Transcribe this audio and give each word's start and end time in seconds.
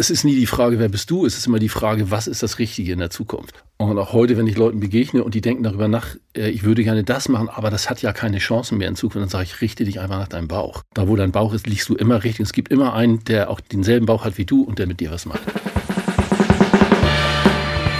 es 0.00 0.08
ist 0.08 0.24
nie 0.24 0.34
die 0.34 0.46
Frage, 0.46 0.78
wer 0.78 0.88
bist 0.88 1.10
du, 1.10 1.26
es 1.26 1.36
ist 1.36 1.46
immer 1.46 1.58
die 1.58 1.68
Frage, 1.68 2.10
was 2.10 2.26
ist 2.26 2.42
das 2.42 2.58
Richtige 2.58 2.92
in 2.92 2.98
der 2.98 3.10
Zukunft. 3.10 3.62
Und 3.76 3.98
auch 3.98 4.14
heute, 4.14 4.38
wenn 4.38 4.46
ich 4.46 4.56
Leuten 4.56 4.80
begegne 4.80 5.22
und 5.22 5.34
die 5.34 5.42
denken 5.42 5.62
darüber 5.62 5.88
nach, 5.88 6.16
äh, 6.34 6.48
ich 6.48 6.64
würde 6.64 6.82
gerne 6.82 7.04
das 7.04 7.28
machen, 7.28 7.50
aber 7.50 7.70
das 7.70 7.90
hat 7.90 8.00
ja 8.00 8.12
keine 8.14 8.38
Chancen 8.38 8.78
mehr 8.78 8.88
in 8.88 8.96
Zukunft, 8.96 9.22
dann 9.22 9.28
sage 9.28 9.44
ich, 9.44 9.60
richte 9.60 9.84
dich 9.84 10.00
einfach 10.00 10.18
nach 10.18 10.28
deinem 10.28 10.48
Bauch. 10.48 10.82
Da, 10.94 11.06
wo 11.06 11.16
dein 11.16 11.32
Bauch 11.32 11.52
ist, 11.52 11.66
liegst 11.66 11.88
du 11.90 11.94
immer 11.94 12.24
richtig. 12.24 12.40
Es 12.40 12.52
gibt 12.54 12.72
immer 12.72 12.94
einen, 12.94 13.22
der 13.24 13.50
auch 13.50 13.60
denselben 13.60 14.06
Bauch 14.06 14.24
hat 14.24 14.38
wie 14.38 14.46
du 14.46 14.62
und 14.62 14.78
der 14.78 14.86
mit 14.86 15.00
dir 15.00 15.10
was 15.10 15.26
macht. 15.26 15.42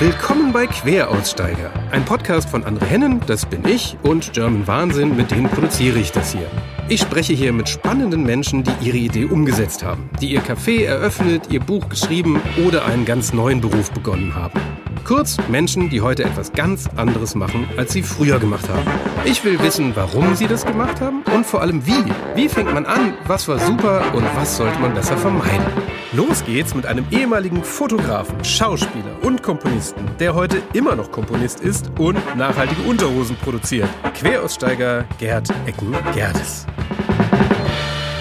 Willkommen 0.00 0.50
bei 0.50 0.66
Queraussteiger, 0.66 1.70
ein 1.90 2.06
Podcast 2.06 2.48
von 2.48 2.64
André 2.64 2.86
Hennen, 2.86 3.20
das 3.26 3.44
bin 3.44 3.62
ich, 3.68 3.98
und 4.02 4.32
German 4.32 4.66
Wahnsinn, 4.66 5.14
mit 5.14 5.30
denen 5.30 5.50
produziere 5.50 5.98
ich 5.98 6.10
das 6.10 6.32
hier. 6.32 6.50
Ich 6.88 7.02
spreche 7.02 7.34
hier 7.34 7.52
mit 7.52 7.68
spannenden 7.68 8.22
Menschen, 8.22 8.64
die 8.64 8.72
ihre 8.80 8.96
Idee 8.96 9.26
umgesetzt 9.26 9.84
haben, 9.84 10.08
die 10.22 10.32
ihr 10.32 10.40
Café 10.40 10.86
eröffnet, 10.86 11.48
ihr 11.52 11.60
Buch 11.60 11.86
geschrieben 11.90 12.40
oder 12.66 12.86
einen 12.86 13.04
ganz 13.04 13.34
neuen 13.34 13.60
Beruf 13.60 13.90
begonnen 13.90 14.34
haben. 14.34 14.58
Kurz 15.04 15.36
Menschen, 15.48 15.90
die 15.90 16.00
heute 16.00 16.24
etwas 16.24 16.52
ganz 16.52 16.88
anderes 16.96 17.34
machen, 17.34 17.68
als 17.76 17.92
sie 17.92 18.02
früher 18.02 18.38
gemacht 18.38 18.68
haben. 18.68 18.88
Ich 19.24 19.44
will 19.44 19.60
wissen, 19.60 19.92
warum 19.94 20.34
sie 20.34 20.46
das 20.46 20.64
gemacht 20.64 21.00
haben 21.00 21.22
und 21.34 21.44
vor 21.44 21.60
allem 21.60 21.84
wie. 21.86 22.04
Wie 22.34 22.48
fängt 22.48 22.72
man 22.72 22.86
an, 22.86 23.14
was 23.26 23.48
war 23.48 23.58
super 23.58 24.02
und 24.14 24.24
was 24.36 24.56
sollte 24.56 24.78
man 24.78 24.94
besser 24.94 25.16
vermeiden. 25.16 25.66
Los 26.12 26.44
geht's 26.44 26.74
mit 26.74 26.86
einem 26.86 27.06
ehemaligen 27.10 27.62
Fotografen, 27.62 28.44
Schauspieler 28.44 29.16
und 29.22 29.42
Komponisten, 29.42 30.04
der 30.18 30.34
heute 30.34 30.60
immer 30.72 30.96
noch 30.96 31.12
Komponist 31.12 31.60
ist 31.60 31.90
und 31.98 32.18
nachhaltige 32.36 32.82
Unterhosen 32.82 33.36
produziert. 33.36 33.88
Queraussteiger 34.14 35.04
Gerd 35.18 35.48
Ecken-Gerdes. 35.66 36.66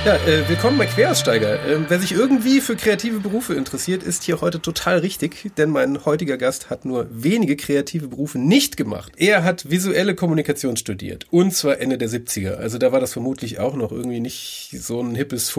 Ja, 0.10 0.16
äh, 0.26 0.50
willkommen 0.50 0.80
bei 0.80 0.88
Queraussteiger. 0.88 1.64
Ähm, 1.68 1.86
wer 1.88 2.00
sich 2.00 2.14
irgendwie 2.14 2.62
für 2.62 2.76
kreative 2.76 3.20
Berufe 3.20 3.54
interessiert, 3.54 4.02
ist 4.02 4.24
hier 4.24 4.42
heute 4.42 4.60
total 4.60 4.98
richtig, 4.98 5.52
denn 5.56 5.70
mein 5.70 6.04
heutiger 6.04 6.38
Gast 6.38 6.72
hat 6.72 6.84
nur 6.84 7.06
wenige 7.12 7.56
kreative 7.56 8.08
Berufe 8.08 8.40
nicht 8.40 8.76
gemacht. 8.76 9.12
Er 9.18 9.44
hat 9.44 9.70
visuelle 9.70 10.16
Kommunikation 10.16 10.78
studiert 10.78 11.28
und 11.30 11.54
zwar 11.54 11.80
Ende 11.80 12.00
der 12.00 12.10
70er. 12.10 12.56
Also 12.56 12.80
da 12.80 12.92
war 12.92 13.00
das 13.00 13.14
vermutlich 13.14 13.60
auch 13.60 13.76
noch 13.76 13.92
irgendwie 13.92 14.20
nicht 14.20 14.72
so 14.80 15.00
ein 15.00 15.14
hippes 15.14 15.52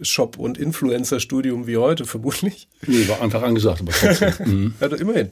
Photoshop 0.00 0.38
und 0.38 0.58
Influencer-Studium 0.58 1.66
wie 1.66 1.76
heute, 1.76 2.04
vermutlich. 2.04 2.68
Nee, 2.86 3.08
war 3.08 3.20
einfach 3.20 3.42
angesagt, 3.42 3.80
aber 3.80 3.92
trotzdem. 3.92 4.30
Mhm. 4.50 4.74
Also 4.80 4.96
immerhin. 4.96 5.30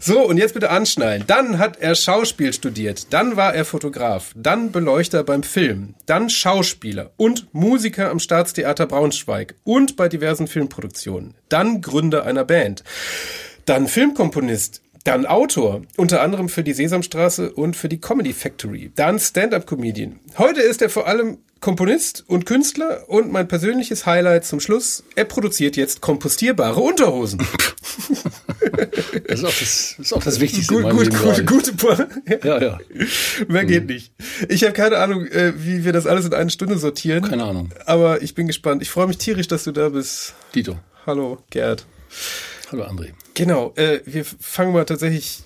So, 0.00 0.20
und 0.20 0.36
jetzt 0.36 0.54
bitte 0.54 0.70
anschnallen. 0.70 1.24
Dann 1.26 1.58
hat 1.58 1.78
er 1.80 1.94
Schauspiel 1.94 2.52
studiert, 2.52 3.12
dann 3.12 3.36
war 3.36 3.54
er 3.54 3.64
Fotograf, 3.64 4.32
dann 4.36 4.70
Beleuchter 4.70 5.24
beim 5.24 5.42
Film, 5.42 5.94
dann 6.06 6.28
Schauspieler 6.30 7.12
und 7.16 7.52
Musiker 7.52 7.80
Musiker 7.80 8.10
am 8.10 8.18
Staatstheater 8.18 8.86
Braunschweig 8.86 9.54
und 9.64 9.96
bei 9.96 10.08
diversen 10.08 10.46
Filmproduktionen. 10.46 11.34
Dann 11.48 11.80
Gründer 11.80 12.24
einer 12.24 12.44
Band. 12.44 12.84
Dann 13.64 13.88
Filmkomponist. 13.88 14.82
Dann 15.04 15.24
Autor, 15.24 15.82
unter 15.96 16.20
anderem 16.20 16.50
für 16.50 16.62
die 16.62 16.74
Sesamstraße 16.74 17.52
und 17.52 17.74
für 17.74 17.88
die 17.88 18.00
Comedy 18.00 18.34
Factory. 18.34 18.92
Dann 18.94 19.18
Stand-up-Comedian. 19.18 20.20
Heute 20.36 20.60
ist 20.60 20.82
er 20.82 20.90
vor 20.90 21.06
allem 21.06 21.38
Komponist 21.60 22.24
und 22.26 22.46
Künstler 22.46 23.04
und 23.08 23.30
mein 23.30 23.46
persönliches 23.46 24.06
Highlight 24.06 24.46
zum 24.46 24.60
Schluss, 24.60 25.04
er 25.14 25.24
produziert 25.24 25.76
jetzt 25.76 26.00
kompostierbare 26.00 26.80
Unterhosen. 26.80 27.46
Das 29.26 29.40
ist 29.40 29.44
auch 29.44 29.58
das, 29.58 29.94
ist 29.98 30.12
auch 30.12 30.22
das 30.22 30.40
Wichtigste. 30.40 30.74
Gut, 30.74 30.90
gut, 30.90 31.10
gut, 31.10 31.46
gute, 31.46 31.72
gute 31.74 32.08
Ja, 32.42 32.60
ja. 32.60 32.78
Mehr 33.46 33.64
geht 33.64 33.86
nicht. 33.86 34.12
Ich 34.48 34.64
habe 34.64 34.72
keine 34.72 34.98
Ahnung, 34.98 35.26
äh, 35.26 35.52
wie 35.56 35.84
wir 35.84 35.92
das 35.92 36.06
alles 36.06 36.26
in 36.26 36.34
eine 36.34 36.50
Stunde 36.50 36.78
sortieren. 36.78 37.22
Keine 37.22 37.44
Ahnung. 37.44 37.70
Aber 37.86 38.22
ich 38.22 38.34
bin 38.34 38.48
gespannt. 38.48 38.82
Ich 38.82 38.90
freue 38.90 39.06
mich 39.06 39.18
tierisch, 39.18 39.46
dass 39.46 39.64
du 39.64 39.72
da 39.72 39.88
bist. 39.90 40.34
Dito. 40.54 40.78
Hallo, 41.06 41.38
Gerd. 41.50 41.86
Hallo, 42.72 42.84
André. 42.84 43.10
Genau, 43.34 43.72
äh, 43.76 44.00
wir 44.04 44.24
fangen 44.24 44.72
mal 44.72 44.84
tatsächlich 44.84 45.42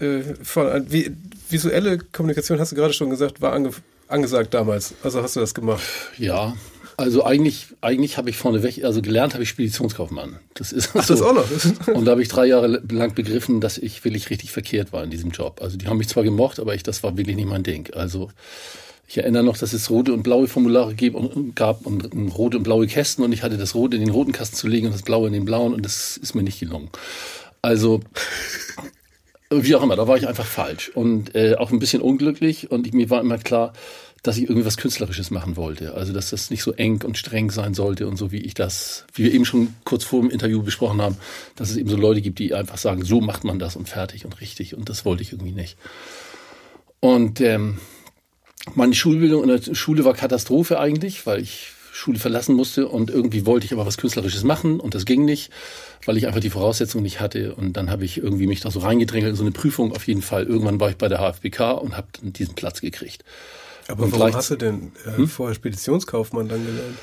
äh, 0.00 0.22
von 0.42 0.68
an. 0.68 0.86
Wie, 0.92 1.10
visuelle 1.48 1.98
Kommunikation, 1.98 2.58
hast 2.58 2.72
du 2.72 2.76
gerade 2.76 2.92
schon 2.92 3.10
gesagt, 3.10 3.40
war 3.40 3.52
ange, 3.52 3.70
angesagt 4.08 4.54
damals. 4.54 4.94
Also 5.02 5.22
hast 5.22 5.36
du 5.36 5.40
das 5.40 5.54
gemacht? 5.54 5.82
Ja, 6.18 6.54
also 6.96 7.24
eigentlich, 7.24 7.66
eigentlich 7.80 8.18
habe 8.18 8.30
ich 8.30 8.36
vorneweg, 8.36 8.84
also 8.84 9.02
gelernt 9.02 9.34
habe 9.34 9.42
ich 9.42 9.48
Speditionskaufmann. 9.48 10.38
Das 10.54 10.70
ist 10.72 10.90
Ach, 10.94 11.02
so. 11.02 11.14
das 11.14 11.22
auch 11.22 11.34
noch. 11.34 11.94
Und 11.94 12.04
da 12.04 12.12
habe 12.12 12.22
ich 12.22 12.28
drei 12.28 12.46
Jahre 12.46 12.82
lang 12.88 13.14
begriffen, 13.14 13.60
dass 13.60 13.78
ich 13.78 14.04
wirklich 14.04 14.30
richtig 14.30 14.52
verkehrt 14.52 14.92
war 14.92 15.02
in 15.02 15.10
diesem 15.10 15.30
Job. 15.30 15.60
Also 15.60 15.76
die 15.76 15.88
haben 15.88 15.98
mich 15.98 16.08
zwar 16.08 16.22
gemocht, 16.22 16.60
aber 16.60 16.74
ich, 16.74 16.82
das 16.82 17.02
war 17.02 17.16
wirklich 17.16 17.36
nicht 17.36 17.48
mein 17.48 17.64
Ding. 17.64 17.92
Also 17.94 18.30
ich 19.08 19.18
erinnere 19.18 19.42
noch, 19.42 19.56
dass 19.56 19.72
es 19.72 19.90
rote 19.90 20.12
und 20.12 20.22
blaue 20.22 20.46
Formulare 20.46 20.94
gab 20.94 21.14
und, 21.14 21.56
gab 21.56 21.84
und 21.84 22.28
rote 22.38 22.58
und 22.58 22.62
blaue 22.62 22.86
Kästen 22.86 23.24
und 23.24 23.32
ich 23.32 23.42
hatte 23.42 23.58
das 23.58 23.74
rote 23.74 23.96
in 23.96 24.02
den 24.02 24.10
roten 24.10 24.32
Kasten 24.32 24.56
zu 24.56 24.68
legen 24.68 24.86
und 24.86 24.92
das 24.92 25.02
blaue 25.02 25.26
in 25.26 25.32
den 25.32 25.44
blauen 25.44 25.74
und 25.74 25.84
das 25.84 26.16
ist 26.16 26.34
mir 26.34 26.42
nicht 26.42 26.60
gelungen. 26.60 26.90
Also 27.60 28.00
wie 29.62 29.74
auch 29.76 29.82
immer, 29.82 29.96
da 29.96 30.08
war 30.08 30.16
ich 30.16 30.26
einfach 30.26 30.46
falsch 30.46 30.90
und 30.94 31.34
äh, 31.34 31.54
auch 31.56 31.70
ein 31.70 31.78
bisschen 31.78 32.02
unglücklich 32.02 32.70
und 32.70 32.86
ich, 32.86 32.92
mir 32.92 33.10
war 33.10 33.20
immer 33.20 33.38
klar, 33.38 33.72
dass 34.24 34.38
ich 34.38 34.44
irgendwie 34.44 34.64
was 34.64 34.78
Künstlerisches 34.78 35.30
machen 35.30 35.56
wollte. 35.56 35.94
Also 35.94 36.14
dass 36.14 36.30
das 36.30 36.50
nicht 36.50 36.62
so 36.62 36.72
eng 36.72 37.02
und 37.04 37.18
streng 37.18 37.50
sein 37.50 37.74
sollte 37.74 38.08
und 38.08 38.16
so 38.16 38.32
wie 38.32 38.38
ich 38.38 38.54
das, 38.54 39.04
wie 39.12 39.24
wir 39.24 39.34
eben 39.34 39.44
schon 39.44 39.74
kurz 39.84 40.02
vor 40.02 40.22
dem 40.22 40.30
Interview 40.30 40.62
besprochen 40.62 41.02
haben, 41.02 41.18
dass 41.56 41.70
es 41.70 41.76
eben 41.76 41.90
so 41.90 41.96
Leute 41.96 42.22
gibt, 42.22 42.38
die 42.38 42.54
einfach 42.54 42.78
sagen, 42.78 43.04
so 43.04 43.20
macht 43.20 43.44
man 43.44 43.58
das 43.58 43.76
und 43.76 43.86
fertig 43.86 44.24
und 44.24 44.40
richtig. 44.40 44.74
Und 44.74 44.88
das 44.88 45.04
wollte 45.04 45.22
ich 45.22 45.32
irgendwie 45.32 45.52
nicht. 45.52 45.76
Und 47.00 47.42
ähm, 47.42 47.78
meine 48.74 48.94
Schulbildung 48.94 49.42
in 49.42 49.48
der 49.50 49.74
Schule 49.74 50.06
war 50.06 50.14
Katastrophe 50.14 50.80
eigentlich, 50.80 51.26
weil 51.26 51.42
ich 51.42 51.72
Schule 51.94 52.18
verlassen 52.18 52.56
musste 52.56 52.88
und 52.88 53.08
irgendwie 53.08 53.46
wollte 53.46 53.66
ich 53.66 53.72
aber 53.72 53.86
was 53.86 53.98
Künstlerisches 53.98 54.42
machen 54.42 54.80
und 54.80 54.96
das 54.96 55.04
ging 55.04 55.24
nicht, 55.24 55.52
weil 56.04 56.16
ich 56.16 56.26
einfach 56.26 56.40
die 56.40 56.50
Voraussetzungen 56.50 57.04
nicht 57.04 57.20
hatte 57.20 57.54
und 57.54 57.74
dann 57.74 57.88
habe 57.88 58.04
ich 58.04 58.18
irgendwie 58.18 58.48
mich 58.48 58.60
da 58.60 58.72
so 58.72 58.80
reingedrängelt 58.80 59.30
in 59.30 59.36
so 59.36 59.44
eine 59.44 59.52
Prüfung 59.52 59.92
auf 59.92 60.06
jeden 60.08 60.22
Fall. 60.22 60.44
Irgendwann 60.44 60.80
war 60.80 60.90
ich 60.90 60.96
bei 60.96 61.08
der 61.08 61.18
HFBK 61.20 61.80
und 61.80 61.96
habe 61.96 62.08
diesen 62.22 62.56
Platz 62.56 62.80
gekriegt. 62.80 63.24
Aber 63.86 64.10
warum 64.10 64.34
hast 64.34 64.50
du 64.50 64.56
denn 64.56 64.92
äh, 65.06 65.18
hm? 65.18 65.28
vorher 65.28 65.54
Speditionskaufmann 65.54 66.48
dann 66.48 66.66
gelernt? 66.66 66.98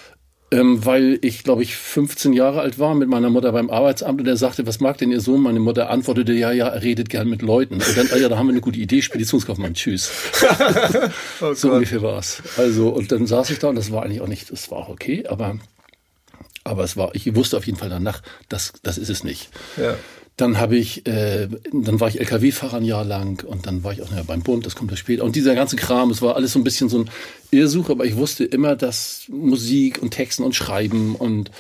Ähm, 0.53 0.85
weil 0.85 1.17
ich, 1.21 1.43
glaube 1.43 1.63
ich, 1.63 1.77
15 1.77 2.33
Jahre 2.33 2.59
alt 2.59 2.77
war 2.77 2.93
mit 2.93 3.07
meiner 3.07 3.29
Mutter 3.29 3.53
beim 3.53 3.69
Arbeitsamt 3.69 4.19
und 4.19 4.27
er 4.27 4.35
sagte, 4.35 4.67
was 4.67 4.81
mag 4.81 4.97
denn 4.97 5.09
Ihr 5.09 5.21
Sohn? 5.21 5.41
Meine 5.41 5.61
Mutter 5.61 5.89
antwortete, 5.89 6.33
ja, 6.33 6.51
ja, 6.51 6.67
er 6.67 6.83
redet 6.83 7.09
gern 7.09 7.29
mit 7.29 7.41
Leuten. 7.41 7.75
Und 7.75 7.97
dann, 7.97 8.09
ah 8.11 8.17
ja, 8.17 8.27
da 8.27 8.37
haben 8.37 8.47
wir 8.47 8.51
eine 8.51 8.61
gute 8.61 8.79
Idee, 8.79 9.01
Speditionskaufmann, 9.01 9.75
tschüss. 9.75 10.11
oh 11.41 11.53
so 11.53 11.71
ungefähr 11.71 12.01
war's. 12.01 12.43
Also, 12.57 12.89
und 12.89 13.13
dann 13.13 13.27
saß 13.27 13.49
ich 13.51 13.59
da 13.59 13.69
und 13.69 13.75
das 13.75 13.93
war 13.93 14.03
eigentlich 14.03 14.19
auch 14.19 14.27
nicht, 14.27 14.51
das 14.51 14.69
war 14.69 14.79
auch 14.79 14.89
okay, 14.89 15.25
aber, 15.25 15.57
aber 16.65 16.83
es 16.83 16.97
war, 16.97 17.15
ich 17.15 17.33
wusste 17.33 17.55
auf 17.55 17.65
jeden 17.65 17.77
Fall 17.77 17.89
danach, 17.89 18.21
das, 18.49 18.73
das 18.83 18.97
ist 18.97 19.09
es 19.09 19.23
nicht. 19.23 19.49
Ja. 19.77 19.95
Dann 20.37 20.59
habe 20.59 20.75
ich, 20.75 21.05
äh, 21.05 21.47
dann 21.71 21.99
war 21.99 22.07
ich 22.07 22.19
LKW-Fahrer 22.19 22.77
ein 22.77 22.85
Jahr 22.85 23.03
lang 23.03 23.45
und 23.45 23.67
dann 23.67 23.83
war 23.83 23.93
ich 23.93 24.01
auch 24.01 24.09
naja, 24.09 24.23
beim 24.25 24.41
Bund, 24.41 24.65
das 24.65 24.75
kommt 24.75 24.89
ja 24.91 24.97
später. 24.97 25.23
Und 25.23 25.35
dieser 25.35 25.55
ganze 25.55 25.75
Kram, 25.75 26.09
es 26.09 26.21
war 26.21 26.35
alles 26.35 26.53
so 26.53 26.59
ein 26.59 26.63
bisschen 26.63 26.89
so 26.89 26.99
ein 26.99 27.09
Irrsuch, 27.51 27.89
aber 27.89 28.05
ich 28.05 28.15
wusste 28.15 28.43
immer, 28.43 28.75
dass 28.75 29.25
Musik 29.29 30.01
und 30.01 30.11
Texten 30.11 30.43
und 30.43 30.55
Schreiben 30.55 31.15
und 31.15 31.51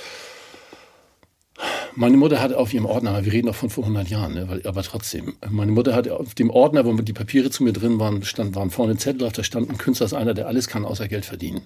meine 1.95 2.17
Mutter 2.17 2.41
hatte 2.41 2.57
auf 2.57 2.73
ihrem 2.73 2.85
Ordner, 2.85 3.23
wir 3.23 3.33
reden 3.33 3.49
auch 3.49 3.55
von 3.55 3.69
vor 3.69 3.83
100 3.83 4.07
Jahren, 4.09 4.33
ne, 4.33 4.61
aber 4.63 4.83
trotzdem, 4.83 5.33
meine 5.49 5.71
Mutter 5.71 5.93
hatte 5.93 6.15
auf 6.15 6.33
dem 6.33 6.49
Ordner, 6.49 6.85
wo 6.85 6.93
die 6.93 7.13
Papiere 7.13 7.49
zu 7.49 7.63
mir 7.63 7.73
drin 7.73 7.99
waren, 7.99 8.23
stand, 8.23 8.55
waren 8.55 8.71
vorne 8.71 8.97
Zettel 8.97 9.19
drauf, 9.19 9.33
da 9.33 9.43
stand 9.43 9.69
ein 9.69 9.77
Künstler 9.77 10.05
ist 10.05 10.13
einer, 10.13 10.33
der 10.33 10.47
alles 10.47 10.67
kann, 10.67 10.85
außer 10.85 11.07
Geld 11.07 11.25
verdienen. 11.25 11.61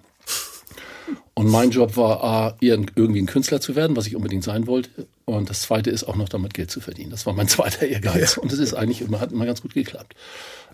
Und 1.34 1.50
mein 1.50 1.72
Job 1.72 1.98
war, 1.98 2.24
A, 2.24 2.58
irgendwie 2.60 3.20
ein 3.20 3.26
Künstler 3.26 3.60
zu 3.60 3.76
werden, 3.76 3.96
was 3.96 4.08
ich 4.08 4.16
unbedingt 4.16 4.44
sein 4.44 4.68
wollte. 4.68 5.08
Und 5.26 5.50
das 5.50 5.62
zweite 5.62 5.90
ist 5.90 6.04
auch 6.04 6.16
noch 6.16 6.30
damit 6.30 6.54
Geld 6.54 6.72
zu 6.72 6.80
verdienen. 6.80 7.12
Das 7.12 7.26
war 7.26 7.34
mein 7.34 7.48
zweiter 7.50 7.86
Ehrgeiz. 7.86 8.36
Ja. 8.36 8.42
Und 8.42 8.52
das 8.52 8.60
ist 8.60 8.74
eigentlich 8.74 9.02
immer, 9.02 9.20
hat 9.20 9.32
immer 9.32 9.46
ganz 9.46 9.62
gut 9.62 9.74
geklappt. 9.74 10.16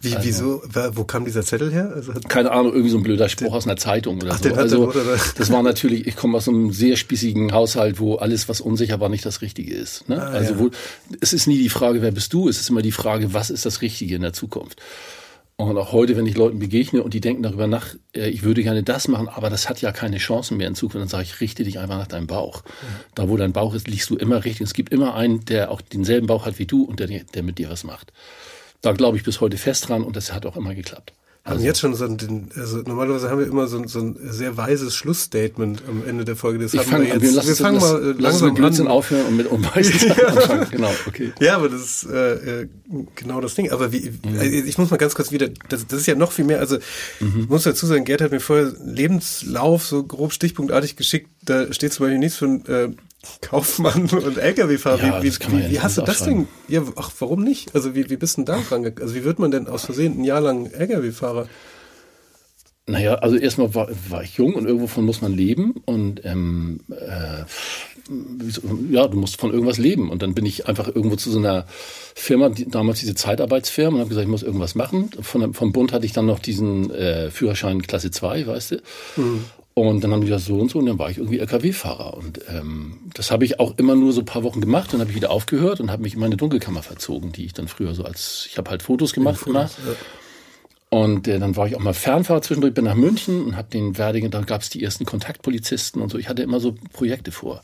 Wie, 0.01 0.15
also, 0.15 0.27
wieso, 0.27 0.63
wo 0.95 1.03
kam 1.03 1.25
dieser 1.25 1.43
Zettel 1.43 1.71
her? 1.71 1.91
Also 1.93 2.13
keine 2.27 2.51
Ahnung, 2.51 2.71
irgendwie 2.71 2.89
so 2.89 2.97
ein 2.97 3.03
blöder 3.03 3.29
Spruch 3.29 3.53
aus 3.53 3.67
einer 3.67 3.77
Zeitung 3.77 4.19
oder 4.19 4.31
ach, 4.33 4.41
so. 4.41 4.53
Also, 4.55 4.93
das 5.37 5.51
war 5.51 5.61
natürlich, 5.61 6.07
ich 6.07 6.15
komme 6.15 6.37
aus 6.37 6.47
einem 6.47 6.71
sehr 6.71 6.95
spießigen 6.95 7.51
Haushalt, 7.51 7.99
wo 7.99 8.15
alles, 8.15 8.49
was 8.49 8.61
unsicher 8.61 8.99
war, 8.99 9.09
nicht 9.09 9.25
das 9.25 9.41
Richtige 9.41 9.75
ist. 9.75 10.09
Ne? 10.09 10.21
Ah, 10.21 10.29
also, 10.29 10.53
ja. 10.53 10.59
wo, 10.59 10.71
es 11.19 11.33
ist 11.33 11.45
nie 11.45 11.59
die 11.59 11.69
Frage, 11.69 12.01
wer 12.01 12.11
bist 12.11 12.33
du? 12.33 12.49
Es 12.49 12.59
ist 12.59 12.69
immer 12.69 12.81
die 12.81 12.91
Frage, 12.91 13.33
was 13.35 13.51
ist 13.51 13.65
das 13.65 13.83
Richtige 13.83 14.15
in 14.15 14.23
der 14.23 14.33
Zukunft? 14.33 14.81
Und 15.69 15.77
auch 15.77 15.91
heute, 15.91 16.17
wenn 16.17 16.25
ich 16.25 16.35
Leuten 16.35 16.59
begegne 16.59 17.03
und 17.03 17.13
die 17.13 17.21
denken 17.21 17.43
darüber 17.43 17.67
nach, 17.67 17.95
äh, 18.15 18.29
ich 18.29 18.43
würde 18.43 18.63
gerne 18.63 18.83
das 18.83 19.07
machen, 19.07 19.29
aber 19.29 19.49
das 19.49 19.69
hat 19.69 19.81
ja 19.81 19.91
keine 19.91 20.17
Chancen 20.17 20.57
mehr 20.57 20.67
in 20.67 20.75
Zukunft, 20.75 21.01
dann 21.01 21.07
sage 21.07 21.23
ich, 21.23 21.41
richte 21.41 21.63
dich 21.63 21.79
einfach 21.79 21.97
nach 21.97 22.07
deinem 22.07 22.27
Bauch. 22.27 22.63
Ja. 22.65 22.87
Da, 23.15 23.29
wo 23.29 23.37
dein 23.37 23.53
Bauch 23.53 23.73
ist, 23.73 23.87
liegst 23.87 24.09
du 24.09 24.15
immer 24.15 24.43
richtig. 24.43 24.61
Es 24.61 24.73
gibt 24.73 24.91
immer 24.91 25.15
einen, 25.15 25.45
der 25.45 25.71
auch 25.71 25.81
denselben 25.81 26.27
Bauch 26.27 26.45
hat 26.45 26.59
wie 26.59 26.65
du 26.65 26.83
und 26.83 26.99
der, 26.99 27.07
der 27.07 27.43
mit 27.43 27.57
dir 27.57 27.69
was 27.69 27.83
macht. 27.83 28.11
Da 28.81 28.93
glaube 28.93 29.17
ich 29.17 29.23
bis 29.23 29.41
heute 29.41 29.57
fest 29.57 29.89
dran 29.89 30.03
und 30.03 30.15
das 30.15 30.33
hat 30.33 30.45
auch 30.45 30.57
immer 30.57 30.73
geklappt 30.73 31.13
haben 31.43 31.53
also. 31.53 31.65
jetzt 31.65 31.79
schon 31.79 31.95
so 31.95 32.05
ein, 32.05 32.49
also 32.55 32.77
normalerweise 32.77 33.31
haben 33.31 33.39
wir 33.39 33.47
immer 33.47 33.65
so 33.65 33.79
ein, 33.79 33.87
so 33.87 33.99
ein 33.99 34.15
sehr 34.29 34.57
weises 34.57 34.95
Schlussstatement 34.95 35.81
am 35.87 36.07
Ende 36.07 36.23
der 36.23 36.35
Folge. 36.35 36.59
Das 36.59 36.71
ich 36.71 36.81
fang, 36.81 37.01
wir, 37.01 37.17
jetzt, 37.17 37.47
wir 37.47 37.55
fangen 37.55 37.79
mal 37.79 38.11
äh, 38.11 38.21
langsam 38.21 38.49
mit 38.49 38.57
Blödsinn 38.57 38.85
an. 38.85 38.91
aufhören 38.91 39.25
und 39.25 39.37
mit 39.37 39.47
unweißen 39.47 40.09
ja. 40.17 40.27
anfangen. 40.27 40.67
Genau, 40.69 40.91
okay. 41.07 41.33
Ja, 41.39 41.55
aber 41.55 41.69
das 41.69 41.81
ist 41.81 42.09
äh, 42.11 42.61
äh, 42.61 42.67
genau 43.15 43.41
das 43.41 43.55
Ding. 43.55 43.71
Aber 43.71 43.91
wie, 43.91 44.11
mhm. 44.23 44.39
also 44.39 44.51
ich 44.51 44.77
muss 44.77 44.91
mal 44.91 44.97
ganz 44.97 45.15
kurz 45.15 45.31
wieder, 45.31 45.49
das, 45.67 45.87
das 45.87 46.01
ist 46.01 46.05
ja 46.05 46.13
noch 46.13 46.31
viel 46.31 46.45
mehr, 46.45 46.59
also 46.59 46.77
mhm. 47.19 47.41
ich 47.41 47.49
muss 47.49 47.63
dazu 47.63 47.87
sagen, 47.87 48.05
Gerd 48.05 48.21
hat 48.21 48.31
mir 48.31 48.39
vorher 48.39 48.71
Lebenslauf 48.85 49.83
so 49.83 50.03
grob 50.03 50.33
stichpunktartig 50.33 50.95
geschickt, 50.95 51.27
da 51.43 51.73
steht 51.73 51.91
zum 51.91 52.05
Beispiel 52.05 52.19
nichts 52.19 52.37
von 52.37 52.63
äh, 52.67 52.89
Kaufmann 53.41 54.09
und 54.09 54.37
LKW-Fahrer. 54.37 55.03
Ja, 55.03 55.23
wie, 55.23 55.31
wie, 55.31 55.51
wie, 55.51 55.71
wie 55.71 55.79
hast 55.79 55.97
du 55.97 56.01
das 56.01 56.23
denn? 56.23 56.47
Ja, 56.67 56.83
ach, 56.95 57.11
warum 57.19 57.43
nicht? 57.43 57.75
Also 57.75 57.93
wie, 57.95 58.09
wie 58.09 58.17
bist 58.17 58.37
du 58.37 58.43
denn 58.43 58.45
da 58.45 58.61
dran? 58.61 58.91
Also 58.99 59.15
wie 59.15 59.23
wird 59.23 59.39
man 59.39 59.51
denn 59.51 59.67
aus 59.67 59.85
Versehen 59.85 60.19
ein 60.19 60.23
Jahr 60.23 60.41
lang 60.41 60.67
LKW-Fahrer? 60.67 61.47
Naja, 62.87 63.15
also 63.15 63.37
erstmal 63.37 63.75
war, 63.75 63.89
war 64.09 64.23
ich 64.23 64.35
jung 64.37 64.55
und 64.55 64.65
irgendwovon 64.65 65.05
muss 65.05 65.21
man 65.21 65.33
leben 65.33 65.75
und 65.85 66.25
ähm, 66.25 66.81
äh, 66.89 67.45
ja, 68.89 69.07
du 69.07 69.17
musst 69.17 69.39
von 69.39 69.51
irgendwas 69.51 69.77
leben. 69.77 70.09
Und 70.09 70.21
dann 70.21 70.33
bin 70.33 70.45
ich 70.45 70.67
einfach 70.67 70.87
irgendwo 70.87 71.15
zu 71.15 71.31
so 71.31 71.39
einer 71.39 71.65
Firma, 72.15 72.49
die, 72.49 72.67
damals 72.67 72.99
diese 72.99 73.15
Zeitarbeitsfirma, 73.15 73.95
und 73.95 73.99
habe 73.99 74.09
gesagt, 74.09 74.25
ich 74.25 74.31
muss 74.31 74.43
irgendwas 74.43 74.75
machen. 74.75 75.11
Von, 75.21 75.53
vom 75.53 75.71
Bund 75.71 75.93
hatte 75.93 76.05
ich 76.05 76.13
dann 76.13 76.25
noch 76.25 76.39
diesen 76.39 76.91
äh, 76.91 77.29
Führerschein 77.31 77.81
Klasse 77.81 78.11
2, 78.11 78.47
weißt 78.47 78.71
du. 78.71 78.75
Mhm. 79.17 79.45
Und 79.81 80.03
dann 80.03 80.11
haben 80.11 80.21
die 80.21 80.27
gesagt, 80.27 80.45
so 80.45 80.59
und 80.59 80.69
so, 80.69 80.77
und 80.77 80.85
dann 80.85 80.99
war 80.99 81.09
ich 81.09 81.17
irgendwie 81.17 81.39
LKW-Fahrer. 81.39 82.15
Und 82.15 82.39
ähm, 82.49 82.99
das 83.15 83.31
habe 83.31 83.45
ich 83.45 83.59
auch 83.59 83.79
immer 83.79 83.95
nur 83.95 84.13
so 84.13 84.21
ein 84.21 84.25
paar 84.25 84.43
Wochen 84.43 84.61
gemacht, 84.61 84.93
dann 84.93 84.99
habe 84.99 85.09
ich 85.09 85.15
wieder 85.15 85.31
aufgehört 85.31 85.79
und 85.79 85.89
habe 85.89 86.03
mich 86.03 86.13
in 86.13 86.19
meine 86.19 86.37
Dunkelkammer 86.37 86.83
verzogen, 86.83 87.31
die 87.31 87.45
ich 87.45 87.53
dann 87.53 87.67
früher 87.67 87.95
so 87.95 88.03
als, 88.03 88.45
ich 88.47 88.59
habe 88.59 88.69
halt 88.69 88.83
Fotos 88.83 89.11
gemacht 89.11 89.41
ja, 89.41 89.47
immer. 89.47 89.61
Ja. 89.63 89.69
Und 90.91 91.27
äh, 91.27 91.39
dann 91.39 91.55
war 91.55 91.65
ich 91.65 91.75
auch 91.75 91.79
mal 91.79 91.95
Fernfahrer 91.95 92.43
zwischendurch, 92.43 92.75
bin 92.75 92.85
nach 92.85 92.93
München 92.93 93.43
und 93.43 93.57
habe 93.57 93.69
den 93.69 93.97
Werdegang, 93.97 94.29
dann 94.29 94.45
gab 94.45 94.61
es 94.61 94.69
die 94.69 94.83
ersten 94.83 95.05
Kontaktpolizisten 95.05 95.99
und 95.99 96.11
so. 96.11 96.19
Ich 96.19 96.29
hatte 96.29 96.43
immer 96.43 96.59
so 96.59 96.75
Projekte 96.93 97.31
vor. 97.31 97.63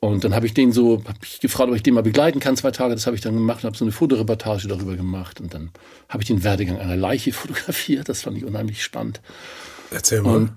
Und 0.00 0.24
dann 0.24 0.34
habe 0.34 0.46
ich 0.46 0.54
den 0.54 0.72
so, 0.72 1.02
habe 1.06 1.18
ich 1.22 1.40
gefragt, 1.40 1.68
ob 1.68 1.76
ich 1.76 1.82
den 1.82 1.92
mal 1.92 2.02
begleiten 2.02 2.40
kann, 2.40 2.56
zwei 2.56 2.70
Tage. 2.70 2.94
Das 2.94 3.04
habe 3.04 3.14
ich 3.14 3.20
dann 3.20 3.34
gemacht 3.34 3.62
und 3.62 3.66
habe 3.66 3.76
so 3.76 3.84
eine 3.84 3.92
Fotoreportage 3.92 4.68
darüber 4.68 4.96
gemacht. 4.96 5.38
Und 5.38 5.52
dann 5.52 5.68
habe 6.08 6.22
ich 6.22 6.28
den 6.28 6.42
Werdegang 6.44 6.78
einer 6.78 6.96
Leiche 6.96 7.32
fotografiert. 7.34 8.08
Das 8.08 8.22
fand 8.22 8.38
ich 8.38 8.46
unheimlich 8.46 8.82
spannend. 8.82 9.20
Erzähl 9.90 10.22
mal. 10.22 10.36
Und 10.36 10.52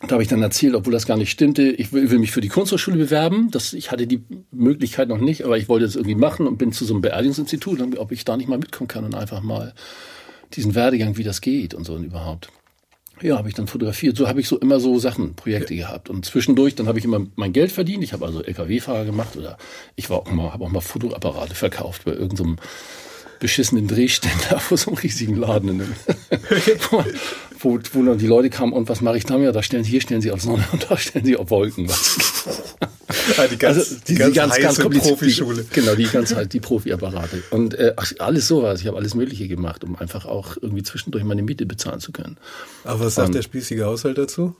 da 0.00 0.12
habe 0.12 0.22
ich 0.22 0.28
dann 0.28 0.42
erzählt, 0.42 0.74
obwohl 0.74 0.92
das 0.92 1.06
gar 1.06 1.16
nicht 1.16 1.30
stimmte, 1.30 1.70
ich 1.70 1.92
will, 1.92 2.08
will 2.10 2.20
mich 2.20 2.30
für 2.30 2.40
die 2.40 2.48
Kunsthochschule 2.48 2.96
bewerben. 2.96 3.50
Das, 3.50 3.72
ich 3.72 3.90
hatte 3.90 4.06
die 4.06 4.22
Möglichkeit 4.52 5.08
noch 5.08 5.18
nicht, 5.18 5.44
aber 5.44 5.58
ich 5.58 5.68
wollte 5.68 5.86
das 5.86 5.96
irgendwie 5.96 6.14
machen 6.14 6.46
und 6.46 6.56
bin 6.56 6.72
zu 6.72 6.84
so 6.84 6.94
einem 6.94 7.02
Beerdigungsinstitut, 7.02 7.98
ob 7.98 8.12
ich 8.12 8.24
da 8.24 8.36
nicht 8.36 8.48
mal 8.48 8.58
mitkommen 8.58 8.86
kann 8.86 9.04
und 9.04 9.16
einfach 9.16 9.42
mal 9.42 9.74
diesen 10.54 10.76
Werdegang, 10.76 11.16
wie 11.16 11.24
das 11.24 11.40
geht 11.40 11.74
und 11.74 11.84
so 11.84 11.94
und 11.94 12.04
überhaupt. 12.04 12.48
Ja, 13.20 13.36
habe 13.36 13.48
ich 13.48 13.54
dann 13.54 13.66
fotografiert. 13.66 14.16
So 14.16 14.28
habe 14.28 14.40
ich 14.40 14.46
so 14.46 14.56
immer 14.60 14.78
so 14.78 15.00
Sachen, 15.00 15.34
Projekte 15.34 15.74
ja. 15.74 15.88
gehabt. 15.88 16.08
Und 16.08 16.24
zwischendurch, 16.24 16.76
dann 16.76 16.86
habe 16.86 17.00
ich 17.00 17.04
immer 17.04 17.26
mein 17.34 17.52
Geld 17.52 17.72
verdient. 17.72 18.04
Ich 18.04 18.12
habe 18.12 18.24
also 18.24 18.44
LKW-Fahrer 18.44 19.04
gemacht 19.04 19.36
oder 19.36 19.58
ich 19.96 20.08
war 20.10 20.18
auch 20.18 20.30
mal, 20.30 20.52
habe 20.52 20.64
auch 20.64 20.70
mal 20.70 20.80
Fotoapparate 20.80 21.56
verkauft 21.56 22.04
bei 22.04 22.12
irgendeinem 22.12 22.56
so 22.56 23.07
beschissenen 23.38 23.88
Drehständer 23.88 24.58
vor 24.60 24.76
so 24.76 24.90
einem 24.90 24.98
riesigen 24.98 25.36
Laden. 25.36 25.68
In 25.68 25.78
dem, 25.78 25.94
wo, 27.60 27.78
wo 27.92 28.02
dann 28.02 28.18
die 28.18 28.26
Leute 28.26 28.50
kamen 28.50 28.72
und 28.72 28.88
was 28.88 29.00
mache 29.00 29.18
ich 29.18 29.24
da? 29.24 29.36
Ja, 29.38 29.52
da 29.52 29.62
stellen, 29.62 29.84
hier 29.84 30.00
stellen 30.00 30.20
sie 30.20 30.30
auf 30.30 30.42
Sonne 30.42 30.64
und 30.72 30.90
da 30.90 30.96
stellen 30.96 31.24
sie 31.24 31.36
auf 31.36 31.50
Wolken. 31.50 31.88
Was. 31.88 32.76
Ah, 33.38 33.46
die 33.46 33.56
ganz, 33.56 33.78
also, 33.78 33.96
die, 34.06 34.14
ganz, 34.14 34.32
die 34.32 34.60
ganz, 34.62 34.78
ganz 34.78 34.78
Profischule. 34.78 35.64
Die, 35.64 35.80
genau, 35.80 35.94
die 35.94 36.04
ganz 36.04 36.34
halt, 36.34 36.52
die 36.52 36.60
Profiapparate. 36.60 37.42
Und 37.50 37.74
äh, 37.74 37.94
alles 38.18 38.48
sowas. 38.48 38.80
Ich 38.80 38.86
habe 38.86 38.96
alles 38.98 39.14
Mögliche 39.14 39.48
gemacht, 39.48 39.82
um 39.82 39.96
einfach 39.96 40.26
auch 40.26 40.56
irgendwie 40.60 40.82
zwischendurch 40.82 41.24
meine 41.24 41.42
Miete 41.42 41.64
bezahlen 41.64 42.00
zu 42.00 42.12
können. 42.12 42.36
Aber 42.84 43.00
was 43.00 43.14
sagt 43.14 43.28
und, 43.28 43.34
der 43.34 43.42
spießige 43.42 43.84
Haushalt 43.84 44.18
dazu? 44.18 44.56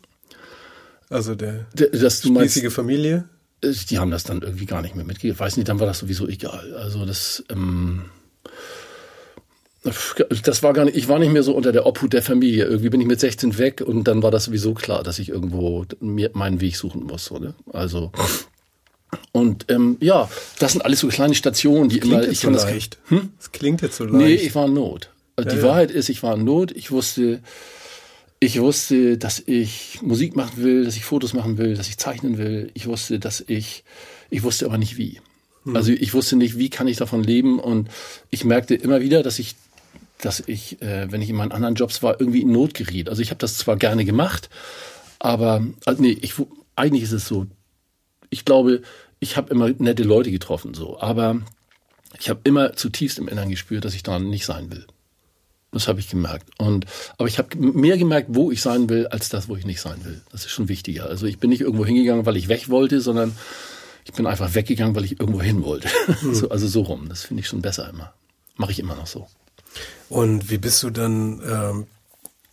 Also 1.10 1.34
der, 1.34 1.66
der 1.74 1.88
das, 1.88 2.18
spießige 2.18 2.32
meinst, 2.32 2.72
Familie? 2.72 3.28
Äh, 3.62 3.72
die 3.90 3.98
haben 3.98 4.10
das 4.10 4.24
dann 4.24 4.42
irgendwie 4.42 4.66
gar 4.66 4.82
nicht 4.82 4.94
mehr 4.94 5.04
mitgegeben. 5.04 5.38
Weiß 5.38 5.56
nicht, 5.56 5.68
dann 5.68 5.80
war 5.80 5.86
das 5.86 5.98
sowieso 5.98 6.26
egal. 6.26 6.74
Also 6.74 7.04
das, 7.04 7.44
ähm, 7.50 8.04
das 9.84 10.62
war 10.62 10.72
gar 10.72 10.84
nicht, 10.84 10.96
ich 10.96 11.08
war 11.08 11.18
nicht 11.18 11.32
mehr 11.32 11.42
so 11.42 11.54
unter 11.54 11.72
der 11.72 11.86
Obhut 11.86 12.12
der 12.12 12.22
Familie. 12.22 12.64
Irgendwie 12.64 12.90
bin 12.90 13.00
ich 13.00 13.06
mit 13.06 13.20
16 13.20 13.58
weg 13.58 13.80
und 13.80 14.04
dann 14.04 14.22
war 14.22 14.30
das 14.30 14.44
sowieso 14.44 14.74
klar, 14.74 15.02
dass 15.02 15.18
ich 15.18 15.28
irgendwo 15.28 15.84
mir 16.00 16.30
meinen 16.34 16.60
Weg 16.60 16.76
suchen 16.76 17.04
muss. 17.04 17.26
So, 17.26 17.38
ne? 17.38 17.54
Also 17.72 18.10
und 19.32 19.66
ähm, 19.68 19.96
ja, 20.00 20.28
das 20.58 20.72
sind 20.72 20.82
alles 20.84 21.00
so 21.00 21.08
kleine 21.08 21.34
Stationen, 21.34 21.88
die 21.88 22.00
das 22.00 22.08
immer. 22.08 22.28
Ich 22.28 22.40
so 22.40 22.50
das, 22.50 22.64
leicht. 22.64 22.98
Hm? 23.08 23.30
Das 23.38 23.52
klingt 23.52 23.82
jetzt 23.82 23.96
so 23.96 24.04
leicht. 24.04 24.16
Nee, 24.16 24.34
ich 24.34 24.54
war 24.54 24.66
in 24.66 24.74
Not. 24.74 25.10
Also 25.36 25.48
ja, 25.48 25.54
die 25.54 25.60
ja. 25.62 25.68
Wahrheit 25.68 25.90
ist, 25.90 26.08
ich 26.08 26.22
war 26.22 26.34
in 26.34 26.44
Not. 26.44 26.72
Ich 26.72 26.90
wusste, 26.90 27.40
ich 28.40 28.60
wusste, 28.60 29.16
dass 29.16 29.42
ich 29.46 30.00
Musik 30.02 30.36
machen 30.36 30.62
will, 30.62 30.84
dass 30.84 30.96
ich 30.96 31.04
Fotos 31.04 31.32
machen 31.32 31.56
will, 31.58 31.74
dass 31.74 31.88
ich 31.88 31.98
zeichnen 31.98 32.38
will. 32.38 32.70
Ich 32.74 32.86
wusste, 32.86 33.18
dass 33.18 33.42
ich, 33.46 33.84
ich 34.30 34.42
wusste 34.42 34.66
aber 34.66 34.76
nicht 34.76 34.98
wie. 34.98 35.20
Hm. 35.64 35.76
Also 35.76 35.92
ich 35.92 36.12
wusste 36.12 36.36
nicht, 36.36 36.58
wie 36.58 36.68
kann 36.68 36.88
ich 36.88 36.98
davon 36.98 37.22
leben. 37.22 37.58
Und 37.58 37.88
ich 38.30 38.44
merkte 38.44 38.74
immer 38.74 39.00
wieder, 39.00 39.22
dass 39.22 39.38
ich 39.38 39.56
dass 40.20 40.40
ich, 40.40 40.82
äh, 40.82 41.10
wenn 41.10 41.22
ich 41.22 41.30
in 41.30 41.36
meinen 41.36 41.52
anderen 41.52 41.74
Jobs 41.74 42.02
war, 42.02 42.20
irgendwie 42.20 42.42
in 42.42 42.52
Not 42.52 42.74
geriet. 42.74 43.08
Also 43.08 43.22
ich 43.22 43.30
habe 43.30 43.38
das 43.38 43.56
zwar 43.56 43.76
gerne 43.76 44.04
gemacht, 44.04 44.50
aber 45.18 45.64
also 45.84 46.02
nee, 46.02 46.16
ich, 46.20 46.34
eigentlich 46.76 47.04
ist 47.04 47.12
es 47.12 47.26
so. 47.26 47.46
Ich 48.30 48.44
glaube, 48.44 48.82
ich 49.20 49.36
habe 49.36 49.50
immer 49.50 49.70
nette 49.70 50.02
Leute 50.02 50.30
getroffen, 50.30 50.74
so, 50.74 51.00
aber 51.00 51.40
ich 52.18 52.28
habe 52.28 52.40
immer 52.44 52.74
zutiefst 52.74 53.18
im 53.18 53.28
Inneren 53.28 53.50
gespürt, 53.50 53.84
dass 53.84 53.94
ich 53.94 54.02
da 54.02 54.18
nicht 54.18 54.44
sein 54.44 54.70
will. 54.70 54.86
Das 55.70 55.86
habe 55.86 56.00
ich 56.00 56.08
gemerkt. 56.08 56.50
Und 56.58 56.86
aber 57.18 57.28
ich 57.28 57.38
habe 57.38 57.56
mehr 57.56 57.98
gemerkt, 57.98 58.28
wo 58.30 58.50
ich 58.50 58.62
sein 58.62 58.88
will, 58.88 59.06
als 59.08 59.28
das, 59.28 59.48
wo 59.48 59.56
ich 59.56 59.66
nicht 59.66 59.80
sein 59.80 60.02
will. 60.04 60.22
Das 60.32 60.46
ist 60.46 60.50
schon 60.50 60.68
wichtiger. 60.68 61.06
Also 61.06 61.26
ich 61.26 61.38
bin 61.38 61.50
nicht 61.50 61.60
irgendwo 61.60 61.84
hingegangen, 61.84 62.24
weil 62.24 62.36
ich 62.36 62.48
weg 62.48 62.70
wollte, 62.70 63.00
sondern 63.00 63.36
ich 64.04 64.12
bin 64.14 64.26
einfach 64.26 64.54
weggegangen, 64.54 64.96
weil 64.96 65.04
ich 65.04 65.20
irgendwo 65.20 65.42
hin 65.42 65.62
wollte. 65.62 65.88
Mhm. 66.22 66.34
so, 66.34 66.48
also 66.48 66.66
so 66.66 66.82
rum. 66.82 67.08
Das 67.08 67.24
finde 67.24 67.42
ich 67.42 67.48
schon 67.48 67.60
besser 67.60 67.88
immer. 67.90 68.14
Mache 68.56 68.72
ich 68.72 68.78
immer 68.78 68.94
noch 68.94 69.06
so. 69.06 69.28
Und 70.08 70.50
wie 70.50 70.58
bist 70.58 70.82
du 70.82 70.90
dann 70.90 71.42
ähm, 71.48 71.86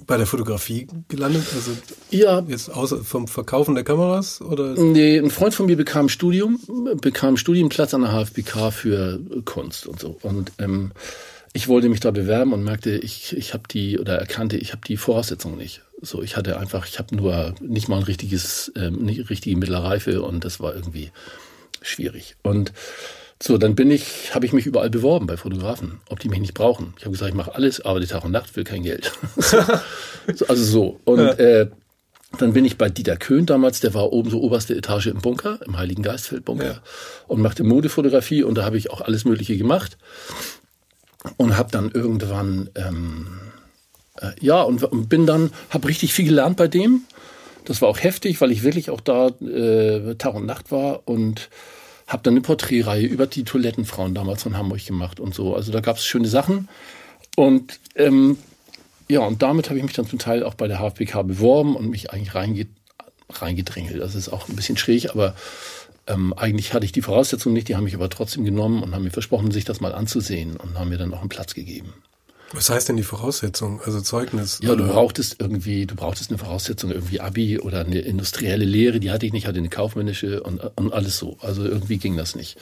bei 0.06 0.18
der 0.18 0.26
Fotografie 0.26 0.88
gelandet? 1.08 1.46
Also 1.56 1.72
ja. 2.10 2.44
jetzt 2.48 2.70
außer 2.70 3.04
vom 3.04 3.28
Verkaufen 3.28 3.76
der 3.76 3.84
Kameras 3.84 4.42
oder? 4.42 4.74
Nee, 4.74 5.18
ein 5.18 5.32
Freund 5.32 5.54
von 5.54 5.66
mir 5.66 5.78
bekam 5.78 6.10
Studium, 6.10 6.60
bekam 7.02 7.38
Studienplatz 7.38 7.94
an 7.94 8.02
der 8.02 8.12
HFBK 8.12 8.72
für 8.72 9.20
Kunst 9.46 9.88
und 9.88 10.00
so. 10.00 10.18
Und 10.22 10.52
ähm, 10.60 10.92
ich 11.54 11.70
wollte 11.70 11.88
mich 11.88 12.02
da 12.02 12.12
bewerben 12.12 12.52
und 12.52 12.64
merkte, 12.64 12.98
ich, 12.98 13.36
ich 13.36 13.54
habe 13.54 13.64
die 13.72 13.98
oder 13.98 14.18
erkannte, 14.18 14.58
ich 14.58 14.74
habe 14.74 14.82
die 14.86 14.98
Voraussetzungen 14.98 15.58
nicht. 15.58 15.82
So, 16.02 16.22
ich 16.22 16.36
hatte 16.36 16.60
einfach, 16.60 16.86
ich 16.86 17.00
habe 17.00 17.16
nur 17.16 17.56
nicht 17.62 17.88
mal 17.88 17.98
ein 17.98 18.04
richtiges, 18.04 18.72
ähm, 18.76 18.98
nicht 19.06 19.30
richtige 19.30 19.56
Mittelreife 19.56 20.22
und 20.22 20.44
das 20.44 20.60
war 20.60 20.76
irgendwie 20.76 21.12
schwierig. 21.82 22.36
Und 22.44 22.74
so, 23.48 23.60
dann 23.60 23.76
bin 23.76 23.92
ich, 23.92 24.34
habe 24.34 24.48
ich 24.48 24.54
mich 24.54 24.66
überall 24.66 24.90
beworben 24.90 25.28
bei 25.28 25.38
Fotografen, 25.38 26.00
ob 26.10 26.20
die 26.20 26.30
mich 26.30 26.40
nicht 26.40 26.56
brauchen. 26.56 26.96
Ich 26.98 27.04
habe 27.04 27.12
gesagt, 27.12 27.30
ich 27.30 27.36
mache 27.36 27.54
alles, 27.54 27.80
arbeite 27.80 28.08
Tag 28.08 28.26
und 28.26 28.32
Nacht, 28.32 28.56
will 28.56 28.64
kein 28.64 28.82
Geld. 28.82 29.12
so, 29.38 30.48
also 30.48 30.64
so. 30.64 31.00
Und 31.06 31.20
ja. 31.20 31.34
äh, 31.34 31.70
dann 32.40 32.54
bin 32.54 32.66
ich 32.66 32.80
bei 32.80 32.90
Dieter 32.90 33.18
Köhn 33.18 33.46
damals, 33.46 33.82
der 33.82 33.94
war 33.94 34.12
oben 34.12 34.32
so 34.32 34.42
oberste 34.42 34.76
Etage 34.76 35.06
im 35.08 35.20
Bunker, 35.20 35.60
im 35.64 35.78
Heiligen 35.78 36.02
Geistfeld-Bunker 36.02 36.66
ja. 36.66 36.82
und 37.28 37.40
machte 37.40 37.64
Modefotografie 37.64 38.42
und 38.42 38.56
da 38.56 38.66
habe 38.66 38.80
ich 38.80 38.90
auch 38.90 39.02
alles 39.02 39.26
Mögliche 39.26 39.58
gemacht 39.58 40.00
und 41.38 41.56
habe 41.56 41.70
dann 41.72 41.92
irgendwann 41.92 42.72
ähm, 42.74 43.28
äh, 44.22 44.32
ja 44.40 44.64
und, 44.64 44.84
und 44.86 45.08
bin 45.08 45.28
dann 45.28 45.52
habe 45.70 45.88
richtig 45.88 46.16
viel 46.16 46.26
gelernt 46.26 46.58
bei 46.58 46.68
dem. 46.68 47.04
Das 47.66 47.80
war 47.84 47.90
auch 47.90 48.02
heftig, 48.02 48.42
weil 48.42 48.52
ich 48.52 48.64
wirklich 48.64 48.90
auch 48.90 49.02
da 49.02 49.28
äh, 49.28 50.16
Tag 50.16 50.34
und 50.34 50.48
Nacht 50.48 50.72
war 50.72 51.08
und 51.08 51.50
habe 52.08 52.24
dann 52.24 52.34
eine 52.34 52.42
Porträtreihe 52.42 53.06
über 53.06 53.28
die 53.28 53.44
Toilettenfrauen 53.44 54.14
damals 54.14 54.44
von 54.44 54.58
Hamburg 54.58 54.86
gemacht 54.86 55.20
und 55.20 55.34
so. 55.34 55.56
Also 55.56 55.72
da 55.72 55.80
gab 55.80 55.98
es 55.98 56.06
schöne 56.06 56.28
Sachen. 56.28 56.70
Und 57.36 57.80
ähm, 57.96 58.38
ja, 59.08 59.22
und 59.22 59.42
damit 59.42 59.70
habe 59.70 59.78
ich 59.80 59.86
mich 59.86 59.94
dann 59.94 60.08
zum 60.08 60.20
Teil 60.20 60.44
auch 60.44 60.54
bei 60.54 60.68
der 60.68 60.80
HFPK 60.80 61.24
beworben 61.24 61.76
und 61.76 61.90
mich 61.90 62.12
eigentlich 62.12 62.36
reinge 62.36 62.68
reingedrängelt. 63.30 64.00
Das 64.00 64.14
ist 64.14 64.30
auch 64.30 64.50
ein 64.50 64.56
bisschen 64.56 64.78
schräg, 64.78 65.10
aber 65.10 65.36
ähm, 66.08 66.34
eigentlich 66.38 66.74
hatte 66.74 66.86
ich 66.86 66.92
die 66.92 67.02
Voraussetzungen 67.02 67.54
nicht, 67.54 67.68
die 67.68 67.76
haben 67.76 67.86
mich 67.86 67.96
aber 67.96 68.10
trotzdem 68.10 68.46
genommen 68.46 68.84
und 68.84 68.94
haben 68.94 69.04
mir 69.04 69.12
versprochen, 69.12 69.50
sich 69.50 69.66
das 69.66 69.82
mal 69.82 69.94
anzusehen 69.94 70.58
und 70.58 70.78
haben 70.78 70.90
mir 70.90 71.00
dann 71.00 71.14
auch 71.14 71.22
einen 71.22 71.30
Platz 71.30 71.56
gegeben. 71.56 71.94
Was 72.54 72.70
heißt 72.70 72.90
denn 72.90 72.98
die 72.98 73.04
Voraussetzung? 73.04 73.82
Also 73.84 74.02
Zeugnis? 74.02 74.60
Ja, 74.62 74.76
du 74.76 74.88
brauchtest 74.88 75.38
irgendwie, 75.40 75.86
du 75.86 75.96
brauchtest 75.96 76.30
eine 76.30 76.38
Voraussetzung, 76.38 76.92
irgendwie 76.92 77.20
Abi 77.20 77.60
oder 77.60 77.82
eine 77.82 78.00
industrielle 78.00 78.66
Lehre, 78.66 79.00
die 79.00 79.12
hatte 79.12 79.26
ich 79.26 79.34
nicht, 79.34 79.48
hatte 79.48 79.60
eine 79.60 79.70
kaufmännische 79.70 80.44
und, 80.44 80.60
und 80.76 80.94
alles 80.94 81.18
so. 81.18 81.38
Also 81.42 81.64
irgendwie 81.64 81.98
ging 81.98 82.16
das 82.16 82.36
nicht. 82.36 82.58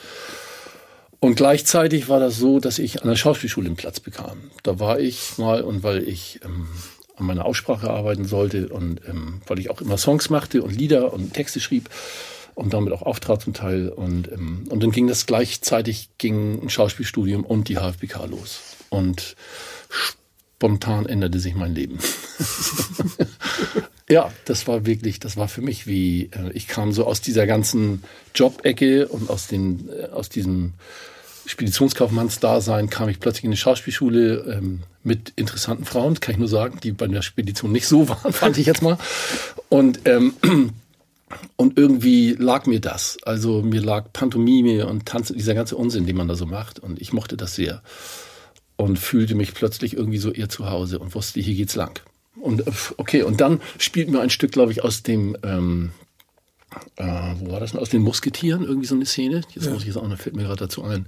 Und 1.20 1.36
gleichzeitig 1.36 2.08
war 2.08 2.20
das 2.20 2.36
so, 2.36 2.60
dass 2.60 2.78
ich 2.78 3.02
an 3.02 3.08
der 3.08 3.16
Schauspielschule 3.16 3.66
einen 3.66 3.76
Platz 3.76 4.00
bekam. 4.00 4.50
Da 4.62 4.78
war 4.78 5.00
ich 5.00 5.38
mal 5.38 5.62
und 5.62 5.82
weil 5.82 6.06
ich 6.06 6.40
ähm, 6.44 6.68
an 7.16 7.26
meiner 7.26 7.44
Aussprache 7.44 7.88
arbeiten 7.90 8.24
sollte 8.24 8.68
und 8.68 9.00
ähm, 9.08 9.40
weil 9.46 9.58
ich 9.58 9.70
auch 9.70 9.80
immer 9.80 9.96
Songs 9.96 10.30
machte 10.30 10.62
und 10.62 10.76
Lieder 10.76 11.12
und 11.12 11.32
Texte 11.32 11.60
schrieb 11.60 11.88
und 12.54 12.74
damit 12.74 12.92
auch 12.92 13.02
auftrat 13.02 13.42
zum 13.42 13.54
Teil 13.54 13.88
und 13.88 14.30
ähm, 14.32 14.66
und 14.68 14.82
dann 14.82 14.90
ging 14.90 15.06
das 15.06 15.26
gleichzeitig 15.26 16.10
ging 16.18 16.62
ein 16.62 16.68
Schauspielstudium 16.68 17.44
und 17.44 17.68
die 17.68 17.76
HFBK 17.76 18.26
los 18.28 18.60
und 18.90 19.36
spontan 20.64 21.06
änderte 21.06 21.40
sich 21.40 21.54
mein 21.54 21.74
Leben. 21.74 21.98
ja, 24.08 24.32
das 24.46 24.66
war 24.66 24.86
wirklich, 24.86 25.20
das 25.20 25.36
war 25.36 25.48
für 25.48 25.60
mich 25.60 25.86
wie, 25.86 26.30
äh, 26.32 26.50
ich 26.54 26.68
kam 26.68 26.92
so 26.92 27.06
aus 27.06 27.20
dieser 27.20 27.46
ganzen 27.46 28.02
Jobecke 28.34 29.08
und 29.08 29.28
aus, 29.28 29.46
den, 29.46 29.90
äh, 29.90 30.06
aus 30.06 30.30
diesem 30.30 30.72
Speditionskaufmannsdasein 31.46 32.88
kam 32.88 33.10
ich 33.10 33.20
plötzlich 33.20 33.44
in 33.44 33.50
eine 33.50 33.58
Schauspielschule 33.58 34.56
ähm, 34.56 34.80
mit 35.02 35.34
interessanten 35.36 35.84
Frauen, 35.84 36.18
kann 36.18 36.32
ich 36.32 36.38
nur 36.38 36.48
sagen, 36.48 36.78
die 36.82 36.92
bei 36.92 37.06
der 37.08 37.20
Spedition 37.20 37.70
nicht 37.70 37.86
so 37.86 38.08
waren, 38.08 38.32
fand 38.32 38.56
ich 38.56 38.66
jetzt 38.66 38.80
mal. 38.80 38.96
Und 39.68 40.00
ähm, 40.06 40.32
Und 41.56 41.78
irgendwie 41.78 42.36
lag 42.38 42.66
mir 42.66 42.80
das. 42.80 43.18
Also 43.24 43.62
mir 43.62 43.80
lag 43.80 44.12
Pantomime 44.12 44.86
und 44.86 45.06
Tanzen, 45.06 45.36
dieser 45.36 45.54
ganze 45.54 45.76
Unsinn, 45.76 46.06
den 46.06 46.16
man 46.16 46.28
da 46.28 46.36
so 46.36 46.46
macht. 46.46 46.78
Und 46.78 47.00
ich 47.00 47.12
mochte 47.12 47.36
das 47.36 47.56
sehr. 47.56 47.82
Und 48.76 48.98
fühlte 48.98 49.34
mich 49.34 49.54
plötzlich 49.54 49.94
irgendwie 49.94 50.18
so 50.18 50.32
eher 50.32 50.48
zu 50.48 50.68
Hause 50.68 50.98
und 50.98 51.14
wusste, 51.14 51.40
hier 51.40 51.54
geht's 51.54 51.76
lang. 51.76 52.00
Und 52.40 52.64
okay, 52.96 53.22
und 53.22 53.40
dann 53.40 53.60
spielt 53.78 54.10
mir 54.10 54.20
ein 54.20 54.30
Stück, 54.30 54.52
glaube 54.52 54.72
ich, 54.72 54.82
aus 54.82 55.02
dem, 55.02 55.36
ähm, 55.44 55.92
äh, 56.96 57.04
wo 57.38 57.52
war 57.52 57.60
das 57.60 57.72
denn? 57.72 57.80
Aus 57.80 57.90
den 57.90 58.02
Musketieren, 58.02 58.64
irgendwie 58.64 58.86
so 58.86 58.94
eine 58.94 59.06
Szene. 59.06 59.42
Jetzt 59.54 59.66
ja. 59.66 59.72
muss 59.72 59.82
ich 59.82 59.88
jetzt 59.88 59.96
auch 59.96 60.08
noch, 60.08 60.18
fällt 60.18 60.34
mir 60.34 60.42
gerade 60.42 60.58
dazu 60.58 60.82
ein. 60.82 61.06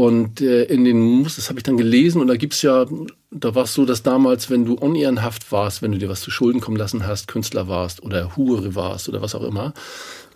Und 0.00 0.40
äh, 0.40 0.64
in 0.64 0.86
den 0.86 0.98
Mus, 0.98 1.36
das 1.36 1.50
habe 1.50 1.58
ich 1.58 1.62
dann 1.62 1.76
gelesen 1.76 2.22
und 2.22 2.28
da 2.28 2.36
gibt's 2.36 2.62
ja, 2.62 2.86
da 3.30 3.54
war 3.54 3.64
es 3.64 3.74
so, 3.74 3.84
dass 3.84 4.02
damals, 4.02 4.48
wenn 4.48 4.64
du 4.64 4.72
unehrenhaft 4.72 5.52
warst, 5.52 5.82
wenn 5.82 5.92
du 5.92 5.98
dir 5.98 6.08
was 6.08 6.22
zu 6.22 6.30
Schulden 6.30 6.62
kommen 6.62 6.78
lassen 6.78 7.06
hast, 7.06 7.28
Künstler 7.28 7.68
warst 7.68 8.02
oder 8.02 8.34
Hure 8.34 8.74
warst 8.74 9.10
oder 9.10 9.20
was 9.20 9.34
auch 9.34 9.42
immer, 9.42 9.74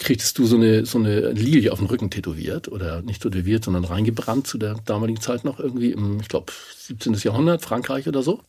kriegtest 0.00 0.36
du 0.36 0.44
so 0.44 0.56
eine, 0.56 0.84
so 0.84 0.98
eine 0.98 1.30
Lilie 1.30 1.72
auf 1.72 1.78
dem 1.78 1.88
Rücken 1.88 2.10
tätowiert 2.10 2.68
oder 2.68 3.00
nicht 3.00 3.22
tätowiert, 3.22 3.64
sondern 3.64 3.84
reingebrannt 3.84 4.46
zu 4.46 4.58
der 4.58 4.74
damaligen 4.84 5.22
Zeit 5.22 5.46
noch 5.46 5.58
irgendwie 5.58 5.92
im, 5.92 6.20
ich 6.20 6.28
glaube, 6.28 6.52
17. 6.80 7.14
Jahrhundert, 7.14 7.62
Frankreich 7.62 8.06
oder 8.06 8.22
so 8.22 8.42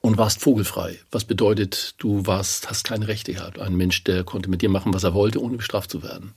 und 0.00 0.16
warst 0.16 0.40
vogelfrei. 0.40 0.98
Was 1.10 1.26
bedeutet, 1.26 1.96
du 1.98 2.26
warst, 2.26 2.70
hast 2.70 2.84
keine 2.84 3.06
Rechte 3.06 3.34
gehabt. 3.34 3.58
Ein 3.58 3.76
Mensch, 3.76 4.02
der 4.04 4.24
konnte 4.24 4.48
mit 4.48 4.62
dir 4.62 4.70
machen, 4.70 4.94
was 4.94 5.04
er 5.04 5.12
wollte, 5.12 5.42
ohne 5.42 5.58
bestraft 5.58 5.90
zu 5.90 6.02
werden. 6.02 6.32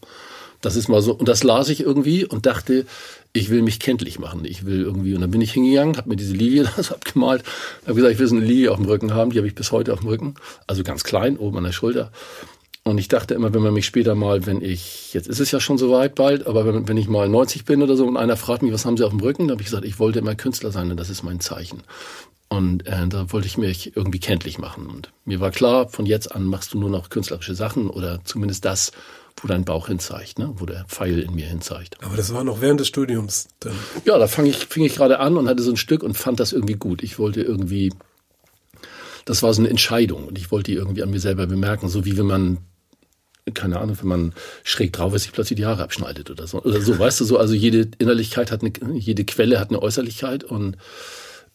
Das 0.61 0.75
ist 0.75 0.87
mal 0.87 1.01
so. 1.01 1.13
Und 1.13 1.27
das 1.27 1.43
las 1.43 1.69
ich 1.69 1.81
irgendwie 1.81 2.25
und 2.25 2.45
dachte, 2.45 2.85
ich 3.33 3.49
will 3.49 3.61
mich 3.61 3.79
kenntlich 3.79 4.19
machen. 4.19 4.45
Ich 4.45 4.65
will 4.65 4.81
irgendwie, 4.81 5.13
und 5.13 5.21
dann 5.21 5.31
bin 5.31 5.41
ich 5.41 5.53
hingegangen, 5.53 5.97
habe 5.97 6.09
mir 6.09 6.15
diese 6.15 6.33
Lilie 6.33 6.63
das 6.75 6.91
abgemalt, 6.91 7.43
habe 7.83 7.95
gesagt, 7.95 8.13
ich 8.13 8.19
will 8.19 8.27
so 8.27 8.35
eine 8.35 8.45
Lilie 8.45 8.71
auf 8.71 8.77
dem 8.77 8.85
Rücken 8.85 9.13
haben, 9.13 9.31
die 9.31 9.37
habe 9.37 9.47
ich 9.47 9.55
bis 9.55 9.71
heute 9.71 9.93
auf 9.93 9.99
dem 9.99 10.09
Rücken, 10.09 10.35
also 10.65 10.83
ganz 10.83 11.03
klein, 11.03 11.37
oben 11.37 11.57
an 11.57 11.63
der 11.63 11.71
Schulter. 11.71 12.11
Und 12.83 12.99
ich 12.99 13.09
dachte 13.09 13.33
immer, 13.33 13.53
wenn 13.53 13.61
man 13.61 13.73
mich 13.73 13.85
später 13.85 14.15
mal, 14.15 14.45
wenn 14.45 14.61
ich, 14.61 15.13
jetzt 15.13 15.27
ist 15.27 15.41
es 15.41 15.51
ja 15.51 15.59
schon 15.59 15.77
so 15.77 15.91
weit 15.91 16.15
bald, 16.15 16.47
aber 16.47 16.65
wenn, 16.65 16.87
wenn 16.87 16.95
ich 16.95 17.09
mal 17.09 17.27
90 17.27 17.65
bin 17.65 17.83
oder 17.83 17.97
so 17.97 18.07
und 18.07 18.15
einer 18.15 18.37
fragt 18.37 18.61
mich, 18.61 18.71
was 18.71 18.85
haben 18.85 18.95
Sie 18.95 19.03
auf 19.03 19.11
dem 19.11 19.19
Rücken, 19.19 19.47
dann 19.47 19.55
habe 19.55 19.61
ich 19.61 19.67
gesagt, 19.67 19.83
ich 19.83 19.99
wollte 19.99 20.19
immer 20.19 20.35
Künstler 20.35 20.71
sein 20.71 20.89
und 20.89 20.97
das 20.97 21.09
ist 21.09 21.21
mein 21.21 21.41
Zeichen. 21.41 21.83
Und 22.47 22.87
äh, 22.87 23.07
da 23.09 23.31
wollte 23.33 23.45
ich 23.45 23.57
mich 23.57 23.97
irgendwie 23.97 24.19
kenntlich 24.19 24.57
machen. 24.57 24.87
Und 24.87 25.11
mir 25.25 25.41
war 25.41 25.51
klar, 25.51 25.89
von 25.89 26.05
jetzt 26.05 26.33
an 26.33 26.45
machst 26.45 26.73
du 26.73 26.79
nur 26.79 26.89
noch 26.89 27.09
künstlerische 27.09 27.55
Sachen 27.55 27.89
oder 27.89 28.21
zumindest 28.23 28.63
das, 28.63 28.93
wo 29.41 29.47
dein 29.47 29.65
Bauch 29.65 29.87
hinzeigt, 29.87 30.39
ne? 30.39 30.53
wo 30.55 30.65
der 30.65 30.85
Pfeil 30.85 31.19
in 31.19 31.35
mir 31.35 31.45
hinzeigt. 31.45 32.03
Aber 32.03 32.17
das 32.17 32.33
war 32.33 32.43
noch 32.43 32.61
während 32.61 32.79
des 32.79 32.87
Studiums 32.87 33.49
dann? 33.59 33.73
Ja, 34.03 34.17
da 34.17 34.27
fang 34.27 34.45
ich, 34.45 34.57
fing 34.57 34.83
ich 34.83 34.95
gerade 34.95 35.19
an 35.19 35.37
und 35.37 35.47
hatte 35.47 35.61
so 35.61 35.71
ein 35.71 35.77
Stück 35.77 36.03
und 36.03 36.15
fand 36.17 36.39
das 36.39 36.53
irgendwie 36.53 36.73
gut. 36.73 37.03
Ich 37.03 37.19
wollte 37.19 37.41
irgendwie, 37.41 37.93
das 39.25 39.43
war 39.43 39.53
so 39.53 39.61
eine 39.61 39.69
Entscheidung 39.69 40.25
und 40.25 40.37
ich 40.37 40.51
wollte 40.51 40.71
die 40.71 40.77
irgendwie 40.77 41.03
an 41.03 41.11
mir 41.11 41.19
selber 41.19 41.45
bemerken, 41.45 41.87
so 41.87 42.05
wie 42.05 42.17
wenn 42.17 42.25
man 42.25 42.57
keine 43.53 43.79
Ahnung, 43.79 43.97
wenn 44.01 44.09
man 44.09 44.33
schräg 44.63 44.91
drauf 44.91 45.13
ist, 45.13 45.23
sich 45.23 45.31
plötzlich 45.31 45.55
die 45.55 45.65
Haare 45.65 45.83
abschneidet 45.83 46.29
oder 46.29 46.47
so. 46.47 46.61
Oder 46.63 46.81
so, 46.81 46.99
weißt 46.99 47.21
du 47.21 47.25
so, 47.25 47.37
also 47.37 47.53
jede 47.53 47.89
Innerlichkeit 47.97 48.51
hat 48.51 48.61
eine, 48.61 48.73
jede 48.97 49.23
Quelle 49.23 49.59
hat 49.59 49.69
eine 49.69 49.81
Äußerlichkeit 49.81 50.43
und 50.43 50.75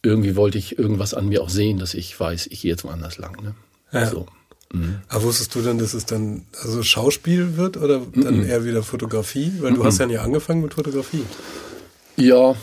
irgendwie 0.02 0.36
wollte 0.36 0.56
ich 0.56 0.78
irgendwas 0.78 1.12
an 1.12 1.28
mir 1.28 1.42
auch 1.42 1.50
sehen, 1.50 1.78
dass 1.78 1.92
ich 1.94 2.18
weiß, 2.18 2.46
ich 2.46 2.62
gehe 2.62 2.70
jetzt 2.70 2.84
woanders 2.84 3.18
lang. 3.18 3.42
Ne? 3.42 3.54
Ja. 3.92 4.06
So. 4.06 4.26
Mhm. 4.72 4.96
Aber 5.08 5.24
wusstest 5.24 5.54
du 5.54 5.62
denn, 5.62 5.78
dass 5.78 5.94
es 5.94 6.06
dann 6.06 6.44
also 6.62 6.82
Schauspiel 6.82 7.56
wird 7.56 7.76
oder 7.76 8.00
dann 8.14 8.38
mhm. 8.38 8.46
eher 8.46 8.64
wieder 8.64 8.82
Fotografie? 8.82 9.52
Weil 9.60 9.74
du 9.74 9.80
mhm. 9.80 9.84
hast 9.86 9.98
ja 9.98 10.06
nie 10.06 10.18
angefangen 10.18 10.62
mit 10.62 10.74
Fotografie. 10.74 11.24
Ja, 12.16 12.54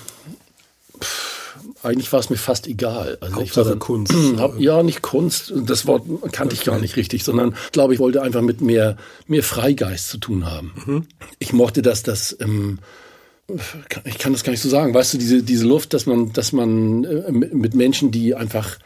eigentlich 1.81 2.11
war 2.11 2.19
es 2.19 2.29
mir 2.29 2.37
fast 2.37 2.67
egal. 2.67 3.17
Also 3.21 3.35
Hauptsache 3.37 3.43
ich 3.43 3.55
war 3.57 3.63
dann, 3.65 3.79
Kunst. 3.79 4.13
Hab, 4.37 4.59
ja, 4.59 4.83
nicht 4.83 5.01
Kunst, 5.01 5.53
das 5.55 5.87
Wort 5.87 6.03
kannte 6.31 6.55
ich 6.55 6.63
gar 6.63 6.79
nicht 6.79 6.95
richtig, 6.95 7.23
sondern 7.23 7.55
glaube 7.71 7.93
ich 7.93 7.99
wollte 7.99 8.21
einfach 8.21 8.41
mit 8.41 8.61
mehr, 8.61 8.97
mehr 9.27 9.43
Freigeist 9.43 10.09
zu 10.09 10.17
tun 10.17 10.45
haben. 10.45 10.73
Mhm. 10.85 11.07
Ich 11.39 11.53
mochte 11.53 11.81
das, 11.81 12.03
dass 12.03 12.35
ähm, 12.39 12.79
ich 14.03 14.17
kann 14.17 14.33
das 14.33 14.43
gar 14.43 14.51
nicht 14.51 14.61
so 14.61 14.69
sagen. 14.69 14.93
Weißt 14.93 15.13
du, 15.13 15.17
diese, 15.17 15.41
diese 15.41 15.65
Luft, 15.65 15.93
dass 15.93 16.05
man, 16.05 16.33
dass 16.33 16.51
man 16.51 17.03
äh, 17.03 17.31
mit 17.31 17.73
Menschen, 17.73 18.11
die 18.11 18.35
einfach 18.35 18.77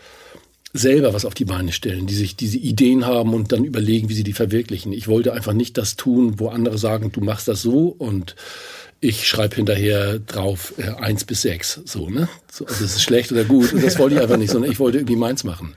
selber 0.74 1.14
was 1.14 1.26
auf 1.26 1.36
die 1.36 1.46
Beine 1.46 1.72
stellen, 1.72 2.08
die 2.08 2.16
sich 2.16 2.36
diese 2.36 2.58
Ideen 2.58 3.06
haben 3.06 3.34
und 3.34 3.52
dann 3.52 3.64
überlegen, 3.64 4.10
wie 4.10 4.16
sie 4.16 4.24
die 4.24 4.34
verwirklichen. 4.34 4.92
Ich 4.92 5.08
wollte 5.08 5.34
einfach 5.34 5.54
nicht 5.54 5.78
das 5.78 5.96
tun, 5.96 6.40
wo 6.40 6.50
andere 6.50 6.80
sagen, 6.80 7.12
du 7.12 7.22
machst 7.22 7.48
das 7.48 7.62
so 7.62 7.88
und 7.90 8.36
ich 9.00 9.28
schreibe 9.28 9.56
hinterher 9.56 10.18
drauf 10.20 10.74
äh, 10.78 10.90
eins 10.90 11.26
bis 11.26 11.42
sechs, 11.42 11.82
so 11.86 12.10
ne, 12.10 12.28
so, 12.52 12.66
also 12.66 12.84
das 12.84 12.96
ist 12.96 13.04
schlecht 13.04 13.32
oder 13.32 13.44
gut. 13.44 13.74
Und 13.74 13.84
das 13.84 14.00
wollte 14.00 14.16
ich 14.16 14.22
einfach 14.22 14.38
nicht, 14.38 14.50
sondern 14.50 14.72
ich 14.72 14.80
wollte 14.80 14.98
irgendwie 14.98 15.18
meins 15.18 15.44
machen. 15.44 15.76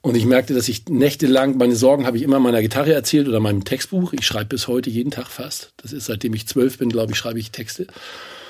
Und 0.00 0.16
ich 0.16 0.26
merkte, 0.26 0.54
dass 0.54 0.68
ich 0.68 0.86
nächtelang, 0.88 1.56
meine 1.56 1.74
Sorgen 1.74 2.06
habe 2.06 2.16
ich 2.16 2.22
immer 2.22 2.38
meiner 2.38 2.62
Gitarre 2.62 2.92
erzählt 2.92 3.28
oder 3.28 3.40
meinem 3.40 3.64
Textbuch. 3.64 4.12
Ich 4.12 4.26
schreibe 4.26 4.46
bis 4.46 4.68
heute 4.68 4.90
jeden 4.90 5.10
Tag 5.10 5.28
fast. 5.28 5.72
Das 5.76 5.92
ist, 5.92 6.06
seitdem 6.06 6.34
ich 6.34 6.46
zwölf 6.46 6.78
bin, 6.78 6.88
glaube 6.88 7.12
ich, 7.12 7.18
schreibe 7.18 7.38
ich 7.38 7.50
Texte. 7.50 7.86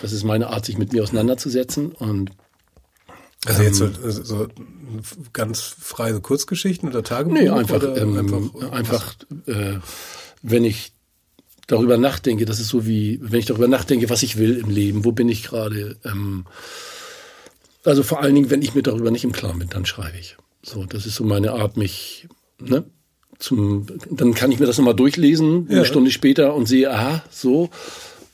Das 0.02 0.12
ist 0.12 0.24
meine 0.24 0.48
Art, 0.48 0.66
sich 0.66 0.78
mit 0.78 0.92
mir 0.92 1.02
auseinanderzusetzen. 1.02 1.92
Und 1.92 2.30
also 3.46 3.62
jetzt 3.62 3.76
so, 3.76 3.84
ähm, 3.84 4.22
so 4.22 4.48
ganz 5.32 5.60
freie 5.60 6.14
so 6.14 6.20
Kurzgeschichten 6.20 6.88
oder 6.88 7.04
Tagebuch? 7.04 7.38
Nee, 7.38 7.48
einfach, 7.48 7.82
ähm, 7.96 8.18
einfach, 8.18 8.72
einfach 8.72 9.14
äh, 9.46 9.78
wenn 10.42 10.64
ich 10.64 10.92
darüber 11.66 11.98
nachdenke, 11.98 12.46
das 12.46 12.58
ist 12.58 12.68
so 12.68 12.86
wie, 12.86 13.20
wenn 13.22 13.38
ich 13.38 13.46
darüber 13.46 13.68
nachdenke, 13.68 14.10
was 14.10 14.22
ich 14.22 14.38
will 14.38 14.56
im 14.56 14.70
Leben, 14.70 15.04
wo 15.04 15.12
bin 15.12 15.28
ich 15.28 15.44
gerade. 15.44 15.96
Ähm, 16.04 16.46
also 17.84 18.02
vor 18.02 18.22
allen 18.22 18.34
Dingen, 18.34 18.50
wenn 18.50 18.62
ich 18.62 18.74
mir 18.74 18.82
darüber 18.82 19.10
nicht 19.10 19.24
im 19.24 19.32
Klaren 19.32 19.60
bin, 19.60 19.68
dann 19.68 19.86
schreibe 19.86 20.18
ich. 20.18 20.36
So, 20.62 20.84
das 20.84 21.06
ist 21.06 21.14
so 21.14 21.24
meine 21.24 21.52
Art, 21.52 21.76
mich, 21.76 22.26
ne, 22.58 22.84
zum, 23.38 23.86
dann 24.10 24.34
kann 24.34 24.50
ich 24.50 24.58
mir 24.58 24.66
das 24.66 24.78
nochmal 24.78 24.96
durchlesen, 24.96 25.68
ja. 25.68 25.76
eine 25.76 25.84
Stunde 25.84 26.10
später 26.10 26.54
und 26.54 26.66
sehe, 26.66 26.90
aha, 26.90 27.22
so. 27.30 27.70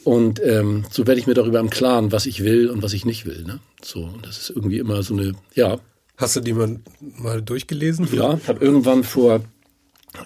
Und 0.04 0.40
ähm, 0.42 0.84
so 0.90 1.06
werde 1.06 1.18
ich 1.18 1.26
mir 1.26 1.34
darüber 1.34 1.60
im 1.60 1.70
Klaren, 1.70 2.12
was 2.12 2.26
ich 2.26 2.44
will 2.44 2.68
und 2.68 2.82
was 2.82 2.92
ich 2.92 3.04
nicht 3.04 3.26
will. 3.26 3.44
Ne? 3.44 3.60
So, 3.82 4.00
und 4.00 4.26
das 4.26 4.38
ist 4.38 4.50
irgendwie 4.50 4.78
immer 4.78 5.02
so 5.02 5.14
eine, 5.14 5.32
ja. 5.54 5.78
Hast 6.16 6.36
du 6.36 6.40
die 6.40 6.52
mal, 6.52 6.78
mal 7.00 7.42
durchgelesen? 7.42 8.08
Ja, 8.12 8.34
ich 8.34 8.48
habe 8.48 8.64
irgendwann 8.64 9.02
vor, 9.02 9.40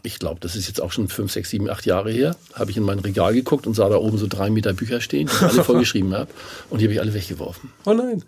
ich 0.02 0.18
glaube, 0.18 0.40
das 0.40 0.56
ist 0.56 0.66
jetzt 0.68 0.80
auch 0.80 0.92
schon 0.92 1.08
fünf, 1.08 1.32
sechs, 1.32 1.50
sieben, 1.50 1.70
acht 1.70 1.86
Jahre 1.86 2.10
her, 2.10 2.36
habe 2.54 2.70
ich 2.70 2.76
in 2.76 2.82
mein 2.82 2.98
Regal 2.98 3.32
geguckt 3.32 3.66
und 3.66 3.74
sah 3.74 3.88
da 3.88 3.96
oben 3.96 4.18
so 4.18 4.26
drei 4.26 4.50
Meter 4.50 4.74
Bücher 4.74 5.00
stehen, 5.00 5.28
die 5.28 5.32
ich 5.32 5.42
alle 5.42 5.64
vollgeschrieben 5.64 6.14
habe. 6.14 6.30
Und 6.70 6.80
die 6.80 6.84
habe 6.84 6.94
ich 6.94 7.00
alle 7.00 7.14
weggeworfen. 7.14 7.70
Oh 7.86 7.94
nein. 7.94 8.22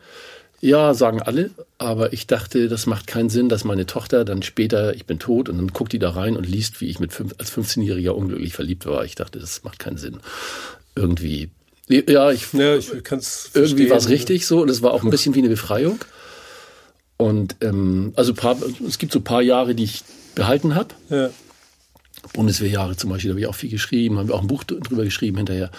Ja, 0.63 0.93
sagen 0.93 1.23
alle, 1.23 1.51
aber 1.79 2.13
ich 2.13 2.27
dachte, 2.27 2.69
das 2.69 2.85
macht 2.85 3.07
keinen 3.07 3.31
Sinn, 3.31 3.49
dass 3.49 3.65
meine 3.65 3.87
Tochter 3.87 4.27
dann 4.27 4.43
später, 4.43 4.95
ich 4.95 5.07
bin 5.07 5.19
tot, 5.19 5.49
und 5.49 5.57
dann 5.57 5.69
guckt 5.69 5.95
die 5.95 5.99
da 5.99 6.11
rein 6.11 6.37
und 6.37 6.47
liest, 6.47 6.83
wie 6.83 6.89
ich 6.89 7.01
mit 7.01 7.15
fünf, 7.15 7.35
als 7.39 7.51
15-Jähriger 7.51 8.11
unglücklich 8.11 8.53
verliebt 8.53 8.85
war. 8.85 9.05
Ich 9.07 9.15
dachte, 9.15 9.39
das 9.39 9.65
macht 9.65 9.79
keinen 9.79 9.97
Sinn. 9.97 10.21
Irgendwie. 11.01 11.51
Ja, 11.89 12.31
ich, 12.31 12.53
ja, 12.53 12.77
ich 12.77 12.91
kann's 13.03 13.51
irgendwie 13.55 13.91
war 13.91 13.97
es 13.97 14.09
richtig 14.09 14.47
so 14.47 14.61
und 14.63 14.69
es 14.69 14.81
war 14.83 14.93
auch 14.93 15.03
ein 15.03 15.11
bisschen 15.11 15.35
wie 15.35 15.41
eine 15.41 15.49
Befreiung. 15.49 15.99
Und 17.17 17.57
ähm, 17.63 18.13
also 18.17 18.33
paar, 18.33 18.57
es 18.87 18.99
gibt 18.99 19.13
so 19.13 19.21
paar 19.21 19.43
Jahre, 19.43 19.75
die 19.75 19.85
ich 19.85 20.05
behalten 20.35 20.75
habe. 20.75 20.95
Ja. 21.09 21.31
Bundeswehrjahre 22.35 22.97
zum 22.97 23.11
Beispiel, 23.11 23.31
da 23.31 23.33
habe 23.33 23.41
ich 23.41 23.47
auch 23.47 23.55
viel 23.55 23.71
geschrieben, 23.71 24.19
haben 24.19 24.29
wir 24.29 24.35
auch 24.35 24.43
ein 24.43 24.47
Buch 24.47 24.63
drüber 24.65 25.05
geschrieben 25.05 25.39
hinterher. 25.39 25.71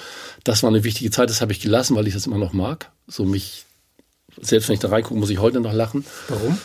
Das 0.43 0.63
war 0.63 0.69
eine 0.69 0.83
wichtige 0.83 1.11
Zeit, 1.11 1.29
das 1.29 1.39
habe 1.39 1.51
ich 1.51 1.61
gelassen, 1.61 1.95
weil 1.95 2.07
ich 2.07 2.13
das 2.13 2.25
immer 2.25 2.39
noch 2.39 2.53
mag. 2.53 2.91
So 3.07 3.25
mich 3.25 3.65
selbst 4.41 4.69
wenn 4.69 4.73
ich 4.73 4.79
da 4.79 4.89
reingucke, 4.89 5.19
muss 5.19 5.29
ich 5.29 5.39
heute 5.39 5.59
noch 5.59 5.73
lachen. 5.73 6.05
Warum? 6.27 6.57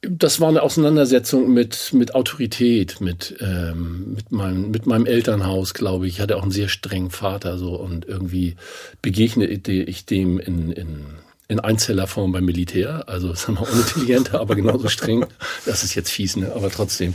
Das 0.00 0.40
war 0.40 0.48
eine 0.48 0.62
Auseinandersetzung 0.62 1.52
mit, 1.52 1.92
mit 1.92 2.14
Autorität, 2.14 3.00
mit, 3.00 3.36
ähm, 3.40 4.14
mit, 4.14 4.30
meinem, 4.30 4.70
mit 4.70 4.86
meinem 4.86 5.06
Elternhaus, 5.06 5.74
glaube 5.74 6.06
ich. 6.06 6.14
Ich 6.14 6.20
hatte 6.20 6.36
auch 6.36 6.42
einen 6.42 6.52
sehr 6.52 6.68
strengen 6.68 7.10
Vater 7.10 7.58
so 7.58 7.74
und 7.74 8.06
irgendwie 8.06 8.54
begegnete 9.02 9.72
ich 9.72 10.06
dem 10.06 10.38
in, 10.38 10.70
in, 10.70 11.06
in 11.48 11.58
Einzellerform 11.58 12.30
beim 12.30 12.44
Militär. 12.44 13.08
Also 13.08 13.32
ist 13.32 13.48
noch 13.48 13.72
unintelligenter, 13.72 14.40
aber 14.40 14.54
genauso 14.54 14.88
streng. 14.88 15.26
Das 15.66 15.82
ist 15.82 15.96
jetzt 15.96 16.10
fies, 16.10 16.36
ne? 16.36 16.52
aber 16.54 16.70
trotzdem. 16.70 17.14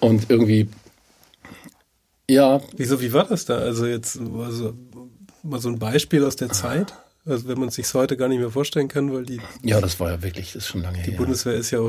Und 0.00 0.30
irgendwie, 0.30 0.68
ja. 2.30 2.62
Wieso, 2.76 3.00
wie 3.02 3.12
war 3.12 3.24
das 3.24 3.44
da? 3.44 3.58
Also 3.58 3.84
jetzt 3.84 4.18
also, 4.18 4.74
mal 5.42 5.60
so 5.60 5.68
ein 5.68 5.78
Beispiel 5.78 6.24
aus 6.24 6.36
der 6.36 6.48
Zeit? 6.48 6.94
Also 7.26 7.48
wenn 7.48 7.58
man 7.58 7.68
es 7.68 7.74
sich 7.74 7.92
heute 7.92 8.16
gar 8.16 8.28
nicht 8.28 8.38
mehr 8.38 8.50
vorstellen 8.50 8.86
kann, 8.86 9.12
weil 9.12 9.24
die 9.24 9.40
ja, 9.62 9.80
das 9.80 9.98
war 9.98 10.10
ja 10.12 10.22
wirklich, 10.22 10.52
das 10.52 10.62
ist 10.62 10.68
schon 10.68 10.82
lange 10.82 10.98
die 10.98 11.02
her. 11.02 11.10
Die 11.10 11.16
Bundeswehr 11.16 11.54
ist 11.54 11.72
ja 11.72 11.80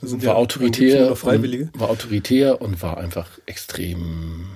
sind 0.00 0.24
war 0.24 0.34
ja 0.34 0.34
autoritär, 0.34 1.16
Freiwillige. 1.16 1.70
war 1.74 1.90
autoritär 1.90 2.62
und 2.62 2.80
war 2.82 2.98
einfach 2.98 3.28
extrem 3.46 4.46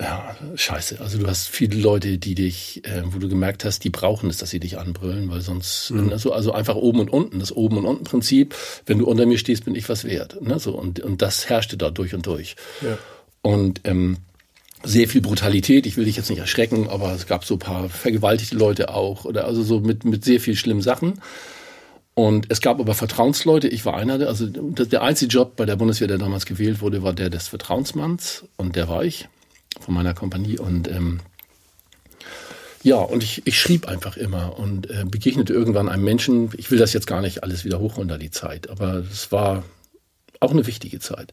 ja, 0.00 0.36
scheiße. 0.54 1.00
Also 1.00 1.18
du 1.18 1.26
hast 1.26 1.48
viele 1.48 1.76
Leute, 1.76 2.18
die 2.18 2.34
dich, 2.34 2.84
äh, 2.84 3.02
wo 3.06 3.18
du 3.18 3.28
gemerkt 3.28 3.64
hast, 3.64 3.82
die 3.84 3.90
brauchen 3.90 4.30
es, 4.30 4.36
dass 4.36 4.50
sie 4.50 4.60
dich 4.60 4.78
anbrüllen, 4.78 5.28
weil 5.28 5.40
sonst, 5.40 5.90
mhm. 5.90 6.10
also, 6.10 6.32
also 6.32 6.52
einfach 6.52 6.76
oben 6.76 7.00
und 7.00 7.10
unten, 7.10 7.40
das 7.40 7.52
oben 7.52 7.78
und 7.78 7.84
unten 7.84 8.04
Prinzip, 8.04 8.54
wenn 8.86 8.98
du 8.98 9.06
unter 9.06 9.26
mir 9.26 9.38
stehst, 9.38 9.64
bin 9.64 9.74
ich 9.74 9.88
was 9.88 10.04
wert. 10.04 10.40
Ne? 10.40 10.58
So, 10.60 10.72
und, 10.78 11.00
und 11.00 11.20
das 11.20 11.48
herrschte 11.48 11.76
da 11.76 11.90
durch 11.90 12.14
und 12.14 12.26
durch. 12.26 12.54
Ja. 12.80 12.96
Und 13.42 13.80
ähm, 13.84 14.18
sehr 14.84 15.08
viel 15.08 15.20
Brutalität. 15.20 15.86
Ich 15.86 15.96
will 15.96 16.04
dich 16.04 16.16
jetzt 16.16 16.30
nicht 16.30 16.38
erschrecken, 16.38 16.88
aber 16.88 17.12
es 17.12 17.26
gab 17.26 17.44
so 17.44 17.54
ein 17.54 17.60
paar 17.60 17.88
vergewaltigte 17.88 18.56
Leute 18.56 18.90
auch 18.94 19.24
oder 19.24 19.44
also 19.44 19.62
so 19.62 19.80
mit, 19.80 20.04
mit 20.04 20.24
sehr 20.24 20.40
viel 20.40 20.56
schlimmen 20.56 20.82
Sachen. 20.82 21.20
Und 22.14 22.46
es 22.48 22.60
gab 22.60 22.80
aber 22.80 22.94
Vertrauensleute, 22.94 23.68
ich 23.68 23.84
war 23.84 23.96
einer, 23.96 24.18
der, 24.18 24.28
also 24.28 24.46
der 24.46 25.02
einzige 25.02 25.30
Job 25.30 25.54
bei 25.54 25.66
der 25.66 25.76
Bundeswehr, 25.76 26.08
der 26.08 26.18
damals 26.18 26.46
gewählt 26.46 26.80
wurde, 26.80 27.02
war 27.02 27.12
der 27.12 27.30
des 27.30 27.46
Vertrauensmanns 27.46 28.44
und 28.56 28.74
der 28.74 28.88
war 28.88 29.04
ich 29.04 29.28
von 29.80 29.94
meiner 29.94 30.14
Kompanie 30.14 30.58
und 30.58 30.88
ähm, 30.88 31.20
ja, 32.82 32.96
und 32.96 33.22
ich, 33.22 33.46
ich 33.46 33.58
schrieb 33.58 33.88
einfach 33.88 34.16
immer 34.16 34.58
und 34.58 34.88
äh, 34.90 35.04
begegnete 35.04 35.52
irgendwann 35.52 35.88
einem 35.88 36.04
Menschen. 36.04 36.50
Ich 36.56 36.70
will 36.70 36.78
das 36.78 36.92
jetzt 36.92 37.06
gar 37.06 37.20
nicht 37.20 37.42
alles 37.42 37.64
wieder 37.64 37.80
hoch 37.80 37.98
unter 37.98 38.18
die 38.18 38.30
Zeit, 38.30 38.70
aber 38.70 38.94
es 38.94 39.30
war 39.32 39.64
auch 40.40 40.52
eine 40.52 40.66
wichtige 40.66 41.00
Zeit. 41.00 41.32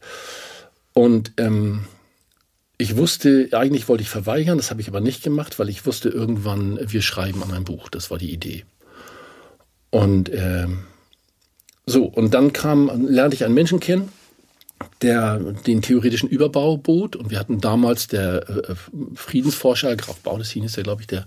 Und 0.92 1.32
ähm, 1.36 1.84
ich 2.78 2.96
wusste, 2.96 3.48
eigentlich 3.52 3.88
wollte 3.88 4.02
ich 4.02 4.10
verweigern, 4.10 4.58
das 4.58 4.70
habe 4.70 4.80
ich 4.80 4.88
aber 4.88 5.00
nicht 5.00 5.22
gemacht, 5.22 5.58
weil 5.58 5.68
ich 5.68 5.86
wusste 5.86 6.08
irgendwann, 6.08 6.78
wir 6.82 7.02
schreiben 7.02 7.42
an 7.42 7.52
ein 7.52 7.64
Buch. 7.64 7.88
Das 7.88 8.10
war 8.10 8.18
die 8.18 8.32
Idee. 8.32 8.64
Und 9.90 10.28
äh, 10.28 10.66
so, 11.86 12.04
und 12.04 12.34
dann 12.34 12.52
kam, 12.52 13.06
lernte 13.06 13.34
ich 13.34 13.44
einen 13.44 13.54
Menschen 13.54 13.80
kennen, 13.80 14.10
der 15.00 15.38
den 15.38 15.80
theoretischen 15.80 16.28
Überbau 16.28 16.76
bot. 16.76 17.16
Und 17.16 17.30
wir 17.30 17.38
hatten 17.38 17.60
damals 17.60 18.08
der 18.08 18.48
äh, 18.48 18.74
Friedensforscher, 19.14 19.96
Graf 19.96 20.18
Baudessin 20.20 20.64
ist 20.64 20.76
ja, 20.76 20.82
glaube 20.82 21.02
ich, 21.02 21.06
der 21.06 21.24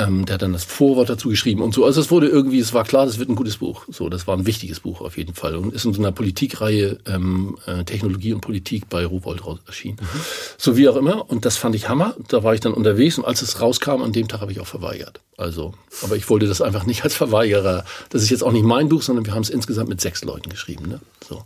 ähm, 0.00 0.26
der 0.26 0.34
hat 0.34 0.42
dann 0.42 0.52
das 0.52 0.64
Vorwort 0.64 1.10
dazu 1.10 1.28
geschrieben 1.28 1.60
und 1.60 1.74
so. 1.74 1.84
Also 1.84 2.00
es 2.00 2.10
wurde 2.10 2.28
irgendwie, 2.28 2.60
es 2.60 2.72
war 2.72 2.84
klar, 2.84 3.04
das 3.04 3.18
wird 3.18 3.28
ein 3.28 3.34
gutes 3.34 3.56
Buch. 3.56 3.84
So, 3.88 4.08
das 4.08 4.28
war 4.28 4.36
ein 4.36 4.46
wichtiges 4.46 4.80
Buch 4.80 5.00
auf 5.00 5.18
jeden 5.18 5.34
Fall 5.34 5.56
und 5.56 5.74
ist 5.74 5.84
in 5.84 5.92
so 5.92 6.00
einer 6.00 6.12
Politikreihe 6.12 6.98
ähm, 7.06 7.58
äh, 7.66 7.82
Technologie 7.82 8.32
und 8.32 8.40
Politik 8.40 8.88
bei 8.88 9.04
Rowold 9.04 9.42
erschienen. 9.66 9.98
Mhm. 10.00 10.20
So 10.56 10.76
wie 10.76 10.88
auch 10.88 10.96
immer. 10.96 11.28
Und 11.28 11.44
das 11.44 11.56
fand 11.56 11.74
ich 11.74 11.88
Hammer. 11.88 12.14
Da 12.28 12.44
war 12.44 12.54
ich 12.54 12.60
dann 12.60 12.74
unterwegs 12.74 13.18
und 13.18 13.24
als 13.24 13.42
es 13.42 13.60
rauskam, 13.60 14.02
an 14.02 14.12
dem 14.12 14.28
Tag 14.28 14.40
habe 14.40 14.52
ich 14.52 14.60
auch 14.60 14.66
verweigert. 14.66 15.20
Also, 15.36 15.74
aber 16.02 16.16
ich 16.16 16.28
wollte 16.30 16.46
das 16.46 16.62
einfach 16.62 16.86
nicht 16.86 17.02
als 17.02 17.14
Verweigerer. 17.14 17.84
Das 18.10 18.22
ist 18.22 18.30
jetzt 18.30 18.42
auch 18.42 18.52
nicht 18.52 18.64
mein 18.64 18.88
Buch, 18.88 19.02
sondern 19.02 19.26
wir 19.26 19.34
haben 19.34 19.42
es 19.42 19.50
insgesamt 19.50 19.88
mit 19.88 20.00
sechs 20.00 20.22
Leuten 20.24 20.48
geschrieben. 20.48 20.88
Ne? 20.88 21.00
So 21.28 21.42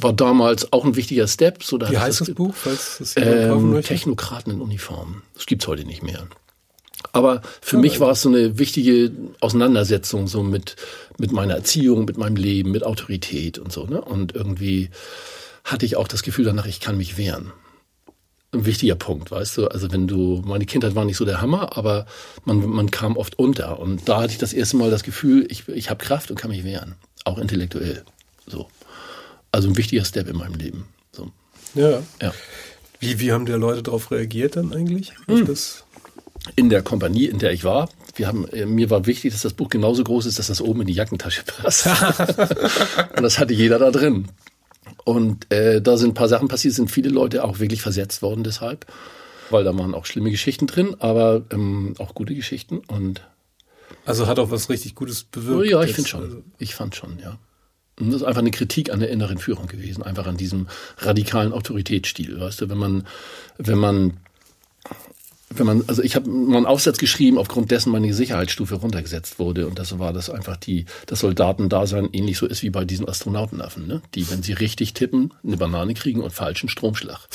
war 0.00 0.12
damals 0.12 0.72
auch 0.72 0.84
ein 0.84 0.96
wichtiger 0.96 1.28
Step. 1.28 1.62
So, 1.62 1.78
da 1.78 1.90
Wie 1.90 1.98
heißt 1.98 2.20
das, 2.20 2.28
das 2.28 2.34
Buch? 2.34 2.54
Falls 2.54 2.96
das 2.98 3.14
ähm, 3.16 3.80
Technokraten 3.82 4.52
in 4.52 4.60
Uniform. 4.60 5.22
Das 5.34 5.46
gibt's 5.46 5.68
heute 5.68 5.84
nicht 5.84 6.02
mehr. 6.02 6.26
Aber 7.14 7.42
für 7.60 7.78
mich 7.78 8.00
war 8.00 8.10
es 8.10 8.22
so 8.22 8.28
eine 8.28 8.58
wichtige 8.58 9.12
Auseinandersetzung 9.38 10.26
so 10.26 10.42
mit, 10.42 10.74
mit 11.16 11.30
meiner 11.30 11.54
Erziehung, 11.54 12.06
mit 12.06 12.18
meinem 12.18 12.34
Leben, 12.34 12.72
mit 12.72 12.82
Autorität 12.82 13.56
und 13.56 13.70
so. 13.70 13.86
Ne? 13.86 14.00
Und 14.00 14.34
irgendwie 14.34 14.90
hatte 15.62 15.86
ich 15.86 15.94
auch 15.94 16.08
das 16.08 16.24
Gefühl 16.24 16.44
danach, 16.44 16.66
ich 16.66 16.80
kann 16.80 16.96
mich 16.96 17.16
wehren. 17.16 17.52
Ein 18.50 18.66
wichtiger 18.66 18.96
Punkt, 18.96 19.30
weißt 19.30 19.58
du? 19.58 19.68
Also 19.68 19.92
wenn 19.92 20.08
du, 20.08 20.42
meine 20.44 20.66
Kindheit 20.66 20.96
war 20.96 21.04
nicht 21.04 21.16
so 21.16 21.24
der 21.24 21.40
Hammer, 21.40 21.76
aber 21.76 22.06
man, 22.44 22.68
man 22.68 22.90
kam 22.90 23.16
oft 23.16 23.38
unter. 23.38 23.78
Und 23.78 24.08
da 24.08 24.20
hatte 24.20 24.32
ich 24.32 24.38
das 24.38 24.52
erste 24.52 24.76
Mal 24.76 24.90
das 24.90 25.04
Gefühl, 25.04 25.46
ich, 25.48 25.68
ich 25.68 25.90
habe 25.90 26.04
Kraft 26.04 26.32
und 26.32 26.36
kann 26.36 26.50
mich 26.50 26.64
wehren. 26.64 26.96
Auch 27.22 27.38
intellektuell. 27.38 28.04
So. 28.48 28.68
Also 29.52 29.68
ein 29.68 29.76
wichtiger 29.76 30.04
Step 30.04 30.28
in 30.28 30.36
meinem 30.36 30.54
Leben. 30.54 30.88
So. 31.12 31.30
Ja. 31.76 32.02
ja. 32.20 32.34
Wie, 32.98 33.20
wie 33.20 33.30
haben 33.30 33.46
die 33.46 33.52
Leute 33.52 33.84
darauf 33.84 34.10
reagiert 34.10 34.56
dann 34.56 34.72
eigentlich? 34.72 35.12
Hm. 35.28 35.46
das? 35.46 35.83
In 36.56 36.68
der 36.68 36.82
Kompanie, 36.82 37.26
in 37.26 37.38
der 37.38 37.52
ich 37.52 37.64
war. 37.64 37.88
Wir 38.16 38.28
haben, 38.28 38.46
äh, 38.48 38.66
mir 38.66 38.90
war 38.90 39.06
wichtig, 39.06 39.32
dass 39.32 39.42
das 39.42 39.54
Buch 39.54 39.68
genauso 39.68 40.04
groß 40.04 40.26
ist, 40.26 40.38
dass 40.38 40.48
das 40.48 40.60
oben 40.60 40.82
in 40.82 40.86
die 40.86 40.92
Jackentasche 40.92 41.42
passt. 41.44 41.86
und 43.16 43.22
das 43.22 43.38
hatte 43.38 43.54
jeder 43.54 43.78
da 43.78 43.90
drin. 43.90 44.28
Und 45.04 45.50
äh, 45.52 45.80
da 45.80 45.96
sind 45.96 46.10
ein 46.10 46.14
paar 46.14 46.28
Sachen 46.28 46.48
passiert, 46.48 46.74
sind 46.74 46.90
viele 46.90 47.08
Leute 47.08 47.44
auch 47.44 47.58
wirklich 47.58 47.82
versetzt 47.82 48.22
worden 48.22 48.44
deshalb, 48.44 48.86
weil 49.50 49.64
da 49.64 49.76
waren 49.76 49.94
auch 49.94 50.06
schlimme 50.06 50.30
Geschichten 50.30 50.66
drin, 50.66 50.96
aber 50.98 51.42
ähm, 51.50 51.94
auch 51.98 52.14
gute 52.14 52.34
Geschichten 52.34 52.78
und 52.78 53.22
also 54.06 54.26
hat 54.26 54.38
auch 54.38 54.50
was 54.50 54.68
richtig 54.68 54.94
Gutes 54.94 55.24
bewirkt. 55.24 55.70
Ja, 55.70 55.82
ich 55.82 55.94
finde 55.94 56.08
schon. 56.08 56.22
Also 56.22 56.42
ich 56.58 56.74
fand 56.74 56.94
schon, 56.94 57.18
ja. 57.18 57.38
Und 57.98 58.08
das 58.08 58.22
ist 58.22 58.26
einfach 58.26 58.40
eine 58.40 58.50
Kritik 58.50 58.92
an 58.92 59.00
der 59.00 59.10
inneren 59.10 59.38
Führung 59.38 59.66
gewesen, 59.66 60.02
einfach 60.02 60.26
an 60.26 60.36
diesem 60.36 60.66
radikalen 60.98 61.52
Autoritätsstil, 61.52 62.40
weißt 62.40 62.62
du, 62.62 62.68
wenn 62.68 62.78
man 62.78 63.06
wenn 63.56 63.78
man 63.78 64.14
wenn 65.58 65.66
man, 65.66 65.84
also 65.86 66.02
ich 66.02 66.16
habe 66.16 66.28
mal 66.28 66.58
einen 66.58 66.66
Aufsatz 66.66 66.98
geschrieben, 66.98 67.38
aufgrund 67.38 67.70
dessen 67.70 67.90
meine 67.90 68.12
Sicherheitsstufe 68.12 68.76
runtergesetzt 68.76 69.38
wurde. 69.38 69.66
Und 69.66 69.78
das 69.78 69.98
war 69.98 70.12
das 70.12 70.30
einfach 70.30 70.56
die, 70.56 70.86
das 71.06 71.20
Soldatendasein 71.20 72.08
ähnlich 72.12 72.38
so 72.38 72.46
ist 72.46 72.62
wie 72.62 72.70
bei 72.70 72.84
diesen 72.84 73.08
Astronautenaffen, 73.08 73.86
ne? 73.86 74.02
die, 74.14 74.30
wenn 74.30 74.42
sie 74.42 74.52
richtig 74.52 74.94
tippen, 74.94 75.32
eine 75.44 75.56
Banane 75.56 75.94
kriegen 75.94 76.20
und 76.20 76.32
falschen 76.32 76.68
Stromschlag. 76.68 77.28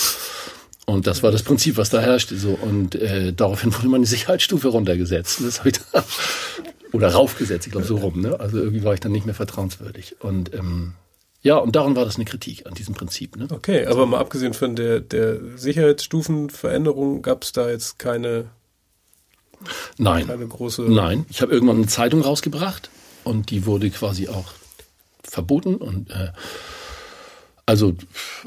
Und 0.86 1.06
das 1.06 1.22
war 1.22 1.32
das 1.32 1.44
Prinzip, 1.44 1.78
was 1.78 1.90
da 1.92 2.02
herrschte. 2.02 2.36
So. 2.38 2.58
Und 2.60 2.96
äh, 2.96 3.32
daraufhin 3.32 3.74
wurde 3.76 3.88
meine 3.90 4.08
Sicherheitsstufe 4.08 4.70
runtergesetzt. 4.70 5.40
Das 5.44 5.60
habe 5.60 5.70
ich 5.70 5.80
da, 5.92 6.04
oder 6.94 7.10
raufgesetzt, 7.10 7.68
ich 7.68 7.72
glaube 7.72 7.86
so 7.86 7.98
rum. 7.98 8.22
Ne? 8.22 8.40
Also 8.40 8.58
irgendwie 8.58 8.84
war 8.84 8.96
ich 8.96 9.00
dann 9.00 9.12
nicht 9.12 9.26
mehr 9.26 9.36
vertrauenswürdig. 9.36 10.16
Und 10.20 10.54
ähm, 10.56 10.94
ja, 11.42 11.58
und 11.58 11.76
daran 11.76 11.96
war 11.96 12.06
das 12.06 12.16
eine 12.16 12.26
Kritik 12.26 12.66
an 12.66 12.74
diesem 12.74 12.96
Prinzip. 12.96 13.38
Ne? 13.38 13.48
Okay, 13.50 13.86
aber 13.86 14.06
mal 14.06 14.20
abgesehen 14.20 14.54
von 14.54 14.76
der, 14.76 15.00
der 15.00 15.58
Sicherheitsstufenveränderung 15.58 17.22
gab 17.22 17.44
es 17.44 17.54
da 17.54 17.70
jetzt 17.70 17.98
keine, 17.98 18.50
Nein. 19.98 20.28
keine 20.28 20.48
große. 20.48 20.82
Nein, 20.84 21.26
ich 21.30 21.42
habe 21.42 21.54
irgendwann 21.54 21.78
eine 21.78 21.88
Zeitung 21.88 22.22
rausgebracht 22.22 22.90
und 23.24 23.52
die 23.52 23.66
wurde 23.66 23.90
quasi 23.90 24.28
auch 24.28 24.52
verboten 25.24 25.76
und 25.76 26.10
äh, 26.12 26.32
also 27.70 27.94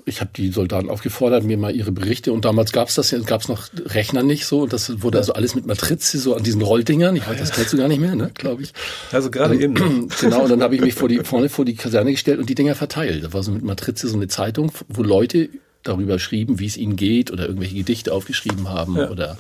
ich 0.05 0.21
habe 0.21 0.33
die 0.35 0.51
Soldaten 0.51 0.91
aufgefordert, 0.91 1.45
mir 1.45 1.57
mal 1.57 1.73
ihre 1.75 1.93
Berichte 1.93 2.33
und 2.33 2.45
damals 2.45 2.73
gab 2.73 2.89
es 2.89 2.97
das, 2.97 3.15
gab 3.25 3.41
es 3.41 3.49
noch 3.49 3.69
Rechner 3.87 4.25
nicht 4.25 4.47
so 4.47 4.63
und 4.63 4.73
das 4.73 5.01
wurde 5.01 5.19
also 5.19 5.35
alles 5.35 5.55
mit 5.55 5.65
Matrize 5.65 6.19
so 6.19 6.35
an 6.35 6.43
diesen 6.43 6.61
Rolldingern. 6.61 7.15
Ich 7.15 7.29
weiß, 7.29 7.39
das 7.39 7.53
kennst 7.53 7.73
du 7.73 7.77
gar 7.77 7.87
nicht 7.87 8.01
mehr, 8.01 8.17
ne, 8.17 8.33
glaube 8.35 8.65
ich. 8.65 8.73
Also 9.13 9.31
gerade 9.31 9.55
eben. 9.57 10.09
Genau, 10.21 10.43
und 10.43 10.51
dann 10.51 10.63
habe 10.63 10.75
ich 10.75 10.81
mich 10.81 10.95
vor 10.95 11.09
die, 11.09 11.19
vorne 11.19 11.49
vor 11.49 11.65
die 11.65 11.77
Kaserne 11.77 12.11
gestellt 12.11 12.41
und 12.41 12.49
die 12.49 12.55
Dinger 12.55 12.75
verteilt. 12.75 13.23
Da 13.25 13.33
war 13.33 13.43
so 13.43 13.53
mit 13.53 13.63
Matrize 13.63 14.09
so 14.09 14.17
eine 14.17 14.27
Zeitung, 14.27 14.73
wo 14.89 15.03
Leute 15.03 15.49
darüber 15.85 16.19
schrieben, 16.19 16.59
wie 16.59 16.67
es 16.67 16.77
ihnen 16.77 16.97
geht 16.97 17.31
oder 17.31 17.47
irgendwelche 17.47 17.77
Gedichte 17.77 18.13
aufgeschrieben 18.13 18.69
haben 18.69 18.97
ja. 18.97 19.09
oder 19.09 19.37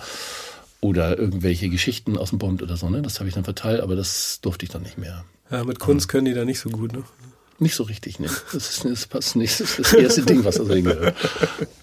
oder 0.80 1.18
irgendwelche 1.18 1.68
Geschichten 1.68 2.16
aus 2.16 2.30
dem 2.30 2.38
Bund 2.38 2.62
oder 2.62 2.76
so. 2.76 2.88
Ne? 2.88 3.02
Das 3.02 3.18
habe 3.18 3.28
ich 3.28 3.34
dann 3.34 3.44
verteilt, 3.44 3.80
aber 3.80 3.96
das 3.96 4.40
durfte 4.42 4.64
ich 4.64 4.70
dann 4.70 4.82
nicht 4.82 4.98
mehr. 4.98 5.24
Ja, 5.50 5.64
mit 5.64 5.80
Kunst 5.80 6.08
können 6.08 6.24
die 6.24 6.34
da 6.34 6.44
nicht 6.44 6.60
so 6.60 6.70
gut, 6.70 6.92
ne? 6.92 7.02
Nicht 7.62 7.76
so 7.76 7.84
richtig, 7.84 8.18
ne. 8.18 8.28
Das, 8.52 8.70
ist, 8.70 8.84
das 8.84 9.06
passt 9.06 9.36
nicht. 9.36 9.60
Das 9.60 9.78
ist 9.78 9.92
das 9.92 9.92
erste 9.94 10.22
Ding, 10.22 10.44
was 10.44 10.56
da 10.56 10.64
drin 10.64 10.84
gehört. 10.84 11.14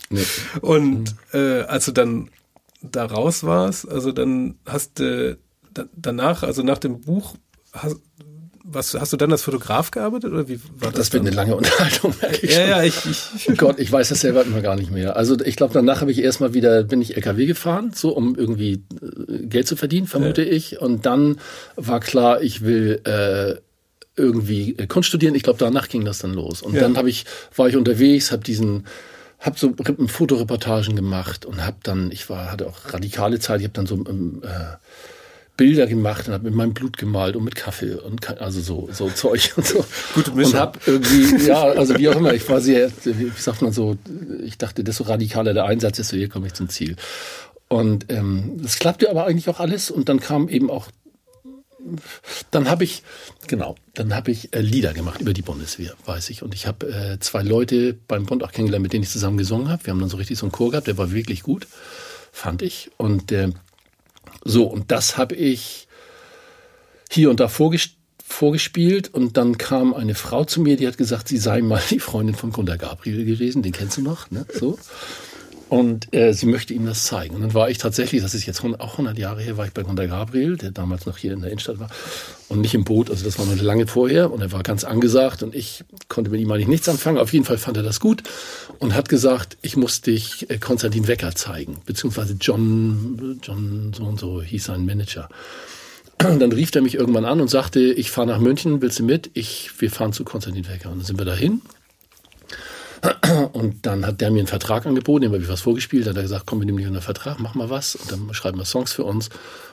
Nee. 0.10 0.26
Und 0.62 1.16
äh, 1.34 1.62
als 1.62 1.86
du 1.86 1.92
dann 1.92 2.30
da 2.82 3.06
raus 3.06 3.44
warst, 3.44 3.88
also 3.88 4.12
dann 4.12 4.56
hast 4.66 5.00
du 5.00 5.38
da, 5.74 5.86
danach, 5.96 6.44
also 6.44 6.64
nach 6.64 6.80
dem 6.80 7.02
Buch, 7.02 7.36
hast, 7.72 7.98
was, 8.64 8.94
hast 8.94 9.14
du 9.14 9.18
dann 9.18 9.32
als 9.32 9.44
Fotograf 9.44 9.92
gearbeitet 9.92 10.32
oder 10.32 10.48
wie 10.48 10.60
war 10.78 10.92
das? 10.92 10.96
Das 10.96 11.14
wird 11.14 11.22
dann? 11.22 11.28
eine 11.28 11.36
lange 11.36 11.56
Unterhaltung, 11.56 12.14
merke 12.22 12.46
ich. 12.46 12.52
Ja, 12.56 12.60
schon. 12.60 12.70
ja, 12.70 12.84
ich, 12.84 13.06
ich. 13.06 13.50
Oh 13.50 13.54
Gott, 13.56 13.80
ich 13.80 13.92
weiß 13.92 14.10
das 14.10 14.22
selber 14.22 14.44
immer 14.44 14.62
gar 14.62 14.76
nicht 14.76 14.92
mehr. 14.92 15.16
Also 15.16 15.40
ich 15.40 15.56
glaube, 15.56 15.74
danach 15.74 16.02
habe 16.02 16.12
ich 16.12 16.20
erstmal 16.20 16.54
wieder, 16.54 16.84
bin 16.84 17.02
ich 17.02 17.16
LKW 17.16 17.46
gefahren, 17.46 17.92
so 17.96 18.12
um 18.12 18.36
irgendwie 18.36 18.84
äh, 19.02 19.46
Geld 19.46 19.68
zu 19.68 19.76
verdienen, 19.76 20.08
vermute 20.08 20.44
ja. 20.44 20.52
ich. 20.52 20.82
Und 20.82 21.06
dann 21.06 21.40
war 21.76 22.00
klar, 22.00 22.42
ich 22.42 22.62
will 22.62 23.02
äh, 23.06 23.62
irgendwie 24.16 24.76
äh, 24.78 24.88
Kunst 24.88 25.10
studieren. 25.10 25.36
Ich 25.36 25.44
glaube, 25.44 25.60
danach 25.60 25.90
ging 25.90 26.06
das 26.06 26.20
dann 26.20 26.34
los. 26.34 26.62
Und 26.62 26.74
ja. 26.74 26.82
dann 26.82 26.98
habe 26.98 27.10
ich, 27.10 27.26
war 27.56 27.68
ich 27.68 27.76
unterwegs, 27.76 28.32
habe 28.32 28.44
diesen, 28.44 28.86
habe 29.40 29.58
so 29.58 29.74
Fotoreportagen 30.08 30.96
gemacht 30.96 31.46
und 31.46 31.66
habe 31.66 31.78
dann, 31.84 32.12
ich 32.12 32.30
war, 32.30 32.52
hatte 32.52 32.68
auch 32.68 32.94
radikale 32.94 33.40
Zeit, 33.40 33.62
ich 33.62 33.66
habe 33.66 33.74
dann 33.74 33.86
so 33.86 33.96
ähm, 33.96 34.42
äh, 34.44 34.78
Bilder 35.60 35.88
gemacht 35.88 36.28
und 36.28 36.34
habe 36.34 36.46
mit 36.46 36.56
meinem 36.56 36.74
Blut 36.74 36.98
gemalt 36.98 37.36
und 37.36 37.44
mit 37.44 37.54
Kaffee 37.56 37.96
und 37.96 38.42
also 38.42 38.62
so 38.62 38.88
so 38.94 39.10
Zeug 39.16 39.54
und 39.58 39.68
so. 39.68 39.86
Gute 40.16 40.32
Mischung. 40.32 40.54
Und 40.54 40.60
habe 40.60 40.80
irgendwie, 40.86 41.46
ja, 41.46 41.62
also 41.62 41.98
wie 41.98 42.08
auch 42.08 42.16
immer, 42.16 42.34
ich 42.34 42.48
war 42.48 42.62
sehr, 42.62 42.90
wie 43.04 43.32
sagt 43.36 43.62
man 43.62 43.74
so, 43.74 43.98
ich 44.42 44.58
dachte, 44.58 44.86
desto 44.86 45.04
radikaler 45.04 45.54
der 45.54 45.66
Einsatz, 45.66 45.98
desto 45.98 46.16
eher 46.16 46.30
komme 46.30 46.48
ich 46.48 46.54
zum 46.54 46.70
Ziel. 46.70 46.96
Und 47.68 48.06
ähm, 48.10 48.58
das 48.62 48.80
klappte 48.80 49.10
aber 49.10 49.26
eigentlich 49.26 49.50
auch 49.50 49.60
alles 49.60 49.92
und 49.92 50.08
dann 50.08 50.22
kam 50.22 50.48
eben 50.48 50.72
auch 50.72 50.88
dann 52.52 52.70
habe 52.70 52.84
ich, 52.84 53.04
genau, 53.48 53.76
dann 53.94 54.14
habe 54.14 54.32
ich 54.32 54.54
äh, 54.54 54.62
Lieder 54.62 54.94
gemacht 54.94 55.22
über 55.22 55.34
die 55.34 55.42
Bundeswehr, 55.42 55.94
weiß 56.06 56.30
ich. 56.30 56.44
Und 56.44 56.54
ich 56.54 56.68
habe 56.68 56.88
äh, 56.88 57.20
zwei 57.20 57.42
Leute 57.42 57.98
beim 58.08 58.26
Bund 58.26 58.44
auch 58.44 58.52
kennengelernt, 58.52 58.84
mit 58.84 58.94
denen 58.94 59.04
ich 59.04 59.10
zusammen 59.10 59.38
gesungen 59.38 59.70
habe. 59.70 59.86
Wir 59.86 59.92
haben 59.92 60.00
dann 60.00 60.10
so 60.10 60.18
richtig 60.18 60.38
so 60.38 60.46
einen 60.46 60.52
Chor 60.52 60.72
gehabt, 60.72 60.88
der 60.88 60.98
war 60.98 61.12
wirklich 61.12 61.44
gut, 61.44 61.68
fand 62.32 62.62
ich. 62.62 62.92
Und 62.98 63.32
äh, 63.32 63.50
so, 64.44 64.66
und 64.66 64.92
das 64.92 65.18
habe 65.18 65.36
ich 65.36 65.88
hier 67.10 67.30
und 67.30 67.40
da 67.40 67.48
vorgestellt 67.48 68.00
vorgespielt 68.30 69.12
und 69.12 69.38
dann 69.38 69.58
kam 69.58 69.94
eine 69.94 70.14
Frau 70.14 70.46
zu 70.46 70.62
mir, 70.62 70.78
die 70.78 70.88
hat 70.88 70.98
gesagt, 70.98 71.28
sie 71.28 71.40
sei 71.40 71.62
mal 71.62 71.82
die 71.90 72.00
Freundin 72.00 72.36
von 72.36 72.52
Gunter 72.52 72.78
Gabriel 72.78 73.26
gewesen, 73.26 73.64
den 73.64 73.72
kennst 73.72 73.98
du 73.98 74.02
noch, 74.02 74.30
ne? 74.30 74.46
So. 74.54 74.78
Und 75.70 76.14
äh, 76.16 76.34
sie 76.34 76.48
möchte 76.48 76.74
ihm 76.74 76.88
das 76.88 77.06
zeigen. 77.06 77.36
Und 77.36 77.42
dann 77.42 77.54
war 77.54 77.70
ich 77.70 77.78
tatsächlich, 77.78 78.24
das 78.24 78.34
ist 78.34 78.48
jetzt 78.48 78.64
auch 78.64 78.92
100 78.92 79.20
Jahre 79.20 79.42
her, 79.42 79.56
war 79.56 79.68
ich 79.68 79.72
bei 79.72 79.84
Gunter 79.84 80.08
Gabriel, 80.08 80.58
der 80.58 80.72
damals 80.72 81.06
noch 81.06 81.18
hier 81.18 81.32
in 81.34 81.42
der 81.42 81.52
Innenstadt 81.52 81.80
war 81.80 81.90
und 82.48 82.60
nicht 82.60 82.74
im 82.74 82.84
Boot. 82.84 83.12
Also 83.12 83.24
das 83.24 83.38
war 83.38 83.46
noch 83.46 83.62
lange 83.62 83.86
vorher 83.86 84.32
und 84.32 84.42
er 84.42 84.52
war 84.52 84.64
ganz 84.64 84.84
angesagt 84.84 85.44
und 85.44 85.54
ich 85.54 85.84
konnte 86.08 86.32
mit 86.32 86.42
ihm 86.42 86.52
eigentlich 86.52 86.68
nichts 86.68 86.90
anfangen. 86.90 87.20
Auf 87.20 87.34
jeden 87.34 87.46
Fall 87.46 87.60
fand 87.60 87.78
er 87.78 87.84
das 87.84 88.00
gut 88.00 88.24
und 88.80 88.96
hat 88.96 89.10
gesagt, 89.10 89.58
ich 89.62 89.78
muss 89.78 90.02
dich 90.02 90.50
äh, 90.50 90.58
Konstantin 90.58 91.08
Wecker 91.08 91.36
zeigen, 91.36 91.78
beziehungsweise 91.86 92.36
John, 92.42 93.40
John 93.44 93.94
so 93.96 94.04
und 94.06 94.20
so 94.20 94.42
hieß 94.42 94.64
sein 94.66 94.86
Manager. 94.86 95.30
dann 96.18 96.52
rief 96.52 96.74
er 96.74 96.82
mich 96.82 96.96
irgendwann 96.96 97.26
an 97.26 97.42
und 97.42 97.50
sagte, 97.50 97.80
ich 97.80 98.10
fahre 98.10 98.28
nach 98.28 98.40
München, 98.40 98.82
willst 98.82 98.98
du 98.98 99.04
mit? 99.04 99.30
Ich, 99.36 99.70
wir 99.80 99.92
fahren 99.92 100.14
zu 100.14 100.24
Konstantin 100.24 100.68
Wecker. 100.68 100.90
Und 100.90 100.98
dann 100.98 101.06
sind 101.06 101.20
wir 101.20 101.26
dahin. 101.26 101.62
Und 103.54 103.86
dann 103.86 104.06
hat 104.06 104.22
der 104.22 104.32
mir 104.32 104.40
einen 104.40 104.48
Vertrag 104.48 104.86
angeboten, 104.86 105.24
dem 105.24 105.32
habe 105.32 105.44
ich 105.44 105.50
was 105.50 105.62
vorgespielt, 105.62 106.08
hat 106.08 106.18
er 106.18 106.24
gesagt, 106.24 106.46
komm, 106.46 106.60
wir 106.60 106.66
nehmen 106.66 106.80
dich 106.80 106.88
unter 106.88 107.02
Vertrag, 107.02 107.40
mach 107.40 107.56
mal 107.56 107.70
was 107.70 107.96
und 107.96 108.12
dann 108.12 108.34
schreiben 108.34 108.58
wir 108.58 108.66
Songs 108.66 108.92
für 108.92 109.04
uns. 109.04 109.30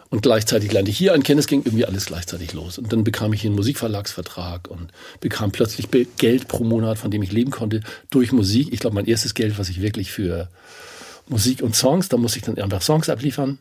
Und 0.09 0.23
gleichzeitig 0.23 0.71
lernte 0.71 0.91
ich 0.91 0.99
hier 0.99 1.15
einen 1.15 1.25
kennen, 1.25 1.41
es 1.41 1.49
ging 1.49 1.63
irgendwie 1.65 1.85
alles 1.85 2.07
gleichzeitig 2.07 2.53
los. 2.53 2.79
Und 2.79 2.93
dann 2.93 3.03
bekam 3.03 3.33
ich 3.33 3.41
hier 3.41 3.49
einen 3.49 3.57
Musikverlagsvertrag 3.57 4.69
und 4.69 4.93
bekam 5.21 5.51
plötzlich 5.51 5.89
Geld 6.17 6.47
pro 6.47 6.63
Monat, 6.63 6.99
von 6.99 7.11
dem 7.11 7.23
ich 7.23 7.33
leben 7.33 7.51
konnte, 7.51 7.81
durch 8.11 8.31
Musik. 8.31 8.73
Ich 8.73 8.79
glaube, 8.79 8.95
mein 8.95 9.07
erstes 9.07 9.35
Geld, 9.35 9.59
was 9.59 9.69
ich 9.69 9.81
wirklich 9.81 10.13
für 10.13 10.49
Musik 11.29 11.63
und 11.63 11.75
Songs, 11.75 12.09
da 12.09 12.19
musste 12.19 12.39
ich 12.39 12.45
dann 12.45 12.59
einfach 12.59 12.83
Songs 12.83 13.09
abliefern. 13.09 13.59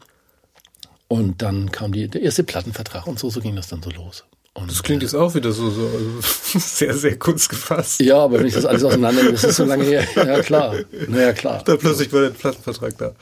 Und 1.08 1.42
dann 1.42 1.72
kam 1.72 1.94
die, 1.94 2.08
der 2.08 2.22
erste 2.22 2.44
Plattenvertrag 2.44 3.08
und 3.08 3.18
so, 3.18 3.30
so 3.30 3.40
ging 3.40 3.56
das 3.56 3.68
dann 3.68 3.82
so 3.82 3.90
los. 3.90 4.24
Und, 4.58 4.72
das 4.72 4.84
klingt 4.84 5.04
jetzt 5.04 5.14
auch 5.14 5.36
wieder 5.36 5.52
so, 5.52 5.70
so 5.70 5.90
sehr, 6.22 6.94
sehr 6.94 7.20
kurz 7.20 7.50
gefasst. 7.50 8.00
Ja, 8.00 8.20
aber 8.20 8.40
wenn 8.40 8.48
ich 8.48 8.54
das 8.54 8.66
alles 8.66 8.86
auseinander, 8.86 9.30
das 9.30 9.44
ist 9.44 9.58
so 9.58 9.66
lange 9.66 9.84
her. 9.84 10.08
Ja, 10.16 10.42
klar. 10.42 10.76
Naja, 11.10 11.34
klar. 11.34 11.62
Da 11.66 11.76
plötzlich 11.76 12.12
war 12.14 12.22
der 12.22 12.30
Plattenvertrag 12.30 12.98
da. 12.98 13.16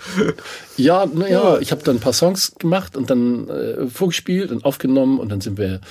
Ja, 0.78 1.08
naja, 1.08 1.56
ja. 1.56 1.60
ich 1.60 1.72
habe 1.72 1.82
dann 1.84 1.96
ein 1.96 2.00
paar 2.00 2.14
Songs 2.14 2.54
gemacht 2.60 2.96
und 2.96 3.10
dann 3.10 3.50
äh, 3.50 3.88
vorgespielt 3.88 4.52
und 4.52 4.64
aufgenommen 4.64 5.20
und 5.20 5.30
dann 5.30 5.42
sind 5.42 5.58
wir 5.58 5.82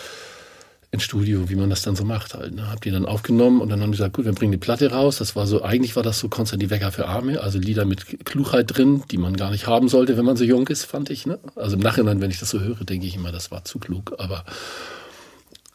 ins 0.93 1.03
Studio, 1.03 1.49
wie 1.49 1.57
man 1.57 1.71
das 1.71 1.83
dann 1.83 1.97
so 1.97 2.05
macht 2.05 2.35
halt. 2.35 2.55
Ne? 2.55 2.71
Hab 2.71 2.83
die 2.83 2.91
dann 2.91 3.07
aufgenommen 3.07 3.63
und 3.63 3.71
dann 3.71 3.81
haben 3.81 3.91
die 3.91 3.97
gesagt, 3.97 4.15
gut, 4.15 4.27
wir 4.27 4.33
bringen 4.33 4.53
die 4.53 4.59
Platte 4.59 4.93
raus. 4.93 5.17
Das 5.17 5.35
war 5.35 5.47
so, 5.47 5.63
eigentlich 5.63 5.97
war 5.97 6.03
das 6.03 6.19
so 6.19 6.29
Konstantin 6.29 6.71
Wecker 6.71 6.93
für 6.93 7.09
Arme, 7.09 7.41
also 7.41 7.59
Lieder 7.59 7.87
mit 7.87 8.25
Klugheit 8.27 8.77
drin, 8.77 9.03
die 9.11 9.17
man 9.17 9.37
gar 9.37 9.51
nicht 9.51 9.67
haben 9.67 9.89
sollte, 9.89 10.17
wenn 10.19 10.25
man 10.25 10.37
so 10.37 10.45
jung 10.45 10.69
ist, 10.69 10.85
fand 10.85 11.09
ich. 11.11 11.27
Ne? 11.27 11.41
Also 11.57 11.77
im 11.77 11.83
Nachhinein, 11.83 12.21
wenn 12.21 12.31
ich 12.31 12.39
das 12.39 12.51
so 12.51 12.61
höre, 12.61 12.85
denke 12.85 13.07
ich 13.07 13.17
immer, 13.17 13.33
das 13.33 13.51
war 13.51 13.65
zu 13.65 13.79
klug. 13.79 14.15
Aber, 14.19 14.45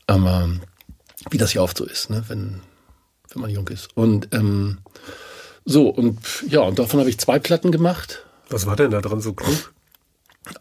aber 0.08 0.50
wie 1.30 1.38
das 1.38 1.54
ja 1.54 1.62
oft 1.62 1.78
so 1.78 1.86
ist, 1.86 2.10
ne? 2.10 2.24
wenn, 2.28 2.62
wenn 3.32 3.41
man 3.41 3.50
jung 3.50 3.67
ist. 3.67 3.89
Und 3.96 4.30
ähm, 4.34 4.80
so, 5.65 5.89
und 5.89 6.20
ja, 6.48 6.62
und 6.62 6.80
davon 6.80 7.00
habe 7.00 7.10
ich 7.10 7.17
zwei 7.17 7.39
Platten 7.39 7.72
gemacht. 7.72 8.24
Was 8.50 8.65
war 8.65 8.76
denn 8.76 8.91
da 8.91 9.02
dran 9.02 9.22
so 9.22 9.34
klug? 9.34 9.74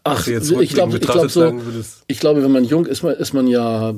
Ach, 0.03 0.27
ich 0.27 0.73
glaube, 0.73 0.97
ich 0.97 1.01
glaube 1.01 1.29
so, 1.29 1.61
ich 2.07 2.19
glaube, 2.19 2.43
wenn 2.43 2.51
man 2.51 2.65
jung 2.65 2.85
ist, 2.85 3.03
ist 3.03 3.33
man 3.33 3.47
ja 3.47 3.93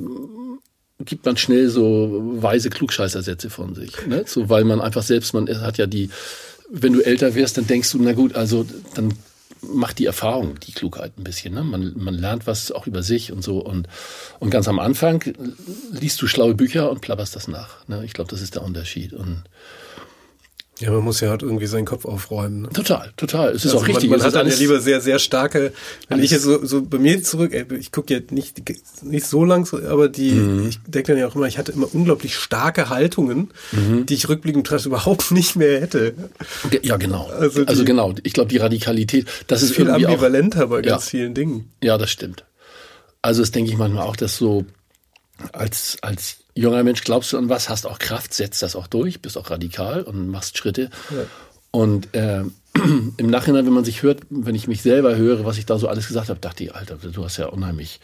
gibt 1.06 1.26
man 1.26 1.38
schnell 1.38 1.70
so 1.70 2.22
weise 2.42 2.70
Klugscheißersätze 2.70 3.50
von 3.50 3.76
sich. 3.76 4.06
Ne? 4.06 4.24
So, 4.28 4.50
weil 4.50 4.66
man 4.66 4.82
einfach 4.82 5.04
selbst, 5.04 5.34
man 5.34 5.48
hat 5.62 5.78
ja 5.78 5.88
die, 5.88 6.10
wenn 6.70 6.94
du 6.94 7.02
älter 7.02 7.36
wirst, 7.36 7.58
dann 7.58 7.68
denkst 7.68 7.92
du, 7.92 8.00
na 8.02 8.14
gut, 8.14 8.36
also 8.36 8.66
dann 8.96 9.14
macht 9.62 10.00
die 10.00 10.06
Erfahrung, 10.06 10.60
die 10.60 10.72
Klugheit 10.72 11.18
ein 11.18 11.24
bisschen. 11.24 11.54
Ne? 11.54 11.64
Man, 11.64 11.94
man 11.98 12.14
lernt 12.14 12.48
was 12.48 12.72
auch 12.72 12.88
über 12.88 13.04
sich 13.04 13.32
und 13.32 13.44
so. 13.44 13.60
Und, 13.60 13.88
und 14.40 14.50
ganz 14.50 14.68
am 14.68 14.80
Anfang 14.80 15.24
liest 15.92 16.22
du 16.22 16.28
schlaue 16.28 16.56
Bücher 16.56 16.90
und 16.90 17.02
plapperst 17.02 17.36
das 17.36 17.48
nach. 17.48 17.88
Ne? 17.88 18.04
Ich 18.06 18.14
glaube, 18.14 18.30
das 18.30 18.42
ist 18.42 18.56
der 18.56 18.64
Unterschied. 18.64 19.14
Und 19.14 19.44
ja, 20.80 20.92
man 20.92 21.04
muss 21.04 21.20
ja 21.20 21.30
halt 21.30 21.44
irgendwie 21.44 21.66
seinen 21.66 21.86
Kopf 21.86 22.06
aufräumen. 22.06 22.62
Ne? 22.62 22.70
Total, 22.70 23.12
total. 23.18 23.52
Es 23.52 23.66
ist 23.66 23.74
also 23.74 23.84
auch 23.84 23.88
richtig. 23.88 24.10
Man, 24.10 24.20
man 24.20 24.28
hat 24.28 24.36
dann 24.36 24.48
ja 24.48 24.56
lieber 24.56 24.80
sehr, 24.80 25.02
sehr 25.02 25.20
starke, 25.20 25.74
wenn 26.08 26.24
ich 26.24 26.32
jetzt 26.32 26.44
so, 26.44 26.66
so 26.66 26.82
bei 26.82 26.98
mir 26.98 27.22
zurück, 27.22 27.54
ich 27.78 27.92
gucke 27.92 28.14
ja 28.14 28.22
nicht, 28.32 28.62
nicht 29.04 29.26
so 29.26 29.44
lang, 29.44 29.68
aber 29.86 30.08
die, 30.08 30.32
mhm. 30.32 30.70
ich 30.70 30.80
denke 30.88 31.12
dann 31.12 31.20
ja 31.20 31.28
auch 31.28 31.36
immer, 31.36 31.48
ich 31.48 31.58
hatte 31.58 31.74
immer 31.74 31.94
unglaublich 31.94 32.36
starke 32.36 32.90
Haltungen, 32.90 33.50
mhm. 33.74 34.06
die 34.06 34.14
ich 34.14 34.30
rückblickend 34.30 34.64
betrachtet 34.64 34.86
überhaupt 34.88 35.32
nicht 35.32 35.58
mehr 35.58 35.82
hätte. 35.82 36.14
Ja, 36.82 36.96
genau. 36.96 37.28
Also, 37.28 37.64
die, 37.64 37.68
also 37.68 37.84
genau. 37.84 38.16
Ich 38.24 38.32
glaube, 38.32 38.50
die 38.50 38.58
Radikalität, 38.58 39.28
das 39.48 39.62
ist 39.62 39.76
viel 39.76 39.90
ambivalenter 39.90 40.66
auch, 40.66 40.70
bei 40.70 40.82
ganz 40.82 41.06
ja. 41.06 41.10
vielen 41.10 41.34
Dingen. 41.34 41.72
Ja, 41.84 41.98
das 41.98 42.10
stimmt. 42.10 42.46
Also 43.22 43.42
das 43.42 43.52
denke 43.52 43.70
ich 43.70 43.78
manchmal 43.78 44.06
auch, 44.06 44.16
dass 44.16 44.38
so 44.38 44.66
als, 45.52 45.98
als 46.02 46.38
junger 46.56 46.84
Mensch 46.84 47.04
glaubst 47.04 47.34
du 47.34 47.38
an 47.38 47.50
was, 47.50 47.70
hast 47.70 47.86
auch 47.86 48.00
Kraft, 48.00 48.34
setzt 48.34 48.62
das 48.62 48.76
auch 48.76 48.88
durch, 48.88 49.22
bist 49.22 49.38
auch 49.38 49.50
radikal 49.50 50.04
und 50.04 50.30
machst 50.30 50.58
Schritte. 50.58 50.90
Ja. 51.10 51.26
Und 51.72 52.14
äh, 52.16 52.44
im 53.18 53.28
Nachhinein, 53.28 53.66
wenn 53.66 53.74
man 53.74 53.86
sich 53.86 54.04
hört, 54.04 54.22
wenn 54.30 54.56
ich 54.56 54.68
mich 54.68 54.82
selber 54.82 55.16
höre, 55.16 55.46
was 55.46 55.58
ich 55.58 55.66
da 55.66 55.78
so 55.78 55.88
alles 55.88 56.08
gesagt 56.08 56.30
habe, 56.30 56.40
dachte 56.40 56.64
ich, 56.64 56.76
Alter, 56.76 56.96
du 56.96 57.24
hast 57.24 57.38
ja 57.38 57.48
unheimlich, 57.48 58.00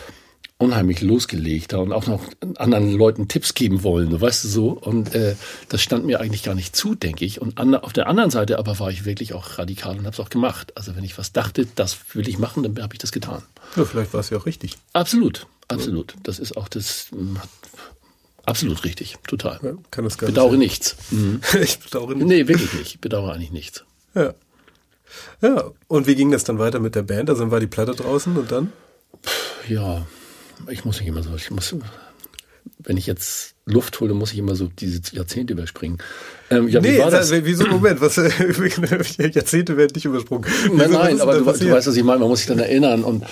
unheimlich 0.58 1.00
losgelegt 1.00 1.74
und 1.74 1.92
auch 1.92 2.06
noch 2.06 2.24
anderen 2.56 2.92
Leuten 2.92 3.28
Tipps 3.28 3.54
geben 3.54 3.82
wollen, 3.82 4.10
du 4.10 4.20
weißt 4.20 4.44
du 4.44 4.48
so. 4.48 4.68
Und 4.70 5.14
äh, 5.14 5.36
das 5.68 5.82
stand 5.82 6.06
mir 6.06 6.20
eigentlich 6.20 6.42
gar 6.42 6.54
nicht 6.54 6.74
zu, 6.74 6.94
denke 6.94 7.24
ich. 7.24 7.40
Und 7.40 7.58
an, 7.58 7.74
auf 7.74 7.92
der 7.92 8.08
anderen 8.08 8.30
Seite 8.30 8.58
aber 8.58 8.78
war 8.78 8.90
ich 8.90 9.04
wirklich 9.04 9.34
auch 9.34 9.58
radikal 9.58 9.98
und 9.98 10.04
habe 10.04 10.14
es 10.14 10.20
auch 10.20 10.30
gemacht. 10.30 10.72
Also 10.76 10.96
wenn 10.96 11.04
ich 11.04 11.18
was 11.18 11.32
dachte, 11.32 11.66
das 11.74 11.96
will 12.14 12.28
ich 12.28 12.38
machen, 12.38 12.62
dann 12.62 12.80
habe 12.82 12.94
ich 12.94 12.98
das 12.98 13.12
getan. 13.12 13.42
Ja, 13.76 13.84
vielleicht 13.84 14.12
war 14.12 14.20
es 14.20 14.30
ja 14.30 14.38
auch 14.38 14.46
richtig. 14.46 14.76
Absolut, 14.92 15.46
absolut. 15.68 16.14
Das 16.22 16.38
ist 16.38 16.56
auch 16.56 16.68
das, 16.68 17.08
Absolut 18.46 18.84
richtig, 18.84 19.16
total. 19.26 19.58
Ja, 19.62 19.72
kann 19.90 20.04
das 20.04 20.18
gar 20.18 20.26
bedauere 20.26 20.56
nicht 20.56 20.58
nichts. 20.58 20.96
Mhm. 21.10 21.40
ich 21.62 21.78
bedauere 21.78 22.14
nichts. 22.14 22.28
Nee, 22.28 22.48
wirklich 22.48 22.72
nicht. 22.74 22.94
Ich 22.94 23.00
bedauere 23.00 23.32
eigentlich 23.32 23.52
nichts. 23.52 23.84
Ja. 24.14 24.34
Ja, 25.40 25.70
und 25.88 26.06
wie 26.06 26.14
ging 26.14 26.30
das 26.30 26.44
dann 26.44 26.58
weiter 26.58 26.80
mit 26.80 26.94
der 26.94 27.02
Band? 27.02 27.30
Also 27.30 27.42
dann 27.42 27.50
war 27.50 27.60
die 27.60 27.66
Platte 27.66 27.92
draußen 27.92 28.36
und 28.36 28.50
dann? 28.50 28.72
Ja, 29.68 30.06
ich 30.68 30.84
muss 30.84 30.98
nicht 30.98 31.08
immer 31.08 31.22
so, 31.22 31.34
ich 31.36 31.50
muss, 31.50 31.74
wenn 32.78 32.96
ich 32.96 33.06
jetzt 33.06 33.54
Luft 33.66 34.00
hole, 34.00 34.12
muss 34.12 34.32
ich 34.32 34.38
immer 34.38 34.54
so 34.56 34.68
diese 34.78 35.00
Jahrzehnte 35.14 35.54
überspringen. 35.54 35.98
Ähm, 36.50 36.68
ja, 36.68 36.80
nee, 36.80 36.94
wie 36.94 36.98
war 36.98 37.10
das? 37.10 37.30
wieso, 37.30 37.66
Moment, 37.66 38.00
was, 38.00 38.16
Jahrzehnte 39.18 39.76
werden 39.76 39.92
nicht 39.94 40.04
übersprungen. 40.04 40.50
Nein, 40.72 40.90
nein, 40.90 41.20
aber 41.20 41.34
du, 41.34 41.44
du, 41.44 41.70
weißt, 41.70 41.86
was 41.86 41.96
ich 41.96 42.04
meine, 42.04 42.20
man 42.20 42.28
muss 42.28 42.40
sich 42.40 42.48
dann 42.48 42.58
erinnern 42.58 43.04
und 43.04 43.24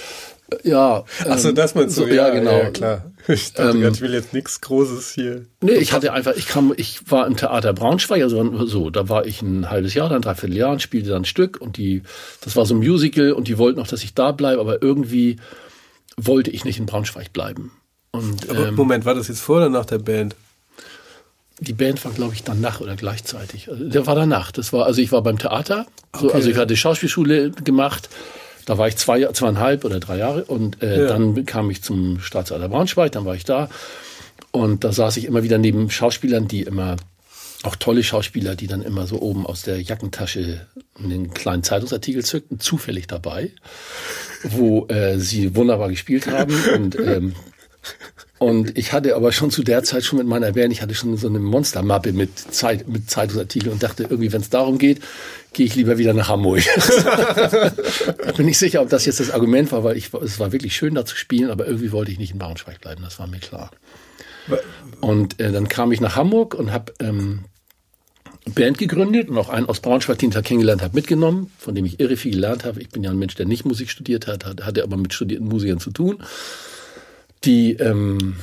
ja. 0.62 1.04
Ähm, 1.24 1.54
das 1.54 1.74
meinst 1.74 1.96
du, 1.96 2.02
so, 2.02 2.06
ja, 2.08 2.28
ja, 2.28 2.30
genau. 2.30 2.58
Ja, 2.58 2.70
klar. 2.70 3.04
Ich 3.28 3.52
dachte 3.52 3.78
ähm, 3.78 3.92
ich 3.92 4.00
will 4.00 4.12
jetzt 4.12 4.32
nichts 4.32 4.60
Großes 4.60 5.12
hier. 5.12 5.46
Nee, 5.60 5.74
ich 5.74 5.92
hatte 5.92 6.12
einfach, 6.12 6.34
ich 6.34 6.48
kam, 6.48 6.74
ich 6.76 7.08
war 7.08 7.28
im 7.28 7.36
Theater 7.36 7.72
Braunschweig, 7.72 8.20
also 8.20 8.66
so, 8.66 8.90
da 8.90 9.08
war 9.08 9.26
ich 9.26 9.42
ein 9.42 9.70
halbes 9.70 9.94
Jahr, 9.94 10.08
dann 10.08 10.22
dreiviertel 10.22 10.56
Jahr 10.56 10.72
und 10.72 10.82
spielte 10.82 11.10
dann 11.10 11.22
ein 11.22 11.24
Stück 11.24 11.60
und 11.60 11.76
die, 11.76 12.02
das 12.40 12.56
war 12.56 12.66
so 12.66 12.74
ein 12.74 12.78
Musical 12.78 13.30
und 13.32 13.46
die 13.46 13.58
wollten 13.58 13.80
auch, 13.80 13.86
dass 13.86 14.02
ich 14.02 14.14
da 14.14 14.32
bleibe, 14.32 14.60
aber 14.60 14.82
irgendwie 14.82 15.36
wollte 16.16 16.50
ich 16.50 16.64
nicht 16.64 16.80
in 16.80 16.86
Braunschweig 16.86 17.32
bleiben. 17.32 17.70
Und, 18.10 18.50
aber 18.50 18.68
ähm, 18.68 18.74
Moment, 18.74 19.04
war 19.04 19.14
das 19.14 19.28
jetzt 19.28 19.40
vor 19.40 19.58
oder 19.58 19.68
nach 19.68 19.86
der 19.86 19.98
Band? 19.98 20.34
Die 21.60 21.72
Band 21.72 22.04
war, 22.04 22.10
glaube 22.10 22.34
ich, 22.34 22.42
danach 22.42 22.80
oder 22.80 22.96
gleichzeitig. 22.96 23.70
Also, 23.70 23.88
der 23.88 24.06
war 24.06 24.16
danach. 24.16 24.50
Das 24.50 24.72
war, 24.72 24.84
also 24.84 25.00
ich 25.00 25.12
war 25.12 25.22
beim 25.22 25.38
Theater, 25.38 25.86
so, 26.18 26.26
okay. 26.26 26.34
also 26.34 26.50
ich 26.50 26.56
hatte 26.56 26.76
Schauspielschule 26.76 27.52
gemacht 27.52 28.08
da 28.64 28.78
war 28.78 28.88
ich 28.88 28.96
zwei, 28.96 29.24
zweieinhalb 29.26 29.84
oder 29.84 30.00
drei 30.00 30.18
Jahre 30.18 30.44
und 30.44 30.82
äh, 30.82 31.02
ja. 31.02 31.08
dann 31.08 31.44
kam 31.46 31.70
ich 31.70 31.82
zum 31.82 32.20
Staatsalter 32.20 32.68
Braunschweig, 32.68 33.12
dann 33.12 33.24
war 33.24 33.34
ich 33.34 33.44
da 33.44 33.68
und 34.50 34.84
da 34.84 34.92
saß 34.92 35.16
ich 35.16 35.24
immer 35.24 35.42
wieder 35.42 35.58
neben 35.58 35.90
Schauspielern, 35.90 36.48
die 36.48 36.62
immer 36.62 36.96
auch 37.64 37.76
tolle 37.76 38.02
Schauspieler, 38.02 38.56
die 38.56 38.66
dann 38.66 38.82
immer 38.82 39.06
so 39.06 39.20
oben 39.20 39.46
aus 39.46 39.62
der 39.62 39.80
Jackentasche 39.80 40.66
einen 40.98 41.32
kleinen 41.32 41.62
Zeitungsartikel 41.62 42.24
zückten, 42.24 42.58
zufällig 42.58 43.06
dabei, 43.06 43.50
wo 44.42 44.86
äh, 44.88 45.18
sie 45.18 45.54
wunderbar 45.54 45.88
gespielt 45.88 46.26
haben 46.26 46.54
und 46.74 46.98
ähm, 46.98 47.34
und 48.38 48.76
ich 48.76 48.92
hatte 48.92 49.14
aber 49.14 49.30
schon 49.30 49.52
zu 49.52 49.62
der 49.62 49.84
Zeit 49.84 50.02
schon 50.02 50.18
mit 50.18 50.26
meiner 50.26 50.50
Band, 50.50 50.72
ich 50.72 50.82
hatte 50.82 50.96
schon 50.96 51.16
so 51.16 51.28
eine 51.28 51.38
Monstermappe 51.38 52.12
mit, 52.12 52.36
Zeit, 52.36 52.88
mit 52.88 53.08
Zeitungsartikeln 53.08 53.72
und 53.72 53.84
dachte 53.84 54.02
irgendwie, 54.02 54.32
wenn 54.32 54.40
es 54.40 54.50
darum 54.50 54.78
geht, 54.78 55.00
gehe 55.52 55.66
ich 55.66 55.74
lieber 55.74 55.98
wieder 55.98 56.14
nach 56.14 56.28
Hamburg. 56.28 56.62
Bin 58.36 58.46
nicht 58.46 58.58
sicher, 58.58 58.82
ob 58.82 58.88
das 58.88 59.06
jetzt 59.06 59.20
das 59.20 59.30
Argument 59.30 59.72
war, 59.72 59.84
weil 59.84 59.96
ich, 59.96 60.12
es 60.14 60.38
war 60.38 60.52
wirklich 60.52 60.74
schön 60.74 60.94
da 60.94 61.04
zu 61.04 61.16
spielen, 61.16 61.50
aber 61.50 61.66
irgendwie 61.66 61.92
wollte 61.92 62.10
ich 62.10 62.18
nicht 62.18 62.32
in 62.32 62.38
Braunschweig 62.38 62.80
bleiben, 62.80 63.02
das 63.02 63.18
war 63.18 63.26
mir 63.26 63.40
klar. 63.40 63.70
Und 65.00 65.38
äh, 65.40 65.52
dann 65.52 65.68
kam 65.68 65.92
ich 65.92 66.00
nach 66.00 66.16
Hamburg 66.16 66.54
und 66.54 66.72
habe 66.72 66.92
ähm, 67.00 67.44
Band 68.54 68.78
gegründet 68.78 69.28
und 69.28 69.38
auch 69.38 69.50
einen 69.50 69.66
aus 69.68 69.80
Braunschweig, 69.80 70.18
den 70.18 70.30
ich 70.30 70.34
da 70.34 70.42
kennengelernt 70.42 70.82
habe, 70.82 70.94
mitgenommen, 70.94 71.50
von 71.58 71.74
dem 71.74 71.84
ich 71.84 72.00
irre 72.00 72.16
viel 72.16 72.32
gelernt 72.32 72.64
habe. 72.64 72.80
Ich 72.80 72.88
bin 72.88 73.04
ja 73.04 73.10
ein 73.10 73.18
Mensch, 73.18 73.34
der 73.34 73.46
nicht 73.46 73.64
Musik 73.64 73.90
studiert 73.90 74.26
hat, 74.26 74.44
hatte 74.44 74.82
aber 74.82 74.96
mit 74.96 75.14
studierten 75.14 75.46
Musikern 75.46 75.78
zu 75.78 75.90
tun 75.90 76.22
die, 77.44 77.72
ähm, 77.74 78.36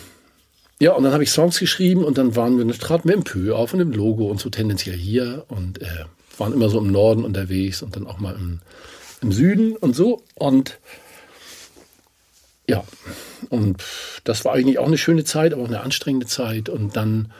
ja, 0.79 0.93
und 0.93 1.03
dann 1.03 1.13
habe 1.13 1.23
ich 1.23 1.31
Songs 1.31 1.59
geschrieben 1.59 2.03
und 2.03 2.17
dann 2.17 2.35
waren 2.35 2.57
wir, 2.57 2.63
eine 2.63 2.77
traten 2.77 3.09
wir 3.09 3.15
im 3.15 3.23
Pö 3.23 3.53
auf 3.53 3.73
und 3.73 3.79
im 3.79 3.91
Logo 3.91 4.27
und 4.27 4.39
so 4.39 4.49
tendenziell 4.49 4.95
hier 4.95 5.45
und 5.47 5.81
äh, 5.81 6.05
waren 6.39 6.53
immer 6.53 6.69
so 6.69 6.79
im 6.79 6.91
Norden 6.91 7.23
unterwegs 7.23 7.81
und 7.81 7.95
dann 7.95 8.07
auch 8.07 8.19
mal 8.19 8.35
im, 8.35 8.59
im 9.21 9.31
Süden 9.31 9.75
und 9.75 9.95
so. 9.95 10.23
Und 10.35 10.79
ja, 12.67 12.83
und 13.49 13.83
das 14.23 14.45
war 14.45 14.53
eigentlich 14.53 14.79
auch 14.79 14.87
eine 14.87 14.97
schöne 14.97 15.23
Zeit, 15.23 15.53
aber 15.53 15.63
auch 15.63 15.67
eine 15.67 15.81
anstrengende 15.81 16.27
Zeit. 16.27 16.69
Und 16.69 16.95
dann 16.95 17.31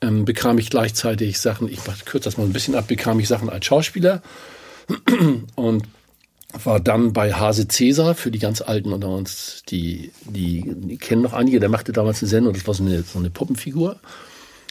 ähm, 0.00 0.24
bekam 0.24 0.58
ich 0.58 0.70
gleichzeitig 0.70 1.38
Sachen, 1.38 1.68
ich 1.68 1.80
kürze 2.04 2.24
das 2.24 2.36
mal 2.36 2.44
ein 2.44 2.52
bisschen 2.52 2.74
ab, 2.74 2.88
bekam 2.88 3.20
ich 3.20 3.28
Sachen 3.28 3.48
als 3.48 3.66
Schauspieler 3.66 4.22
und 5.54 5.84
war 6.64 6.80
dann 6.80 7.12
bei 7.12 7.32
Hase 7.32 7.68
Cäsar 7.68 8.14
für 8.14 8.30
die 8.30 8.38
ganz 8.38 8.60
Alten 8.60 8.92
unter 8.92 9.08
uns, 9.08 9.62
die, 9.68 10.10
die, 10.24 10.64
die 10.66 10.96
kennen 10.96 11.22
noch 11.22 11.32
einige, 11.32 11.60
der 11.60 11.68
machte 11.68 11.92
damals 11.92 12.22
eine 12.22 12.28
Sendung, 12.28 12.54
das 12.54 12.66
war 12.66 12.74
so 12.74 12.84
eine, 12.84 13.02
so 13.02 13.18
eine 13.18 13.30
Puppenfigur 13.30 14.00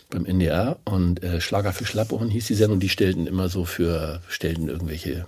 beim 0.10 0.26
NDR 0.26 0.78
und 0.86 1.24
äh, 1.24 1.42
Schlager 1.42 1.74
für 1.74 1.86
Schlappohren 1.86 2.30
hieß 2.30 2.48
die 2.48 2.54
Sendung, 2.54 2.80
die 2.80 2.90
stellten 2.90 3.28
immer 3.28 3.50
so 3.50 3.66
für, 3.66 4.22
stellten 4.28 4.70
irgendwelche 4.70 5.26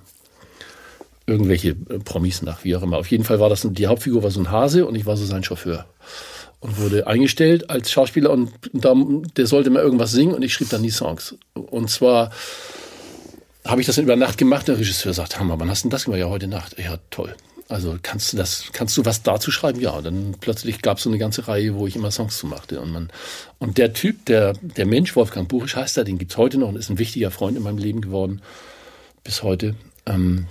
irgendwelche 1.28 1.70
äh, 1.70 2.00
Promis 2.04 2.42
nach, 2.42 2.64
wie 2.64 2.76
auch 2.76 2.82
immer. 2.82 2.98
Auf 2.98 3.12
jeden 3.12 3.24
Fall 3.24 3.40
war 3.40 3.50
das, 3.50 3.68
die 3.70 3.88
Hauptfigur 3.88 4.24
war 4.24 4.32
so 4.32 4.40
ein 4.40 4.50
Hase 4.50 4.86
und 4.86 4.96
ich 4.96 5.06
war 5.06 5.18
so 5.18 5.26
sein 5.26 5.44
Chauffeur. 5.44 5.86
Und 6.60 6.80
wurde 6.80 7.06
eingestellt 7.06 7.70
als 7.70 7.92
Schauspieler 7.92 8.32
und 8.32 8.52
da, 8.74 8.96
der 9.36 9.46
sollte 9.46 9.70
mal 9.70 9.84
irgendwas 9.84 10.12
singen 10.12 10.34
und 10.34 10.42
ich 10.42 10.54
schrieb 10.54 10.70
dann 10.70 10.82
die 10.82 10.90
Songs. 10.90 11.36
Und 11.54 11.92
zwar 11.92 12.32
habe 13.64 13.82
ich 13.82 13.86
das 13.86 14.00
über 14.00 14.16
Nacht 14.16 14.40
gemacht. 14.40 14.68
Der 14.68 14.80
Regisseur 14.80 15.14
sagt, 15.14 15.40
Hammer, 15.40 15.60
wann 15.60 15.70
hast 15.70 15.84
du 15.84 15.88
denn 15.88 15.92
das 15.92 16.06
gemacht? 16.06 16.20
Ja, 16.20 16.30
heute 16.30 16.48
Nacht. 16.48 16.80
Ja, 16.80 16.98
toll. 17.12 17.36
Also 17.70 17.98
kannst 18.02 18.32
du 18.32 18.38
das, 18.38 18.70
kannst 18.72 18.96
du 18.96 19.04
was 19.04 19.24
dazu 19.24 19.52
schreiben? 19.52 19.82
Ja, 19.82 20.02
dann 20.02 20.36
plötzlich 20.40 20.82
gab 20.82 20.98
es 20.98 21.04
so 21.04 21.10
eine 21.10 21.18
ganze 21.18 21.48
Reihe, 21.48 21.76
wo 21.76 21.86
ich 21.86 21.96
immer 21.96 22.12
Songs 22.12 22.38
zu 22.38 22.48
machte. 22.48 22.80
Und 22.80 22.92
man, 22.92 23.10
und 23.60 23.78
der 23.78 23.94
Typ, 23.94 24.26
der, 24.26 24.54
der 24.54 24.86
Mensch, 24.86 25.16
Wolfgang 25.16 25.50
Buchisch 25.50 25.76
heißt 25.76 25.98
er, 25.98 26.06
den 26.06 26.18
gibt's 26.18 26.38
heute 26.38 26.58
noch 26.58 26.70
und 26.70 26.78
ist 26.78 26.90
ein 26.90 27.00
wichtiger 27.00 27.30
Freund 27.30 27.58
in 27.58 27.64
meinem 27.64 27.78
Leben 27.78 28.02
geworden. 28.02 28.42
Bis 29.24 29.44
heute. 29.44 29.76
Ähm, 30.06 30.48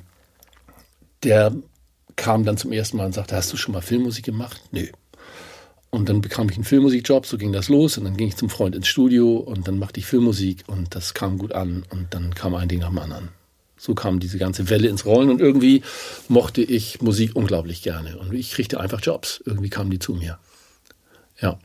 der 1.23 1.55
kam 2.17 2.45
dann 2.45 2.59
zum 2.59 2.73
ersten 2.73 2.99
Mal 2.99 3.07
und 3.07 3.15
sagte, 3.15 3.35
hast 3.35 3.53
du 3.53 3.57
schon 3.57 3.73
mal 3.73 3.81
Filmmusik 3.81 4.25
gemacht? 4.25 4.63
Nö. 4.71 4.87
Und 5.89 6.11
dann 6.11 6.21
bekam 6.21 6.51
ich 6.51 6.57
einen 6.57 6.65
Filmmusikjob, 6.65 7.25
so 7.25 7.39
ging 7.39 7.53
das 7.53 7.71
los. 7.71 7.97
Und 7.97 8.05
dann 8.05 8.19
ging 8.19 8.29
ich 8.29 8.37
zum 8.37 8.51
Freund 8.51 8.75
ins 8.75 8.89
Studio 8.89 9.37
und 9.39 9.67
dann 9.67 9.79
machte 9.79 10.01
ich 10.01 10.07
Filmmusik 10.07 10.65
und 10.67 10.95
das 10.95 11.15
kam 11.15 11.39
gut 11.39 11.53
an. 11.53 11.85
Und 11.91 12.13
dann 12.13 12.35
kam 12.35 12.55
ein 12.55 12.69
Ding 12.69 12.81
nach 12.81 12.89
dem 12.91 12.99
anderen. 12.99 13.29
So 13.79 13.95
kam 13.95 14.21
diese 14.21 14.39
ganze 14.39 14.71
Welle 14.71 14.89
ins 14.89 15.05
Rollen 15.05 15.31
und 15.31 15.41
irgendwie 15.41 15.83
mochte 16.29 16.63
ich 16.63 17.03
Musik 17.03 17.37
unglaublich 17.37 17.83
gerne. 17.83 18.17
Und 18.19 18.33
ich 18.33 18.53
kriegte 18.53 18.81
einfach 18.81 19.01
Jobs. 19.01 19.43
Irgendwie 19.45 19.71
kamen 19.71 19.91
die 19.91 19.99
zu 19.99 20.15
mir. 20.15 20.39
Ja. 21.41 21.59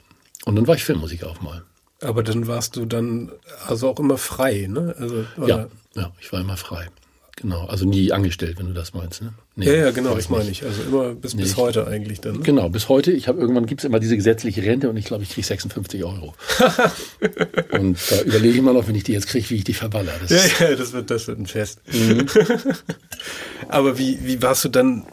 Und 0.45 0.55
dann 0.55 0.67
war 0.67 0.75
ich 0.75 0.83
Filmmusiker 0.83 1.29
auch 1.29 1.41
mal. 1.41 1.63
Aber 2.01 2.23
dann 2.23 2.47
warst 2.47 2.75
du 2.75 2.85
dann 2.85 3.31
also 3.67 3.89
auch 3.89 3.99
immer 3.99 4.17
frei, 4.17 4.67
ne? 4.67 4.95
Also, 4.97 5.25
ja, 5.45 5.67
ja, 5.95 6.11
ich 6.19 6.33
war 6.33 6.41
immer 6.41 6.57
frei. 6.57 6.89
Genau, 7.35 7.65
also 7.65 7.85
nie 7.85 8.11
angestellt, 8.11 8.59
wenn 8.59 8.67
du 8.67 8.73
das 8.73 8.93
meinst. 8.93 9.21
Ne? 9.21 9.33
Nee, 9.65 9.77
ja, 9.77 9.85
ja, 9.85 9.91
genau, 9.91 10.15
das 10.15 10.29
meine 10.29 10.49
ich. 10.49 10.63
Also 10.63 10.81
immer 10.83 11.13
bis, 11.13 11.33
nee, 11.33 11.43
bis 11.43 11.57
heute 11.57 11.87
eigentlich 11.87 12.21
dann. 12.21 12.37
Ne? 12.37 12.39
Genau, 12.39 12.69
bis 12.69 12.89
heute. 12.89 13.11
Ich 13.11 13.27
habe 13.27 13.39
irgendwann 13.39 13.65
gibt 13.65 13.81
es 13.81 13.85
immer 13.85 13.99
diese 13.99 14.15
gesetzliche 14.15 14.63
Rente 14.63 14.89
und 14.89 14.97
ich 14.97 15.05
glaube, 15.05 15.23
ich 15.23 15.29
kriege 15.29 15.45
56 15.45 16.03
Euro. 16.03 16.33
und 17.71 17.97
da 18.09 18.21
überlege 18.21 18.49
ich 18.49 18.57
immer 18.57 18.73
noch, 18.73 18.87
wenn 18.87 18.95
ich 18.95 19.03
die 19.03 19.13
jetzt 19.13 19.27
kriege, 19.27 19.49
wie 19.49 19.55
ich 19.57 19.63
die 19.63 19.73
verballer. 19.73 20.13
Das 20.21 20.31
ja, 20.31 20.69
ja, 20.69 20.75
das 20.75 20.93
wird, 20.93 21.11
das 21.11 21.27
wird 21.27 21.39
ein 21.39 21.45
Fest. 21.45 21.79
Mhm. 21.91 22.25
Aber 23.67 23.97
wie, 23.97 24.19
wie 24.23 24.41
warst 24.41 24.65
du 24.65 24.69
dann 24.69 25.05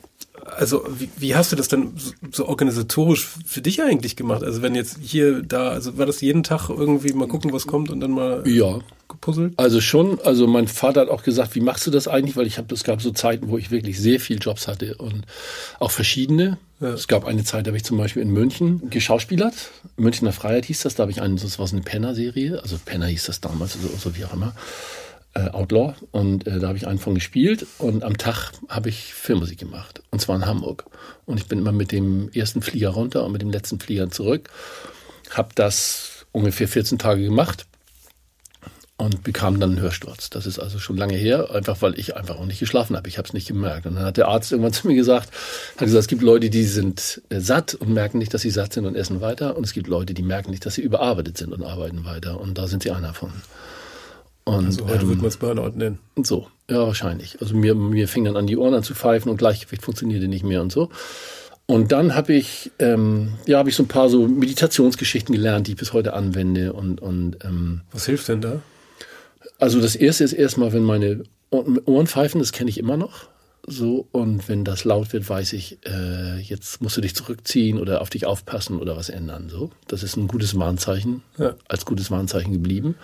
also 0.58 0.84
wie, 0.98 1.08
wie 1.16 1.34
hast 1.36 1.52
du 1.52 1.56
das 1.56 1.68
dann 1.68 1.92
so, 1.96 2.12
so, 2.32 2.48
organisatorisch 2.48 3.28
für 3.46 3.62
dich 3.62 3.82
eigentlich 3.82 4.16
gemacht? 4.16 4.42
Also 4.42 4.60
wenn 4.60 4.74
jetzt 4.74 4.98
hier, 5.00 5.42
da, 5.42 5.68
also 5.68 5.96
war 5.98 6.06
das 6.06 6.20
jeden 6.20 6.42
Tag 6.42 6.68
irgendwie 6.68 7.12
mal 7.12 7.28
gucken, 7.28 7.52
was 7.52 7.66
kommt 7.66 7.90
und 7.90 8.00
dann 8.00 8.10
mal 8.10 8.42
ja. 8.46 8.80
gepuzzelt? 9.08 9.54
Also 9.56 9.80
schon, 9.80 10.20
also 10.20 10.46
mein 10.48 10.66
Vater 10.66 11.02
hat 11.02 11.08
auch 11.10 11.22
gesagt, 11.22 11.54
wie 11.54 11.60
machst 11.60 11.86
du 11.86 11.90
das 11.92 12.08
eigentlich? 12.08 12.36
Weil 12.36 12.46
ich 12.46 12.58
habe, 12.58 12.74
es 12.74 12.82
gab 12.82 13.00
so 13.00 13.12
Zeiten, 13.12 13.48
wo 13.48 13.56
ich 13.56 13.70
wirklich 13.70 14.00
sehr 14.00 14.18
viel 14.18 14.38
Jobs 14.38 14.66
hatte 14.66 14.96
und 14.96 15.22
auch 15.78 15.92
verschiedene. 15.92 16.58
Ja. 16.80 16.88
Es 16.88 17.06
gab 17.06 17.24
eine 17.24 17.44
Zeit, 17.44 17.66
da 17.66 17.70
habe 17.70 17.76
ich 17.76 17.84
zum 17.84 17.96
Beispiel 17.96 18.22
in 18.22 18.30
München 18.30 18.90
geschauspielert. 18.90 19.54
Münchner 19.96 20.32
Freiheit 20.32 20.64
hieß 20.64 20.82
das, 20.82 20.96
da 20.96 21.02
habe 21.02 21.12
ich 21.12 21.22
einen, 21.22 21.36
das 21.36 21.58
war 21.58 21.66
so 21.66 21.76
eine 21.76 21.84
Penner-Serie, 21.84 22.60
also 22.62 22.76
Penner 22.84 23.06
hieß 23.06 23.26
das 23.26 23.40
damals, 23.40 23.76
also, 23.76 23.88
so 23.96 24.16
wie 24.16 24.24
auch 24.24 24.32
immer 24.32 24.54
äh, 25.38 25.50
Outlaw 25.50 25.94
und 26.10 26.46
äh, 26.46 26.58
da 26.58 26.68
habe 26.68 26.78
ich 26.78 26.86
einen 26.86 26.98
von 26.98 27.14
gespielt 27.14 27.66
und 27.78 28.02
am 28.02 28.16
Tag 28.16 28.52
habe 28.68 28.88
ich 28.88 29.14
Filmmusik 29.14 29.58
gemacht 29.58 30.02
und 30.10 30.20
zwar 30.20 30.36
in 30.36 30.46
Hamburg 30.46 30.84
und 31.26 31.38
ich 31.38 31.46
bin 31.46 31.60
immer 31.60 31.72
mit 31.72 31.92
dem 31.92 32.30
ersten 32.32 32.62
Flieger 32.62 32.90
runter 32.90 33.24
und 33.24 33.32
mit 33.32 33.42
dem 33.42 33.50
letzten 33.50 33.78
Flieger 33.78 34.10
zurück, 34.10 34.50
habe 35.30 35.50
das 35.54 36.26
ungefähr 36.32 36.68
14 36.68 36.98
Tage 36.98 37.22
gemacht 37.22 37.66
und 39.00 39.22
bekam 39.22 39.60
dann 39.60 39.70
einen 39.70 39.80
Hörsturz. 39.80 40.28
Das 40.28 40.44
ist 40.44 40.58
also 40.58 40.80
schon 40.80 40.96
lange 40.96 41.14
her, 41.14 41.52
einfach 41.52 41.80
weil 41.82 41.96
ich 41.98 42.16
einfach 42.16 42.36
auch 42.36 42.44
nicht 42.44 42.58
geschlafen 42.58 42.96
habe. 42.96 43.08
Ich 43.08 43.16
habe 43.16 43.28
es 43.28 43.32
nicht 43.32 43.46
gemerkt. 43.46 43.86
Und 43.86 43.94
dann 43.94 44.04
hat 44.04 44.16
der 44.16 44.26
Arzt 44.26 44.50
irgendwann 44.50 44.72
zu 44.74 44.88
mir 44.88 44.96
gesagt, 44.96 45.30
hat 45.76 45.84
gesagt, 45.84 46.00
es 46.00 46.08
gibt 46.08 46.22
Leute, 46.22 46.50
die 46.50 46.64
sind 46.64 47.22
äh, 47.28 47.38
satt 47.38 47.74
und 47.74 47.94
merken 47.94 48.18
nicht, 48.18 48.34
dass 48.34 48.42
sie 48.42 48.50
satt 48.50 48.72
sind 48.72 48.86
und 48.86 48.96
essen 48.96 49.20
weiter. 49.20 49.56
Und 49.56 49.64
es 49.64 49.72
gibt 49.72 49.86
Leute, 49.86 50.14
die 50.14 50.22
merken 50.22 50.50
nicht, 50.50 50.66
dass 50.66 50.74
sie 50.74 50.82
überarbeitet 50.82 51.38
sind 51.38 51.52
und 51.52 51.62
arbeiten 51.62 52.04
weiter. 52.04 52.40
Und 52.40 52.58
da 52.58 52.66
sind 52.66 52.82
sie 52.82 52.90
einer 52.90 53.14
von. 53.14 53.30
Und, 54.48 54.64
also 54.64 54.86
heute 54.86 55.02
ähm, 55.02 55.08
würde 55.08 55.20
man 55.20 55.28
es 55.28 55.36
Burnout 55.36 55.72
nennen. 55.76 55.98
So, 56.22 56.46
ja, 56.70 56.86
wahrscheinlich. 56.86 57.38
Also 57.42 57.54
mir, 57.54 57.74
mir 57.74 58.08
fing 58.08 58.24
dann 58.24 58.36
an, 58.36 58.46
die 58.46 58.56
Ohren 58.56 58.72
an 58.72 58.82
zu 58.82 58.94
pfeifen 58.94 59.30
und 59.30 59.36
Gleichgewicht 59.36 59.82
funktionierte 59.82 60.26
nicht 60.26 60.42
mehr 60.42 60.62
und 60.62 60.72
so. 60.72 60.88
Und 61.66 61.92
dann 61.92 62.14
habe 62.14 62.32
ich, 62.32 62.70
ähm, 62.78 63.34
ja, 63.44 63.58
habe 63.58 63.68
ich 63.68 63.76
so 63.76 63.82
ein 63.82 63.88
paar 63.88 64.08
so 64.08 64.26
Meditationsgeschichten 64.26 65.34
gelernt, 65.34 65.66
die 65.66 65.72
ich 65.72 65.76
bis 65.76 65.92
heute 65.92 66.14
anwende. 66.14 66.72
Und, 66.72 67.02
und 67.02 67.44
ähm, 67.44 67.82
was 67.92 68.06
hilft 68.06 68.28
denn 68.28 68.40
da? 68.40 68.62
Also 69.58 69.82
das 69.82 69.94
erste 69.94 70.24
ist 70.24 70.32
erstmal, 70.32 70.72
wenn 70.72 70.84
meine 70.84 71.24
Ohren 71.50 72.06
pfeifen, 72.06 72.40
das 72.40 72.52
kenne 72.52 72.70
ich 72.70 72.78
immer 72.78 72.96
noch. 72.96 73.28
So, 73.66 74.08
und 74.12 74.48
wenn 74.48 74.64
das 74.64 74.84
laut 74.84 75.12
wird, 75.12 75.28
weiß 75.28 75.52
ich, 75.52 75.78
äh, 75.84 76.38
jetzt 76.38 76.80
musst 76.80 76.96
du 76.96 77.02
dich 77.02 77.14
zurückziehen 77.14 77.78
oder 77.78 78.00
auf 78.00 78.08
dich 78.08 78.24
aufpassen 78.24 78.78
oder 78.78 78.96
was 78.96 79.10
ändern. 79.10 79.50
So, 79.50 79.70
das 79.88 80.02
ist 80.02 80.16
ein 80.16 80.26
gutes 80.26 80.58
Warnzeichen, 80.58 81.22
ja. 81.36 81.54
als 81.68 81.84
gutes 81.84 82.10
Warnzeichen 82.10 82.54
geblieben. 82.54 82.94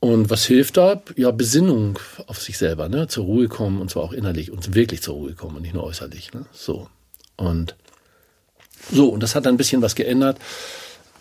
Und 0.00 0.30
was 0.30 0.44
hilft 0.44 0.76
da? 0.76 1.02
Ja, 1.16 1.32
Besinnung 1.32 1.98
auf 2.26 2.40
sich 2.40 2.56
selber, 2.56 2.88
ne? 2.88 3.08
Zur 3.08 3.24
Ruhe 3.24 3.48
kommen 3.48 3.80
und 3.80 3.90
zwar 3.90 4.04
auch 4.04 4.12
innerlich 4.12 4.52
und 4.52 4.74
wirklich 4.74 5.02
zur 5.02 5.14
Ruhe 5.14 5.34
kommen 5.34 5.56
und 5.56 5.62
nicht 5.62 5.74
nur 5.74 5.84
äußerlich, 5.84 6.32
ne? 6.32 6.46
So. 6.52 6.88
Und 7.36 7.74
so, 8.90 9.08
und 9.08 9.22
das 9.22 9.34
hat 9.34 9.46
ein 9.46 9.56
bisschen 9.56 9.82
was 9.82 9.96
geändert. 9.96 10.38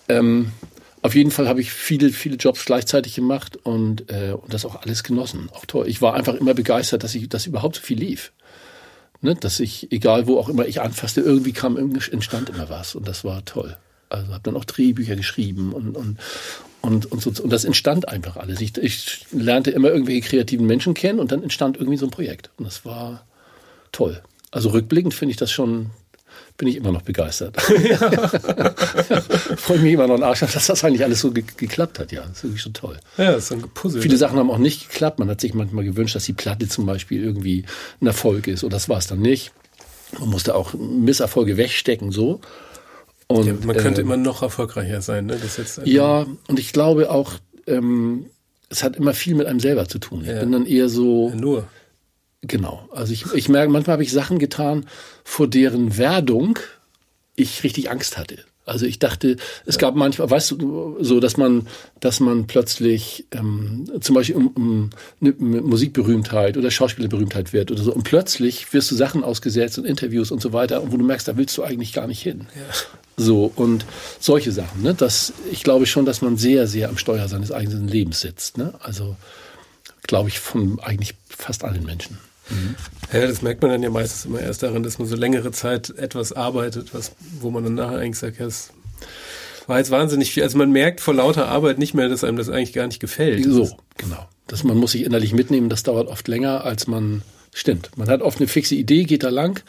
Ähm, 0.07 0.51
auf 1.01 1.15
jeden 1.15 1.31
Fall 1.31 1.47
habe 1.47 1.61
ich 1.61 1.71
viele, 1.71 2.09
viele 2.09 2.37
Jobs 2.37 2.65
gleichzeitig 2.65 3.15
gemacht 3.15 3.57
und, 3.57 4.11
äh, 4.11 4.33
und 4.33 4.53
das 4.53 4.65
auch 4.65 4.75
alles 4.81 5.03
genossen. 5.03 5.49
Auch 5.53 5.65
toll. 5.65 5.87
Ich 5.87 6.01
war 6.01 6.13
einfach 6.13 6.35
immer 6.35 6.53
begeistert, 6.53 7.03
dass 7.03 7.15
ich, 7.15 7.29
dass 7.29 7.45
überhaupt 7.45 7.77
so 7.77 7.81
viel 7.81 7.97
lief. 7.97 8.31
Ne? 9.21 9.35
Dass 9.35 9.59
ich, 9.59 9.91
egal 9.91 10.27
wo 10.27 10.37
auch 10.37 10.49
immer 10.49 10.65
ich 10.65 10.81
anfasste, 10.81 11.21
irgendwie 11.21 11.53
kam, 11.53 11.77
entstand 11.77 12.49
immer 12.49 12.69
was 12.69 12.95
und 12.95 13.07
das 13.07 13.23
war 13.23 13.43
toll. 13.45 13.77
Also 14.09 14.31
habe 14.31 14.43
dann 14.43 14.55
auch 14.55 14.65
Drehbücher 14.65 15.15
geschrieben 15.15 15.73
und, 15.73 15.95
und, 15.95 16.17
und, 16.81 17.11
und, 17.11 17.21
so, 17.21 17.31
und 17.43 17.51
das 17.51 17.65
entstand 17.65 18.07
einfach 18.07 18.37
alles. 18.37 18.61
Ich, 18.61 18.77
ich 18.77 19.25
lernte 19.31 19.71
immer 19.71 19.89
irgendwelche 19.89 20.21
kreativen 20.21 20.65
Menschen 20.65 20.93
kennen 20.93 21.19
und 21.19 21.31
dann 21.31 21.43
entstand 21.43 21.77
irgendwie 21.77 21.97
so 21.97 22.05
ein 22.05 22.11
Projekt. 22.11 22.49
Und 22.57 22.65
das 22.65 22.85
war 22.85 23.25
toll. 23.91 24.21
Also 24.51 24.69
rückblickend 24.69 25.13
finde 25.13 25.31
ich 25.31 25.37
das 25.37 25.51
schon, 25.51 25.89
bin 26.57 26.67
ich 26.67 26.77
immer 26.77 26.91
noch 26.91 27.01
begeistert. 27.01 27.59
Freue 29.57 29.79
mich 29.79 29.93
immer 29.93 30.07
noch 30.07 30.17
nach, 30.17 30.37
dass 30.37 30.67
das 30.67 30.83
eigentlich 30.83 31.03
alles 31.03 31.19
so 31.19 31.31
ge 31.31 31.43
geklappt 31.57 31.99
hat. 31.99 32.11
Ja, 32.11 32.21
das 32.21 32.37
ist 32.37 32.43
wirklich 32.43 32.61
schon 32.61 32.73
toll. 32.73 32.97
Ja, 33.17 33.33
das 33.33 33.45
ist 33.45 33.51
ein 33.51 33.61
Puzzle. 33.73 34.01
Viele 34.01 34.17
Sachen 34.17 34.39
haben 34.39 34.49
auch 34.49 34.57
nicht 34.57 34.89
geklappt. 34.89 35.19
Man 35.19 35.29
hat 35.29 35.41
sich 35.41 35.53
manchmal 35.53 35.83
gewünscht, 35.83 36.15
dass 36.15 36.25
die 36.25 36.33
Platte 36.33 36.67
zum 36.69 36.85
Beispiel 36.85 37.23
irgendwie 37.23 37.65
ein 38.01 38.07
Erfolg 38.07 38.47
ist. 38.47 38.63
Und 38.63 38.71
das 38.71 38.87
war 38.87 38.97
es 38.97 39.07
dann 39.07 39.19
nicht. 39.19 39.51
Man 40.19 40.29
musste 40.29 40.55
auch 40.55 40.73
Misserfolge 40.73 41.57
wegstecken, 41.57 42.11
so. 42.11 42.39
Und, 43.27 43.45
ja, 43.45 43.53
man 43.65 43.75
könnte 43.75 44.01
äh, 44.01 44.03
immer 44.03 44.17
noch 44.17 44.41
erfolgreicher 44.41 45.01
sein, 45.01 45.25
ne? 45.25 45.37
Das 45.41 45.57
jetzt 45.57 45.81
ja, 45.83 46.25
und 46.47 46.59
ich 46.59 46.71
glaube 46.71 47.11
auch, 47.11 47.33
ähm, 47.67 48.27
es 48.69 48.83
hat 48.83 48.95
immer 48.95 49.13
viel 49.13 49.35
mit 49.35 49.47
einem 49.47 49.59
selber 49.59 49.87
zu 49.87 49.99
tun. 49.99 50.21
Ich 50.21 50.27
ja. 50.27 50.39
bin 50.39 50.51
dann 50.51 50.65
eher 50.65 50.89
so. 50.89 51.29
Ja, 51.29 51.35
nur. 51.35 51.67
Genau. 52.41 52.87
Also 52.91 53.13
ich, 53.13 53.33
ich 53.33 53.49
merke, 53.49 53.71
manchmal 53.71 53.93
habe 53.93 54.03
ich 54.03 54.11
Sachen 54.11 54.39
getan, 54.39 54.85
vor 55.23 55.47
deren 55.47 55.97
Werdung 55.97 56.59
ich 57.35 57.63
richtig 57.63 57.89
Angst 57.89 58.17
hatte. 58.17 58.37
Also 58.67 58.85
ich 58.85 58.99
dachte, 58.99 59.37
es 59.65 59.77
gab 59.77 59.95
manchmal, 59.95 60.29
weißt 60.29 60.51
du, 60.51 60.97
so, 60.99 61.19
dass 61.21 61.37
man, 61.37 61.67
dass 62.01 62.19
man 62.19 62.47
plötzlich 62.47 63.25
ähm, 63.31 63.89
zum 64.01 64.13
Beispiel 64.13 64.35
um, 64.35 64.47
um 64.47 64.89
eine 65.21 65.31
Musikberühmtheit 65.61 66.57
oder 66.57 66.69
Schauspielerberühmtheit 66.69 67.53
wird 67.53 67.71
oder 67.71 67.81
so 67.81 67.93
und 67.93 68.03
plötzlich 68.03 68.73
wirst 68.73 68.91
du 68.91 68.95
Sachen 68.95 69.23
ausgesetzt 69.23 69.79
und 69.79 69.85
Interviews 69.85 70.31
und 70.31 70.41
so 70.41 70.51
weiter, 70.51 70.91
wo 70.91 70.97
du 70.97 71.05
merkst, 71.05 71.27
da 71.27 71.37
willst 71.37 71.57
du 71.57 71.63
eigentlich 71.63 71.93
gar 71.93 72.07
nicht 72.07 72.21
hin. 72.21 72.47
Ja. 72.55 72.61
So 73.15 73.51
und 73.55 73.85
solche 74.19 74.51
Sachen. 74.51 74.83
Ne? 74.83 74.93
Das, 74.93 75.31
ich 75.49 75.63
glaube 75.63 75.85
schon, 75.85 76.05
dass 76.05 76.21
man 76.21 76.37
sehr, 76.37 76.67
sehr 76.67 76.89
am 76.89 76.97
Steuer 76.97 77.27
seines 77.29 77.53
eigenen 77.53 77.87
Lebens 77.87 78.19
sitzt. 78.19 78.57
Ne? 78.57 78.73
Also 78.81 79.15
glaube 80.03 80.29
ich 80.29 80.39
von 80.39 80.79
eigentlich 80.81 81.15
fast 81.29 81.63
allen 81.63 81.85
Menschen. 81.85 82.17
Mhm. 82.49 82.75
Ja, 83.13 83.27
das 83.27 83.41
merkt 83.41 83.61
man 83.61 83.71
dann 83.71 83.83
ja 83.83 83.89
meistens 83.89 84.25
immer 84.25 84.41
erst 84.41 84.63
daran, 84.63 84.83
dass 84.83 84.99
man 84.99 85.07
so 85.07 85.15
längere 85.15 85.51
Zeit 85.51 85.89
etwas 85.97 86.33
arbeitet, 86.33 86.93
was, 86.93 87.13
wo 87.39 87.49
man 87.51 87.63
dann 87.63 87.75
nachher 87.75 87.99
eigentlich 87.99 88.19
sagt, 88.19 88.39
ja, 88.39 88.45
das 88.45 88.71
war 89.67 89.77
jetzt 89.77 89.91
wahnsinnig 89.91 90.31
viel. 90.31 90.43
Also 90.43 90.57
man 90.57 90.71
merkt 90.71 91.01
vor 91.01 91.13
lauter 91.13 91.47
Arbeit 91.47 91.77
nicht 91.77 91.93
mehr, 91.93 92.09
dass 92.09 92.23
einem 92.23 92.37
das 92.37 92.49
eigentlich 92.49 92.73
gar 92.73 92.87
nicht 92.87 92.99
gefällt. 92.99 93.43
So, 93.45 93.77
genau. 93.97 94.27
Dass 94.47 94.63
man 94.63 94.77
muss 94.77 94.93
sich 94.93 95.03
innerlich 95.03 95.33
mitnehmen, 95.33 95.69
das 95.69 95.83
dauert 95.83 96.07
oft 96.07 96.27
länger, 96.27 96.63
als 96.63 96.87
man 96.87 97.21
stimmt. 97.53 97.91
Man 97.97 98.09
hat 98.09 98.21
oft 98.21 98.39
eine 98.39 98.47
fixe 98.47 98.75
Idee, 98.75 99.03
geht 99.03 99.23
da 99.23 99.29
lang, 99.29 99.61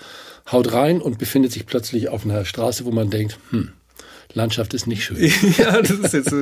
haut 0.51 0.73
rein 0.73 1.01
und 1.01 1.19
befindet 1.19 1.53
sich 1.53 1.67
plötzlich 1.67 2.09
auf 2.09 2.25
einer 2.25 2.45
Straße, 2.45 2.85
wo 2.85 2.91
man 2.91 3.11
denkt, 3.11 3.39
hm, 3.51 3.73
Landschaft 4.35 4.75
ist 4.75 4.87
nicht 4.87 5.05
schön. 5.05 5.19
ja, 5.59 5.81
das 5.81 5.91
ist 5.91 6.13
jetzt 6.13 6.35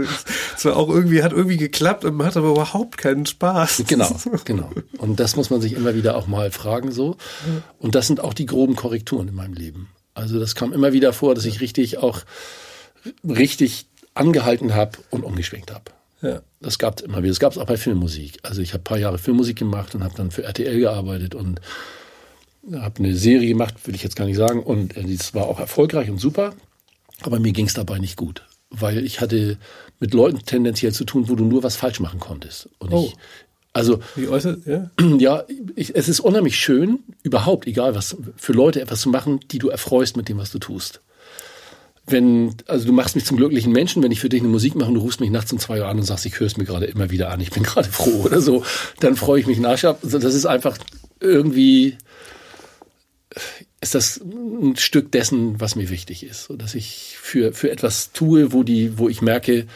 zwar 0.57 0.77
auch 0.77 0.89
irgendwie, 0.89 1.23
hat 1.23 1.33
irgendwie 1.33 1.57
geklappt 1.57 2.05
und 2.05 2.23
hat 2.25 2.37
aber 2.37 2.51
überhaupt 2.51 2.99
keinen 2.99 3.27
Spaß. 3.27 3.85
Genau, 3.87 4.15
genau. 4.45 4.71
Und 4.99 5.21
das 5.21 5.37
muss 5.37 5.51
man 5.51 5.61
sich 5.61 5.75
immer 5.75 5.95
wieder 5.95 6.17
auch 6.17 6.27
mal 6.27 6.51
fragen 6.51 6.91
so. 6.91 7.17
Und 7.79 7.95
das 7.95 8.07
sind 8.07 8.21
auch 8.21 8.35
die 8.35 8.47
groben 8.47 8.77
Korrekturen 8.77 9.29
in 9.29 9.35
meinem 9.35 9.55
Leben. 9.55 9.89
Also 10.15 10.41
das 10.41 10.55
kam 10.55 10.73
immer 10.73 10.93
wieder 10.93 11.13
vor, 11.13 11.35
dass 11.35 11.45
ich 11.45 11.61
richtig 11.61 11.99
auch 11.99 12.23
richtig 13.23 13.87
angehalten 14.15 14.75
habe 14.75 14.99
und 15.11 15.25
umgeschwenkt 15.25 15.71
habe. 15.71 15.93
Ja. 16.23 16.41
Das 16.61 16.79
gab 16.79 16.99
es 16.99 17.05
immer 17.05 17.19
wieder. 17.19 17.29
Das 17.29 17.41
gab 17.41 17.53
es 17.53 17.59
auch 17.59 17.67
bei 17.67 17.77
Filmmusik. 17.77 18.39
Also 18.43 18.63
ich 18.63 18.73
habe 18.73 18.81
ein 18.81 18.85
paar 18.85 18.99
Jahre 18.99 19.19
Filmmusik 19.19 19.59
gemacht 19.59 19.95
und 19.95 20.03
habe 20.03 20.15
dann 20.17 20.31
für 20.31 20.43
RTL 20.43 20.81
gearbeitet 20.81 21.35
und 21.35 21.61
habe 22.75 22.99
eine 22.99 23.15
Serie 23.15 23.49
gemacht, 23.49 23.75
will 23.85 23.95
ich 23.95 24.03
jetzt 24.03 24.17
gar 24.17 24.25
nicht 24.25 24.37
sagen, 24.37 24.63
und 24.63 24.97
äh, 24.97 25.05
das 25.05 25.35
war 25.35 25.47
auch 25.47 25.61
erfolgreich 25.61 26.11
und 26.11 26.19
super, 26.19 26.55
aber 27.23 27.39
mir 27.41 27.53
ging 27.53 27.67
es 27.67 27.75
dabei 27.75 27.99
nicht 27.99 28.17
gut, 28.17 28.43
weil 28.71 29.05
ich 29.05 29.21
hatte 29.21 29.59
mit 30.01 30.13
Leuten 30.15 30.41
tendenziell 30.45 30.93
zu 30.93 31.05
tun, 31.05 31.29
wo 31.29 31.35
du 31.35 31.45
nur 31.45 31.63
was 31.63 31.77
falsch 31.77 32.01
machen 32.01 32.21
konntest. 32.21 32.69
Und 32.79 32.93
Oh. 32.93 33.05
ich, 33.07 33.17
also 33.73 34.01
Wie 34.15 34.29
äußert, 34.29 34.67
ja? 34.67 34.91
ja, 35.19 35.45
ich, 35.75 35.95
es 35.95 36.09
ist 36.09 36.21
unheimlich 36.21 36.57
schön, 36.57 37.01
überhaupt, 37.23 37.67
egal 37.67 37.95
was, 37.95 38.17
für 38.37 38.53
Leute 38.53 38.81
etwas 38.81 39.01
zu 39.03 39.09
machen, 39.11 39.41
die 39.51 39.59
du 39.59 39.69
erfreust 39.69 40.17
mit 40.17 40.29
dem, 40.29 40.39
was 40.39 40.51
du 40.51 40.59
tust. 40.59 41.01
Wenn, 42.09 42.55
also 42.69 42.87
du 42.87 42.93
machst 42.93 43.17
mich 43.17 43.25
zum 43.25 43.37
glücklichen 43.37 43.73
Menschen, 43.73 44.01
wenn 44.03 44.13
ich 44.13 44.21
für 44.21 44.29
dich 44.29 44.41
eine 44.41 44.49
Musik 44.49 44.77
mache 44.77 44.89
und 44.89 44.95
du 44.95 45.01
rufst 45.01 45.21
mich 45.21 45.31
nachts 45.31 45.53
um 45.53 45.59
zwei 45.59 45.81
Uhr 45.81 45.89
an 45.89 45.99
und 45.99 46.05
sagst, 46.05 46.25
ich 46.25 46.39
höre 46.39 46.47
es 46.47 46.57
mir 46.57 46.65
gerade 46.65 46.87
immer 46.87 47.11
wieder 47.11 47.33
an, 47.33 47.41
ich 47.41 47.51
bin 47.51 47.63
gerade 47.65 47.89
froh 47.89 48.23
oder 48.25 48.41
so, 48.41 48.65
dann 49.01 49.17
freue 49.17 49.41
ich 49.41 49.47
mich. 49.47 49.65
Also 49.67 49.95
Das 50.19 50.35
ist 50.35 50.47
einfach 50.47 50.79
irgendwie, 51.19 51.97
ist 53.81 53.95
das 53.95 54.21
ein 54.23 54.77
Stück 54.77 55.13
dessen, 55.13 55.61
was 55.61 55.77
mir 55.77 55.91
wichtig 55.91 56.25
ist. 56.25 56.45
So, 56.45 56.57
dass 56.57 56.75
ich 56.75 57.17
für, 57.21 57.53
für 57.53 57.71
etwas 57.71 58.13
tue, 58.13 58.53
wo 58.53 58.63
die, 58.63 58.99
wo 58.99 59.09
ich 59.09 59.23
merke, 59.23 59.67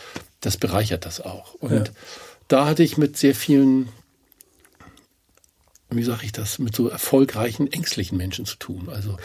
das 0.40 0.57
bereichert 0.57 1.05
das 1.07 1.20
auch. 1.20 1.55
Und 1.55 1.73
Ja. 1.73 1.85
da 2.49 2.66
hatte 2.66 2.83
ich 2.83 2.96
mit 2.96 3.16
sehr 3.16 3.35
vielen 3.35 3.88
wie 5.92 6.03
sage 6.05 6.20
ich 6.24 6.33
das, 6.33 6.59
mit 6.59 6.74
so 6.76 6.88
erfolgreichen, 6.88 7.70
ängstlichen 7.72 8.16
Menschen 8.16 8.44
zu 8.46 8.57
tun. 8.57 8.88
Also 8.92 9.16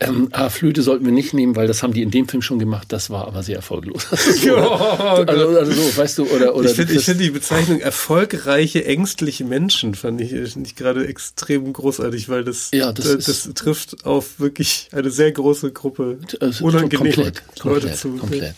ähm, 0.00 0.28
ah, 0.32 0.48
Flöte 0.48 0.82
sollten 0.82 1.04
wir 1.04 1.12
nicht 1.12 1.34
nehmen, 1.34 1.54
weil 1.56 1.66
das 1.66 1.82
haben 1.82 1.92
die 1.92 2.02
in 2.02 2.10
dem 2.10 2.28
Film 2.28 2.42
schon 2.42 2.58
gemacht, 2.58 2.86
das 2.92 3.10
war 3.10 3.26
aber 3.26 3.42
sehr 3.42 3.56
erfolglos. 3.56 4.06
so, 4.10 4.56
also, 4.56 5.58
also 5.58 5.72
so, 5.72 5.96
weißt 5.96 6.18
du, 6.18 6.26
oder, 6.28 6.54
oder 6.54 6.70
ich 6.70 6.76
finde 6.76 6.98
find 7.00 7.20
die 7.20 7.30
Bezeichnung 7.30 7.80
erfolgreiche, 7.80 8.84
ängstliche 8.84 9.44
Menschen 9.44 9.94
fand 9.94 10.20
ich, 10.20 10.30
finde 10.30 10.66
ich 10.68 10.76
gerade 10.76 11.06
extrem 11.06 11.72
großartig, 11.72 12.28
weil 12.28 12.44
das, 12.44 12.70
Ja, 12.72 12.92
das 12.92 13.04
das, 13.06 13.28
ist- 13.28 13.46
das 13.46 13.54
trifft 13.54 14.04
auf 14.06 14.40
wirklich 14.40 14.88
eine 14.92 15.10
sehr 15.10 15.32
große 15.32 15.72
Gruppe 15.72 16.18
Also 16.40 16.64
unangenehmer 16.64 17.12
komplett, 17.14 17.42
Leute 17.62 17.80
komplett, 17.88 17.98
zu. 17.98 18.16
komplett. 18.16 18.54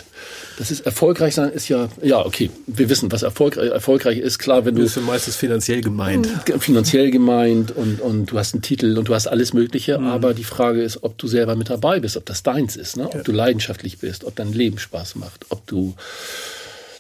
Das 0.59 0.71
ist 0.71 0.87
erfolgreich 0.87 1.35
sein 1.35 1.51
ist 1.53 1.69
ja, 1.69 1.89
ja, 2.03 2.25
okay. 2.25 2.51
Wir 2.67 2.89
wissen, 2.89 3.13
was 3.13 3.23
erfolgreich, 3.23 3.71
erfolgreich 3.71 4.19
ist. 4.19 4.39
Klar, 4.39 4.65
wenn 4.65 4.75
du 4.75 4.83
Das 4.83 4.93
ist 4.93 4.97
ja 4.97 5.03
meistens 5.03 5.37
finanziell 5.37 5.83
gemeint. 5.83 6.29
finanziell 6.61 7.11
gemeint 7.11 7.73
und, 7.77 8.01
und 8.01 8.27
du 8.27 8.39
hast 8.39 8.55
einen 8.55 8.63
Titel 8.63 8.97
und 8.97 9.09
du 9.09 9.15
hast 9.15 9.27
alles 9.27 9.53
Mögliche, 9.53 9.99
Mhm. 9.99 10.07
aber 10.07 10.33
die 10.35 10.45
Frage 10.45 10.83
ist, 10.83 11.03
ob 11.03 11.19
du 11.19 11.29
selber 11.29 11.57
mit 11.57 11.69
dabei 11.69 12.01
bist, 12.01 12.17
ob 12.17 12.25
das 12.25 12.43
deins 12.43 12.77
ist, 12.77 12.97
ne? 12.97 13.05
ob 13.09 13.23
du 13.25 13.33
leidenschaftlich 13.33 13.99
bist, 13.99 14.25
ob 14.25 14.35
dein 14.37 14.53
Leben 14.53 14.79
Spaß 14.79 15.17
macht, 15.17 15.45
ob 15.51 15.67
du 15.67 15.95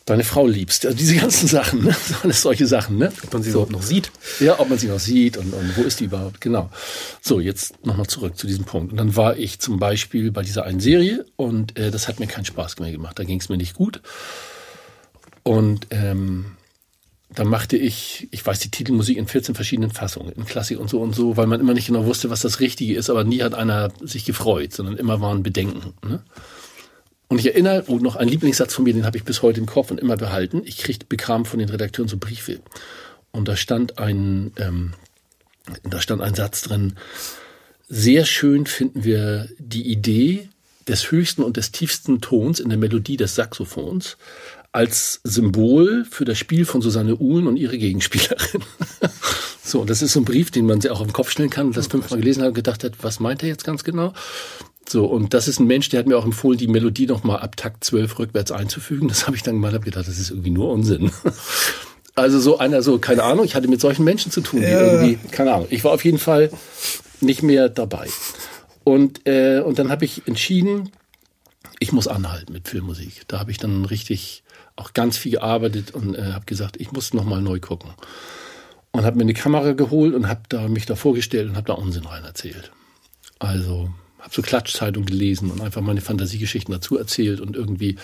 deine 0.07 0.25
Frau 0.25 0.47
liebst. 0.47 0.87
Also 0.87 0.97
diese 0.97 1.17
ganzen 1.17 1.49
Sachen, 1.49 1.85
ne? 1.85 1.95
alles 2.23 2.41
solche 2.43 2.67
Sachen. 2.67 2.97
Ne? 2.97 3.13
Ob 3.25 3.33
man 3.33 3.43
sie 3.43 3.51
so. 3.51 3.59
überhaupt 3.59 3.73
noch 3.73 3.83
sieht. 3.83 4.11
Ja, 4.41 4.59
ob 4.59 4.71
man 4.71 4.79
sie 4.79 4.87
noch 4.87 5.01
sieht 5.01 5.37
und, 5.37 5.53
und 5.53 5.77
wo 5.77 5.83
ist 5.83 6.01
die 6.01 6.05
überhaupt, 6.05 6.41
genau. 6.41 6.71
So, 7.21 7.41
jetzt 7.41 7.85
nochmal 7.85 8.07
zurück 8.07 8.39
zu 8.39 8.47
diesem 8.47 8.65
Punkt. 8.65 8.93
Und 8.93 8.99
dann 8.99 9.17
war 9.17 9.37
ich 9.37 9.59
zum 9.59 9.79
Beispiel 9.79 10.31
bei 10.31 10.43
dieser 10.43 10.65
einen 10.65 10.81
Serie 10.81 11.27
und 11.35 11.77
äh, 11.77 11.91
das 11.91 12.09
hat 12.09 12.21
mir 12.21 12.29
keinen 12.29 12.45
Spaß 12.45 12.79
mehr 12.79 12.93
gemacht. 12.93 13.19
Da 13.19 13.25
ging 13.25 13.41
es 13.41 13.49
mir 13.49 13.57
nicht 13.57 13.75
gut. 13.75 14.01
Und 15.43 15.89
ähm, 15.91 16.57
dann 17.31 17.49
machte 17.49 17.77
ich, 17.77 18.29
ich 18.31 18.47
weiß 18.47 18.61
die 18.61 18.71
Titelmusik 18.71 19.19
in 19.19 19.27
14 19.27 19.57
verschiedenen 19.57 19.91
Fassungen, 19.91 20.33
in 20.33 20.45
Klassik 20.45 20.79
und 20.79 20.89
so 20.89 21.01
und 21.01 21.15
so, 21.15 21.37
weil 21.37 21.47
man 21.47 21.61
immer 21.61 21.75
nicht 21.75 21.89
genau 21.89 22.07
wusste, 22.07 22.31
was 22.31 22.41
das 22.41 22.61
Richtige 22.61 22.95
ist, 22.95 23.11
aber 23.11 23.25
nie 23.25 23.43
hat 23.43 23.55
einer 23.55 23.91
sich 24.01 24.25
gefreut, 24.25 24.73
sondern 24.73 24.97
immer 24.97 25.21
waren 25.21 25.43
Bedenken. 25.43 25.95
Ne? 26.09 26.23
Und 27.29 27.39
ich 27.39 27.47
erinnere, 27.47 27.85
oh, 27.89 27.99
noch 27.99 28.17
ein 28.17 28.29
Lieblingssatz 28.29 28.75
von 28.75 28.85
mir, 28.85 28.95
den 28.95 29.05
habe 29.05 29.17
ich 29.17 29.25
bis 29.25 29.43
heute 29.43 29.61
im 29.61 29.67
Kopf 29.67 29.91
und 29.91 29.99
immer 29.99 30.17
behalten. 30.17 30.63
Ich 30.65 30.79
krieg, 30.79 31.09
bekam 31.09 31.45
von 31.45 31.59
den 31.59 31.69
Redakteuren 31.69 32.09
so 32.09 32.19
Briefe. 32.19 32.61
Und 33.33 33.49
da 33.49 33.57
stand 33.57 33.99
ein, 33.99 34.53
ähm, 34.59 34.93
da 35.83 36.01
stand 36.01 36.23
ein 36.23 36.35
Satz 36.35 36.63
drin, 36.63 36.95
sehr 37.89 38.25
schön 38.25 38.67
finden 38.67 39.05
wir 39.05 39.49
die 39.59 39.91
Idee 39.91 40.49
des 40.89 41.11
höchsten 41.11 41.43
und 41.43 41.57
des 41.57 41.73
tiefsten 41.73 42.21
Tons 42.21 42.61
in 42.61 42.69
der 42.69 42.79
Melodie 42.79 43.17
des 43.17 43.35
Saxophons 43.35 44.17
als 44.73 45.21
Symbol 45.25 46.05
für 46.09 46.25
das 46.25 46.39
Spiel 46.39 46.65
von 46.67 46.83
Susanne 46.83 47.17
Uhlen 47.17 47.47
und 47.47 47.57
ihre 47.57 47.79
Gegenspielerin. 47.79 48.63
so, 49.65 49.85
das 49.85 50.03
ist 50.03 50.13
so 50.13 50.21
ein 50.21 50.25
Brief, 50.25 50.51
den 50.51 50.67
man 50.67 50.81
sich 50.81 50.91
auch 50.91 51.03
den 51.03 51.13
Kopf 51.13 51.31
stellen 51.31 51.51
kann 51.51 51.69
und 51.69 51.77
das 51.77 51.87
fünfmal 51.87 52.21
gelesen 52.21 52.43
hat 52.43 52.49
und 52.49 52.55
gedacht 52.55 52.85
hat, 52.85 52.93
was 53.03 53.19
meint 53.19 53.43
er 53.43 53.49
jetzt 53.49 53.65
ganz 53.65 53.85
genau? 53.85 54.13
So, 54.89 55.05
und 55.07 55.35
das 55.35 55.49
ist 55.49 55.59
ein 55.59 55.67
Mensch, 55.67 55.89
der 55.89 56.01
hat 56.01 56.07
mir 56.07 56.17
auch 56.17 56.25
empfohlen, 56.25 56.59
die 56.59 56.69
Melodie 56.69 57.07
nochmal 57.07 57.41
ab 57.41 57.57
Takt 57.57 57.83
12 57.85 58.19
rückwärts 58.19 58.53
einzufügen. 58.53 59.09
Das 59.09 59.27
habe 59.27 59.37
ich 59.37 59.43
dann 59.43 59.55
gemacht, 59.57 59.75
habe 59.75 59.85
gedacht, 59.85 60.07
das 60.07 60.19
ist 60.19 60.31
irgendwie 60.31 60.51
nur 60.51 60.71
Unsinn. 60.71 61.11
Also 62.19 62.41
so 62.41 62.57
einer, 62.57 62.81
so, 62.81 62.99
keine 62.99 63.23
Ahnung, 63.25 63.45
ich 63.45 63.55
hatte 63.55 63.69
mit 63.69 63.79
solchen 63.79 64.03
Menschen 64.03 64.33
zu 64.33 64.41
tun, 64.41 64.61
die 64.63 64.67
Ja. 64.69 64.81
irgendwie, 64.81 65.19
keine 65.33 65.53
Ahnung. 65.53 65.67
Ich 65.69 65.85
war 65.85 65.93
auf 65.93 66.03
jeden 66.03 66.17
Fall 66.17 66.51
nicht 67.21 67.43
mehr 67.43 67.69
dabei. 67.69 68.09
Und, 68.85 69.27
äh, 69.29 69.61
und 69.61 69.79
dann 69.79 69.91
habe 69.91 70.07
ich 70.07 70.27
entschieden, 70.27 70.91
ich 71.79 71.93
muss 71.93 72.09
anhalten 72.09 72.55
mit 72.55 72.69
Filmmusik. 72.69 73.29
Da 73.29 73.39
habe 73.39 73.51
ich 73.51 73.59
dann 73.59 73.85
richtig 73.85 74.45
auch 74.77 74.95
ganz 74.95 75.19
viel 75.19 75.33
gearbeitet 75.33 75.91
und 75.91 76.15
äh, 76.15 76.33
habe 76.33 76.47
gesagt, 76.47 76.81
ich 76.81 76.91
muss 76.91 77.13
noch 77.13 77.25
mal 77.25 77.43
neu 77.43 77.61
gucken. 77.61 77.91
Und 78.93 79.05
habe 79.05 79.17
mir 79.19 79.25
eine 79.25 79.35
Kamera 79.35 79.73
geholt 79.73 80.15
und 80.15 80.27
habe 80.27 80.41
da 80.49 80.69
mich 80.69 80.87
da 80.87 80.95
vorgestellt 80.97 81.51
und 81.51 81.57
habe 81.57 81.67
da 81.67 81.75
Unsinn 81.75 82.07
rein 82.07 82.25
erzählt. 82.25 82.73
Also 83.39 83.91
habe 84.27 84.35
so 84.35 84.43
Klatschzeitung 84.43 85.05
gelesen 85.05 85.53
und 85.53 85.61
einfach 85.61 85.81
meine 85.81 86.01
Fantasiegeschichten 86.01 86.73
dazu 86.75 86.99
erzählt 86.99 87.41
und 87.41 87.55
irgendwie 87.55 87.97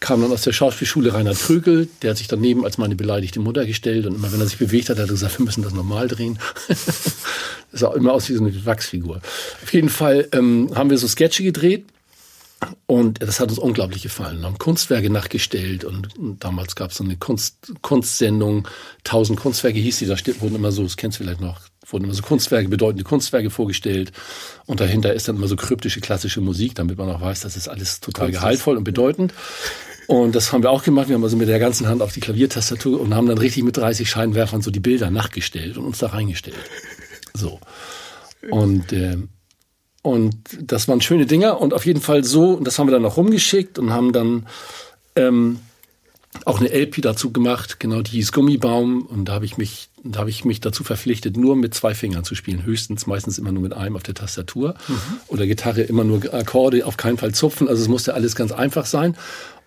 kam 0.00 0.20
dann 0.20 0.32
aus 0.32 0.42
der 0.42 0.52
Schauspielschule 0.52 1.14
Reinhard 1.14 1.38
Krökel, 1.38 1.88
der 2.02 2.10
hat 2.10 2.16
sich 2.18 2.26
daneben 2.26 2.64
als 2.64 2.78
meine 2.78 2.96
beleidigte 2.96 3.38
Mutter 3.38 3.64
gestellt 3.64 4.04
und 4.04 4.16
immer 4.16 4.32
wenn 4.32 4.40
er 4.40 4.46
sich 4.46 4.58
bewegt 4.58 4.90
hat, 4.90 4.98
hat 4.98 5.06
er 5.06 5.12
gesagt, 5.12 5.38
wir 5.38 5.44
müssen 5.44 5.62
das 5.62 5.72
normal 5.72 6.08
drehen. 6.08 6.40
das 6.68 7.16
sah 7.72 7.94
immer 7.94 8.12
aus 8.12 8.28
wie 8.28 8.34
so 8.34 8.44
eine 8.44 8.66
Wachsfigur. 8.66 9.20
Auf 9.62 9.72
jeden 9.72 9.88
Fall 9.88 10.26
ähm, 10.32 10.70
haben 10.74 10.90
wir 10.90 10.98
so 10.98 11.06
Sketche 11.06 11.44
gedreht 11.44 11.84
und 12.86 13.22
das 13.22 13.38
hat 13.38 13.50
uns 13.50 13.58
unglaublich 13.58 14.02
gefallen. 14.02 14.40
Wir 14.40 14.46
haben 14.46 14.58
Kunstwerke 14.58 15.10
nachgestellt 15.10 15.84
und, 15.84 16.16
und 16.18 16.42
damals 16.42 16.74
gab 16.74 16.90
es 16.90 16.96
so 16.96 17.04
eine 17.04 17.16
Kunst, 17.16 17.72
Kunstsendung, 17.82 18.66
tausend 19.04 19.38
Kunstwerke 19.38 19.78
hieß 19.78 19.98
die, 19.98 20.06
da 20.06 20.16
wurden 20.40 20.56
immer 20.56 20.72
so, 20.72 20.82
das 20.82 20.96
kennst 20.96 21.18
du 21.18 21.24
vielleicht 21.24 21.40
noch, 21.40 21.60
wurden 21.86 22.04
immer 22.04 22.14
so 22.14 22.22
Kunstwerke, 22.22 22.68
bedeutende 22.68 23.04
Kunstwerke 23.04 23.50
vorgestellt 23.50 24.12
und 24.66 24.80
dahinter 24.80 25.12
ist 25.14 25.28
dann 25.28 25.36
immer 25.36 25.46
so 25.46 25.56
kryptische 25.56 26.00
klassische 26.00 26.40
Musik, 26.40 26.74
damit 26.74 26.98
man 26.98 27.08
auch 27.10 27.20
weiß, 27.20 27.40
das 27.40 27.56
ist 27.56 27.68
alles 27.68 28.00
total 28.00 28.26
Kunst 28.26 28.40
gehaltvoll 28.40 28.76
und 28.76 28.84
bedeutend. 28.84 29.32
Und 30.08 30.34
das 30.34 30.52
haben 30.54 30.62
wir 30.62 30.70
auch 30.70 30.84
gemacht. 30.84 31.08
Wir 31.08 31.16
haben 31.16 31.24
also 31.24 31.36
mit 31.36 31.48
der 31.48 31.58
ganzen 31.58 31.86
Hand 31.86 32.00
auf 32.00 32.14
die 32.14 32.20
Klaviertastatur 32.20 32.98
und 32.98 33.14
haben 33.14 33.26
dann 33.26 33.36
richtig 33.36 33.62
mit 33.62 33.76
30 33.76 34.08
Scheinwerfern 34.08 34.62
so 34.62 34.70
die 34.70 34.80
Bilder 34.80 35.10
nachgestellt 35.10 35.76
und 35.76 35.84
uns 35.84 35.98
da 35.98 36.06
reingestellt. 36.06 36.56
So. 37.34 37.60
Und, 38.50 38.92
äh, 38.94 39.18
und 40.02 40.36
das 40.60 40.88
waren 40.88 41.00
schöne 41.00 41.26
Dinger. 41.26 41.60
Und 41.60 41.74
auf 41.74 41.86
jeden 41.86 42.00
Fall 42.00 42.24
so, 42.24 42.52
und 42.52 42.64
das 42.64 42.78
haben 42.78 42.86
wir 42.86 42.92
dann 42.92 43.02
noch 43.02 43.16
rumgeschickt 43.16 43.78
und 43.78 43.92
haben 43.92 44.12
dann 44.12 44.46
ähm, 45.16 45.60
auch 46.44 46.60
eine 46.60 46.68
LP 46.68 47.02
dazu 47.02 47.32
gemacht, 47.32 47.80
genau 47.80 48.02
die 48.02 48.12
hieß 48.12 48.32
Gummibaum. 48.32 49.02
Und 49.02 49.26
da 49.26 49.34
habe 49.34 49.44
ich 49.44 49.56
mich, 49.56 49.88
da 50.04 50.20
habe 50.20 50.30
ich 50.30 50.44
mich 50.44 50.60
dazu 50.60 50.84
verpflichtet, 50.84 51.36
nur 51.36 51.56
mit 51.56 51.74
zwei 51.74 51.94
Fingern 51.94 52.24
zu 52.24 52.34
spielen, 52.34 52.64
höchstens 52.64 53.06
meistens 53.06 53.38
immer 53.38 53.52
nur 53.52 53.62
mit 53.62 53.74
einem 53.74 53.96
auf 53.96 54.02
der 54.02 54.14
Tastatur. 54.14 54.74
Oder 55.28 55.46
Gitarre 55.46 55.82
immer 55.82 56.04
nur 56.04 56.32
Akkorde, 56.32 56.86
auf 56.86 56.96
keinen 56.96 57.18
Fall 57.18 57.34
zupfen, 57.34 57.68
also 57.68 57.82
es 57.82 57.88
musste 57.88 58.14
alles 58.14 58.36
ganz 58.36 58.52
einfach 58.52 58.86
sein. 58.86 59.16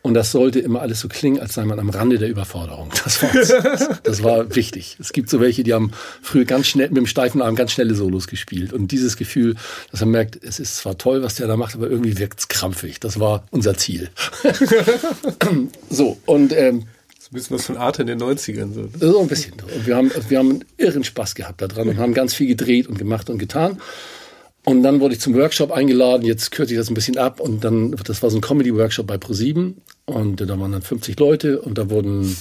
Und 0.02 0.16
das 0.16 0.32
sollte 0.32 0.60
immer 0.60 0.82
alles 0.82 1.00
so 1.00 1.08
klingen, 1.08 1.40
als 1.40 1.54
sei 1.54 1.64
man 1.66 1.80
am 1.80 1.90
Rande 1.90 2.18
der 2.18 2.30
Überforderung. 2.30 2.92
Das 3.04 3.22
war, 3.22 3.98
das 4.04 4.24
war 4.24 4.56
wichtig. 4.56 4.98
Es 5.00 5.14
gibt 5.14 5.30
so 5.30 5.40
welche, 5.40 5.64
die 5.64 5.74
haben 5.74 5.92
früher 6.22 6.46
ganz 6.46 6.68
schnell 6.68 6.88
mit 6.90 6.98
dem 6.98 7.08
steifen 7.08 7.42
Arm 7.42 7.56
ganz 7.56 7.72
schnelle 7.72 7.94
Solos 7.96 8.28
gespielt. 8.28 8.74
Und 8.74 8.92
dieses 8.92 9.18
Gefühl, 9.18 9.56
dass 9.92 10.02
man 10.02 10.12
merkt, 10.12 10.44
es 10.44 10.60
ist 10.60 10.78
zwar 10.78 10.98
toll, 10.98 11.22
was 11.24 11.36
der 11.36 11.48
da 11.48 11.58
macht, 11.58 11.76
aber 11.76 11.90
irgendwie 11.90 12.18
wirkt's 12.18 12.48
krampfig. 12.48 13.00
Das 13.00 13.20
war 13.20 13.44
unser 13.52 13.76
Ziel. 13.76 14.10
so, 15.90 16.18
und 16.26 16.54
ähm, 16.54 16.86
ein 17.32 17.36
bisschen 17.36 17.56
was 17.56 17.66
von 17.66 17.78
Arte 17.78 18.02
in 18.02 18.08
den 18.08 18.22
90ern. 18.22 18.74
So. 18.74 18.82
ne? 18.82 18.90
so 19.00 19.22
ein 19.22 19.28
bisschen. 19.28 19.54
Und 19.54 19.88
wir 19.88 19.96
haben, 19.96 20.12
wir 20.28 20.38
haben 20.38 20.50
einen 20.50 20.66
irren 20.78 21.04
Spaß 21.04 21.36
gehabt 21.36 21.62
daran 21.62 21.88
und 21.88 21.98
haben 21.98 22.14
ganz 22.14 22.34
viel 22.34 22.48
gedreht 22.48 22.88
und 22.88 22.98
gemacht 23.00 23.30
und 23.30 23.38
getan. 23.38 23.80
Und 24.64 24.84
dann 24.84 25.00
wurde 25.00 25.16
ich 25.16 25.22
zum 25.22 25.34
Workshop 25.34 25.72
eingeladen. 25.72 26.24
Jetzt 26.24 26.52
kürze 26.52 26.74
ich 26.74 26.80
das 26.80 26.90
ein 26.90 26.94
bisschen 26.94 27.18
ab. 27.18 27.40
Und 27.40 27.64
dann, 27.64 27.92
das 27.92 28.22
war 28.22 28.30
so 28.30 28.38
ein 28.38 28.42
Comedy-Workshop 28.42 29.08
bei 29.08 29.18
ProSieben. 29.18 29.82
Und 30.06 30.42
da 30.42 30.60
waren 30.60 30.72
dann 30.72 30.82
50 30.82 31.20
Leute 31.20 31.62
und 31.62 31.78
da 31.78 31.90
wurden 31.90 32.36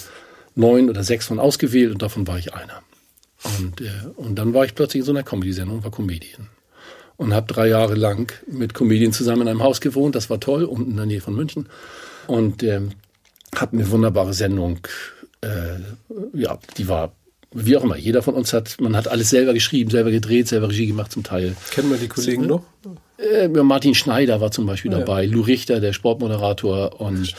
neun 0.55 0.91
oder 0.91 1.03
sechs 1.03 1.27
von 1.27 1.39
ausgewählt 1.39 1.93
und 1.93 2.03
davon 2.03 2.27
war 2.27 2.39
ich 2.39 2.53
einer. 2.53 2.83
Und, 3.59 3.81
äh, 3.81 3.91
und 4.17 4.37
dann 4.37 4.53
war 4.53 4.65
ich 4.65 4.75
plötzlich 4.75 5.01
in 5.01 5.07
so 5.07 5.13
einer 5.13 5.23
Comedy-Sendung 5.23 5.79
und 5.79 5.85
war 5.85 5.91
Comedian. 5.91 6.49
Und 7.17 7.35
habe 7.35 7.53
drei 7.53 7.69
Jahre 7.69 7.95
lang 7.95 8.33
mit 8.47 8.75
Comedien 8.75 9.13
zusammen 9.13 9.43
in 9.43 9.49
einem 9.49 9.63
Haus 9.63 9.81
gewohnt. 9.81 10.15
Das 10.15 10.31
war 10.31 10.41
toll, 10.41 10.65
unten 10.65 10.93
in 10.93 10.97
der 10.97 11.07
Nähe 11.07 11.21
von 11.21 11.35
München. 11.35 11.69
Und 12.27 12.63
ähm, 12.63 12.93
hatten 13.55 13.79
eine 13.79 13.91
wunderbare 13.91 14.35
Sendung. 14.35 14.81
Äh, 15.43 15.81
ja, 16.35 16.59
die 16.77 16.89
war 16.89 17.13
wie 17.53 17.77
auch 17.77 17.85
immer. 17.85 17.97
Jeder 17.97 18.23
von 18.23 18.35
uns 18.35 18.53
hat, 18.53 18.77
man 18.81 18.97
hat 18.97 19.09
alles 19.09 19.31
selber 19.31 19.53
geschrieben, 19.53 19.91
selber 19.91 20.11
gedreht, 20.11 20.49
selber 20.49 20.69
Regie 20.69 20.87
gemacht 20.87 21.13
zum 21.13 21.23
Teil. 21.23 21.57
Kennen 21.71 21.91
wir 21.91 21.99
die 21.99 22.09
Kollegen 22.09 22.47
noch? 22.47 22.63
Äh, 23.19 23.49
Martin 23.49 23.95
Schneider 23.95 24.41
war 24.41 24.51
zum 24.51 24.65
Beispiel 24.65 24.91
ja. 24.91 24.99
dabei, 24.99 25.27
Lou 25.27 25.43
Richter, 25.43 25.81
der 25.81 25.93
Sportmoderator 25.93 27.01
und 27.01 27.35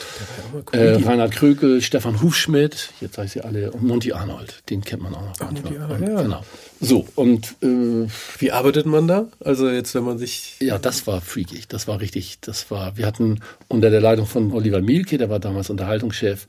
äh. 0.74 0.94
Reinhard 0.94 1.32
Krökel, 1.32 1.82
Stefan 1.82 2.22
Hufschmidt, 2.22 2.92
jetzt 3.02 3.18
ich 3.18 3.32
sie 3.32 3.42
alle, 3.42 3.72
und 3.72 3.84
Monty 3.84 4.12
Arnold, 4.12 4.62
den 4.70 4.82
kennt 4.82 5.02
man 5.02 5.16
auch 5.16 5.22
noch. 5.22 5.40
manchmal. 5.40 5.74
Monty 5.74 5.78
Arnold, 5.80 6.02
ja. 6.08 6.22
Genau. 6.22 6.44
So, 6.80 7.08
und 7.16 7.56
äh, 7.64 8.08
wie 8.38 8.52
arbeitet 8.52 8.86
man 8.86 9.08
da? 9.08 9.28
Also 9.44 9.70
jetzt, 9.70 9.96
wenn 9.96 10.04
man 10.04 10.20
sich. 10.20 10.58
Ja, 10.60 10.78
das 10.78 11.08
war 11.08 11.22
freakig. 11.22 11.68
Das 11.68 11.88
war 11.88 12.00
richtig. 12.00 12.40
Das 12.42 12.70
war, 12.70 12.98
wir 12.98 13.08
hatten 13.08 13.40
unter 13.68 13.90
der 13.90 14.02
Leitung 14.02 14.28
von 14.28 14.52
Oliver 14.52 14.82
Mielke, 14.82 15.18
der 15.18 15.30
war 15.30 15.40
damals 15.40 15.70
Unterhaltungschef, 15.72 16.48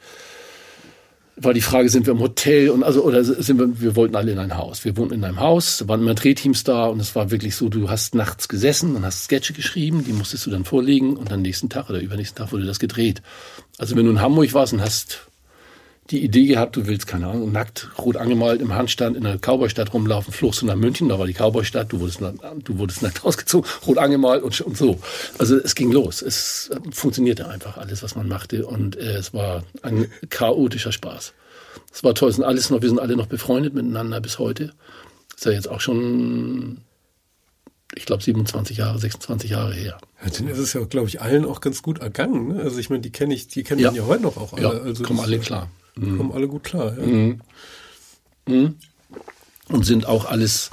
war 1.44 1.54
die 1.54 1.60
Frage, 1.60 1.88
sind 1.88 2.06
wir 2.06 2.12
im 2.12 2.20
Hotel 2.20 2.70
und 2.70 2.82
also 2.82 3.02
oder 3.02 3.24
sind 3.24 3.58
wir, 3.58 3.80
wir 3.80 3.96
wollten 3.96 4.16
alle 4.16 4.32
in 4.32 4.38
ein 4.38 4.56
Haus. 4.56 4.84
Wir 4.84 4.96
wohnten 4.96 5.14
in 5.14 5.24
einem 5.24 5.40
Haus, 5.40 5.78
da 5.78 5.88
waren 5.88 6.00
immer 6.00 6.14
Drehteams 6.14 6.64
da 6.64 6.86
und 6.86 7.00
es 7.00 7.14
war 7.14 7.30
wirklich 7.30 7.56
so, 7.56 7.68
du 7.68 7.90
hast 7.90 8.14
nachts 8.14 8.48
gesessen 8.48 8.96
und 8.96 9.04
hast 9.04 9.24
Sketche 9.24 9.52
geschrieben, 9.52 10.04
die 10.04 10.12
musstest 10.12 10.46
du 10.46 10.50
dann 10.50 10.64
vorlegen 10.64 11.16
und 11.16 11.32
am 11.32 11.42
nächsten 11.42 11.68
Tag 11.68 11.90
oder 11.90 12.00
übernächsten 12.00 12.38
Tag 12.38 12.52
wurde 12.52 12.66
das 12.66 12.78
gedreht. 12.78 13.22
Also 13.78 13.96
wenn 13.96 14.04
du 14.04 14.12
in 14.12 14.20
Hamburg 14.20 14.52
warst 14.54 14.72
und 14.72 14.80
hast 14.80 15.26
die 16.12 16.22
Idee 16.22 16.46
gehabt, 16.46 16.76
du 16.76 16.86
willst, 16.86 17.06
keine 17.06 17.26
Ahnung, 17.26 17.50
nackt, 17.52 17.88
rot 17.98 18.16
angemalt 18.16 18.60
im 18.60 18.74
Handstand 18.74 19.16
in 19.16 19.24
der 19.24 19.38
Cowboystadt 19.38 19.94
rumlaufen, 19.94 20.32
fluchst 20.32 20.60
du 20.60 20.66
nach 20.66 20.76
München, 20.76 21.08
da 21.08 21.18
war 21.18 21.26
die 21.26 21.32
Cowboystadt, 21.32 21.90
du 21.90 22.00
wurdest, 22.00 22.20
du 22.20 22.78
wurdest 22.78 23.02
nackt 23.02 23.24
ausgezogen, 23.24 23.68
rot 23.86 23.98
angemalt 23.98 24.42
und, 24.42 24.60
und 24.60 24.76
so. 24.76 25.00
Also 25.38 25.56
es 25.56 25.74
ging 25.74 25.90
los. 25.90 26.20
Es 26.22 26.70
funktionierte 26.92 27.48
einfach 27.48 27.78
alles, 27.78 28.02
was 28.02 28.14
man 28.14 28.28
machte 28.28 28.66
und 28.66 28.96
äh, 28.96 29.16
es 29.16 29.32
war 29.32 29.64
ein 29.80 30.06
chaotischer 30.28 30.92
Spaß. 30.92 31.32
Es 31.92 32.04
war 32.04 32.14
toll, 32.14 32.28
es 32.28 32.36
sind 32.36 32.44
alles 32.44 32.68
noch, 32.68 32.82
wir 32.82 32.88
sind 32.88 33.00
alle 33.00 33.16
noch 33.16 33.26
befreundet 33.26 33.74
miteinander 33.74 34.20
bis 34.20 34.38
heute. 34.38 34.72
Ist 35.34 35.46
ja 35.46 35.52
jetzt 35.52 35.68
auch 35.68 35.80
schon 35.80 36.78
ich 37.94 38.06
glaube, 38.06 38.22
27 38.22 38.78
Jahre, 38.78 38.98
26 38.98 39.50
Jahre 39.50 39.74
her. 39.74 39.98
Ja, 40.24 40.30
dann 40.30 40.48
ist 40.48 40.58
es 40.58 40.72
ja, 40.72 40.82
glaube 40.84 41.08
ich, 41.08 41.20
allen 41.20 41.44
auch 41.44 41.60
ganz 41.60 41.82
gut 41.82 41.98
ergangen. 41.98 42.48
Ne? 42.48 42.62
Also 42.62 42.78
ich 42.78 42.88
meine, 42.88 43.02
die 43.02 43.10
kenne 43.10 43.34
ich, 43.34 43.48
die 43.48 43.64
kennen 43.64 43.82
ja. 43.82 43.92
ja 43.92 44.06
heute 44.06 44.22
noch 44.22 44.38
auch 44.38 44.54
alle. 44.54 44.62
Ja, 44.62 44.70
also 44.70 45.04
kommen 45.04 45.20
alle 45.20 45.38
klar. 45.38 45.68
Mhm. 45.96 46.18
Kommen 46.18 46.32
alle 46.32 46.48
gut 46.48 46.64
klar. 46.64 46.96
Ja. 46.98 47.06
Mhm. 47.06 47.40
Mhm. 48.46 48.76
Und 49.68 49.86
sind 49.86 50.06
auch 50.06 50.26
alles, 50.26 50.70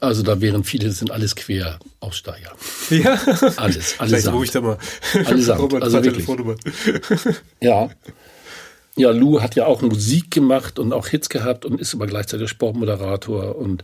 also 0.00 0.22
da 0.22 0.40
wären 0.40 0.64
viele, 0.64 0.90
sind 0.90 1.10
alles 1.10 1.34
Queraussteiger. 1.36 2.52
Ja. 2.90 3.20
Alles, 3.56 3.56
alles. 3.58 3.94
Vielleicht 3.96 4.28
ruhig 4.28 4.50
da 4.50 4.60
mal. 4.60 4.78
Allesamt. 5.24 5.74
also 5.82 6.02
wirklich. 6.02 6.26
ja. 7.60 7.90
Ja, 8.96 9.10
Lou 9.10 9.40
hat 9.40 9.56
ja 9.56 9.66
auch 9.66 9.82
Musik 9.82 10.30
gemacht 10.30 10.78
und 10.78 10.92
auch 10.92 11.08
Hits 11.08 11.28
gehabt 11.28 11.64
und 11.64 11.80
ist 11.80 11.94
aber 11.94 12.06
gleichzeitig 12.06 12.48
Sportmoderator 12.48 13.56
und 13.56 13.82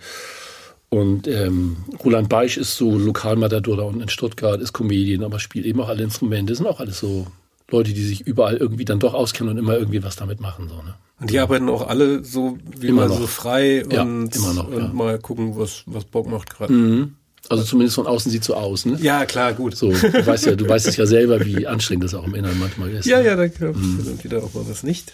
und 0.93 1.29
ähm, 1.29 1.77
Roland 2.05 2.29
Beisch 2.29 2.57
ist 2.57 2.77
so 2.77 2.99
Lokalmatador 2.99 3.77
da 3.77 3.85
unten 3.85 4.01
in 4.01 4.09
Stuttgart, 4.09 4.61
ist 4.61 4.73
Comedian, 4.73 5.23
aber 5.23 5.39
spielt 5.39 5.65
eben 5.65 5.81
auch 5.81 5.89
alle 5.89 6.03
Instrumente. 6.03 6.51
Das 6.51 6.59
sind 6.59 6.67
auch 6.67 6.81
alles 6.81 6.99
so 6.99 7.29
Leute, 7.71 7.93
die 7.93 8.05
sich 8.05 8.27
überall 8.27 8.57
irgendwie 8.57 8.85
dann 8.85 8.99
doch 8.99 9.15
auskennen 9.15 9.53
und 9.53 9.59
immer 9.59 9.77
irgendwie 9.77 10.03
was 10.03 10.17
damit 10.17 10.41
machen. 10.41 10.69
So, 10.69 10.77
ne? 10.77 10.95
Und 11.21 11.31
die 11.31 11.39
arbeiten 11.39 11.69
auch 11.69 11.87
alle 11.87 12.25
so 12.25 12.59
wie 12.79 12.89
immer 12.89 13.09
mal 13.09 13.17
so 13.17 13.27
frei 13.27 13.85
ja, 13.91 14.03
und, 14.03 14.35
immer 14.35 14.55
noch, 14.55 14.69
und 14.69 14.83
ja. 14.83 14.89
mal 14.89 15.19
gucken, 15.19 15.57
was, 15.57 15.83
was 15.87 16.05
Bock 16.05 16.29
macht 16.29 16.51
gerade. 16.51 16.73
Mhm. 16.73 17.15
Also 17.49 17.65
zumindest 17.65 17.97
von 17.97 18.07
außen 18.07 18.31
sieht 18.31 18.45
so 18.45 18.55
aus, 18.55 18.85
ne? 18.85 18.99
Ja, 19.01 19.25
klar, 19.25 19.55
gut. 19.55 19.77
So, 19.77 19.91
du 19.91 20.27
weißt 20.27 20.47
ja, 20.47 20.55
du 20.55 20.69
weißt 20.69 20.87
es 20.87 20.97
ja 20.97 21.07
selber, 21.07 21.45
wie 21.45 21.67
anstrengend 21.67 22.05
das 22.05 22.15
auch 22.15 22.25
im 22.25 22.35
Inneren 22.35 22.59
manchmal 22.59 22.91
ist. 22.91 23.07
Ja, 23.07 23.19
ne? 23.19 23.27
ja, 23.27 23.37
da 23.37 23.49
kommt 23.49 23.77
mhm. 23.77 24.23
wieder 24.23 24.39
auch 24.39 24.55
mal 24.55 24.69
was 24.69 24.83
nicht. 24.83 25.13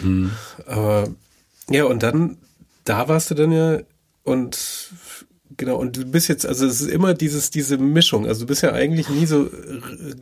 Mhm. 0.00 0.32
Aber 0.66 1.08
ja, 1.70 1.84
und 1.84 2.02
dann, 2.02 2.36
da 2.84 3.08
warst 3.08 3.30
du 3.30 3.34
dann 3.34 3.52
ja 3.52 3.78
und 4.24 4.90
Genau, 5.56 5.76
und 5.76 5.96
du 5.96 6.04
bist 6.04 6.28
jetzt, 6.28 6.46
also 6.46 6.66
es 6.66 6.80
ist 6.80 6.90
immer 6.90 7.14
dieses, 7.14 7.50
diese 7.50 7.78
Mischung. 7.78 8.26
Also 8.26 8.42
du 8.42 8.46
bist 8.46 8.62
ja 8.62 8.72
eigentlich 8.72 9.08
nie 9.08 9.26
so, 9.26 9.50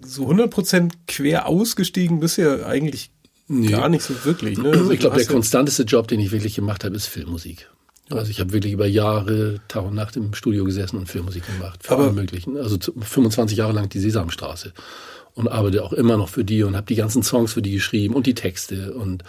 so 0.05 0.29
100% 0.29 0.93
quer 1.07 1.47
ausgestiegen, 1.47 2.21
bist 2.21 2.39
ja 2.39 2.67
eigentlich 2.67 3.11
nee. 3.49 3.69
gar 3.69 3.89
nicht 3.89 4.03
so 4.03 4.15
wirklich. 4.25 4.59
Ne? 4.59 4.71
Also 4.71 4.91
ich 4.91 5.01
glaube, 5.01 5.17
der 5.17 5.27
konstanteste 5.27 5.83
Job, 5.85 6.09
den 6.09 6.21
ich 6.21 6.33
wirklich 6.33 6.55
gemacht 6.55 6.85
habe, 6.85 6.97
ist 6.97 7.07
Filmmusik. 7.07 7.69
Also 8.11 8.31
ich 8.31 8.41
habe 8.41 8.53
wirklich 8.53 8.73
über 8.73 8.87
Jahre 8.87 9.61
Tag 9.69 9.85
und 9.85 9.95
Nacht 9.95 10.17
im 10.17 10.35
Studio 10.35 10.65
gesessen 10.65 10.97
und 10.97 11.07
Filmmusik 11.07 11.45
gemacht. 11.47 11.81
Für 11.83 11.97
alle 11.97 12.13
möglichen. 12.13 12.57
Also 12.57 12.77
25 12.79 13.57
Jahre 13.57 13.73
lang 13.73 13.89
die 13.89 14.01
Sesamstraße. 14.01 14.73
Und 15.35 15.47
arbeite 15.47 15.85
auch 15.85 15.93
immer 15.93 16.17
noch 16.17 16.29
für 16.29 16.45
die 16.45 16.65
und 16.65 16.75
habe 16.75 16.87
die 16.87 16.97
ganzen 16.97 17.23
Songs 17.23 17.53
für 17.53 17.63
die 17.63 17.73
geschrieben 17.73 18.15
und 18.15 18.27
die 18.27 18.35
Texte 18.35 18.95
und 18.95 19.23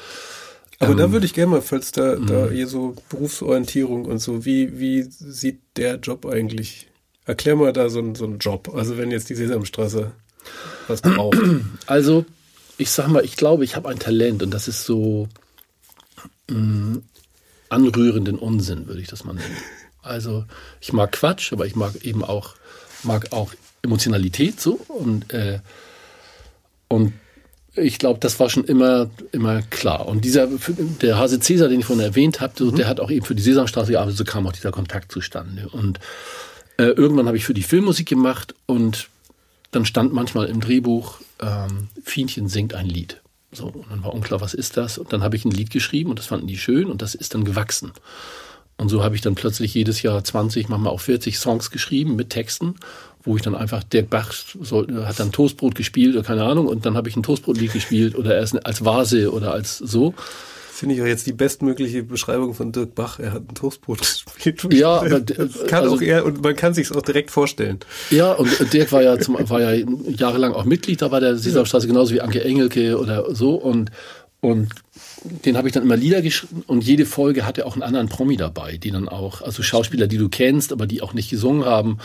aber 0.81 0.91
ähm, 0.91 0.97
da 0.97 1.11
würde 1.11 1.25
ich 1.25 1.33
gerne 1.33 1.51
mal, 1.51 1.61
falls 1.61 1.91
da, 1.91 2.15
da 2.15 2.49
hier 2.49 2.65
mhm. 2.65 2.69
so 2.69 2.95
Berufsorientierung 3.09 4.05
und 4.05 4.17
so, 4.17 4.45
wie, 4.45 4.79
wie 4.79 5.03
sieht 5.03 5.61
der 5.77 5.95
Job 5.97 6.25
eigentlich? 6.25 6.87
Erklär 7.25 7.55
mal 7.55 7.71
da 7.71 7.89
so, 7.89 7.99
einen 7.99 8.15
so 8.15 8.25
einen 8.25 8.39
Job. 8.39 8.73
Also 8.73 8.97
wenn 8.97 9.11
jetzt 9.11 9.29
die 9.29 9.35
Sesamstraße 9.35 10.11
was 10.87 11.01
braucht. 11.01 11.37
Also, 11.85 12.25
ich 12.77 12.89
sag 12.89 13.07
mal, 13.07 13.23
ich 13.23 13.35
glaube, 13.35 13.63
ich 13.63 13.75
habe 13.75 13.89
ein 13.89 13.99
Talent 13.99 14.43
und 14.43 14.51
das 14.51 14.67
ist 14.67 14.85
so 14.85 15.27
mh, 16.49 16.57
mm, 16.57 17.03
anrührenden 17.69 18.39
Unsinn, 18.39 18.87
würde 18.87 19.01
ich 19.01 19.07
das 19.07 19.23
mal 19.23 19.33
nennen. 19.33 19.57
Also, 20.01 20.45
ich 20.79 20.93
mag 20.93 21.11
Quatsch, 21.11 21.53
aber 21.53 21.65
ich 21.65 21.75
mag 21.75 22.03
eben 22.03 22.23
auch, 22.23 22.55
mag 23.03 23.31
auch 23.33 23.53
Emotionalität 23.83 24.59
so 24.59 24.73
und, 24.87 25.31
äh, 25.33 25.59
und 26.87 27.13
ich 27.75 27.99
glaube, 27.99 28.19
das 28.19 28.39
war 28.39 28.49
schon 28.49 28.65
immer, 28.65 29.09
immer 29.31 29.61
klar. 29.61 30.07
Und 30.07 30.25
dieser, 30.25 30.47
der 31.01 31.17
Hase 31.17 31.39
Cäsar, 31.39 31.69
den 31.69 31.79
ich 31.79 31.85
vorhin 31.85 32.03
erwähnt 32.03 32.41
habe, 32.41 32.63
mhm. 32.63 32.75
der 32.75 32.87
hat 32.87 32.99
auch 32.99 33.09
eben 33.09 33.25
für 33.25 33.35
die 33.35 33.41
Sesamstraße 33.41 33.91
gearbeitet, 33.91 34.17
so 34.17 34.25
kam 34.25 34.45
auch 34.45 34.51
dieser 34.51 34.71
Kontakt 34.71 35.11
zustande. 35.11 35.69
Und 35.69 35.99
äh, 36.77 36.85
irgendwann 36.85 37.27
habe 37.27 37.37
ich 37.37 37.45
für 37.45 37.53
die 37.53 37.63
Filmmusik 37.63 38.07
gemacht 38.09 38.55
und 38.65 39.07
dann 39.71 39.85
stand 39.85 40.11
manchmal 40.11 40.47
im 40.47 40.59
Drehbuch, 40.59 41.19
ähm, 41.39 41.87
Fienchen 42.03 42.49
singt 42.49 42.73
ein 42.73 42.87
Lied. 42.87 43.21
So, 43.53 43.67
und 43.67 43.89
dann 43.89 44.03
war 44.03 44.13
unklar, 44.13 44.41
was 44.41 44.53
ist 44.53 44.75
das? 44.75 44.97
Und 44.97 45.13
dann 45.13 45.23
habe 45.23 45.35
ich 45.35 45.45
ein 45.45 45.51
Lied 45.51 45.71
geschrieben 45.71 46.09
und 46.09 46.19
das 46.19 46.27
fanden 46.27 46.47
die 46.47 46.57
schön 46.57 46.89
und 46.89 47.01
das 47.01 47.15
ist 47.15 47.33
dann 47.33 47.45
gewachsen. 47.45 47.91
Und 48.77 48.89
so 48.89 49.03
habe 49.03 49.15
ich 49.15 49.21
dann 49.21 49.35
plötzlich 49.35 49.73
jedes 49.73 50.01
Jahr 50.01 50.23
20, 50.23 50.67
manchmal 50.67 50.91
auch 50.91 50.99
40 50.99 51.37
Songs 51.37 51.69
geschrieben 51.71 52.15
mit 52.15 52.31
Texten 52.31 52.75
wo 53.23 53.35
ich 53.35 53.41
dann 53.41 53.55
einfach, 53.55 53.83
Dirk 53.83 54.09
Bach 54.09 54.33
soll, 54.33 55.05
hat 55.05 55.19
dann 55.19 55.31
Toastbrot 55.31 55.75
gespielt 55.75 56.15
oder 56.15 56.25
keine 56.25 56.43
Ahnung 56.43 56.67
und 56.67 56.85
dann 56.85 56.95
habe 56.95 57.09
ich 57.09 57.15
ein 57.15 57.23
Toastbrotlied 57.23 57.73
gespielt 57.73 58.15
oder 58.15 58.35
erst 58.35 58.65
als 58.65 58.83
Vase 58.83 59.31
oder 59.31 59.53
als 59.53 59.77
so. 59.77 60.13
Finde 60.71 60.95
ich 60.95 61.01
auch 61.03 61.05
jetzt 61.05 61.27
die 61.27 61.33
bestmögliche 61.33 62.01
Beschreibung 62.01 62.55
von 62.55 62.71
Dirk 62.71 62.95
Bach. 62.95 63.19
Er 63.19 63.33
hat 63.33 63.43
ein 63.47 63.53
Toastbrot 63.53 63.99
gespielt. 64.43 64.73
Ja, 64.73 65.01
aber 65.01 65.21
kann 65.21 65.83
also, 65.83 65.97
auch 65.97 66.01
er 66.01 66.25
und 66.25 66.43
man 66.43 66.55
kann 66.55 66.73
sich 66.73 66.91
auch 66.91 67.03
direkt 67.03 67.29
vorstellen. 67.29 67.79
Ja, 68.09 68.31
und 68.31 68.73
Dirk 68.73 68.91
war 68.91 69.03
ja 69.03 69.19
zum, 69.19 69.37
war 69.49 69.61
ja 69.61 69.85
jahrelang 70.07 70.53
auch 70.53 70.65
Mitglied 70.65 71.01
da 71.01 71.09
bei 71.09 71.19
der 71.19 71.37
Sesamstraße, 71.37 71.87
genauso 71.87 72.15
wie 72.15 72.21
Anke 72.21 72.43
Engelke 72.43 72.97
oder 72.97 73.35
so 73.35 73.55
und 73.55 73.91
und 74.41 74.73
den 75.45 75.55
habe 75.55 75.67
ich 75.67 75.73
dann 75.73 75.83
immer 75.83 75.95
Lieder 75.95 76.23
geschrieben 76.23 76.63
und 76.65 76.83
jede 76.83 77.05
Folge 77.05 77.45
hatte 77.45 77.67
auch 77.67 77.73
einen 77.73 77.83
anderen 77.83 78.09
Promi 78.09 78.37
dabei, 78.37 78.77
die 78.77 78.89
dann 78.89 79.07
auch, 79.07 79.43
also 79.43 79.61
Schauspieler, 79.61 80.07
die 80.07 80.17
du 80.17 80.29
kennst, 80.29 80.71
aber 80.73 80.87
die 80.87 81.03
auch 81.03 81.13
nicht 81.13 81.29
gesungen 81.29 81.63
haben. 81.63 81.99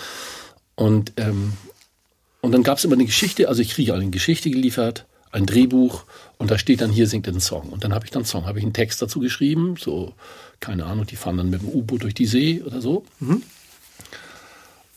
Und, 0.76 1.14
ähm, 1.16 1.54
und 2.42 2.52
dann 2.52 2.62
gab 2.62 2.78
es 2.78 2.84
immer 2.84 2.94
eine 2.94 3.06
Geschichte, 3.06 3.48
also 3.48 3.60
ich 3.62 3.70
kriege 3.70 3.94
eine 3.94 4.10
Geschichte 4.10 4.50
geliefert, 4.50 5.06
ein 5.32 5.46
Drehbuch 5.46 6.04
und 6.38 6.50
da 6.50 6.58
steht 6.58 6.80
dann, 6.80 6.90
hier 6.90 7.08
singt 7.08 7.26
ein 7.26 7.40
Song. 7.40 7.70
Und 7.70 7.82
dann 7.82 7.92
habe 7.92 8.04
ich 8.04 8.10
dann 8.10 8.20
einen 8.20 8.26
Song, 8.26 8.46
habe 8.46 8.58
ich 8.58 8.64
einen 8.64 8.74
Text 8.74 9.02
dazu 9.02 9.20
geschrieben, 9.20 9.76
so, 9.78 10.12
keine 10.60 10.86
Ahnung, 10.86 11.06
die 11.06 11.16
fahren 11.16 11.38
dann 11.38 11.50
mit 11.50 11.62
dem 11.62 11.68
U-Boot 11.68 12.04
durch 12.04 12.14
die 12.14 12.26
See 12.26 12.62
oder 12.62 12.80
so. 12.80 13.04
Mhm. 13.20 13.42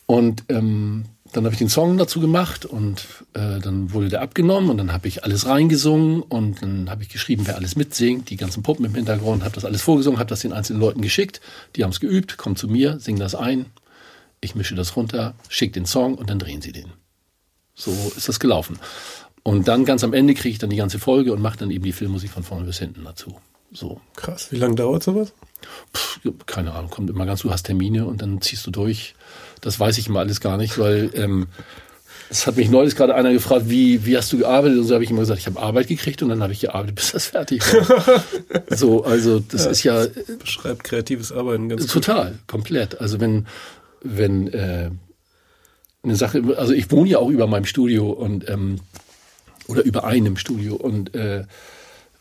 Und 0.05 0.43
ähm, 0.49 1.05
dann 1.32 1.45
habe 1.45 1.53
ich 1.53 1.59
den 1.59 1.69
Song 1.69 1.97
dazu 1.97 2.19
gemacht 2.19 2.65
und 2.65 3.05
äh, 3.34 3.59
dann 3.59 3.93
wurde 3.93 4.09
der 4.09 4.21
abgenommen 4.21 4.69
und 4.69 4.77
dann 4.77 4.91
habe 4.91 5.07
ich 5.07 5.23
alles 5.23 5.45
reingesungen 5.45 6.23
und 6.23 6.63
dann 6.63 6.89
habe 6.89 7.03
ich 7.03 7.09
geschrieben, 7.09 7.43
wer 7.45 7.55
alles 7.55 7.75
mitsingt, 7.75 8.30
die 8.32 8.36
ganzen 8.36 8.63
Puppen 8.63 8.86
im 8.86 8.95
Hintergrund, 8.95 9.43
habe 9.43 9.53
das 9.53 9.65
alles 9.65 9.84
vorgesungen, 9.84 10.17
habe 10.17 10.30
das 10.30 10.39
den 10.39 10.53
einzelnen 10.53 10.82
Leuten 10.82 11.01
geschickt, 11.01 11.41
die 11.75 11.84
haben 11.84 11.91
es 11.91 11.99
geübt, 11.99 12.38
kommen 12.38 12.55
zu 12.55 12.67
mir, 12.67 12.99
singen 12.99 13.19
das 13.19 13.36
ein 13.36 13.67
ich 14.41 14.55
mische 14.55 14.75
das 14.75 14.95
runter, 14.95 15.35
schicke 15.49 15.73
den 15.73 15.85
Song 15.85 16.15
und 16.15 16.29
dann 16.29 16.39
drehen 16.39 16.61
sie 16.61 16.71
den. 16.71 16.91
So 17.75 17.91
ist 18.15 18.27
das 18.27 18.39
gelaufen. 18.39 18.79
Und 19.43 19.67
dann 19.67 19.85
ganz 19.85 20.03
am 20.03 20.13
Ende 20.13 20.33
kriege 20.33 20.49
ich 20.49 20.59
dann 20.59 20.69
die 20.69 20.75
ganze 20.75 20.99
Folge 20.99 21.33
und 21.33 21.41
mache 21.41 21.57
dann 21.57 21.71
eben 21.71 21.83
die 21.83 21.93
Filmmusik 21.93 22.31
von 22.31 22.43
vorne 22.43 22.65
bis 22.65 22.79
hinten 22.79 23.03
dazu. 23.03 23.35
So. 23.71 24.01
Krass. 24.15 24.51
Wie 24.51 24.57
lange 24.57 24.75
dauert 24.75 25.03
sowas? 25.03 25.33
Puh, 25.93 26.33
keine 26.45 26.73
Ahnung, 26.73 26.89
kommt 26.89 27.09
immer 27.09 27.25
ganz, 27.25 27.41
du 27.41 27.51
hast 27.51 27.63
Termine 27.63 28.05
und 28.05 28.21
dann 28.21 28.41
ziehst 28.41 28.65
du 28.65 28.71
durch. 28.71 29.15
Das 29.61 29.79
weiß 29.79 29.97
ich 29.97 30.07
immer 30.07 30.19
alles 30.19 30.41
gar 30.41 30.57
nicht, 30.57 30.77
weil 30.77 31.11
ähm, 31.13 31.47
es 32.29 32.45
hat 32.45 32.57
mich 32.57 32.69
neulich 32.69 32.95
gerade 32.95 33.15
einer 33.15 33.33
gefragt, 33.33 33.69
wie, 33.69 34.05
wie 34.05 34.17
hast 34.17 34.31
du 34.31 34.37
gearbeitet? 34.37 34.77
Und 34.77 34.85
so 34.85 34.93
habe 34.93 35.03
ich 35.03 35.09
immer 35.09 35.21
gesagt, 35.21 35.39
ich 35.39 35.47
habe 35.47 35.59
Arbeit 35.59 35.87
gekriegt 35.87 36.21
und 36.21 36.29
dann 36.29 36.43
habe 36.43 36.53
ich 36.53 36.61
gearbeitet, 36.61 36.95
bis 36.95 37.11
das 37.11 37.27
fertig 37.27 37.61
war. 37.61 38.23
so, 38.75 39.03
also 39.03 39.39
das 39.39 39.65
ja, 39.65 39.71
ist 39.71 39.83
ja. 39.83 40.05
Beschreibt 40.37 40.83
kreatives 40.83 41.31
Arbeiten 41.31 41.69
ganz 41.69 41.87
Total, 41.87 42.31
gut. 42.31 42.47
komplett. 42.47 43.01
Also 43.01 43.19
wenn, 43.19 43.47
wenn 44.02 44.47
äh, 44.47 44.91
eine 46.04 46.16
Sache, 46.16 46.41
also 46.58 46.74
ich 46.74 46.91
wohne 46.91 47.10
ja 47.10 47.20
auch 47.20 47.30
über 47.30 47.47
meinem 47.47 47.66
Studio 47.66 48.10
und 48.10 48.50
ähm, 48.50 48.80
oder 49.68 49.84
über 49.84 50.04
einem 50.04 50.38
Studio 50.38 50.76
und 50.76 51.14
äh, 51.14 51.43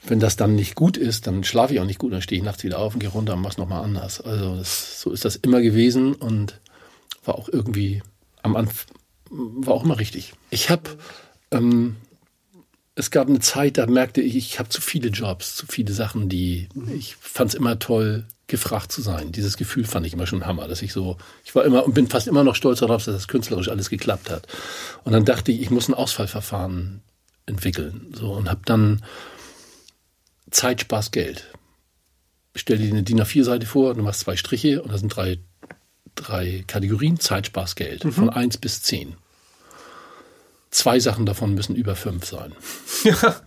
wenn 0.06 0.20
das 0.20 0.36
dann 0.36 0.54
nicht 0.54 0.74
gut 0.74 0.96
ist, 0.96 1.26
dann 1.26 1.44
schlafe 1.44 1.74
ich 1.74 1.80
auch 1.80 1.84
nicht 1.84 1.98
gut, 1.98 2.12
dann 2.12 2.22
stehe 2.22 2.38
ich 2.38 2.44
nachts 2.44 2.62
wieder 2.62 2.78
auf 2.78 2.94
und 2.94 3.00
gehe 3.00 3.08
runter 3.08 3.34
und 3.34 3.42
mach's 3.42 3.58
nochmal 3.58 3.84
anders. 3.84 4.20
Also 4.20 4.56
das, 4.56 5.00
so 5.00 5.12
ist 5.12 5.24
das 5.24 5.36
immer 5.36 5.60
gewesen 5.60 6.14
und 6.14 6.60
war 7.24 7.34
auch 7.34 7.48
irgendwie 7.48 8.02
am 8.42 8.56
Anfang 8.56 8.94
war 9.30 9.74
auch 9.74 9.84
immer 9.84 9.98
richtig. 9.98 10.32
Ich 10.50 10.70
habe 10.70 10.90
ähm, 11.50 11.96
es 12.94 13.10
gab 13.10 13.28
eine 13.28 13.40
Zeit, 13.40 13.78
da 13.78 13.86
merkte 13.86 14.20
ich, 14.20 14.36
ich 14.36 14.58
habe 14.58 14.68
zu 14.68 14.80
viele 14.80 15.08
Jobs, 15.08 15.54
zu 15.54 15.66
viele 15.66 15.92
Sachen, 15.92 16.28
die 16.28 16.68
ich 16.94 17.16
fand 17.16 17.50
es 17.50 17.54
immer 17.54 17.78
toll, 17.78 18.24
gefragt 18.48 18.90
zu 18.90 19.02
sein. 19.02 19.30
Dieses 19.30 19.56
Gefühl 19.56 19.84
fand 19.84 20.06
ich 20.06 20.14
immer 20.14 20.26
schon 20.26 20.46
Hammer, 20.46 20.66
dass 20.66 20.82
ich 20.82 20.92
so, 20.92 21.18
ich 21.44 21.54
war 21.54 21.64
immer 21.64 21.84
und 21.84 21.94
bin 21.94 22.08
fast 22.08 22.26
immer 22.26 22.42
noch 22.42 22.56
stolz 22.56 22.80
darauf, 22.80 23.04
dass 23.04 23.14
das 23.14 23.28
künstlerisch 23.28 23.68
alles 23.68 23.90
geklappt 23.90 24.30
hat. 24.30 24.48
Und 25.04 25.12
dann 25.12 25.24
dachte 25.24 25.52
ich, 25.52 25.60
ich 25.60 25.70
muss 25.70 25.88
ein 25.88 25.94
Ausfallverfahren 25.94 27.02
entwickeln. 27.46 28.12
So 28.16 28.32
und 28.32 28.48
habe 28.48 28.62
dann 28.64 29.04
Zeit, 30.50 30.80
Spaß, 30.80 31.10
Geld. 31.10 31.52
Stell 32.56 32.78
dir 32.78 32.90
eine 32.90 33.02
DIN 33.02 33.20
A4-Seite 33.20 33.66
vor, 33.66 33.94
du 33.94 34.02
machst 34.02 34.20
zwei 34.20 34.36
Striche 34.36 34.82
und 34.82 34.92
da 34.92 34.98
sind 34.98 35.14
drei, 35.14 35.38
drei 36.14 36.64
Kategorien, 36.66 37.20
Zeit, 37.20 37.46
Spaß, 37.46 37.76
Geld, 37.76 38.04
mhm. 38.04 38.12
von 38.12 38.30
eins 38.30 38.56
bis 38.56 38.82
zehn. 38.82 39.14
Zwei 40.70 41.00
Sachen 41.00 41.26
davon 41.26 41.54
müssen 41.54 41.76
über 41.76 41.94
fünf 41.94 42.24
sein. 42.24 42.54
Ja. 43.04 43.36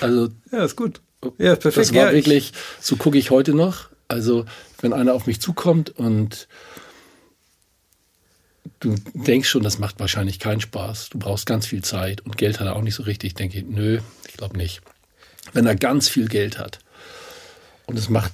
Also. 0.00 0.28
Ja, 0.52 0.64
ist 0.64 0.76
gut. 0.76 1.00
Ja, 1.38 1.56
perfekt. 1.56 1.76
Das 1.76 1.94
war 1.94 2.06
ja, 2.06 2.12
wirklich, 2.12 2.52
so 2.80 2.94
gucke 2.94 3.18
ich 3.18 3.30
heute 3.30 3.52
noch. 3.52 3.88
Also, 4.12 4.44
wenn 4.80 4.92
einer 4.92 5.14
auf 5.14 5.26
mich 5.26 5.40
zukommt 5.40 5.90
und 5.90 6.46
du 8.80 8.94
denkst 9.14 9.48
schon, 9.48 9.62
das 9.62 9.78
macht 9.78 9.98
wahrscheinlich 10.00 10.38
keinen 10.38 10.60
Spaß. 10.60 11.08
Du 11.08 11.18
brauchst 11.18 11.46
ganz 11.46 11.66
viel 11.66 11.82
Zeit 11.82 12.20
und 12.20 12.36
Geld 12.36 12.60
hat 12.60 12.66
er 12.66 12.76
auch 12.76 12.82
nicht 12.82 12.94
so 12.94 13.04
richtig. 13.04 13.34
Denke 13.34 13.58
ich, 13.58 13.64
nö, 13.64 14.00
ich 14.28 14.36
glaube 14.36 14.56
nicht. 14.56 14.82
Wenn 15.52 15.66
er 15.66 15.76
ganz 15.76 16.08
viel 16.08 16.28
Geld 16.28 16.58
hat 16.58 16.78
und 17.86 17.98
es 17.98 18.08
macht 18.08 18.32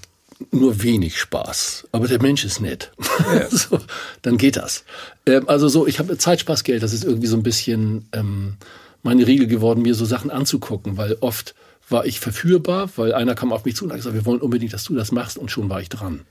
nur 0.50 0.82
wenig 0.82 1.18
Spaß, 1.18 1.88
aber 1.90 2.06
der 2.06 2.22
Mensch 2.22 2.44
ist 2.44 2.60
nett, 2.60 2.92
ja. 3.34 3.50
so, 3.50 3.80
dann 4.22 4.36
geht 4.36 4.56
das. 4.56 4.84
Ähm, 5.26 5.48
also 5.48 5.68
so, 5.68 5.86
ich 5.86 5.98
habe 5.98 6.16
Zeitspaßgeld, 6.16 6.82
das 6.82 6.92
ist 6.92 7.04
irgendwie 7.04 7.26
so 7.26 7.36
ein 7.36 7.42
bisschen 7.42 8.08
ähm, 8.12 8.56
meine 9.02 9.26
Regel 9.26 9.48
geworden, 9.48 9.82
mir 9.82 9.94
so 9.94 10.04
Sachen 10.04 10.30
anzugucken, 10.30 10.96
weil 10.96 11.16
oft 11.20 11.54
war 11.88 12.06
ich 12.06 12.20
verführbar, 12.20 12.90
weil 12.96 13.14
einer 13.14 13.34
kam 13.34 13.52
auf 13.52 13.64
mich 13.64 13.76
zu 13.76 13.84
und 13.84 13.90
hat 13.90 13.98
gesagt, 13.98 14.14
wir 14.14 14.26
wollen 14.26 14.40
unbedingt, 14.40 14.72
dass 14.72 14.84
du 14.84 14.94
das 14.94 15.12
machst 15.12 15.38
und 15.38 15.50
schon 15.50 15.70
war 15.70 15.80
ich 15.80 15.88
dran. 15.88 16.22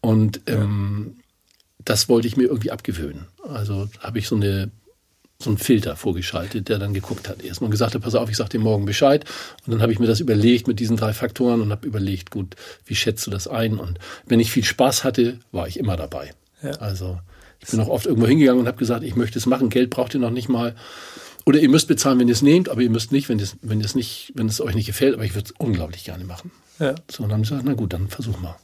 Und 0.00 0.40
ähm, 0.46 1.16
das 1.84 2.08
wollte 2.08 2.26
ich 2.26 2.36
mir 2.36 2.44
irgendwie 2.44 2.70
abgewöhnen. 2.70 3.26
Also 3.48 3.88
habe 4.00 4.18
ich 4.18 4.28
so 4.28 4.36
eine 4.36 4.70
so 5.42 5.50
einen 5.50 5.58
Filter 5.58 5.96
vorgeschaltet, 5.96 6.68
der 6.68 6.78
dann 6.78 6.94
geguckt 6.94 7.28
hat 7.28 7.42
erst 7.42 7.60
und 7.60 7.70
gesagt 7.70 7.94
hat, 7.94 8.02
pass 8.02 8.14
auf, 8.14 8.30
ich 8.30 8.36
sag 8.36 8.48
dir 8.50 8.60
morgen 8.60 8.84
Bescheid. 8.84 9.24
Und 9.66 9.72
dann 9.72 9.82
habe 9.82 9.92
ich 9.92 9.98
mir 9.98 10.06
das 10.06 10.20
überlegt 10.20 10.68
mit 10.68 10.80
diesen 10.80 10.96
drei 10.96 11.12
Faktoren 11.12 11.60
und 11.60 11.70
habe 11.70 11.86
überlegt, 11.86 12.30
gut, 12.30 12.54
wie 12.86 12.94
schätzt 12.94 13.26
du 13.26 13.30
das 13.30 13.48
ein? 13.48 13.78
Und 13.78 13.98
wenn 14.26 14.40
ich 14.40 14.50
viel 14.50 14.64
Spaß 14.64 15.04
hatte, 15.04 15.38
war 15.50 15.66
ich 15.66 15.78
immer 15.78 15.96
dabei. 15.96 16.30
Ja. 16.62 16.70
Also 16.72 17.18
ich 17.60 17.68
bin 17.68 17.80
auch 17.80 17.88
oft 17.88 18.06
irgendwo 18.06 18.26
hingegangen 18.26 18.60
und 18.60 18.68
habe 18.68 18.78
gesagt, 18.78 19.04
ich 19.04 19.16
möchte 19.16 19.38
es 19.38 19.46
machen, 19.46 19.68
Geld 19.68 19.90
braucht 19.90 20.14
ihr 20.14 20.20
noch 20.20 20.30
nicht 20.30 20.48
mal. 20.48 20.74
Oder 21.44 21.60
ihr 21.60 21.68
müsst 21.68 21.88
bezahlen, 21.88 22.18
wenn 22.18 22.28
ihr 22.28 22.34
es 22.34 22.42
nehmt, 22.42 22.68
aber 22.68 22.82
ihr 22.82 22.90
müsst 22.90 23.12
nicht, 23.12 23.28
wenn 23.28 23.38
es, 23.40 23.56
wenn 23.62 23.78
nicht, 23.78 24.32
wenn 24.34 24.46
es 24.46 24.60
euch 24.60 24.74
nicht 24.74 24.86
gefällt, 24.86 25.14
aber 25.14 25.24
ich 25.24 25.34
würde 25.34 25.46
es 25.46 25.54
unglaublich 25.58 26.04
gerne 26.04 26.24
machen. 26.24 26.50
Ja. 26.78 26.94
So, 27.10 27.22
und 27.22 27.30
dann 27.30 27.38
habe 27.38 27.42
ich 27.42 27.50
gesagt, 27.50 27.66
na 27.66 27.74
gut, 27.74 27.92
dann 27.92 28.08
versuch 28.08 28.40
mal. 28.40 28.56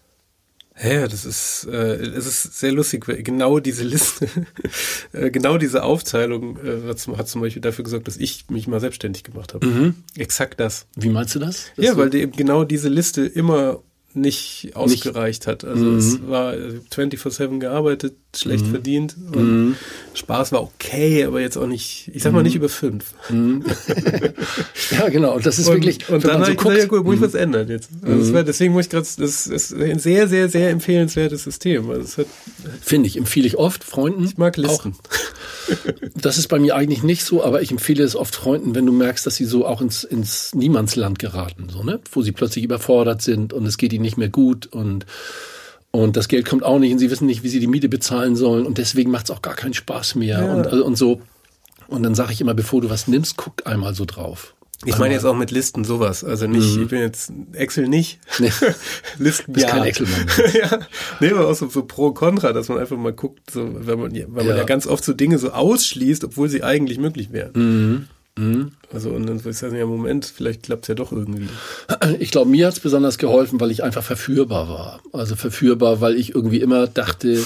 Ja, 0.83 1.09
das 1.09 1.25
ist, 1.25 1.67
äh, 1.71 1.97
es 1.97 2.27
ist 2.27 2.59
sehr 2.59 2.71
lustig, 2.71 3.09
weil 3.09 3.23
genau 3.23 3.59
diese 3.59 3.83
Liste, 3.83 4.29
äh, 5.13 5.31
genau 5.31 5.59
diese 5.59 5.83
Aufteilung 5.83 6.57
äh, 6.59 6.89
hat, 6.89 7.05
hat, 7.09 7.29
zum 7.29 7.41
Beispiel 7.41 7.63
dafür 7.63 7.85
gesorgt, 7.85 8.07
dass 8.07 8.17
ich 8.17 8.49
mich 8.49 8.69
mal 8.69 8.79
selbstständig 8.79 9.25
gemacht 9.25 9.55
habe. 9.55 9.67
Mhm. 9.67 9.95
Exakt 10.17 10.61
das. 10.61 10.87
Wie 10.95 11.09
meinst 11.09 11.35
du 11.35 11.41
das? 11.41 11.67
ja, 11.77 11.97
weil 11.97 12.11
die, 12.11 12.21
eben 12.21 12.33
genau 12.33 12.63
diese 12.63 12.89
Liste 12.89 13.27
immer 13.27 13.83
nicht 14.15 14.71
ausgereicht 14.75 15.43
nicht. 15.43 15.49
hat. 15.49 15.65
Also 15.65 15.85
mhm. 15.85 15.99
es 15.99 16.29
war 16.29 16.55
24-7 16.55 17.59
gearbeitet, 17.59 18.15
schlecht 18.35 18.67
mhm. 18.67 18.71
verdient 18.71 19.17
und 19.33 19.69
mhm. 19.69 19.75
Spaß 20.15 20.53
war 20.53 20.63
okay, 20.63 21.25
aber 21.25 21.41
jetzt 21.41 21.57
auch 21.57 21.67
nicht, 21.67 22.11
ich 22.13 22.23
sag 22.23 22.33
mal 22.33 22.43
nicht 22.43 22.55
mhm. 22.55 22.61
über 22.61 22.69
fünf. 22.69 23.15
Mhm. 23.29 23.65
ja, 24.91 25.09
genau. 25.09 25.37
Und 25.37 25.47
das 25.47 25.59
ist 25.59 25.69
und, 25.69 25.75
wirklich. 25.75 26.09
Und 26.09 26.25
dann 26.25 26.45
so 26.45 26.53
ich 26.53 26.59
gesagt, 26.59 26.79
ja 26.79 26.87
gut, 26.87 27.05
muss 27.05 27.15
ich 27.15 27.21
mhm. 27.21 27.25
was 27.25 27.35
ändern 27.35 27.69
jetzt. 27.69 27.91
Also 28.03 28.33
war, 28.33 28.43
deswegen 28.43 28.73
muss 28.73 28.87
ich 28.87 28.91
gerade, 28.91 29.07
das 29.19 29.47
ist 29.47 29.75
ein 29.75 29.99
sehr, 29.99 30.29
sehr, 30.29 30.49
sehr 30.49 30.71
empfehlenswertes 30.71 31.45
System. 31.45 31.91
Also 31.91 32.25
Finde 32.81 33.09
ich, 33.09 33.17
empfehle 33.17 33.47
ich 33.47 33.57
oft 33.57 33.85
Freunden. 33.85 34.25
Ich 34.25 34.39
mag 34.39 34.57
Listen. 34.57 34.95
Auch. 34.95 35.19
Das 36.15 36.39
ist 36.39 36.49
bei 36.49 36.59
mir 36.59 36.75
eigentlich 36.75 37.03
nicht 37.03 37.25
so, 37.25 37.45
aber 37.45 37.61
ich 37.63 37.71
empfehle 37.71 38.03
es 38.03 38.17
oft 38.17 38.35
Freunden, 38.35 38.75
wenn 38.75 38.87
du 38.87 38.93
merkst, 38.93 39.27
dass 39.27 39.37
sie 39.37 39.45
so 39.45 39.67
auch 39.67 39.81
ins, 39.81 40.03
ins 40.03 40.55
Niemandsland 40.55 41.19
geraten, 41.19 41.69
so, 41.71 41.83
ne? 41.83 42.01
Wo 42.11 42.23
sie 42.23 42.33
plötzlich 42.33 42.65
überfordert 42.65 43.23
sind 43.23 43.53
und 43.53 43.67
es 43.67 43.77
geht 43.77 43.93
ihnen 43.93 43.98
nicht 44.03 44.19
mehr 44.19 44.29
gut 44.29 44.67
und 44.67 45.07
und 45.91 46.17
das 46.17 46.29
Geld 46.29 46.47
kommt 46.47 46.65
auch 46.65 46.79
nicht 46.79 46.93
und 46.93 46.99
sie 46.99 47.11
wissen 47.11 47.27
nicht, 47.27 47.43
wie 47.43 47.49
sie 47.49 47.61
die 47.61 47.67
Miete 47.67 47.89
bezahlen 47.89 48.37
sollen 48.37 48.67
und 48.67 48.79
deswegen 48.79 49.11
macht 49.11 49.25
es 49.25 49.31
auch 49.31 49.43
gar 49.43 49.55
keinen 49.55 49.75
Spaß 49.75 50.17
mehr 50.17 50.43
ja. 50.43 50.55
und, 50.55 50.67
also, 50.67 50.85
und 50.85 50.97
so. 50.97 51.21
Und 51.89 52.03
dann 52.03 52.15
sage 52.15 52.33
ich 52.33 52.41
immer, 52.43 52.53
bevor 52.53 52.83
du 52.83 52.91
was 52.91 53.09
nimmst, 53.09 53.39
guck 53.39 53.67
einmal 53.67 53.95
so 53.95 54.05
drauf. 54.05 54.55
Ich 54.85 54.97
meine 54.97 55.13
jetzt 55.13 55.25
auch 55.25 55.35
mit 55.35 55.51
Listen 55.51 55.83
sowas. 55.83 56.23
Also 56.23 56.47
nicht, 56.47 56.77
mhm. 56.77 56.83
ich 56.83 56.89
bin 56.89 57.01
jetzt 57.01 57.33
Excel 57.53 57.89
nicht. 57.89 58.21
Nee. 58.39 58.53
Listen 59.19 59.53
Bist 59.53 59.67
ja. 59.67 59.73
kein 59.73 59.85
Excel-Mann. 59.85 60.53
ja. 60.55 60.79
Nee, 61.19 61.31
aber 61.31 61.49
auch 61.49 61.55
so, 61.55 61.69
so 61.69 61.85
pro 61.85 62.13
Contra, 62.13 62.53
dass 62.53 62.69
man 62.69 62.79
einfach 62.79 62.97
mal 62.97 63.13
guckt, 63.13 63.51
so, 63.51 63.69
wenn 63.75 63.99
man, 63.99 64.13
weil 64.13 64.45
ja. 64.45 64.51
man 64.51 64.57
ja 64.57 64.65
ganz 64.65 64.87
oft 64.87 65.03
so 65.03 65.15
Dinge 65.15 65.39
so 65.39 65.51
ausschließt, 65.51 66.23
obwohl 66.23 66.49
sie 66.49 66.63
eigentlich 66.63 66.99
möglich 66.99 67.33
wären. 67.33 67.53
Mhm. 67.55 68.09
Mhm. 68.39 68.73
Also 68.93 69.11
und 69.11 69.27
dann 69.27 69.41
ich 69.45 69.57
sagen, 69.59 69.77
ja, 69.77 69.85
Moment, 69.85 70.25
vielleicht 70.25 70.65
klappt 70.65 70.85
es 70.85 70.89
ja 70.89 70.95
doch 70.95 71.13
irgendwie. 71.13 71.49
Ich 72.21 72.31
glaube, 72.31 72.51
mir 72.51 72.67
hat 72.67 72.75
es 72.75 72.81
besonders 72.81 73.19
geholfen, 73.19 73.61
weil 73.61 73.71
ich 73.71 73.83
einfach 73.83 74.03
verführbar 74.03 74.69
war. 74.69 75.01
Also 75.13 75.37
verführbar, 75.37 76.01
weil 76.01 76.17
ich 76.17 76.35
irgendwie 76.35 76.61
immer 76.61 76.87
dachte, 76.87 77.43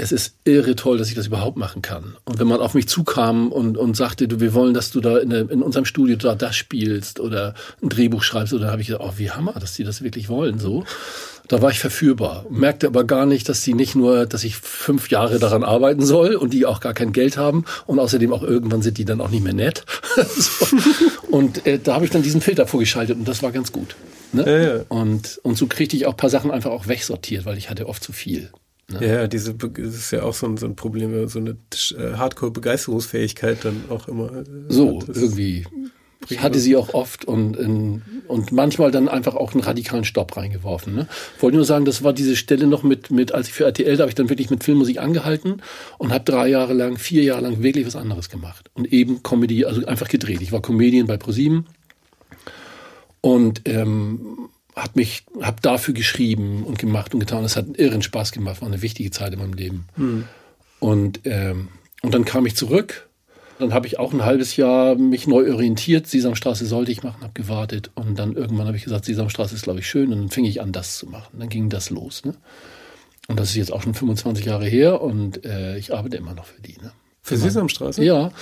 es 0.00 0.12
ist 0.12 0.36
irre 0.44 0.76
toll, 0.76 0.96
dass 0.96 1.08
ich 1.08 1.16
das 1.16 1.26
überhaupt 1.26 1.56
machen 1.56 1.82
kann. 1.82 2.16
Und 2.24 2.38
wenn 2.38 2.46
man 2.46 2.60
auf 2.60 2.74
mich 2.74 2.88
zukam 2.88 3.50
und, 3.50 3.76
und 3.76 3.96
sagte, 3.96 4.28
du, 4.28 4.38
wir 4.38 4.54
wollen, 4.54 4.72
dass 4.72 4.92
du 4.92 5.00
da 5.00 5.18
in, 5.18 5.30
der, 5.30 5.50
in 5.50 5.60
unserem 5.60 5.84
Studio 5.84 6.16
da 6.16 6.36
das 6.36 6.54
spielst 6.54 7.18
oder 7.18 7.54
ein 7.82 7.88
Drehbuch 7.88 8.22
schreibst, 8.22 8.52
oder 8.52 8.70
habe 8.70 8.80
ich 8.80 8.86
gesagt, 8.86 9.04
oh, 9.04 9.14
wie 9.16 9.32
Hammer, 9.32 9.54
dass 9.54 9.74
die 9.74 9.82
das 9.82 10.02
wirklich 10.02 10.28
wollen, 10.28 10.60
so. 10.60 10.84
Da 11.48 11.62
war 11.62 11.70
ich 11.70 11.78
verführbar, 11.78 12.44
merkte 12.50 12.86
aber 12.86 13.04
gar 13.04 13.24
nicht, 13.24 13.48
dass 13.48 13.62
sie 13.62 13.72
nicht 13.72 13.94
nur, 13.94 14.26
dass 14.26 14.44
ich 14.44 14.56
fünf 14.56 15.08
Jahre 15.08 15.38
daran 15.38 15.64
arbeiten 15.64 16.04
soll 16.04 16.34
und 16.34 16.52
die 16.52 16.66
auch 16.66 16.80
gar 16.80 16.92
kein 16.92 17.12
Geld 17.12 17.38
haben 17.38 17.64
und 17.86 17.98
außerdem 17.98 18.32
auch 18.34 18.42
irgendwann 18.42 18.82
sind 18.82 18.98
die 18.98 19.06
dann 19.06 19.22
auch 19.22 19.30
nicht 19.30 19.42
mehr 19.42 19.54
nett. 19.54 19.84
so. 20.36 20.66
Und 21.30 21.66
äh, 21.66 21.78
da 21.82 21.94
habe 21.94 22.04
ich 22.04 22.10
dann 22.10 22.22
diesen 22.22 22.42
Filter 22.42 22.66
vorgeschaltet 22.66 23.16
und 23.16 23.26
das 23.26 23.42
war 23.42 23.50
ganz 23.50 23.72
gut. 23.72 23.96
Ne? 24.32 24.44
Ja, 24.44 24.76
ja. 24.76 24.84
Und, 24.88 25.40
und 25.42 25.56
so 25.56 25.66
kriegte 25.66 25.96
ich 25.96 26.04
auch 26.04 26.16
paar 26.16 26.30
Sachen 26.30 26.50
einfach 26.50 26.70
auch 26.70 26.86
wegsortiert, 26.86 27.46
weil 27.46 27.56
ich 27.56 27.70
hatte 27.70 27.88
oft 27.88 28.02
zu 28.02 28.12
viel. 28.12 28.50
Ne? 28.90 29.06
Ja, 29.06 29.26
diese 29.26 29.54
das 29.54 29.94
ist 29.94 30.10
ja 30.10 30.22
auch 30.22 30.34
so 30.34 30.46
ein, 30.46 30.56
so 30.58 30.66
ein 30.66 30.76
Problem, 30.76 31.28
so 31.28 31.38
eine 31.38 31.56
äh, 31.96 32.16
Hardcore-Begeisterungsfähigkeit 32.16 33.64
dann 33.64 33.84
auch 33.88 34.08
immer. 34.08 34.32
Äh, 34.32 34.44
so, 34.68 35.02
irgendwie. 35.06 35.66
Ich 36.30 36.42
hatte 36.42 36.58
sie 36.58 36.76
auch 36.76 36.94
oft 36.94 37.24
und, 37.24 37.56
in, 37.56 38.02
und 38.26 38.52
manchmal 38.52 38.90
dann 38.90 39.08
einfach 39.08 39.34
auch 39.34 39.52
einen 39.52 39.62
radikalen 39.62 40.04
Stopp 40.04 40.36
reingeworfen. 40.36 40.94
Ne? 40.94 41.08
Wollte 41.40 41.56
nur 41.56 41.64
sagen, 41.64 41.84
das 41.84 42.02
war 42.02 42.12
diese 42.12 42.36
Stelle 42.36 42.66
noch 42.66 42.82
mit, 42.82 43.10
mit 43.10 43.32
als 43.32 43.48
ich 43.48 43.54
für 43.54 43.64
RTL, 43.64 43.96
da 43.96 44.02
habe 44.02 44.10
ich 44.10 44.14
dann 44.14 44.28
wirklich 44.28 44.50
mit 44.50 44.64
Filmmusik 44.64 44.98
angehalten 44.98 45.62
und 45.98 46.12
habe 46.12 46.24
drei 46.24 46.48
Jahre 46.48 46.74
lang, 46.74 46.98
vier 46.98 47.22
Jahre 47.22 47.42
lang 47.42 47.62
wirklich 47.62 47.86
was 47.86 47.96
anderes 47.96 48.28
gemacht. 48.28 48.70
Und 48.74 48.92
eben 48.92 49.22
Comedy, 49.22 49.64
also 49.64 49.84
einfach 49.86 50.08
gedreht. 50.08 50.42
Ich 50.42 50.52
war 50.52 50.62
Comedian 50.62 51.06
bei 51.06 51.16
ProSieben 51.16 51.66
und 53.20 53.62
ähm, 53.66 54.48
hat 54.76 54.96
mich, 54.96 55.24
habe 55.40 55.60
dafür 55.60 55.94
geschrieben 55.94 56.64
und 56.64 56.78
gemacht 56.78 57.14
und 57.14 57.20
getan. 57.20 57.44
Es 57.44 57.56
hat 57.56 57.66
einen 57.66 57.74
irren 57.74 58.02
Spaß 58.02 58.32
gemacht, 58.32 58.60
war 58.60 58.68
eine 58.68 58.82
wichtige 58.82 59.10
Zeit 59.10 59.32
in 59.32 59.38
meinem 59.38 59.54
Leben. 59.54 59.86
Mhm. 59.96 60.24
Und, 60.78 61.20
ähm, 61.24 61.68
und 62.02 62.14
dann 62.14 62.24
kam 62.24 62.46
ich 62.46 62.54
zurück. 62.54 63.07
Dann 63.58 63.74
habe 63.74 63.86
ich 63.86 63.98
auch 63.98 64.12
ein 64.12 64.24
halbes 64.24 64.56
Jahr 64.56 64.94
mich 64.94 65.26
neu 65.26 65.52
orientiert. 65.52 66.06
Sesamstraße 66.06 66.66
sollte 66.66 66.92
ich 66.92 67.02
machen, 67.02 67.22
habe 67.22 67.32
gewartet. 67.34 67.90
Und 67.94 68.18
dann 68.18 68.34
irgendwann 68.34 68.66
habe 68.66 68.76
ich 68.76 68.84
gesagt, 68.84 69.04
Sesamstraße 69.04 69.54
ist, 69.54 69.62
glaube 69.62 69.80
ich, 69.80 69.88
schön. 69.88 70.12
Und 70.12 70.18
dann 70.18 70.30
fing 70.30 70.44
ich 70.44 70.60
an, 70.60 70.72
das 70.72 70.96
zu 70.96 71.06
machen. 71.06 71.38
Dann 71.38 71.48
ging 71.48 71.68
das 71.68 71.90
los. 71.90 72.24
Ne? 72.24 72.34
Und 73.26 73.38
das 73.38 73.50
ist 73.50 73.56
jetzt 73.56 73.72
auch 73.72 73.82
schon 73.82 73.94
25 73.94 74.46
Jahre 74.46 74.66
her 74.66 75.02
und 75.02 75.44
äh, 75.44 75.76
ich 75.76 75.94
arbeite 75.94 76.16
immer 76.16 76.34
noch 76.34 76.46
für 76.46 76.60
die. 76.62 76.76
Ne? 76.80 76.92
Für 77.22 77.36
Sesamstraße? 77.36 78.02
Ja. 78.02 78.32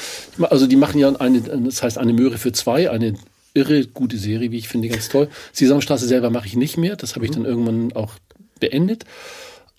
Also 0.42 0.66
die 0.66 0.76
machen 0.76 1.00
ja 1.00 1.14
eine, 1.16 1.40
das 1.40 1.82
heißt 1.82 1.98
eine 1.98 2.12
Möhre 2.12 2.38
für 2.38 2.52
zwei, 2.52 2.90
eine 2.90 3.14
irre 3.52 3.86
gute 3.86 4.16
Serie, 4.16 4.52
wie 4.52 4.58
ich 4.58 4.68
finde, 4.68 4.88
ganz 4.88 5.08
toll. 5.08 5.28
Sesamstraße 5.52 6.06
selber 6.06 6.30
mache 6.30 6.46
ich 6.46 6.54
nicht 6.54 6.76
mehr, 6.76 6.94
das 6.94 7.16
habe 7.16 7.24
ich 7.24 7.32
dann 7.32 7.44
irgendwann 7.44 7.92
auch 7.94 8.12
beendet. 8.60 9.04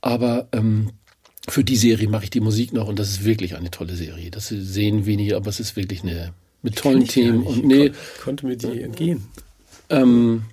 Aber 0.01 0.47
ähm, 0.51 0.89
für 1.48 1.64
die 1.64 1.76
Serie 1.76 2.10
mache 2.10 2.26
ich 2.26 2.30
die 2.30 2.39
Musik 2.39 2.74
noch 2.74 2.88
und 2.88 3.00
das 3.00 3.10
ist 3.10 3.26
wirklich 3.26 3.56
eine 3.56 3.72
tolle 3.72 3.95
Serie. 3.95 4.32
Das 4.32 4.48
sehen 4.50 5.06
wenige, 5.06 5.36
aber 5.36 5.50
es 5.50 5.60
ist 5.60 5.76
wirklich 5.76 6.04
eine 6.04 6.34
mit 6.62 6.76
tollen 6.76 7.08
Themen 7.08 7.43
und 7.43 7.66
nee, 7.66 7.89
Kon 7.89 7.98
konnte 8.24 8.45
mir 8.48 8.58
die 8.58 8.82
entgehen. 8.82 9.28
Ähm, 9.89 10.43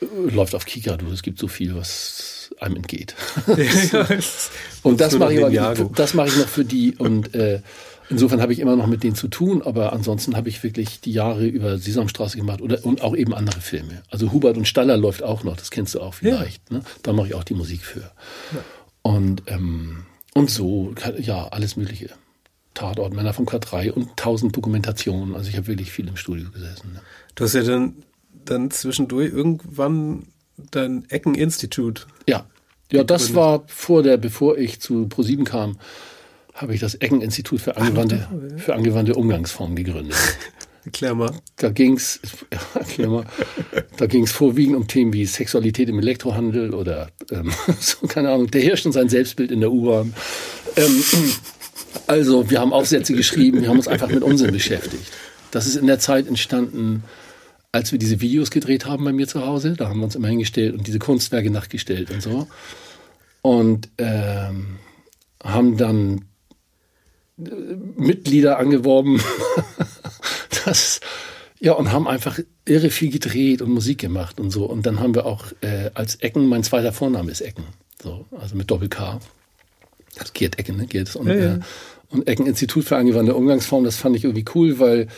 läuft 0.00 0.54
auf 0.54 0.66
Kika, 0.66 0.96
du. 0.96 1.10
Es 1.10 1.22
gibt 1.22 1.38
so 1.38 1.48
viel, 1.48 1.74
was 1.74 2.54
einem 2.60 2.76
entgeht. 2.76 3.14
Ja, 3.92 4.06
und 4.82 5.00
das 5.00 5.18
mache 5.18 5.34
ich, 5.34 5.80
das 5.94 6.14
mache 6.14 6.28
ich 6.28 6.36
noch 6.36 6.48
für 6.48 6.64
die 6.64 6.94
und 6.96 7.34
äh, 7.34 7.60
Insofern 8.08 8.40
habe 8.40 8.52
ich 8.52 8.60
immer 8.60 8.76
noch 8.76 8.86
mit 8.86 9.02
denen 9.02 9.16
zu 9.16 9.28
tun, 9.28 9.62
aber 9.62 9.92
ansonsten 9.92 10.36
habe 10.36 10.48
ich 10.48 10.62
wirklich 10.62 11.00
die 11.00 11.12
Jahre 11.12 11.46
über 11.46 11.78
Sesamstraße 11.78 12.36
gemacht 12.36 12.60
oder, 12.60 12.84
und 12.84 13.02
auch 13.02 13.16
eben 13.16 13.34
andere 13.34 13.60
Filme. 13.60 14.02
Also 14.10 14.30
Hubert 14.32 14.56
und 14.56 14.68
Staller 14.68 14.96
läuft 14.96 15.22
auch 15.22 15.42
noch, 15.42 15.56
das 15.56 15.70
kennst 15.72 15.94
du 15.94 16.00
auch 16.00 16.14
vielleicht. 16.14 16.62
Ja. 16.70 16.78
Ne? 16.78 16.84
Da 17.02 17.12
mache 17.12 17.28
ich 17.28 17.34
auch 17.34 17.44
die 17.44 17.54
Musik 17.54 17.82
für. 17.82 18.00
Ja. 18.00 18.64
Und, 19.02 19.42
ähm, 19.48 20.04
und 20.36 20.50
so, 20.50 20.94
ja, 21.18 21.48
alles 21.48 21.76
Mögliche. 21.76 22.10
Tatort, 22.74 23.14
Männer 23.14 23.32
vom 23.32 23.46
K3 23.46 23.90
und 23.90 24.16
tausend 24.16 24.54
Dokumentationen. 24.54 25.34
Also 25.34 25.48
ich 25.48 25.56
habe 25.56 25.66
wirklich 25.66 25.90
viel 25.90 26.06
im 26.08 26.16
Studio 26.16 26.50
gesessen. 26.50 26.92
Ne? 26.92 27.00
Du 27.34 27.44
hast 27.44 27.54
ja 27.54 27.62
dann, 27.62 27.94
dann 28.44 28.70
zwischendurch 28.70 29.32
irgendwann 29.32 30.26
dein 30.70 31.08
Ecken-Institut 31.08 32.06
ja. 32.28 32.46
Ja, 32.92 33.02
das 33.02 33.34
war 33.34 33.64
vor 33.66 34.02
der, 34.04 34.16
bevor 34.16 34.58
ich 34.58 34.80
zu 34.80 35.08
ProSieben 35.08 35.44
kam, 35.44 35.76
habe 36.54 36.72
ich 36.72 36.80
das 36.80 36.94
Ecken-Institut 36.94 37.60
für 37.60 37.76
angewandte, 37.76 38.28
Ach, 38.30 38.60
für 38.60 38.74
angewandte 38.74 39.14
Umgangsformen 39.14 39.74
gegründet. 39.74 40.16
Erklär 40.86 41.16
mal. 41.16 41.32
Da 41.56 41.70
ging's, 41.70 42.20
erklär 42.74 43.08
mal, 43.08 43.24
da 43.96 44.06
ging's 44.06 44.30
vorwiegend 44.30 44.76
um 44.76 44.86
Themen 44.86 45.12
wie 45.12 45.26
Sexualität 45.26 45.88
im 45.88 45.98
Elektrohandel 45.98 46.72
oder 46.72 47.10
ähm, 47.32 47.52
so, 47.80 48.06
keine 48.06 48.30
Ahnung, 48.30 48.50
der 48.50 48.62
herrscht 48.62 48.86
und 48.86 48.92
sein 48.92 49.08
Selbstbild 49.08 49.50
in 49.50 49.60
der 49.60 49.72
U-Bahn. 49.72 50.14
Ähm, 50.76 51.04
also, 52.06 52.48
wir 52.50 52.60
haben 52.60 52.72
Aufsätze 52.72 53.14
geschrieben, 53.14 53.62
wir 53.62 53.68
haben 53.68 53.78
uns 53.78 53.88
einfach 53.88 54.08
mit 54.08 54.22
Unsinn 54.22 54.52
beschäftigt. 54.52 55.12
Das 55.50 55.66
ist 55.66 55.76
in 55.76 55.88
der 55.88 55.98
Zeit 55.98 56.28
entstanden, 56.28 57.02
als 57.72 57.90
wir 57.90 57.98
diese 57.98 58.20
Videos 58.20 58.52
gedreht 58.52 58.86
haben 58.86 59.04
bei 59.04 59.12
mir 59.12 59.26
zu 59.26 59.44
Hause. 59.44 59.74
Da 59.76 59.88
haben 59.88 59.98
wir 59.98 60.04
uns 60.04 60.14
immer 60.14 60.28
hingestellt 60.28 60.74
und 60.74 60.86
diese 60.86 61.00
Kunstwerke 61.00 61.50
nachgestellt 61.50 62.12
und 62.12 62.22
so. 62.22 62.46
Und 63.42 63.88
ähm, 63.98 64.78
haben 65.42 65.76
dann 65.76 66.26
äh, 67.38 67.50
Mitglieder 67.96 68.58
angeworben. 68.58 69.20
das, 70.64 71.00
ja, 71.58 71.72
und 71.72 71.92
haben 71.92 72.06
einfach 72.06 72.38
irre 72.64 72.90
viel 72.90 73.10
gedreht 73.10 73.62
und 73.62 73.70
Musik 73.70 73.98
gemacht 73.98 74.40
und 74.40 74.50
so. 74.50 74.66
Und 74.66 74.86
dann 74.86 75.00
haben 75.00 75.14
wir 75.14 75.26
auch 75.26 75.46
äh, 75.60 75.90
als 75.94 76.16
Ecken, 76.16 76.46
mein 76.46 76.62
zweiter 76.62 76.92
Vorname 76.92 77.30
ist 77.30 77.40
Ecken. 77.40 77.64
So, 78.02 78.26
also 78.38 78.56
mit 78.56 78.70
Doppel-K. 78.70 79.20
Das 80.18 80.32
Gerd 80.32 80.58
Ecken, 80.58 80.76
ne? 80.76 80.86
Gerd 80.86 81.14
und, 81.16 81.28
ja, 81.28 81.34
ja. 81.34 81.54
Äh, 81.56 81.60
und 82.10 82.28
Ecken 82.28 82.46
Institut 82.46 82.84
für 82.84 82.96
angewandte 82.96 83.34
Umgangsform, 83.34 83.84
das 83.84 83.96
fand 83.96 84.16
ich 84.16 84.24
irgendwie 84.24 84.44
cool, 84.54 84.78
weil 84.78 85.08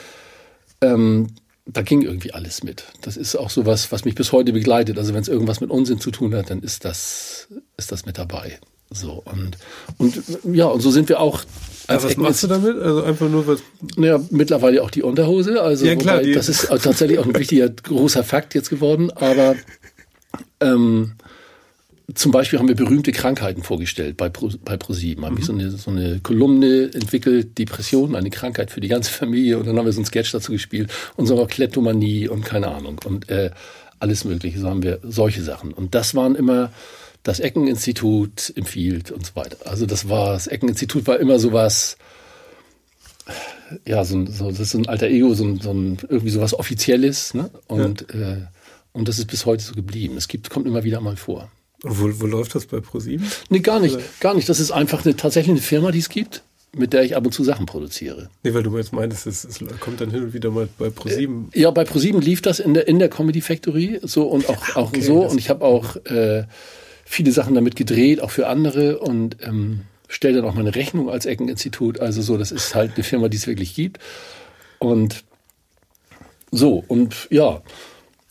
ähm, 0.81 1.29
da 1.67 1.83
ging 1.83 2.03
irgendwie 2.03 2.33
alles 2.33 2.63
mit. 2.63 2.85
Das 3.03 3.17
ist 3.17 3.37
auch 3.37 3.51
so 3.51 3.67
was, 3.67 3.93
was 3.93 4.05
mich 4.05 4.15
bis 4.15 4.33
heute 4.33 4.53
begleitet. 4.53 4.97
Also 4.99 5.13
wenn 5.13 5.21
es 5.21 5.29
irgendwas 5.29 5.61
mit 5.61 5.71
Unsinn 5.71 6.01
zu 6.01 6.11
tun 6.11 6.35
hat, 6.35 6.51
dann 6.51 6.63
ist 6.63 6.85
das, 6.85 7.49
ist 7.77 7.93
das 7.93 8.07
mit 8.07 8.17
dabei. 8.17 8.59
So 8.91 9.23
und 9.25 9.59
und 9.99 10.23
ja 10.45 10.67
und 10.67 10.81
so 10.81 10.91
sind 10.91 11.09
wir 11.09 11.21
auch. 11.21 11.43
Also 11.89 12.09
was 12.09 12.17
machst 12.17 12.43
du 12.43 12.47
damit? 12.47 12.77
Also 12.77 13.03
einfach 13.03 13.29
nur 13.29 13.47
was? 13.47 13.61
Naja, 13.97 14.21
mittlerweile 14.31 14.83
auch 14.83 14.91
die 14.91 15.03
Unterhose. 15.03 15.63
Also 15.63 15.87
ja, 15.87 15.97
klar, 15.97 16.21
wobei, 16.21 16.33
das 16.33 16.49
ist 16.49 16.69
tatsächlich 16.69 17.19
auch 17.19 17.27
ein 17.27 17.35
wichtiger 17.35 17.69
großer 17.69 18.25
Fakt 18.25 18.55
jetzt 18.55 18.71
geworden. 18.71 19.11
Aber 19.11 19.57
ähm, 20.61 21.13
zum 22.15 22.33
Beispiel 22.33 22.59
haben 22.59 22.69
wir 22.69 22.75
berühmte 22.75 23.13
Krankheiten 23.13 23.63
vorgestellt 23.63 24.17
bei, 24.17 24.31
Pro, 24.31 24.51
bei 24.65 24.79
ProSieben. 24.79 25.25
Haben 25.25 25.37
mhm. 25.37 25.43
so 25.43 25.53
eine, 25.53 25.71
so 25.71 25.91
eine 25.91 26.21
Kolumne 26.21 26.91
entwickelt, 26.95 27.59
Depression, 27.59 28.17
eine 28.17 28.31
Krankheit 28.31 28.71
für 28.71 28.81
die 28.81 28.89
ganze 28.89 29.13
Familie. 29.13 29.59
Und 29.59 29.67
dann 29.67 29.77
haben 29.77 29.85
wir 29.85 29.93
so 29.93 30.01
ein 30.01 30.07
Sketch 30.07 30.33
dazu 30.33 30.53
gespielt 30.53 30.91
und 31.17 31.27
so 31.27 31.37
noch 31.37 31.49
Kleptomanie 31.49 32.29
und 32.29 32.45
keine 32.45 32.69
Ahnung. 32.69 32.99
Und 33.05 33.29
äh, 33.29 33.51
alles 33.99 34.25
Mögliche. 34.25 34.59
So 34.59 34.69
haben 34.69 34.83
wir 34.83 35.01
solche 35.03 35.43
Sachen. 35.43 35.73
Und 35.73 35.95
das 35.95 36.15
waren 36.15 36.35
immer 36.35 36.71
das 37.23 37.41
Eckeninstitut 37.41 38.53
empfiehlt 38.57 39.11
und 39.11 39.27
so 39.27 39.37
weiter. 39.37 39.59
Also 39.65 39.87
das 39.87 40.09
war, 40.09 40.33
das 40.33 40.47
Eckeninstitut 40.47 41.07
war 41.07 41.19
immer 41.19 41.39
sowas, 41.39 41.97
ja, 43.85 44.05
so, 44.05 44.25
so 44.27 44.51
das 44.51 44.61
ist 44.61 44.71
so 44.71 44.79
ein 44.79 44.89
alter 44.89 45.09
Ego, 45.09 45.35
so, 45.35 45.57
so 45.57 45.73
ein, 45.73 45.99
irgendwie 46.09 46.31
sowas 46.31 46.55
Offizielles, 46.55 47.35
ne? 47.35 47.51
Und, 47.67 48.07
ja. 48.13 48.33
äh, 48.33 48.37
und 48.93 49.09
das 49.09 49.19
ist 49.19 49.27
bis 49.27 49.47
heute 49.47 49.63
so 49.63 49.75
geblieben. 49.75 50.17
Es 50.17 50.29
gibt, 50.29 50.51
kommt 50.51 50.67
immer 50.67 50.85
wieder 50.85 51.01
mal 51.01 51.17
vor. 51.17 51.51
Wo, 51.83 52.21
wo 52.21 52.27
läuft 52.27 52.55
das 52.55 52.67
bei 52.67 52.81
ProSieben? 52.81 53.27
Nee, 53.51 53.61
gar 53.61 53.79
nicht, 53.79 53.95
Oder? 53.95 54.05
gar 54.21 54.35
nicht. 54.35 54.49
Das 54.49 54.59
ist 54.59 54.73
einfach 54.73 55.05
eine, 55.05 55.15
tatsächlich 55.17 55.53
eine 55.53 55.61
Firma, 55.61 55.93
die 55.93 56.01
es 56.01 56.09
gibt, 56.09 56.43
mit 56.75 56.93
der 56.93 57.05
ich 57.05 57.15
ab 57.15 57.25
und 57.25 57.33
zu 57.33 57.45
Sachen 57.45 57.67
produziere. 57.67 58.31
Nee, 58.43 58.53
weil 58.53 58.63
du 58.63 58.77
jetzt 58.77 58.93
meintest, 58.93 59.27
es, 59.27 59.45
es 59.45 59.61
kommt 59.81 60.01
dann 60.01 60.11
hin 60.11 60.25
und 60.25 60.35
wieder 60.35 60.51
mal 60.51 60.69
bei 60.79 60.91
ProSieben. 60.91 61.51
Äh, 61.53 61.61
ja, 61.61 61.71
bei 61.71 61.85
ProSieben 61.85 62.21
lief 62.21 62.43
das 62.43 62.59
in 62.59 62.75
der, 62.75 62.89
in 62.89 62.99
der 62.99 63.09
Comedy 63.09 63.41
Factory 63.41 64.01
so 64.03 64.25
und 64.25 64.49
auch, 64.49 64.77
auch 64.77 64.89
okay, 64.89 65.01
so. 65.01 65.25
Und 65.25 65.39
ich 65.39 65.51
habe 65.51 65.65
auch 65.65 65.97
äh, 66.07 66.45
viele 67.09 67.33
Sachen 67.33 67.55
damit 67.55 67.75
gedreht, 67.75 68.21
auch 68.21 68.31
für 68.31 68.49
andere 68.49 68.99
und 68.99 69.39
ähm, 69.43 69.83
stelle 70.09 70.37
dann 70.37 70.45
auch 70.45 70.55
meine 70.55 70.75
Rechnung 70.75 71.09
als 71.09 71.27
Eckeninstitut. 71.27 72.01
Also 72.01 72.21
so, 72.21 72.37
das 72.37 72.53
ist 72.53 72.75
halt 72.75 72.95
eine 72.95 73.05
Firma, 73.05 73.29
die 73.29 73.39
es 73.39 73.47
wirklich 73.47 73.75
gibt. 73.75 73.99
Und 74.79 75.25
so, 76.51 76.85
und 76.87 77.27
ja, 77.31 77.63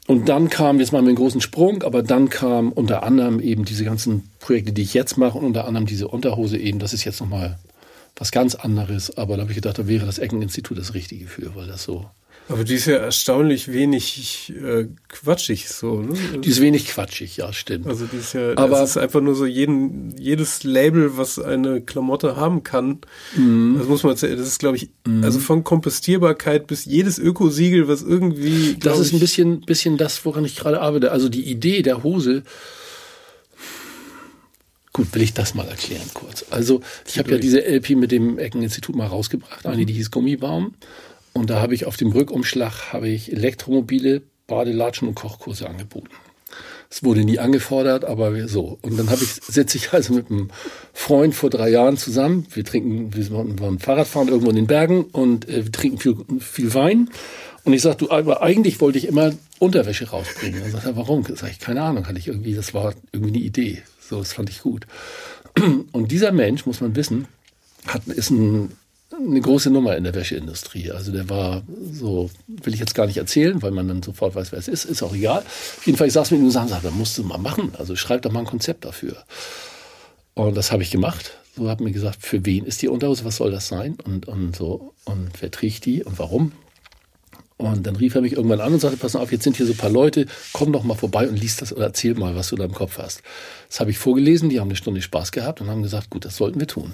und 0.05 0.29
dann 0.29 0.49
kam, 0.49 0.79
jetzt 0.79 0.91
mal 0.93 1.01
mit 1.01 1.09
einem 1.09 1.17
großen 1.17 1.41
Sprung, 1.41 1.83
aber 1.83 2.03
dann 2.03 2.29
kam 2.29 2.71
unter 2.71 3.03
anderem 3.03 3.39
eben 3.39 3.65
diese 3.65 3.83
ganzen 3.83 4.29
Projekte, 4.39 4.71
die 4.71 4.83
ich 4.83 4.93
jetzt 4.93 5.17
mache 5.17 5.37
und 5.37 5.45
unter 5.45 5.65
anderem 5.65 5.85
diese 5.85 6.07
Unterhose 6.07 6.57
eben, 6.57 6.79
das 6.79 6.93
ist 6.93 7.03
jetzt 7.03 7.19
nochmal 7.19 7.57
was 8.15 8.31
ganz 8.31 8.55
anderes, 8.55 9.17
aber 9.17 9.35
da 9.35 9.41
habe 9.41 9.51
ich 9.51 9.57
gedacht, 9.57 9.77
da 9.77 9.87
wäre 9.87 10.05
das 10.05 10.19
Eckeninstitut 10.19 10.77
das 10.77 10.93
Richtige 10.93 11.27
für, 11.27 11.55
weil 11.55 11.67
das 11.67 11.83
so 11.83 12.05
aber 12.49 12.63
die 12.63 12.75
ist 12.75 12.85
ja 12.85 12.95
erstaunlich 12.97 13.71
wenig 13.71 14.53
äh, 14.63 14.87
quatschig 15.09 15.67
so, 15.69 16.01
ne? 16.01 16.13
Die 16.39 16.49
ist 16.49 16.61
wenig 16.61 16.87
quatschig, 16.87 17.37
ja, 17.37 17.51
stimmt. 17.51 17.87
Also 17.87 18.05
die 18.05 18.17
ist 18.17 18.33
ja, 18.33 18.57
aber 18.57 18.81
es 18.81 18.91
ist 18.91 18.97
einfach 18.97 19.19
nur 19.19 19.35
so 19.35 19.45
jeden, 19.45 20.15
jedes 20.17 20.63
Label, 20.63 21.17
was 21.17 21.39
eine 21.39 21.81
Klamotte 21.81 22.37
haben 22.37 22.63
kann. 22.63 22.99
Mhm. 23.35 23.75
Das 23.77 23.87
muss 23.87 24.03
man, 24.03 24.13
das 24.13 24.23
ist 24.23 24.59
glaube 24.59 24.77
ich, 24.77 24.89
mhm. 25.05 25.23
also 25.23 25.39
von 25.39 25.63
Kompostierbarkeit 25.63 26.67
bis 26.67 26.85
jedes 26.85 27.19
Ökosiegel, 27.19 27.87
was 27.87 28.01
irgendwie. 28.01 28.77
Das 28.79 28.99
ist 28.99 29.13
ein 29.13 29.19
bisschen, 29.19 29.61
bisschen 29.61 29.97
das, 29.97 30.23
woran 30.25 30.45
ich 30.45 30.55
gerade 30.55 30.81
arbeite. 30.81 31.11
Also 31.11 31.29
die 31.29 31.43
Idee 31.43 31.81
der 31.81 32.03
Hose. 32.03 32.43
Gut, 34.93 35.13
will 35.13 35.21
ich 35.21 35.33
das 35.33 35.53
mal 35.53 35.67
erklären 35.67 36.09
kurz. 36.15 36.43
Also 36.49 36.81
ich 37.07 37.19
habe 37.19 37.29
ja 37.29 37.37
diese 37.37 37.63
LP 37.63 37.91
mit 37.91 38.11
dem 38.11 38.39
Eckeninstitut 38.39 38.95
mal 38.95 39.05
rausgebracht, 39.05 39.63
eine, 39.67 39.85
die 39.85 39.93
hieß 39.93 40.09
Gummibaum. 40.09 40.73
Und 41.37 41.51
da 41.51 41.61
habe 41.61 41.75
ich 41.75 41.85
auf 41.85 41.97
dem 41.97 42.11
Rückumschlag 42.11 42.91
habe 42.93 43.09
ich 43.09 43.31
Elektromobile, 43.31 44.23
Badelatschen 44.47 45.07
und 45.07 45.13
Kochkurse 45.13 45.69
angeboten. 45.69 46.09
Es 46.89 47.03
wurde 47.03 47.23
nie 47.23 47.37
angefordert, 47.37 48.05
aber 48.05 48.47
so. 48.47 48.79
Und 48.81 48.97
dann 48.97 49.11
habe 49.11 49.23
ich, 49.23 49.33
sitze 49.33 49.77
ich 49.77 49.93
also 49.93 50.13
mit 50.13 50.31
einem 50.31 50.49
Freund 50.93 51.35
vor 51.35 51.51
drei 51.51 51.69
Jahren 51.69 51.95
zusammen. 51.95 52.47
Wir 52.51 52.63
trinken, 52.65 53.13
wir 53.13 53.29
waren 53.59 53.77
Fahrradfahren 53.77 54.29
irgendwo 54.29 54.49
in 54.49 54.55
den 54.55 54.65
Bergen 54.65 55.03
und 55.03 55.47
äh, 55.47 55.65
wir 55.65 55.71
trinken 55.71 55.99
viel, 55.99 56.15
viel 56.39 56.73
Wein. 56.73 57.11
Und 57.65 57.73
ich 57.73 57.83
sage, 57.83 57.97
du, 57.97 58.09
aber 58.09 58.41
eigentlich 58.41 58.81
wollte 58.81 58.97
ich 58.97 59.07
immer 59.07 59.31
Unterwäsche 59.59 60.09
rausbringen. 60.09 60.61
Dann 60.61 60.71
sagt 60.71 60.85
er, 60.85 60.95
warum? 60.95 61.23
Sag 61.35 61.51
ich, 61.51 61.59
keine 61.59 61.83
Ahnung, 61.83 62.07
hatte 62.07 62.17
ich 62.17 62.29
irgendwie, 62.29 62.55
das 62.55 62.73
war 62.73 62.95
irgendwie 63.11 63.35
eine 63.35 63.45
Idee. 63.45 63.83
So, 63.99 64.17
das 64.17 64.33
fand 64.33 64.49
ich 64.49 64.61
gut. 64.61 64.87
Und 65.91 66.11
dieser 66.11 66.31
Mensch, 66.31 66.65
muss 66.65 66.81
man 66.81 66.95
wissen, 66.95 67.27
hat, 67.85 68.07
ist 68.07 68.31
ein 68.31 68.71
eine 69.25 69.41
große 69.41 69.69
Nummer 69.69 69.95
in 69.95 70.03
der 70.03 70.15
Wäscheindustrie. 70.15 70.91
Also 70.91 71.11
der 71.11 71.29
war 71.29 71.63
so, 71.91 72.29
will 72.47 72.73
ich 72.73 72.79
jetzt 72.79 72.95
gar 72.95 73.07
nicht 73.07 73.17
erzählen, 73.17 73.61
weil 73.61 73.71
man 73.71 73.87
dann 73.87 74.03
sofort 74.03 74.35
weiß, 74.35 74.51
wer 74.51 74.59
es 74.59 74.67
ist, 74.67 74.85
ist 74.85 75.03
auch 75.03 75.13
egal. 75.13 75.39
Auf 75.39 75.85
jeden 75.85 75.97
Fall, 75.97 76.07
ich 76.07 76.13
saß 76.13 76.31
mit 76.31 76.39
ihm 76.39 76.45
und 76.45 76.51
sagte, 76.51 76.77
da 76.81 76.91
musst 76.91 77.17
du 77.17 77.23
mal 77.23 77.37
machen. 77.37 77.73
Also 77.77 77.95
schreib 77.95 78.21
doch 78.21 78.31
mal 78.31 78.41
ein 78.41 78.45
Konzept 78.45 78.85
dafür. 78.85 79.23
Und 80.33 80.55
das 80.55 80.71
habe 80.71 80.83
ich 80.83 80.91
gemacht. 80.91 81.37
So 81.55 81.69
hat 81.69 81.81
mir 81.81 81.91
gesagt, 81.91 82.23
für 82.23 82.45
wen 82.45 82.65
ist 82.65 82.81
die 82.81 82.87
Unterhose, 82.87 83.25
was 83.25 83.37
soll 83.37 83.51
das 83.51 83.67
sein? 83.67 83.97
Und, 84.03 84.27
und 84.27 84.55
so, 84.55 84.93
und 85.05 85.29
wer 85.39 85.49
trägt 85.49 85.85
die 85.85 86.03
und 86.03 86.19
warum? 86.19 86.51
Und 87.57 87.87
dann 87.87 87.95
rief 87.95 88.13
er 88.13 88.21
mich 88.21 88.33
irgendwann 88.33 88.61
an 88.61 88.73
und 88.73 88.79
sagte, 88.79 88.97
pass 88.97 89.15
mal 89.15 89.21
auf, 89.21 89.31
jetzt 89.31 89.43
sind 89.43 89.57
hier 89.57 89.65
so 89.65 89.73
ein 89.73 89.77
paar 89.77 89.89
Leute, 89.89 90.27
komm 90.53 90.71
doch 90.71 90.83
mal 90.83 90.93
vorbei 90.93 91.27
und 91.27 91.37
lies 91.37 91.55
das 91.55 91.73
oder 91.73 91.85
erzähl 91.85 92.13
mal, 92.13 92.35
was 92.35 92.49
du 92.49 92.55
da 92.55 92.65
im 92.65 92.73
Kopf 92.73 92.99
hast. 92.99 93.23
Das 93.67 93.79
habe 93.79 93.89
ich 93.89 93.97
vorgelesen, 93.97 94.49
die 94.49 94.59
haben 94.59 94.67
eine 94.67 94.75
Stunde 94.75 95.01
Spaß 95.01 95.31
gehabt 95.31 95.59
und 95.59 95.67
haben 95.67 95.81
gesagt, 95.81 96.11
gut, 96.11 96.23
das 96.23 96.35
sollten 96.35 96.59
wir 96.59 96.67
tun. 96.67 96.93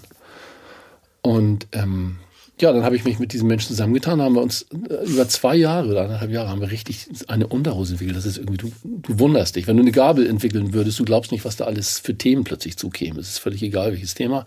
Und 1.24 1.67
ähm, 1.71 2.17
ja, 2.61 2.71
dann 2.71 2.84
habe 2.84 2.95
ich 2.95 3.03
mich 3.03 3.17
mit 3.17 3.34
diesen 3.34 3.47
Menschen 3.47 3.69
zusammengetan, 3.69 4.21
haben 4.21 4.36
wir 4.36 4.41
uns 4.41 4.67
äh, 4.89 5.05
über 5.05 5.28
zwei 5.28 5.55
Jahre 5.55 5.89
oder 5.89 6.03
anderthalb 6.03 6.32
Jahre 6.32 6.49
haben 6.49 6.61
wir 6.61 6.69
richtig 6.69 7.07
eine 7.28 7.47
Unterhose 7.47 7.93
entwickelt. 7.93 8.15
Das 8.15 8.26
ist 8.26 8.38
irgendwie, 8.38 8.57
du, 8.57 8.71
du 8.84 9.19
wunderst 9.19 9.55
dich. 9.55 9.65
Wenn 9.65 9.78
du 9.78 9.82
eine 9.82 9.91
Gabel 9.91 10.28
entwickeln 10.28 10.74
würdest, 10.74 10.99
du 10.99 11.05
glaubst 11.05 11.32
nicht, 11.32 11.45
was 11.45 11.55
da 11.55 11.65
alles 11.65 11.97
für 11.97 12.15
Themen 12.15 12.43
plötzlich 12.43 12.78
zukämen. 12.78 13.17
Es 13.19 13.30
ist 13.30 13.39
völlig 13.39 13.63
egal, 13.63 13.93
welches 13.93 14.13
Thema. 14.13 14.45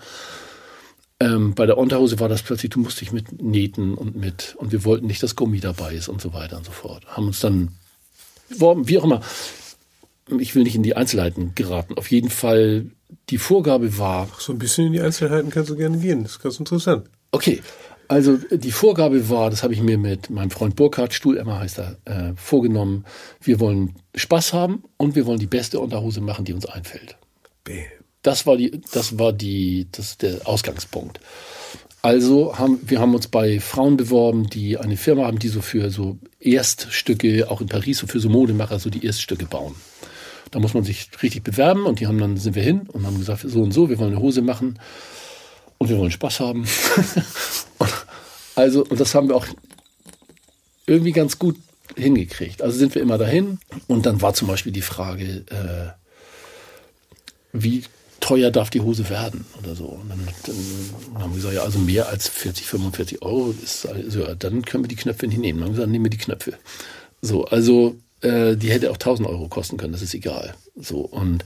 Ähm, 1.18 1.55
bei 1.55 1.66
der 1.66 1.79
Unterhose 1.79 2.20
war 2.20 2.29
das 2.29 2.43
plötzlich, 2.43 2.70
du 2.70 2.81
musst 2.81 3.01
dich 3.01 3.11
mit 3.11 3.43
nähten 3.43 3.95
und 3.95 4.16
mit, 4.16 4.55
und 4.59 4.70
wir 4.70 4.85
wollten 4.85 5.07
nicht, 5.07 5.22
dass 5.22 5.35
Gummi 5.35 5.61
dabei 5.61 5.95
ist 5.95 6.09
und 6.09 6.20
so 6.20 6.33
weiter 6.35 6.59
und 6.59 6.66
so 6.66 6.72
fort. 6.72 7.07
Haben 7.07 7.29
uns 7.29 7.41
dann, 7.41 7.70
wie 8.51 8.99
auch 8.99 9.05
immer, 9.05 9.22
ich 10.39 10.55
will 10.55 10.62
nicht 10.62 10.77
in 10.77 10.83
die 10.83 10.95
Einzelheiten 10.95 11.55
geraten. 11.55 11.95
Auf 11.97 12.11
jeden 12.11 12.31
Fall 12.31 12.87
die 13.31 13.39
Vorgabe 13.39 13.99
war. 13.99 14.29
So 14.39 14.53
ein 14.53 14.59
bisschen 14.59 14.87
in 14.89 14.93
die 14.93 15.01
Einzelheiten 15.01 15.51
kannst 15.51 15.71
du 15.71 15.77
gerne 15.77 15.99
gehen. 15.99 16.23
Das 16.23 16.33
ist 16.33 16.43
ganz 16.43 16.59
interessant. 16.59 17.09
Okay. 17.33 17.63
Also 18.09 18.37
die 18.37 18.71
Vorgabe 18.71 19.29
war, 19.29 19.51
das 19.51 19.65
habe 19.65 19.75
ich 19.75 19.83
mir 19.83 19.99
mit 19.99 20.31
meinem 20.31 20.51
Freund 20.51 20.77
Burkhard, 20.77 21.13
Stuhlemmer 21.13 21.59
heißt 21.59 21.81
er, 21.81 21.97
äh, 22.05 22.33
vorgenommen. 22.37 23.05
Wir 23.41 23.59
wollen 23.59 23.97
Spaß 24.15 24.53
haben 24.53 24.85
und 24.97 25.17
wir 25.17 25.27
wollen 25.27 25.41
die 25.41 25.49
beste 25.49 25.81
Unterhose 25.81 26.21
machen, 26.21 26.45
die 26.45 26.53
uns 26.53 26.67
einfällt. 26.67 27.17
Bam. 27.65 27.77
Das 28.23 28.47
war 28.47 28.57
die, 28.57 28.81
das 28.93 29.19
war 29.19 29.33
die, 29.33 29.89
das 29.91 30.19
der 30.19 30.47
Ausgangspunkt. 30.47 31.21
Also 32.03 32.57
haben 32.57 32.79
wir 32.85 33.01
haben 33.01 33.15
uns 33.15 33.27
bei 33.27 33.59
Frauen 33.59 33.97
beworben, 33.97 34.49
die 34.49 34.79
eine 34.79 34.97
Firma 34.97 35.27
haben, 35.27 35.41
die 35.41 35.49
so 35.49 35.61
für 35.61 35.91
so 35.91 36.19
Erststücke, 36.39 37.51
auch 37.51 37.61
in 37.61 37.67
Paris, 37.67 37.99
so 37.99 38.07
für 38.07 38.21
so 38.21 38.29
Modemacher, 38.29 38.79
so 38.79 38.91
die 38.91 39.05
Erststücke 39.05 39.47
bauen. 39.47 39.75
Da 40.57 40.61
muss 40.61 40.73
man 40.73 40.85
sich 40.85 41.11
richtig 41.23 41.45
bewerben 41.45 41.85
und 41.85 42.01
die 42.01 42.07
haben 42.07 42.17
dann 42.17 42.39
sind 42.39 42.55
wir 42.55 42.63
hin 42.63 42.89
und 42.91 43.05
haben 43.05 43.19
gesagt, 43.19 43.45
so 43.47 43.61
und 43.61 43.73
so, 43.73 43.91
wir 43.91 43.99
wollen 43.99 44.13
eine 44.13 44.23
Hose 44.23 44.41
machen 44.41 44.79
und 45.77 45.91
wir 45.91 45.99
wollen 45.99 46.11
Spaß 46.11 46.41
haben. 46.41 46.67
also, 48.55 48.83
und 48.87 48.99
das 48.99 49.15
haben 49.15 49.29
wir 49.29 49.37
auch 49.37 49.45
irgendwie 50.87 51.13
ganz 51.13 51.39
gut 51.39 51.59
hingekriegt. 51.95 52.63
Also 52.63 52.79
sind 52.79 52.95
wir 52.95 53.03
immer 53.03 53.19
dahin 53.19 53.59
und 53.87 54.07
dann 54.07 54.23
war 54.23 54.33
zum 54.33 54.49
Beispiel 54.49 54.73
die 54.73 54.81
Frage, 54.81 55.45
äh, 55.51 55.93
wie 57.53 57.85
teuer 58.21 58.51
darf 58.51 58.71
die 58.71 58.81
Hose 58.81 59.11
werden 59.11 59.45
oder 59.59 59.75
so. 59.75 59.85
Und 59.85 60.09
dann, 60.09 60.27
dann 60.47 61.21
haben 61.21 61.33
wir 61.33 61.37
gesagt, 61.37 61.55
ja, 61.55 61.65
also 61.65 61.81
mehr 61.81 62.09
als 62.09 62.29
40, 62.31 62.65
45 62.65 63.21
Euro 63.21 63.55
ist, 63.63 63.85
also, 63.85 64.21
ja, 64.21 64.35
dann 64.35 64.63
können 64.63 64.85
wir 64.85 64.89
die 64.89 64.97
Knöpfe 64.97 65.27
nicht 65.27 65.37
nehmen. 65.37 65.59
Dann 65.59 65.69
haben 65.69 65.75
wir 65.75 65.77
gesagt, 65.81 65.93
nehmen 65.93 66.07
wir 66.07 66.11
die 66.11 66.17
Knöpfe. 66.17 66.55
So, 67.21 67.45
also 67.45 67.97
äh, 68.21 68.57
die 68.57 68.71
hätte 68.71 68.91
auch 68.91 68.97
1000 68.97 69.29
Euro 69.29 69.49
kosten 69.49 69.77
können, 69.77 69.93
das 69.93 70.03
ist 70.03 70.14
egal. 70.14 70.55
So, 70.77 71.01
und 71.01 71.45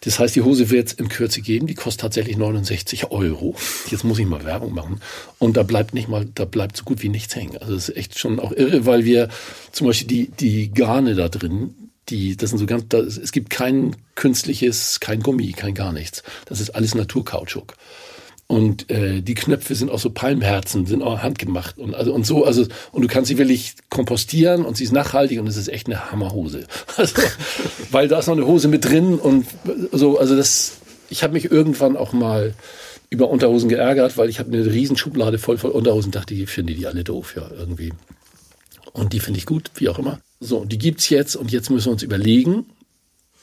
das 0.00 0.18
heißt, 0.18 0.36
die 0.36 0.42
Hose 0.42 0.70
wird 0.70 0.88
es 0.88 0.92
in 0.92 1.08
Kürze 1.08 1.40
geben, 1.40 1.66
die 1.66 1.74
kostet 1.74 2.02
tatsächlich 2.02 2.36
69 2.36 3.10
Euro. 3.10 3.56
Jetzt 3.90 4.04
muss 4.04 4.18
ich 4.18 4.26
mal 4.26 4.44
Werbung 4.44 4.72
machen. 4.72 5.00
Und 5.38 5.56
da 5.56 5.64
bleibt 5.64 5.94
nicht 5.94 6.08
mal, 6.08 6.26
da 6.34 6.44
bleibt 6.44 6.76
so 6.76 6.84
gut 6.84 7.02
wie 7.02 7.08
nichts 7.08 7.34
hängen. 7.34 7.56
Also 7.56 7.74
das 7.74 7.88
ist 7.88 7.96
echt 7.96 8.18
schon 8.18 8.38
auch 8.38 8.52
irre, 8.52 8.86
weil 8.86 9.04
wir 9.04 9.28
zum 9.72 9.88
Beispiel 9.88 10.06
die, 10.06 10.28
die 10.28 10.72
Garne 10.72 11.16
da 11.16 11.28
drin, 11.28 11.74
die, 12.08 12.36
das 12.36 12.50
sind 12.50 12.60
so 12.60 12.66
ganz, 12.66 12.84
das, 12.88 13.16
es 13.16 13.32
gibt 13.32 13.50
kein 13.50 13.96
künstliches, 14.14 15.00
kein 15.00 15.22
Gummi, 15.22 15.52
kein 15.52 15.74
gar 15.74 15.92
nichts. 15.92 16.22
Das 16.44 16.60
ist 16.60 16.70
alles 16.70 16.94
Naturkautschuk. 16.94 17.74
Und 18.48 18.90
äh, 18.90 19.22
die 19.22 19.34
Knöpfe 19.34 19.74
sind 19.74 19.90
auch 19.90 19.98
so 19.98 20.10
Palmherzen, 20.10 20.86
sind 20.86 21.02
auch 21.02 21.20
handgemacht 21.20 21.78
und 21.78 21.96
also 21.96 22.14
und 22.14 22.24
so, 22.24 22.44
also 22.44 22.64
und 22.92 23.02
du 23.02 23.08
kannst 23.08 23.28
sie 23.28 23.38
wirklich 23.38 23.74
kompostieren 23.90 24.64
und 24.64 24.76
sie 24.76 24.84
ist 24.84 24.92
nachhaltig 24.92 25.40
und 25.40 25.48
es 25.48 25.56
ist 25.56 25.68
echt 25.68 25.88
eine 25.88 26.12
Hammerhose. 26.12 26.66
Also, 26.96 27.16
weil 27.90 28.08
da 28.08 28.20
ist 28.20 28.26
noch 28.26 28.36
eine 28.36 28.46
Hose 28.46 28.68
mit 28.68 28.84
drin 28.84 29.18
und 29.18 29.46
so, 29.92 30.18
also 30.18 30.36
das. 30.36 30.78
Ich 31.08 31.22
habe 31.22 31.34
mich 31.34 31.50
irgendwann 31.50 31.96
auch 31.96 32.12
mal 32.12 32.54
über 33.10 33.28
Unterhosen 33.28 33.68
geärgert, 33.68 34.16
weil 34.16 34.28
ich 34.28 34.38
habe 34.38 34.52
eine 34.52 34.66
riesen 34.66 34.96
Schublade 34.96 35.38
voll 35.38 35.58
voll 35.58 35.70
Unterhosen, 35.70 36.10
dachte 36.10 36.34
ich, 36.34 36.48
finde 36.48 36.74
die 36.74 36.86
alle 36.86 37.04
doof, 37.04 37.34
ja 37.36 37.48
irgendwie. 37.56 37.92
Und 38.92 39.12
die 39.12 39.20
finde 39.20 39.38
ich 39.38 39.46
gut, 39.46 39.70
wie 39.76 39.88
auch 39.88 39.98
immer. 39.98 40.20
So, 40.40 40.64
die 40.64 40.78
gibt's 40.78 41.08
jetzt 41.10 41.36
und 41.36 41.52
jetzt 41.52 41.70
müssen 41.70 41.86
wir 41.86 41.92
uns 41.92 42.02
überlegen, 42.02 42.66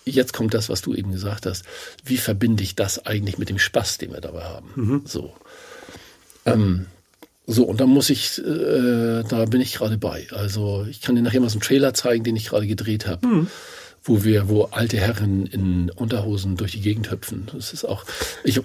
jetzt 0.06 0.34
kommt 0.34 0.54
das, 0.54 0.70
was 0.70 0.82
du 0.82 0.94
eben 0.94 1.12
gesagt 1.12 1.46
hast. 1.46 1.66
Wie 2.04 2.18
verbinde 2.18 2.64
ich 2.64 2.76
das 2.76 3.06
eigentlich 3.06 3.38
mit 3.38 3.50
dem 3.50 3.60
Spaß, 3.60 3.98
den 3.98 4.12
wir 4.12 4.22
dabei 4.22 4.44
haben? 4.44 4.72
Mhm. 4.76 5.02
So. 5.06 5.34
Ähm, 6.46 6.88
so, 7.46 7.64
und 7.64 7.82
da 7.82 7.86
muss 7.86 8.10
ich, 8.10 8.40
äh, 8.40 9.24
da 9.24 9.46
bin 9.46 9.62
ich 9.62 9.74
gerade 9.74 9.98
bei. 9.98 10.28
Also 10.32 10.86
ich 10.90 11.02
kann 11.02 11.16
dir 11.16 11.22
nachher 11.22 11.42
mal 11.42 11.50
so 11.50 11.56
einen 11.56 11.62
Trailer 11.62 11.94
zeigen, 11.94 12.24
den 12.24 12.36
ich 12.36 12.48
gerade 12.48 12.68
gedreht 12.68 13.06
habe. 13.08 13.26
Mhm. 13.26 13.48
Wo 14.06 14.26
wir, 14.26 14.50
wo 14.50 14.64
alte 14.66 14.98
Herren 14.98 15.46
in 15.46 15.90
Unterhosen 15.90 16.58
durch 16.58 16.74
die 16.74 16.82
Gegend 16.82 17.10
hüpfen. 17.10 17.48
Das 17.54 17.72
ist 17.72 17.86
auch, 17.86 18.04
ich, 18.44 18.60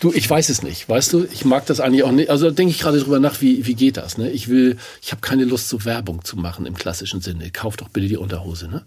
du, 0.00 0.12
ich 0.12 0.28
weiß 0.28 0.48
es 0.48 0.64
nicht, 0.64 0.88
weißt 0.88 1.12
du? 1.12 1.24
Ich 1.32 1.44
mag 1.44 1.66
das 1.66 1.78
eigentlich 1.78 2.02
auch 2.02 2.10
nicht. 2.10 2.30
Also 2.30 2.46
da 2.46 2.50
denke 2.50 2.72
ich 2.72 2.80
gerade 2.80 2.98
drüber 2.98 3.20
nach, 3.20 3.40
wie, 3.40 3.64
wie 3.64 3.74
geht 3.74 3.96
das? 3.96 4.18
Ne? 4.18 4.30
Ich 4.32 4.48
will, 4.48 4.76
ich 5.00 5.12
habe 5.12 5.20
keine 5.20 5.44
Lust, 5.44 5.68
so 5.68 5.84
Werbung 5.84 6.24
zu 6.24 6.36
machen 6.36 6.66
im 6.66 6.74
klassischen 6.74 7.20
Sinne. 7.20 7.48
Kauf 7.52 7.76
doch 7.76 7.88
bitte 7.88 8.08
die 8.08 8.16
Unterhose, 8.16 8.66
ne? 8.66 8.82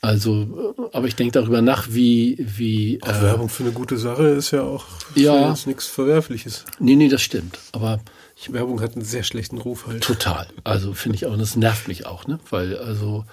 Also, 0.00 0.74
aber 0.92 1.08
ich 1.08 1.16
denke 1.16 1.32
darüber 1.32 1.60
nach, 1.60 1.88
wie. 1.90 2.36
wie 2.38 3.00
auch 3.02 3.08
äh, 3.08 3.22
Werbung 3.22 3.48
für 3.48 3.64
eine 3.64 3.72
gute 3.72 3.98
Sache 3.98 4.28
ist 4.28 4.52
ja 4.52 4.62
auch 4.62 4.84
ja, 5.14 5.54
nichts 5.66 5.86
Verwerfliches. 5.86 6.64
Nee, 6.78 6.94
nee, 6.94 7.08
das 7.08 7.22
stimmt. 7.22 7.58
Aber 7.72 8.00
ich, 8.36 8.52
Werbung 8.52 8.80
hat 8.80 8.94
einen 8.94 9.04
sehr 9.04 9.24
schlechten 9.24 9.58
Ruf 9.58 9.86
halt. 9.86 10.04
Total. 10.04 10.46
Also 10.62 10.92
finde 10.92 11.16
ich 11.16 11.26
auch, 11.26 11.32
und 11.32 11.40
das 11.40 11.56
nervt 11.56 11.88
mich 11.88 12.06
auch, 12.06 12.26
ne? 12.26 12.38
Weil, 12.50 12.76
also 12.78 13.24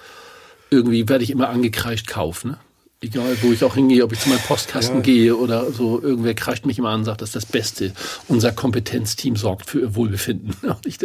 irgendwie 0.72 1.07
werde 1.07 1.24
ich 1.24 1.30
immer 1.30 1.49
angekreischt 1.49 2.07
kaufen, 2.07 2.51
ne? 2.51 2.57
Egal, 3.01 3.38
wo 3.41 3.51
ich 3.51 3.63
auch 3.63 3.76
hingehe, 3.76 4.03
ob 4.03 4.13
ich 4.13 4.20
zu 4.22 4.30
meinem 4.30 4.39
Postkasten 4.39 4.97
ja. 4.97 5.01
gehe 5.01 5.36
oder 5.36 5.72
so, 5.72 6.01
irgendwer 6.01 6.34
kreischt 6.34 6.66
mich 6.66 6.80
immer 6.80 6.89
an 6.89 7.01
und 7.01 7.05
sagt, 7.05 7.22
das 7.22 7.30
ist 7.30 7.36
das 7.36 7.45
Beste. 7.45 7.93
Unser 8.28 8.51
Kompetenzteam 8.51 9.36
sorgt 9.36 9.70
für 9.70 9.82
ihr 9.82 9.95
Wohlbefinden. 9.95 10.55
Und 10.63 10.86
ich, 10.86 10.97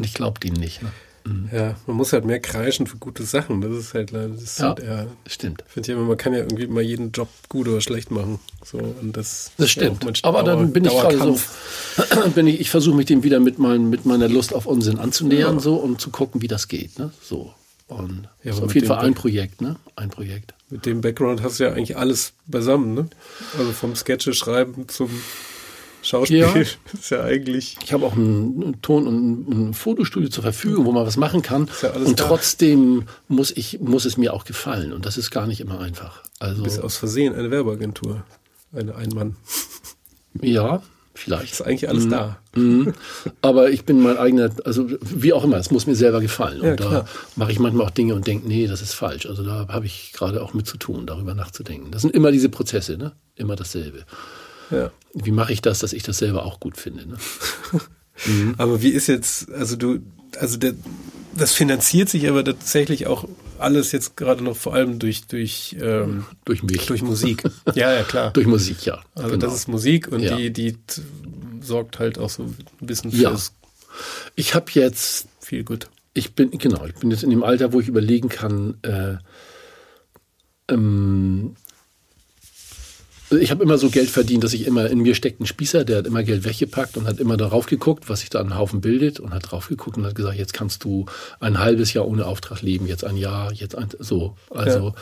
ich 0.00 0.14
glaube 0.14 0.38
denen 0.38 0.60
nicht. 0.60 0.82
Ne? 0.82 0.92
Mhm. 1.24 1.50
Ja, 1.52 1.76
man 1.86 1.96
muss 1.96 2.12
halt 2.12 2.24
mehr 2.24 2.40
kreischen 2.40 2.86
für 2.86 2.96
gute 2.96 3.24
Sachen. 3.24 3.60
Das 3.60 3.72
ist 3.72 3.94
halt, 3.94 4.12
das 4.12 4.42
ist 4.42 4.58
ja, 4.58 4.68
halt 4.68 4.80
eher, 4.80 5.06
stimmt. 5.26 5.64
Ich 5.66 5.72
finde 5.72 5.92
ja, 5.92 5.98
man 5.98 6.16
kann 6.16 6.32
ja 6.32 6.40
irgendwie 6.40 6.64
immer 6.64 6.80
jeden 6.80 7.12
Job 7.12 7.28
gut 7.48 7.68
oder 7.68 7.80
schlecht 7.80 8.10
machen. 8.10 8.38
So, 8.64 8.78
und 8.78 9.16
das, 9.16 9.52
das 9.56 9.70
stimmt. 9.70 10.04
Ja 10.04 10.10
Aber 10.22 10.42
Dauer, 10.42 10.56
dann 10.56 10.72
bin 10.72 10.84
ich 10.84 10.92
gerade 10.92 11.18
so, 11.18 11.38
bin 12.34 12.46
ich, 12.46 12.60
ich 12.60 12.70
versuche 12.70 12.96
mich 12.96 13.06
dem 13.06 13.22
wieder 13.22 13.40
mit, 13.40 13.58
mein, 13.58 13.90
mit 13.90 14.06
meiner 14.06 14.28
Lust 14.28 14.54
auf 14.54 14.66
Unsinn 14.66 14.98
anzunähern, 14.98 15.54
ja. 15.54 15.60
so, 15.60 15.76
und 15.76 16.00
zu 16.00 16.10
gucken, 16.10 16.42
wie 16.42 16.48
das 16.48 16.68
geht, 16.68 16.98
ne, 16.98 17.10
so. 17.22 17.54
Und 17.88 18.28
ja, 18.44 18.52
ist 18.52 18.62
auf 18.62 18.74
jeden 18.74 18.86
Fall 18.86 18.98
ein 18.98 19.14
Projekt, 19.14 19.60
ne? 19.60 19.74
Ein 19.96 20.10
Projekt. 20.10 20.54
Mit 20.68 20.86
dem 20.86 21.00
Background 21.00 21.42
hast 21.42 21.58
du 21.58 21.64
ja 21.64 21.72
eigentlich 21.72 21.96
alles 21.96 22.34
beisammen, 22.46 22.94
ne? 22.94 23.08
Also 23.58 23.72
vom 23.72 23.96
Sketche 23.96 24.32
schreiben 24.32 24.88
zum 24.88 25.10
Schauspiel 26.02 26.38
ja. 26.38 26.54
ist 26.92 27.10
ja 27.10 27.22
eigentlich. 27.22 27.76
Ich 27.84 27.92
habe 27.92 28.06
auch 28.06 28.14
ein 28.14 28.78
Ton- 28.82 29.06
und 29.06 29.48
ein 29.48 29.74
Fotostudio 29.74 30.28
zur 30.28 30.42
Verfügung, 30.42 30.86
wo 30.86 30.92
man 30.92 31.06
was 31.06 31.16
machen 31.16 31.42
kann. 31.42 31.68
Ja 31.82 31.90
und 31.92 32.18
da. 32.18 32.26
trotzdem 32.26 33.04
muss 33.28 33.50
ich, 33.50 33.80
muss 33.80 34.04
es 34.04 34.16
mir 34.16 34.32
auch 34.32 34.44
gefallen. 34.44 34.92
Und 34.92 35.06
das 35.06 35.16
ist 35.18 35.30
gar 35.30 35.46
nicht 35.46 35.60
immer 35.60 35.80
einfach. 35.80 36.22
Also. 36.38 36.58
Du 36.58 36.62
bist 36.64 36.80
aus 36.80 36.96
Versehen 36.96 37.34
eine 37.34 37.50
Werbeagentur. 37.50 38.24
Eine 38.72 38.94
Einmann. 38.94 39.36
Ja, 40.40 40.80
vielleicht. 41.12 41.54
Ist 41.54 41.62
eigentlich 41.62 41.88
alles 41.88 42.04
mhm. 42.04 42.10
da. 42.10 42.38
Mhm. 42.54 42.94
Aber 43.42 43.70
ich 43.70 43.84
bin 43.84 44.00
mein 44.00 44.16
eigener, 44.16 44.50
also 44.64 44.88
wie 45.00 45.32
auch 45.32 45.42
immer, 45.42 45.56
es 45.56 45.72
muss 45.72 45.88
mir 45.88 45.96
selber 45.96 46.20
gefallen. 46.20 46.62
Ja, 46.62 46.70
und 46.70 46.80
da 46.80 47.04
mache 47.34 47.50
ich 47.50 47.58
manchmal 47.58 47.86
auch 47.86 47.90
Dinge 47.90 48.14
und 48.14 48.28
denke, 48.28 48.46
nee, 48.46 48.68
das 48.68 48.80
ist 48.80 48.94
falsch. 48.94 49.26
Also 49.26 49.42
da 49.42 49.66
habe 49.68 49.86
ich 49.86 50.12
gerade 50.12 50.40
auch 50.40 50.54
mit 50.54 50.68
zu 50.68 50.76
tun, 50.76 51.06
darüber 51.06 51.34
nachzudenken. 51.34 51.90
Das 51.90 52.02
sind 52.02 52.14
immer 52.14 52.30
diese 52.30 52.48
Prozesse, 52.48 52.96
ne? 52.96 53.12
Immer 53.34 53.56
dasselbe. 53.56 54.04
Ja. 54.70 54.90
Wie 55.14 55.32
mache 55.32 55.52
ich 55.52 55.62
das, 55.62 55.80
dass 55.80 55.92
ich 55.92 56.02
das 56.02 56.18
selber 56.18 56.44
auch 56.44 56.60
gut 56.60 56.76
finde? 56.76 57.06
Ne? 57.08 57.16
mhm. 58.26 58.54
Aber 58.58 58.82
wie 58.82 58.90
ist 58.90 59.06
jetzt, 59.08 59.50
also 59.50 59.76
du, 59.76 60.00
also 60.38 60.56
der, 60.56 60.74
das 61.34 61.52
finanziert 61.52 62.08
sich 62.08 62.28
aber 62.28 62.44
tatsächlich 62.44 63.06
auch 63.06 63.28
alles 63.58 63.92
jetzt 63.92 64.16
gerade 64.16 64.42
noch 64.42 64.56
vor 64.56 64.74
allem 64.74 64.98
durch 64.98 65.26
durch 65.26 65.76
ähm, 65.80 66.24
durch 66.44 66.62
mich 66.62 66.86
durch 66.86 67.02
Musik 67.02 67.42
ja 67.74 67.92
ja 67.92 68.02
klar 68.02 68.32
durch 68.32 68.46
Musik 68.46 68.84
ja 68.84 69.00
also 69.14 69.30
genau. 69.30 69.46
das 69.46 69.54
ist 69.54 69.68
Musik 69.68 70.08
und 70.08 70.20
ja. 70.20 70.36
die 70.36 70.50
die 70.50 70.76
sorgt 71.60 71.98
halt 71.98 72.18
auch 72.18 72.30
so 72.30 72.44
ein 72.44 72.56
bisschen 72.80 73.12
fürs 73.12 73.52
ja. 73.62 73.98
ich 74.34 74.54
habe 74.54 74.66
jetzt 74.72 75.28
viel 75.40 75.62
gut 75.62 75.88
ich 76.14 76.34
bin 76.34 76.50
genau 76.52 76.86
ich 76.86 76.94
bin 76.94 77.10
jetzt 77.10 77.22
in 77.22 77.30
dem 77.30 77.42
Alter 77.42 77.72
wo 77.72 77.80
ich 77.80 77.88
überlegen 77.88 78.28
kann 78.28 78.78
äh, 78.82 79.16
ähm, 80.68 81.54
ich 83.30 83.50
habe 83.50 83.62
immer 83.62 83.78
so 83.78 83.90
Geld 83.90 84.10
verdient, 84.10 84.44
dass 84.44 84.54
ich 84.54 84.66
immer 84.66 84.90
in 84.90 85.00
mir 85.00 85.14
steckt 85.14 85.40
ein 85.40 85.46
Spießer, 85.46 85.84
der 85.84 85.98
hat 85.98 86.06
immer 86.06 86.22
Geld 86.22 86.44
weggepackt 86.44 86.96
und 86.96 87.06
hat 87.06 87.20
immer 87.20 87.36
darauf 87.36 87.66
geguckt, 87.66 88.08
was 88.08 88.20
sich 88.20 88.30
da 88.30 88.40
einen 88.40 88.56
Haufen 88.56 88.80
bildet 88.80 89.20
und 89.20 89.32
hat 89.32 89.50
drauf 89.50 89.68
geguckt 89.68 89.96
und 89.96 90.06
hat 90.06 90.14
gesagt, 90.14 90.36
jetzt 90.36 90.52
kannst 90.52 90.84
du 90.84 91.06
ein 91.38 91.58
halbes 91.58 91.92
Jahr 91.92 92.06
ohne 92.06 92.26
Auftrag 92.26 92.62
leben, 92.62 92.86
jetzt 92.86 93.04
ein 93.04 93.16
Jahr, 93.16 93.52
jetzt 93.52 93.76
ein, 93.76 93.88
so. 93.98 94.36
Also, 94.50 94.88
ja. 94.88 94.94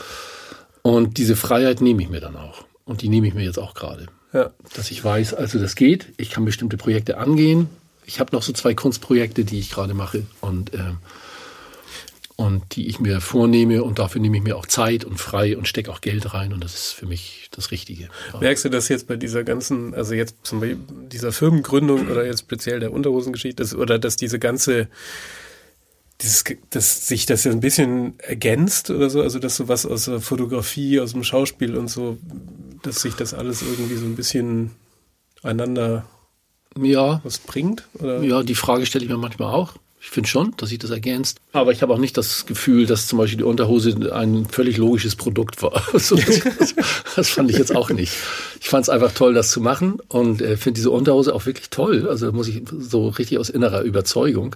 und 0.83 1.18
diese 1.18 1.37
Freiheit 1.37 1.81
nehme 1.81 2.03
ich 2.03 2.11
mir 2.11 2.20
dann 2.20 2.37
auch. 2.37 2.64
Und 2.85 3.03
die 3.03 3.09
nehme 3.09 3.29
ich 3.29 3.35
mir 3.35 3.45
jetzt 3.45 3.59
auch 3.59 3.74
gerade. 3.74 4.07
Ja. 4.33 4.51
Dass 4.74 4.91
ich 4.91 5.03
weiß, 5.03 5.35
also 5.35 5.59
das 5.59 5.74
geht, 5.74 6.12
ich 6.16 6.31
kann 6.31 6.45
bestimmte 6.45 6.76
Projekte 6.76 7.18
angehen. 7.18 7.68
Ich 8.05 8.20
habe 8.20 8.35
noch 8.35 8.43
so 8.43 8.53
zwei 8.53 8.74
Kunstprojekte, 8.74 9.45
die 9.45 9.59
ich 9.59 9.70
gerade 9.70 9.95
mache 9.95 10.24
und 10.41 10.74
äh, 10.74 10.79
und 12.39 12.76
die 12.76 12.86
ich 12.86 13.01
mir 13.01 13.20
vornehme 13.20 13.82
und 13.82 13.99
dafür 13.99 14.20
nehme 14.20 14.36
ich 14.36 14.45
mir 14.45 14.57
auch 14.57 14.66
Zeit 14.66 15.05
und 15.05 15.18
frei 15.18 15.59
und 15.59 15.66
stecke 15.66 15.91
auch 15.91 16.01
Geld 16.01 16.34
rein 16.34 16.53
und 16.53 16.62
das 16.62 16.74
ist 16.74 16.93
für 16.93 17.05
mich 17.05 17.49
das 17.51 17.72
Richtige. 17.72 18.11
Merkst 18.41 18.64
du 18.64 18.68
das 18.68 18.89
jetzt 18.89 19.09
bei 19.09 19.16
dieser 19.16 19.43
ganzen, 19.43 19.93
also 19.93 20.14
jetzt 20.14 20.36
zum 20.45 20.61
Beispiel 20.61 20.78
dieser 21.11 21.32
Firmengründung 21.32 22.09
oder 22.09 22.24
jetzt 22.24 22.43
speziell 22.43 22.78
der 22.78 22.93
Unterhosengeschichte 22.93 23.61
dass, 23.61 23.74
oder 23.74 23.99
dass 23.99 24.14
diese 24.14 24.39
ganze 24.39 24.86
dieses, 26.20 26.45
dass 26.70 27.09
sich 27.09 27.26
das 27.26 27.43
ja 27.43 27.51
ein 27.51 27.59
bisschen 27.59 28.16
ergänzt 28.20 28.91
oder 28.91 29.11
so, 29.11 29.20
also 29.20 29.41
dass 29.41 29.57
so 29.57 29.66
was 29.66 29.84
aus 29.84 30.05
der 30.05 30.20
Fotografie, 30.20 31.01
aus 31.01 31.12
dem 31.12 31.24
Schauspiel 31.24 31.76
und 31.76 31.89
so, 31.89 32.18
dass 32.82 33.03
sich 33.03 33.14
das 33.14 33.34
alles 33.34 33.62
irgendwie 33.62 33.97
so 33.97 34.05
ein 34.05 34.14
bisschen 34.14 34.70
einander 35.43 36.05
ja. 36.76 37.20
was 37.24 37.39
bringt? 37.39 37.89
Oder? 37.95 38.22
Ja, 38.22 38.45
die 38.45 38.55
Frage 38.55 38.86
stelle 38.86 39.05
ich 39.05 39.11
mir 39.11 39.18
manchmal 39.18 39.53
auch. 39.53 39.74
Ich 40.01 40.11
finde 40.11 40.29
schon, 40.29 40.55
dass 40.57 40.69
sich 40.69 40.79
das 40.79 40.91
ergänzt. 40.91 41.41
Aber 41.53 41.73
ich 41.73 41.83
habe 41.83 41.93
auch 41.93 41.99
nicht 41.99 42.17
das 42.17 42.47
Gefühl, 42.47 42.87
dass 42.87 43.09
zum 43.09 43.19
Beispiel 43.19 43.39
die 43.39 43.45
Unterhose 43.45 44.15
ein 44.15 44.47
völlig 44.47 44.77
logisches 44.77 45.17
Produkt 45.17 45.61
war. 45.63 45.83
Also 45.93 46.17
das, 46.17 46.75
das, 47.17 47.31
fand 47.31 47.51
ich 47.51 47.59
jetzt 47.59 47.75
auch 47.75 47.91
nicht. 47.91 48.13
Ich 48.61 48.69
fand 48.69 48.85
es 48.85 48.89
einfach 48.89 49.13
toll, 49.13 49.35
das 49.35 49.51
zu 49.51 49.61
machen 49.61 49.99
und 50.09 50.41
äh, 50.41 50.57
finde 50.57 50.77
diese 50.77 50.91
Unterhose 50.91 51.35
auch 51.35 51.47
wirklich 51.47 51.71
toll. 51.71 52.09
Also 52.09 52.31
muss 52.33 52.47
ich 52.47 52.63
so 52.79 53.09
richtig 53.09 53.39
aus 53.39 53.51
innerer 53.51 53.83
Überzeugung. 53.83 54.55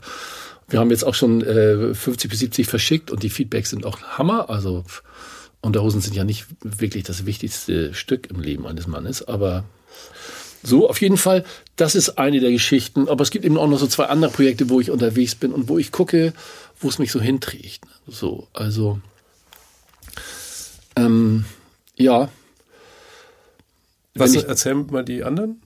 Wir 0.68 0.78
haben 0.78 0.90
jetzt 0.90 1.04
auch 1.04 1.14
schon 1.14 1.42
äh, 1.42 1.92
50 1.92 2.30
bis 2.30 2.38
70 2.38 2.66
verschickt 2.68 3.10
und 3.10 3.22
die 3.24 3.30
Feedbacks 3.30 3.70
sind 3.70 3.84
auch 3.84 4.00
Hammer. 4.02 4.48
Also 4.48 4.84
Unterhosen 5.60 6.00
sind 6.00 6.14
ja 6.14 6.24
nicht 6.24 6.46
wirklich 6.62 7.02
das 7.02 7.26
wichtigste 7.26 7.94
Stück 7.94 8.30
im 8.30 8.40
Leben 8.40 8.66
eines 8.66 8.86
Mannes, 8.86 9.26
aber 9.26 9.64
so, 10.62 10.88
auf 10.88 11.00
jeden 11.00 11.16
Fall, 11.16 11.44
das 11.76 11.94
ist 11.94 12.18
eine 12.18 12.40
der 12.40 12.52
Geschichten. 12.52 13.08
Aber 13.08 13.22
es 13.22 13.30
gibt 13.30 13.44
eben 13.44 13.58
auch 13.58 13.66
noch 13.66 13.78
so 13.78 13.86
zwei 13.86 14.06
andere 14.06 14.30
Projekte, 14.30 14.70
wo 14.70 14.80
ich 14.80 14.90
unterwegs 14.90 15.34
bin 15.34 15.52
und 15.52 15.68
wo 15.68 15.78
ich 15.78 15.92
gucke, 15.92 16.32
wo 16.80 16.88
es 16.88 16.98
mich 16.98 17.10
so 17.10 17.20
hinträgt. 17.20 17.84
So, 18.06 18.48
also, 18.52 19.00
ähm, 20.96 21.44
ja. 21.96 22.28
Was, 24.14 24.34
ich, 24.34 24.44
erzähl 24.44 24.74
mal 24.74 25.04
die 25.04 25.24
anderen. 25.24 25.62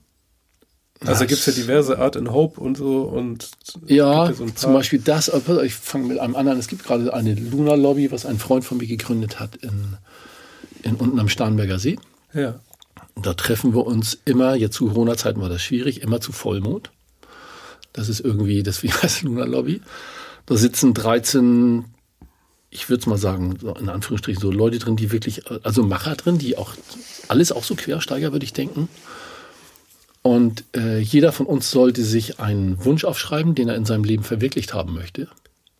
Also 1.05 1.25
gibt 1.27 1.39
es 1.39 1.45
ja 1.45 1.53
diverse 1.53 1.99
Art 1.99 2.17
and 2.17 2.31
Hope 2.31 2.59
und 2.59 2.75
so 2.75 3.01
und 3.03 3.51
ja, 3.85 4.33
so 4.33 4.47
zum 4.47 4.73
Beispiel 4.73 4.97
das. 4.97 5.31
Ich 5.63 5.75
fange 5.75 6.07
mit 6.07 6.17
einem 6.17 6.35
anderen. 6.35 6.57
Es 6.57 6.67
gibt 6.67 6.83
gerade 6.83 7.13
eine 7.13 7.35
Luna 7.35 7.75
Lobby, 7.75 8.11
was 8.11 8.25
ein 8.25 8.39
Freund 8.39 8.65
von 8.65 8.79
mir 8.79 8.87
gegründet 8.87 9.39
hat 9.39 9.57
in, 9.57 9.97
in 10.81 10.95
unten 10.95 11.19
am 11.19 11.29
Starnberger 11.29 11.77
See. 11.77 11.99
Ja. 12.33 12.59
Da 13.21 13.33
treffen 13.33 13.73
wir 13.73 13.85
uns 13.85 14.19
immer, 14.25 14.55
jetzt 14.55 14.75
zu 14.75 14.87
Corona-Zeiten 14.87 15.41
war 15.41 15.49
das 15.49 15.61
schwierig, 15.61 16.01
immer 16.01 16.21
zu 16.21 16.31
Vollmond. 16.31 16.91
Das 17.93 18.09
ist 18.09 18.19
irgendwie, 18.19 18.63
deswegen 18.63 18.93
heißt 19.01 19.23
Lunar 19.23 19.47
Lobby. 19.47 19.81
Da 20.45 20.55
sitzen 20.55 20.93
13, 20.93 21.85
ich 22.69 22.89
würde 22.89 23.01
es 23.01 23.07
mal 23.07 23.17
sagen, 23.17 23.57
in 23.79 23.89
Anführungsstrichen 23.89 24.41
so 24.41 24.51
Leute 24.51 24.79
drin, 24.79 24.95
die 24.95 25.11
wirklich, 25.11 25.43
also 25.63 25.83
Macher 25.83 26.15
drin, 26.15 26.37
die 26.37 26.57
auch, 26.57 26.73
alles 27.27 27.51
auch 27.51 27.63
so 27.63 27.75
Quersteiger, 27.75 28.31
würde 28.31 28.45
ich 28.45 28.53
denken. 28.53 28.87
Und 30.21 30.65
äh, 30.75 30.99
jeder 30.99 31.31
von 31.31 31.45
uns 31.45 31.71
sollte 31.71 32.03
sich 32.03 32.39
einen 32.39 32.83
Wunsch 32.83 33.05
aufschreiben, 33.05 33.55
den 33.55 33.69
er 33.69 33.75
in 33.75 33.85
seinem 33.85 34.03
Leben 34.03 34.23
verwirklicht 34.23 34.73
haben 34.73 34.93
möchte 34.93 35.27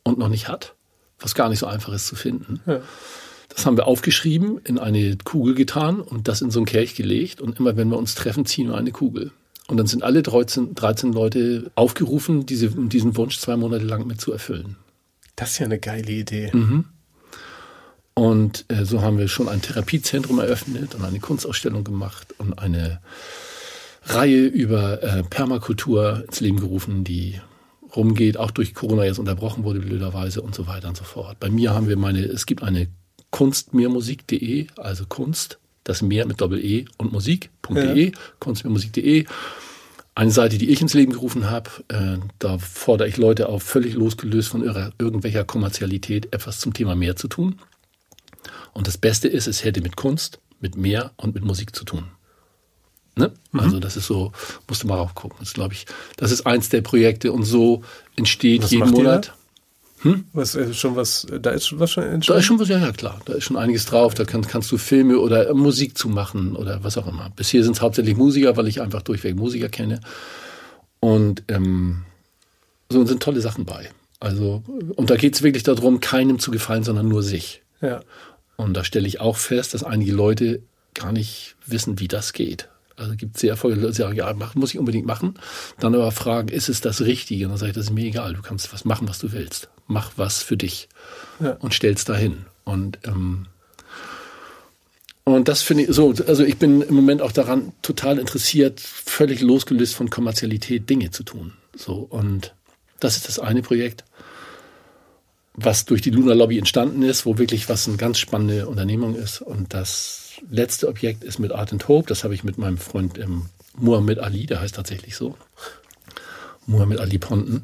und 0.03 0.17
noch 0.17 0.29
nicht 0.29 0.47
hat, 0.47 0.73
was 1.19 1.35
gar 1.35 1.49
nicht 1.49 1.59
so 1.59 1.65
einfach 1.65 1.93
ist 1.93 2.07
zu 2.07 2.15
finden. 2.15 2.61
Ja. 2.65 2.79
Das 3.57 3.65
haben 3.65 3.75
wir 3.75 3.87
aufgeschrieben, 3.87 4.61
in 4.65 4.77
eine 4.77 5.17
Kugel 5.17 5.55
getan 5.55 5.99
und 5.99 6.27
das 6.27 6.43
in 6.43 6.51
so 6.51 6.59
einen 6.59 6.67
Kelch 6.67 6.93
gelegt. 6.93 7.41
Und 7.41 7.59
immer 7.59 7.75
wenn 7.75 7.89
wir 7.89 7.97
uns 7.97 8.13
treffen, 8.13 8.45
ziehen 8.45 8.67
wir 8.67 8.77
eine 8.77 8.91
Kugel. 8.91 9.31
Und 9.67 9.77
dann 9.77 9.87
sind 9.87 10.03
alle 10.03 10.21
13, 10.21 10.75
13 10.75 11.11
Leute 11.11 11.71
aufgerufen, 11.73 12.45
diese, 12.45 12.69
diesen 12.69 13.17
Wunsch 13.17 13.39
zwei 13.39 13.57
Monate 13.57 13.83
lang 13.83 14.05
mit 14.05 14.21
zu 14.21 14.31
erfüllen. 14.31 14.75
Das 15.35 15.49
ist 15.49 15.57
ja 15.57 15.65
eine 15.65 15.79
geile 15.79 16.11
Idee. 16.11 16.51
Mhm. 16.53 16.85
Und 18.13 18.65
äh, 18.67 18.85
so 18.85 19.01
haben 19.01 19.17
wir 19.17 19.27
schon 19.27 19.49
ein 19.49 19.63
Therapiezentrum 19.63 20.37
eröffnet 20.37 20.93
und 20.93 21.03
eine 21.03 21.19
Kunstausstellung 21.19 21.83
gemacht 21.83 22.35
und 22.37 22.59
eine 22.59 23.01
Reihe 24.03 24.45
über 24.45 25.01
äh, 25.01 25.23
Permakultur 25.23 26.25
ins 26.27 26.41
Leben 26.41 26.59
gerufen, 26.59 27.03
die 27.03 27.41
rumgeht, 27.95 28.37
auch 28.37 28.51
durch 28.51 28.75
Corona 28.75 29.05
jetzt 29.05 29.17
unterbrochen 29.17 29.63
wurde, 29.63 29.79
blöderweise 29.79 30.43
und 30.43 30.53
so 30.53 30.67
weiter 30.67 30.89
und 30.89 30.97
so 30.97 31.05
fort. 31.05 31.39
Bei 31.39 31.49
mir 31.49 31.73
haben 31.73 31.87
wir 31.87 31.97
meine, 31.97 32.19
es 32.19 32.45
gibt 32.45 32.61
eine 32.61 32.87
kunstmehrmusik.de, 33.37 34.65
also 34.77 35.05
Kunst, 35.05 35.59
das 35.83 36.01
Meer 36.01 36.25
mit 36.25 36.41
Doppel-E 36.41 36.85
und 36.97 37.11
Musik.de, 37.11 38.05
ja. 38.05 38.11
kunstmehrmusik.de. 38.39 39.25
Eine 40.15 40.31
Seite, 40.31 40.57
die 40.57 40.71
ich 40.71 40.81
ins 40.81 40.95
Leben 40.95 41.11
gerufen 41.11 41.47
habe, 41.47 41.69
äh, 41.89 42.17
da 42.39 42.57
fordere 42.57 43.07
ich 43.07 43.17
Leute 43.17 43.47
auf, 43.49 43.61
völlig 43.61 43.93
losgelöst 43.93 44.49
von 44.49 44.63
ihrer, 44.63 44.91
irgendwelcher 44.97 45.43
Kommerzialität 45.43 46.33
etwas 46.33 46.59
zum 46.59 46.73
Thema 46.73 46.95
Meer 46.95 47.15
zu 47.15 47.27
tun. 47.27 47.59
Und 48.73 48.87
das 48.87 48.97
Beste 48.97 49.27
ist, 49.27 49.45
es 49.45 49.63
hätte 49.63 49.81
mit 49.81 49.95
Kunst, 49.95 50.39
mit 50.59 50.75
Meer 50.75 51.11
und 51.15 51.35
mit 51.35 51.45
Musik 51.45 51.75
zu 51.75 51.85
tun. 51.85 52.05
Ne? 53.15 53.33
Mhm. 53.51 53.59
Also 53.59 53.79
das 53.79 53.97
ist 53.97 54.07
so, 54.07 54.31
musst 54.67 54.81
du 54.81 54.87
mal 54.87 54.95
raufgucken. 54.95 55.37
Das 55.41 55.53
glaube 55.53 55.75
ich, 55.75 55.85
das 56.15 56.31
ist 56.31 56.47
eins 56.47 56.69
der 56.69 56.81
Projekte 56.81 57.31
und 57.31 57.43
so 57.43 57.83
entsteht 58.15 58.63
Was 58.63 58.71
jeden 58.71 58.89
Monat. 58.89 59.35
Hm? 60.01 60.25
Was 60.33 60.55
äh, 60.55 60.73
schon 60.73 60.95
was, 60.95 61.25
da 61.41 61.51
ist 61.51 61.67
schon 61.67 61.79
was 61.79 61.91
schon 61.91 62.03
entstanden? 62.03 62.37
Da 62.37 62.39
ist 62.39 62.45
schon 62.45 62.59
was, 62.59 62.67
ja, 62.69 62.77
ja 62.77 62.91
klar. 62.91 63.19
Da 63.25 63.33
ist 63.33 63.45
schon 63.45 63.57
einiges 63.57 63.85
drauf. 63.85 64.13
Da 64.13 64.25
kann, 64.25 64.45
kannst 64.45 64.71
du 64.71 64.77
Filme 64.77 65.19
oder 65.19 65.53
Musik 65.53 65.97
zu 65.97 66.07
machen 66.09 66.55
oder 66.55 66.83
was 66.83 66.97
auch 66.97 67.07
immer. 67.07 67.31
Bisher 67.35 67.63
sind 67.63 67.75
es 67.75 67.81
hauptsächlich 67.81 68.15
Musiker, 68.15 68.55
weil 68.57 68.67
ich 68.67 68.81
einfach 68.81 69.01
durchweg 69.01 69.35
Musiker 69.35 69.69
kenne. 69.69 70.01
Und 70.99 71.43
ähm, 71.47 72.03
so 72.89 73.05
sind 73.05 73.23
tolle 73.23 73.41
Sachen 73.41 73.65
bei. 73.65 73.89
Also, 74.19 74.63
und 74.95 75.09
da 75.09 75.15
geht 75.15 75.35
es 75.35 75.43
wirklich 75.43 75.63
darum, 75.63 75.99
keinem 75.99 76.39
zu 76.39 76.51
gefallen, 76.51 76.83
sondern 76.83 77.07
nur 77.07 77.23
sich. 77.23 77.61
Ja. 77.81 78.01
Und 78.55 78.73
da 78.73 78.83
stelle 78.83 79.07
ich 79.07 79.19
auch 79.19 79.37
fest, 79.37 79.73
dass 79.73 79.83
einige 79.83 80.11
Leute 80.11 80.61
gar 80.95 81.11
nicht 81.11 81.55
wissen, 81.65 81.99
wie 81.99 82.07
das 82.07 82.33
geht. 82.33 82.69
Also 82.95 83.15
gibt 83.15 83.37
sehr 83.37 83.55
viele 83.57 83.75
Leute, 83.75 83.91
die 83.91 83.97
sagen, 83.97 84.15
ja, 84.15 84.33
mach, 84.33 84.55
muss 84.55 84.73
ich 84.73 84.79
unbedingt 84.79 85.05
machen. 85.05 85.35
Dann 85.79 85.93
aber 85.93 86.11
fragen, 86.11 86.47
ist 86.47 86.67
es 86.67 86.81
das 86.81 87.01
Richtige? 87.01 87.45
Und 87.45 87.51
dann 87.51 87.59
sage 87.59 87.69
ich, 87.69 87.75
das 87.75 87.85
ist 87.85 87.93
mir 87.93 88.05
egal. 88.05 88.33
Du 88.33 88.41
kannst 88.41 88.73
was 88.73 88.85
machen, 88.85 89.07
was 89.07 89.19
du 89.19 89.31
willst. 89.31 89.69
Mach 89.87 90.11
was 90.17 90.43
für 90.43 90.57
dich 90.57 90.89
ja. 91.39 91.51
und 91.53 91.73
stellst 91.73 92.09
dahin. 92.09 92.45
Und 92.65 92.99
ähm, 93.05 93.47
und 95.23 95.49
das 95.49 95.61
finde 95.61 95.83
ich 95.83 95.89
so, 95.93 96.13
also 96.25 96.45
ich 96.45 96.57
bin 96.57 96.81
im 96.81 96.95
Moment 96.95 97.21
auch 97.21 97.33
daran 97.33 97.73
total 97.81 98.17
interessiert, 98.17 98.79
völlig 98.79 99.41
losgelöst 99.41 99.93
von 99.93 100.09
Kommerzialität 100.09 100.89
Dinge 100.89 101.11
zu 101.11 101.23
tun. 101.23 101.53
So 101.75 101.95
und 101.95 102.53
das 102.99 103.17
ist 103.17 103.27
das 103.27 103.37
eine 103.37 103.61
Projekt, 103.61 104.05
was 105.53 105.85
durch 105.85 106.01
die 106.01 106.11
Luna 106.11 106.33
Lobby 106.33 106.57
entstanden 106.57 107.01
ist, 107.01 107.25
wo 107.25 107.37
wirklich 107.37 107.67
was 107.67 107.87
eine 107.87 107.97
ganz 107.97 108.19
spannende 108.19 108.67
Unternehmung 108.67 109.15
ist. 109.15 109.41
Und 109.41 109.73
das 109.73 110.33
letzte 110.49 110.87
Objekt 110.87 111.23
ist 111.23 111.39
mit 111.39 111.51
Art 111.51 111.73
and 111.73 111.87
Hope. 111.87 112.07
Das 112.07 112.23
habe 112.23 112.33
ich 112.33 112.43
mit 112.43 112.57
meinem 112.57 112.77
Freund 112.77 113.17
ähm, 113.17 113.47
Muhammad 113.75 114.19
Ali, 114.19 114.45
der 114.45 114.61
heißt 114.61 114.75
tatsächlich 114.75 115.15
so. 115.15 115.35
Muhammad 116.67 116.99
Ali 116.99 117.17
Ponten. 117.17 117.63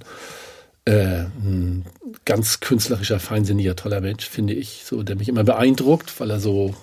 Äh, 0.85 1.25
ein 1.25 1.85
ganz 2.25 2.59
künstlerischer, 2.59 3.19
feinsinniger, 3.19 3.75
toller 3.75 4.01
Mensch, 4.01 4.25
finde 4.25 4.53
ich, 4.53 4.83
so, 4.85 5.03
der 5.03 5.15
mich 5.15 5.29
immer 5.29 5.43
beeindruckt, 5.43 6.19
weil 6.19 6.29
er 6.29 6.39
so 6.39 6.75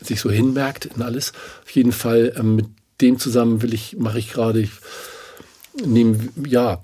sich 0.00 0.20
so 0.20 0.30
hinmerkt 0.30 0.86
in 0.86 1.02
alles. 1.02 1.32
Auf 1.64 1.70
jeden 1.70 1.92
Fall 1.92 2.32
ähm, 2.36 2.56
mit 2.56 2.66
dem 3.00 3.18
zusammen 3.18 3.62
will 3.62 3.74
ich, 3.74 3.96
mache 3.96 4.18
ich 4.18 4.30
gerade, 4.30 4.60
ich 4.60 4.70
nehme, 5.84 6.28
ja, 6.46 6.80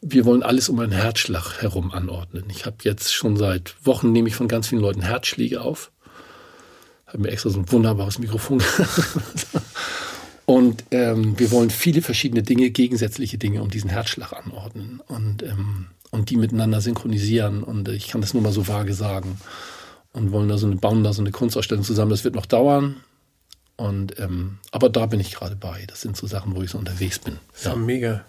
wir 0.00 0.24
wollen 0.24 0.42
alles 0.42 0.68
um 0.68 0.78
einen 0.78 0.92
Herzschlag 0.92 1.62
herum 1.62 1.90
anordnen. 1.90 2.44
Ich 2.50 2.66
habe 2.66 2.76
jetzt 2.82 3.14
schon 3.14 3.36
seit 3.36 3.74
Wochen 3.84 4.12
nehme 4.12 4.28
ich 4.28 4.34
von 4.34 4.48
ganz 4.48 4.68
vielen 4.68 4.82
Leuten 4.82 5.02
Herzschläge 5.02 5.60
auf 5.62 5.90
habe 7.12 7.22
mir 7.24 7.30
extra 7.30 7.50
so 7.50 7.58
ein 7.58 7.70
wunderbares 7.70 8.18
Mikrofon. 8.18 8.62
und 10.50 10.82
ähm, 10.90 11.38
wir 11.38 11.52
wollen 11.52 11.70
viele 11.70 12.02
verschiedene 12.02 12.42
Dinge, 12.42 12.70
gegensätzliche 12.70 13.38
Dinge 13.38 13.62
um 13.62 13.70
diesen 13.70 13.88
Herzschlag 13.88 14.32
anordnen 14.32 15.00
und, 15.06 15.44
ähm, 15.44 15.86
und 16.10 16.28
die 16.28 16.36
miteinander 16.36 16.80
synchronisieren. 16.80 17.62
Und 17.62 17.88
ich 17.88 18.08
kann 18.08 18.20
das 18.20 18.34
nur 18.34 18.42
mal 18.42 18.50
so 18.50 18.66
vage 18.66 18.92
sagen. 18.92 19.40
Und 20.12 20.32
wollen 20.32 20.48
da 20.48 20.58
so 20.58 20.66
eine, 20.66 20.74
bauen 20.74 21.04
da 21.04 21.12
so 21.12 21.22
eine 21.22 21.30
Kunstausstellung 21.30 21.84
zusammen. 21.84 22.10
Das 22.10 22.24
wird 22.24 22.34
noch 22.34 22.46
dauern. 22.46 22.96
Und 23.76 24.18
ähm, 24.18 24.58
aber 24.72 24.88
da 24.88 25.06
bin 25.06 25.20
ich 25.20 25.30
gerade 25.30 25.54
bei. 25.54 25.84
Das 25.86 26.00
sind 26.00 26.16
so 26.16 26.26
Sachen, 26.26 26.56
wo 26.56 26.62
ich 26.62 26.70
so 26.70 26.78
unterwegs 26.78 27.20
bin. 27.20 27.38
Das 27.52 27.60
ist 27.60 27.66
ja 27.66 27.76
mega. 27.76 28.24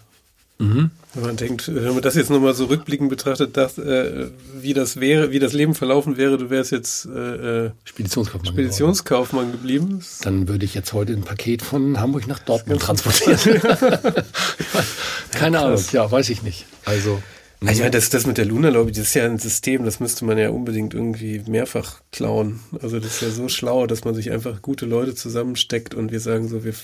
Mhm. 0.62 0.90
Wenn 1.14 1.22
man 1.24 1.36
denkt, 1.36 1.74
wenn 1.74 1.92
man 1.92 2.02
das 2.02 2.14
jetzt 2.14 2.30
nochmal 2.30 2.54
so 2.54 2.66
rückblickend 2.66 3.10
betrachtet, 3.10 3.56
dass, 3.56 3.78
äh, 3.78 4.28
wie 4.60 4.74
das 4.74 5.00
wäre, 5.00 5.32
wie 5.32 5.40
das 5.40 5.52
Leben 5.52 5.74
verlaufen 5.74 6.16
wäre, 6.16 6.38
du 6.38 6.50
wärst 6.50 6.70
jetzt 6.70 7.06
äh, 7.06 7.66
äh 7.66 7.70
Speditionskaufmann, 7.84 8.52
Speditionskaufmann 8.52 9.52
geblieben. 9.52 10.02
Dann 10.22 10.48
würde 10.48 10.64
ich 10.64 10.74
jetzt 10.74 10.92
heute 10.92 11.12
ein 11.14 11.22
Paket 11.22 11.62
von 11.62 11.98
Hamburg 11.98 12.28
nach 12.28 12.38
Dortmund 12.38 12.80
transportieren. 12.80 13.38
Keine 15.32 15.56
ja, 15.56 15.64
Ahnung, 15.64 15.84
ja, 15.90 16.10
weiß 16.10 16.30
ich 16.30 16.42
nicht. 16.42 16.66
Also. 16.84 17.20
Also, 17.60 17.74
ich 17.74 17.78
meine, 17.78 17.90
das, 17.92 18.10
das 18.10 18.26
mit 18.26 18.38
der 18.38 18.44
Luna 18.44 18.70
Lobby, 18.70 18.90
das 18.90 19.08
ist 19.08 19.14
ja 19.14 19.24
ein 19.24 19.38
System, 19.38 19.84
das 19.84 20.00
müsste 20.00 20.24
man 20.24 20.36
ja 20.36 20.50
unbedingt 20.50 20.94
irgendwie 20.94 21.42
mehrfach 21.46 22.00
klauen. 22.10 22.58
Also 22.82 22.98
das 22.98 23.14
ist 23.14 23.22
ja 23.22 23.30
so 23.30 23.48
schlau, 23.48 23.86
dass 23.86 24.04
man 24.04 24.14
sich 24.14 24.32
einfach 24.32 24.62
gute 24.62 24.84
Leute 24.84 25.14
zusammensteckt 25.14 25.94
und 25.94 26.10
wir 26.10 26.18
sagen 26.18 26.48
so, 26.48 26.64
wir 26.64 26.74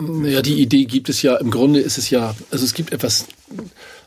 ja, 0.00 0.42
die 0.42 0.60
Idee 0.60 0.84
gibt 0.84 1.08
es 1.08 1.22
ja, 1.22 1.36
im 1.36 1.50
Grunde 1.50 1.80
ist 1.80 1.98
es 1.98 2.10
ja, 2.10 2.34
also 2.50 2.64
es 2.64 2.74
gibt 2.74 2.92
etwas, 2.92 3.26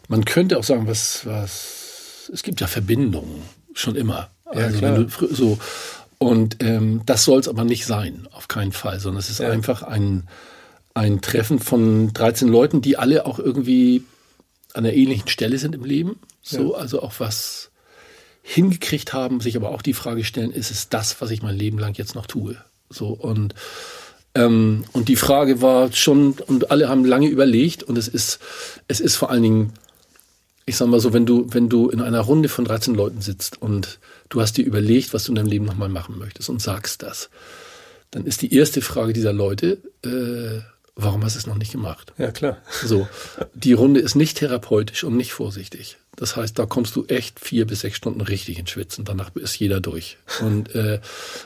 man 0.07 0.25
könnte 0.25 0.57
auch 0.57 0.63
sagen, 0.63 0.87
was, 0.87 1.25
was, 1.25 2.29
es 2.31 2.43
gibt 2.43 2.61
ja 2.61 2.67
Verbindungen, 2.67 3.41
schon 3.73 3.95
immer. 3.95 4.29
Ja, 4.45 4.65
also 4.65 4.77
klar. 4.77 4.99
Du, 4.99 5.33
so, 5.33 5.57
und 6.17 6.57
ähm, 6.63 7.01
das 7.05 7.25
soll 7.25 7.39
es 7.39 7.47
aber 7.47 7.63
nicht 7.63 7.85
sein, 7.85 8.27
auf 8.31 8.47
keinen 8.47 8.71
Fall, 8.71 8.99
sondern 8.99 9.19
es 9.19 9.29
ist 9.29 9.39
ja. 9.39 9.49
einfach 9.49 9.83
ein, 9.83 10.27
ein 10.93 11.21
Treffen 11.21 11.59
von 11.59 12.13
13 12.13 12.47
Leuten, 12.47 12.81
die 12.81 12.97
alle 12.97 13.25
auch 13.25 13.39
irgendwie 13.39 14.03
an 14.73 14.85
einer 14.85 14.93
ähnlichen 14.93 15.27
Stelle 15.27 15.57
sind 15.57 15.75
im 15.75 15.83
Leben. 15.83 16.19
So, 16.41 16.73
ja. 16.73 16.79
also 16.79 17.01
auch 17.01 17.13
was 17.19 17.71
hingekriegt 18.43 19.13
haben, 19.13 19.39
sich 19.39 19.55
aber 19.55 19.69
auch 19.69 19.81
die 19.81 19.93
Frage 19.93 20.23
stellen, 20.23 20.51
ist 20.51 20.71
es 20.71 20.89
das, 20.89 21.21
was 21.21 21.31
ich 21.31 21.41
mein 21.41 21.55
Leben 21.55 21.77
lang 21.77 21.97
jetzt 21.97 22.15
noch 22.15 22.25
tue? 22.25 22.55
So, 22.89 23.07
und 23.09 23.55
ähm, 24.33 24.85
und 24.93 25.09
die 25.09 25.15
Frage 25.15 25.61
war 25.61 25.91
schon, 25.91 26.35
und 26.47 26.71
alle 26.71 26.87
haben 26.87 27.05
lange 27.05 27.27
überlegt, 27.27 27.83
und 27.83 27.97
es 27.97 28.07
ist, 28.07 28.39
es 28.87 28.99
ist 28.99 29.15
vor 29.15 29.29
allen 29.29 29.43
Dingen, 29.43 29.73
ich 30.65 30.77
sag 30.77 30.87
mal 30.87 30.99
so, 30.99 31.11
wenn 31.11 31.25
du, 31.25 31.47
wenn 31.49 31.69
du 31.69 31.89
in 31.89 32.01
einer 32.01 32.21
Runde 32.21 32.47
von 32.47 32.65
13 32.65 32.95
Leuten 32.95 33.21
sitzt 33.21 33.61
und 33.61 33.99
du 34.29 34.41
hast 34.41 34.57
dir 34.57 34.65
überlegt, 34.65 35.13
was 35.13 35.25
du 35.25 35.31
in 35.31 35.35
deinem 35.35 35.47
Leben 35.47 35.65
nochmal 35.65 35.89
machen 35.89 36.17
möchtest 36.17 36.49
und 36.49 36.61
sagst 36.61 37.03
das, 37.03 37.29
dann 38.11 38.25
ist 38.25 38.41
die 38.41 38.53
erste 38.53 38.81
Frage 38.81 39.13
dieser 39.13 39.33
Leute, 39.33 39.79
äh, 40.03 40.61
warum 40.95 41.23
hast 41.23 41.35
du 41.35 41.39
es 41.39 41.47
noch 41.47 41.57
nicht 41.57 41.71
gemacht? 41.71 42.13
Ja, 42.17 42.31
klar. 42.31 42.57
So. 42.85 43.07
Die 43.53 43.73
Runde 43.73 43.99
ist 43.99 44.15
nicht 44.15 44.37
therapeutisch 44.37 45.03
und 45.03 45.17
nicht 45.17 45.33
vorsichtig. 45.33 45.97
Das 46.15 46.35
heißt, 46.35 46.59
da 46.59 46.65
kommst 46.65 46.95
du 46.95 47.05
echt 47.05 47.39
vier 47.39 47.65
bis 47.65 47.81
sechs 47.81 47.97
Stunden 47.97 48.21
richtig 48.21 48.59
ins 48.59 48.69
Schwitzen. 48.69 49.03
Danach 49.03 49.33
ist 49.35 49.57
jeder 49.59 49.79
durch. 49.79 50.17
Und, 50.41 50.75
äh, 50.75 50.99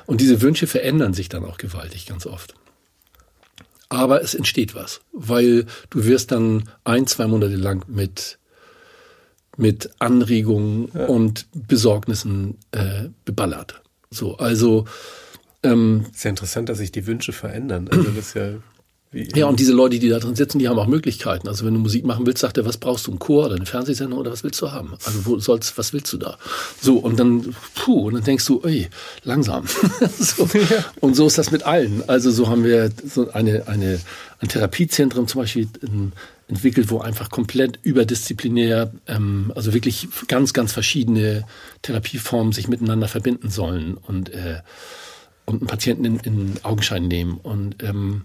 und 0.06 0.22
diese 0.22 0.42
Wünsche 0.42 0.68
verändern 0.68 1.14
sich 1.14 1.30
dann 1.30 1.46
auch 1.46 1.58
gewaltig 1.58 2.06
ganz 2.08 2.26
oft 2.26 2.56
aber 3.90 4.22
es 4.22 4.34
entsteht 4.34 4.76
was, 4.76 5.02
weil 5.12 5.66
du 5.90 6.06
wirst 6.06 6.32
dann 6.32 6.70
ein, 6.84 7.08
zwei 7.08 7.28
Monate 7.28 7.56
lang 7.56 7.86
mit 7.88 8.40
mit 9.58 9.90
Anregungen 10.00 10.90
ja. 10.94 11.06
und 11.06 11.48
Besorgnissen 11.54 12.58
äh, 12.72 13.10
beballert. 13.24 13.82
So, 14.10 14.38
also 14.38 14.86
ähm, 15.64 16.06
ist 16.14 16.26
ja 16.26 16.30
interessant, 16.30 16.70
dass 16.70 16.80
sich 16.80 16.92
die 16.92 17.08
Wünsche 17.08 17.32
verändern. 17.32 17.88
Also 17.90 18.04
das 18.04 18.28
ist 18.28 18.34
ja 18.34 18.50
ja, 19.12 19.46
und 19.46 19.62
diese 19.62 19.72
Leute, 19.72 19.98
die 19.98 20.10
da 20.10 20.20
drin 20.20 20.36
sitzen, 20.36 20.60
die 20.60 20.68
haben 20.68 20.78
auch 20.78 20.88
Möglichkeiten. 20.88 21.48
Also 21.48 21.66
wenn 21.66 21.74
du 21.74 21.80
Musik 21.80 22.06
machen 22.06 22.26
willst, 22.26 22.42
sagt 22.42 22.58
er, 22.58 22.66
was 22.66 22.78
brauchst 22.78 23.08
du, 23.08 23.12
ein 23.14 23.20
Chor 23.20 23.46
oder 23.46 23.56
eine 23.56 23.66
Fernsehsendung 23.66 24.20
oder 24.20 24.32
was 24.32 24.44
willst 24.44 24.62
du 24.62 24.72
haben? 24.72 24.94
Also 25.06 25.26
wo 25.26 25.40
sollst, 25.40 25.78
was 25.78 25.94
willst 25.94 26.12
du 26.12 26.18
da? 26.18 26.38
So, 26.82 26.98
und 26.98 27.18
dann, 27.18 27.56
puh, 27.76 28.08
und 28.08 28.16
dann 28.16 28.24
denkst 28.24 28.46
du, 28.46 28.62
ey, 28.64 28.90
langsam. 29.24 29.68
so. 30.20 30.46
Ja. 30.54 30.84
Und 31.00 31.16
so 31.16 31.28
ist 31.28 31.38
das 31.38 31.52
mit 31.52 31.64
allen. 31.64 32.04
Also 32.08 32.30
so 32.30 32.50
haben 32.50 32.66
wir 32.66 32.92
so 33.08 33.32
eine, 33.32 33.68
eine, 33.68 34.02
ein 34.40 34.50
Therapiezentrum 34.50 35.28
zum 35.28 35.42
Beispiel 35.42 35.70
in, 35.82 36.12
entwickelt, 36.50 36.92
wo 36.92 37.00
einfach 37.00 37.30
komplett 37.30 37.80
überdisziplinär, 37.84 38.92
ähm, 39.08 39.52
also 39.56 39.74
wirklich 39.74 40.10
ganz, 40.28 40.54
ganz 40.54 40.74
verschiedene 40.74 41.46
Therapieformen 41.84 42.52
sich 42.52 42.68
miteinander 42.68 43.08
verbinden 43.08 43.50
sollen 43.50 43.96
und, 43.96 44.30
äh, 44.34 44.60
und 45.46 45.62
einen 45.62 45.68
Patienten 45.68 46.04
in, 46.04 46.20
in 46.20 46.54
Augenschein 46.64 47.08
nehmen. 47.08 47.40
Und 47.42 47.82
ähm, 47.82 48.24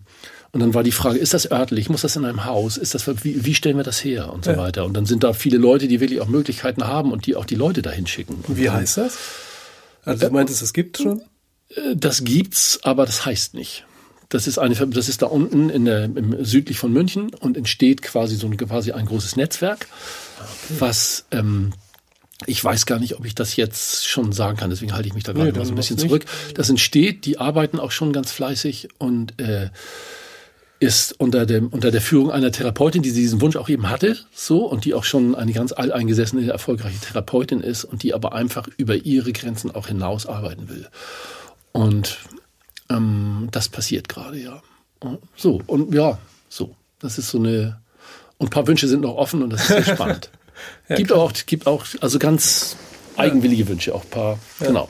und 0.52 0.60
dann 0.60 0.74
war 0.74 0.82
die 0.82 0.92
Frage, 0.92 1.18
ist 1.18 1.32
das 1.32 1.50
örtlich? 1.50 1.88
Muss 1.88 2.02
das 2.02 2.16
in 2.16 2.24
einem 2.24 2.44
Haus? 2.44 2.76
Ist 2.76 2.94
das, 2.94 3.06
wie, 3.24 3.44
wie 3.44 3.54
stellen 3.54 3.76
wir 3.76 3.84
das 3.84 4.02
her? 4.02 4.32
Und 4.32 4.44
so 4.44 4.52
ja. 4.52 4.56
weiter. 4.56 4.84
Und 4.84 4.94
dann 4.94 5.06
sind 5.06 5.22
da 5.22 5.32
viele 5.32 5.58
Leute, 5.58 5.86
die 5.86 6.00
wirklich 6.00 6.20
auch 6.20 6.28
Möglichkeiten 6.28 6.86
haben 6.86 7.12
und 7.12 7.26
die 7.26 7.36
auch 7.36 7.44
die 7.44 7.54
Leute 7.54 7.82
dahin 7.82 8.06
schicken. 8.06 8.42
Und 8.46 8.58
wie 8.58 8.68
heißt 8.68 8.96
das? 8.96 9.16
Also 10.04 10.26
du 10.26 10.32
meintest, 10.32 10.62
es 10.62 10.72
gibt 10.72 10.98
schon? 10.98 11.22
Äh, 11.68 11.94
das 11.94 12.24
gibt's, 12.24 12.80
aber 12.82 13.06
das 13.06 13.24
heißt 13.24 13.54
nicht. 13.54 13.84
Das 14.28 14.46
ist 14.46 14.58
eine, 14.58 14.74
das 14.74 15.08
ist 15.08 15.22
da 15.22 15.26
unten 15.26 15.70
in 15.70 15.84
der, 15.84 16.04
im, 16.04 16.44
südlich 16.44 16.78
von 16.78 16.92
München 16.92 17.34
und 17.34 17.56
entsteht 17.56 18.02
quasi 18.02 18.36
so 18.36 18.46
ein, 18.46 18.56
quasi 18.56 18.92
ein 18.92 19.06
großes 19.06 19.36
Netzwerk, 19.36 19.88
okay. 20.38 20.74
was, 20.78 21.26
ähm, 21.32 21.72
ich 22.46 22.62
weiß 22.62 22.86
gar 22.86 23.00
nicht, 23.00 23.16
ob 23.16 23.24
ich 23.24 23.34
das 23.34 23.56
jetzt 23.56 24.06
schon 24.06 24.32
sagen 24.32 24.56
kann, 24.56 24.70
deswegen 24.70 24.94
halte 24.94 25.08
ich 25.08 25.14
mich 25.14 25.24
da 25.24 25.32
gerade 25.32 25.50
nee, 25.50 25.58
mal 25.58 25.64
so 25.64 25.72
ein 25.72 25.76
bisschen 25.76 25.98
zurück. 25.98 26.26
Das 26.54 26.70
entsteht, 26.70 27.24
die 27.26 27.38
arbeiten 27.38 27.80
auch 27.80 27.90
schon 27.90 28.12
ganz 28.12 28.30
fleißig 28.30 28.88
und 28.98 29.38
äh, 29.40 29.70
ist 30.80 31.12
unter 31.20 31.44
dem 31.44 31.68
unter 31.68 31.90
der 31.90 32.00
Führung 32.00 32.30
einer 32.30 32.50
Therapeutin, 32.50 33.02
die 33.02 33.12
diesen 33.12 33.40
Wunsch 33.42 33.56
auch 33.56 33.68
eben 33.68 33.90
hatte, 33.90 34.16
so 34.32 34.64
und 34.64 34.86
die 34.86 34.94
auch 34.94 35.04
schon 35.04 35.34
eine 35.34 35.52
ganz 35.52 35.72
alteingesessene 35.72 36.50
erfolgreiche 36.50 36.98
Therapeutin 36.98 37.60
ist 37.60 37.84
und 37.84 38.02
die 38.02 38.14
aber 38.14 38.32
einfach 38.32 38.66
über 38.78 38.96
ihre 38.96 39.32
Grenzen 39.32 39.70
auch 39.70 39.88
hinaus 39.88 40.26
arbeiten 40.26 40.70
will. 40.70 40.88
Und 41.72 42.18
ähm, 42.88 43.48
das 43.52 43.68
passiert 43.68 44.08
gerade 44.08 44.38
ja. 44.38 44.62
So 45.36 45.60
und 45.66 45.94
ja, 45.94 46.18
so 46.48 46.74
das 46.98 47.18
ist 47.18 47.28
so 47.28 47.38
eine 47.38 47.80
und 48.38 48.46
ein 48.46 48.50
paar 48.50 48.66
Wünsche 48.66 48.88
sind 48.88 49.02
noch 49.02 49.16
offen 49.16 49.42
und 49.42 49.50
das 49.50 49.60
ist 49.60 49.68
sehr 49.68 49.94
spannend. 49.94 50.30
ja, 50.88 50.96
gibt 50.96 51.08
klar. 51.08 51.20
auch 51.20 51.32
gibt 51.44 51.66
auch 51.66 51.84
also 52.00 52.18
ganz 52.18 52.76
eigenwillige 53.20 53.68
Wünsche, 53.68 53.94
auch 53.94 54.04
ein 54.04 54.10
paar. 54.10 54.38
Ja. 54.60 54.66
Genau. 54.66 54.88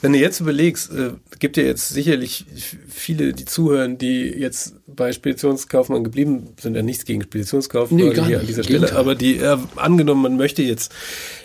Wenn 0.00 0.12
du 0.12 0.18
jetzt 0.18 0.40
überlegst, 0.40 0.92
äh, 0.92 1.12
gibt 1.38 1.56
ja 1.56 1.64
jetzt 1.64 1.88
sicherlich 1.88 2.46
viele, 2.88 3.32
die 3.32 3.44
zuhören, 3.44 3.98
die 3.98 4.28
jetzt 4.28 4.74
bei 4.86 5.12
Speditionskaufmann 5.12 6.04
geblieben 6.04 6.54
sind, 6.60 6.76
ja 6.76 6.82
nichts 6.82 7.04
gegen 7.04 7.22
Speditionskaufmann 7.22 7.98
nee, 7.98 8.14
hier 8.14 8.40
an 8.40 8.46
dieser 8.46 8.62
Stelle, 8.62 8.80
Gegenteil. 8.80 8.98
aber 8.98 9.14
die 9.14 9.38
äh, 9.38 9.58
angenommen, 9.76 10.22
man 10.22 10.36
möchte 10.36 10.62
jetzt 10.62 10.92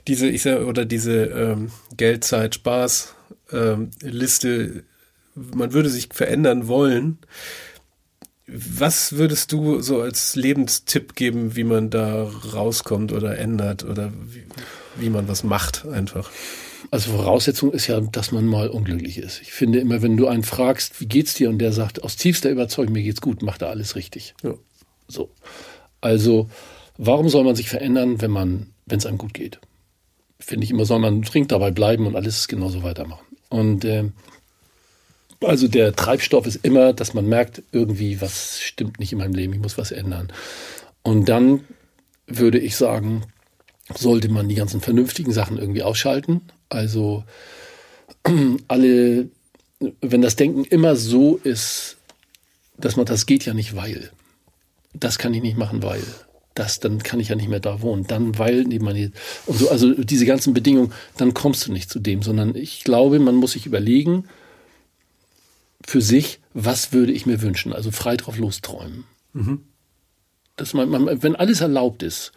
diese, 0.08 0.28
ich 0.28 0.44
sag, 0.44 0.62
oder 0.66 0.86
diese 0.86 1.26
ähm, 1.26 1.72
Geldzeit, 1.96 2.56
Spaß, 2.56 3.16
ähm, 3.52 3.92
Liste, 4.02 4.84
man 5.36 5.74
würde 5.74 5.90
sich 5.90 6.10
verändern 6.12 6.68
wollen. 6.68 7.20
Was 8.48 9.14
würdest 9.14 9.52
du 9.52 9.82
so 9.82 10.02
als 10.02 10.36
Lebenstipp 10.36 11.16
geben, 11.16 11.56
wie 11.56 11.66
man 11.66 11.90
da 11.90 12.30
rauskommt 12.54 13.12
oder 13.12 13.38
ändert 13.38 13.84
oder 13.84 14.14
wie, 14.32 14.44
wie 15.00 15.10
man 15.10 15.28
was 15.28 15.44
macht 15.44 15.86
einfach? 15.86 16.30
Also 16.92 17.12
Voraussetzung 17.12 17.72
ist 17.74 17.88
ja, 17.88 18.00
dass 18.00 18.32
man 18.32 18.46
mal 18.46 18.70
unglücklich 18.70 19.18
ist. 19.18 19.42
Ich 19.42 19.52
finde 19.52 19.80
immer, 19.80 20.02
wenn 20.02 20.16
du 20.16 20.28
einen 20.28 20.44
fragst, 20.44 21.02
wie 21.02 21.08
geht's 21.08 21.34
dir, 21.34 21.50
und 21.50 21.60
der 21.60 21.74
sagt 21.74 22.04
aus 22.04 22.16
tiefster 22.16 22.50
Überzeugung, 22.50 22.94
mir 22.94 23.04
geht's 23.04 23.22
gut, 23.22 23.42
macht 23.42 23.62
er 23.62 23.70
alles 23.70 23.96
richtig. 23.96 24.36
Ja. 24.44 24.54
So. 25.08 25.32
Also, 26.02 26.50
warum 26.98 27.30
soll 27.30 27.44
man 27.44 27.56
sich 27.56 27.70
verändern, 27.70 28.22
wenn 28.22 28.32
man, 28.32 28.68
wenn 28.86 29.00
es 29.00 29.06
einem 29.06 29.18
gut 29.18 29.34
geht? 29.34 29.60
Finde 30.40 30.64
ich 30.64 30.72
immer, 30.72 30.86
soll 30.86 31.00
man 31.00 31.24
trinkt 31.24 31.52
dabei 31.52 31.72
bleiben 31.72 32.06
und 32.06 32.16
alles 32.16 32.48
genauso 32.48 32.84
weitermachen. 32.84 33.26
Und 33.50 33.84
äh, 33.84 34.12
also 35.42 35.68
der 35.68 35.94
Treibstoff 35.94 36.48
ist 36.48 36.58
immer, 36.64 36.94
dass 36.94 37.14
man 37.14 37.28
merkt, 37.28 37.64
irgendwie 37.72 38.22
was 38.22 38.62
stimmt 38.62 39.00
nicht 39.00 39.12
in 39.12 39.20
meinem 39.20 39.34
Leben, 39.34 39.54
ich 39.54 39.60
muss 39.60 39.78
was 39.78 39.92
ändern. 39.92 40.32
Und 41.04 41.30
dann 41.30 41.64
würde 42.28 42.60
ich 42.60 42.76
sagen, 42.76 43.24
sollte 43.96 44.30
man 44.30 44.50
die 44.50 44.56
ganzen 44.56 44.82
vernünftigen 44.82 45.32
Sachen 45.32 45.58
irgendwie 45.58 45.84
ausschalten. 45.84 46.42
Also 46.70 47.24
alle, 48.68 49.30
wenn 50.02 50.22
das 50.22 50.36
Denken 50.36 50.66
immer 50.66 50.96
so 50.96 51.38
ist, 51.38 51.98
dass 52.78 52.96
man, 52.96 53.06
das 53.06 53.26
geht 53.26 53.46
ja 53.46 53.54
nicht, 53.54 53.76
weil. 53.76 54.12
Das 54.94 55.18
kann 55.18 55.34
ich 55.34 55.42
nicht 55.42 55.58
machen, 55.58 55.84
weil. 55.84 56.04
Das, 56.54 56.80
dann 56.80 57.04
kann 57.04 57.20
ich 57.20 57.30
ja 57.30 57.36
nicht 57.36 57.50
mehr 57.50 57.60
da 57.60 57.82
wohnen. 57.82 58.08
Dann, 58.08 58.40
weil, 58.40 58.64
nee, 58.64 58.80
meine, 58.80 59.12
und 59.46 59.60
so, 59.60 59.70
also 59.70 59.94
diese 59.94 60.26
ganzen 60.26 60.54
Bedingungen, 60.54 60.92
dann 61.16 61.36
kommst 61.36 61.68
du 61.68 61.72
nicht 61.72 61.90
zu 61.90 62.00
dem, 62.00 62.24
sondern 62.24 62.56
ich 62.56 62.84
glaube, 62.84 63.20
man 63.20 63.36
muss 63.36 63.52
sich 63.52 63.68
überlegen, 63.68 64.26
für 65.86 66.02
sich, 66.02 66.40
was 66.54 66.94
würde 66.94 67.12
ich 67.12 67.28
mir 67.28 67.42
wünschen? 67.42 67.74
Also 67.74 67.92
frei 67.92 68.18
drauf 68.18 68.38
losträumen. 68.40 69.04
Mhm. 69.34 69.62
Dass 70.56 70.74
man, 70.74 70.90
man, 70.90 71.22
wenn 71.22 71.36
alles 71.36 71.62
erlaubt 71.62 72.02
ist, 72.02 72.32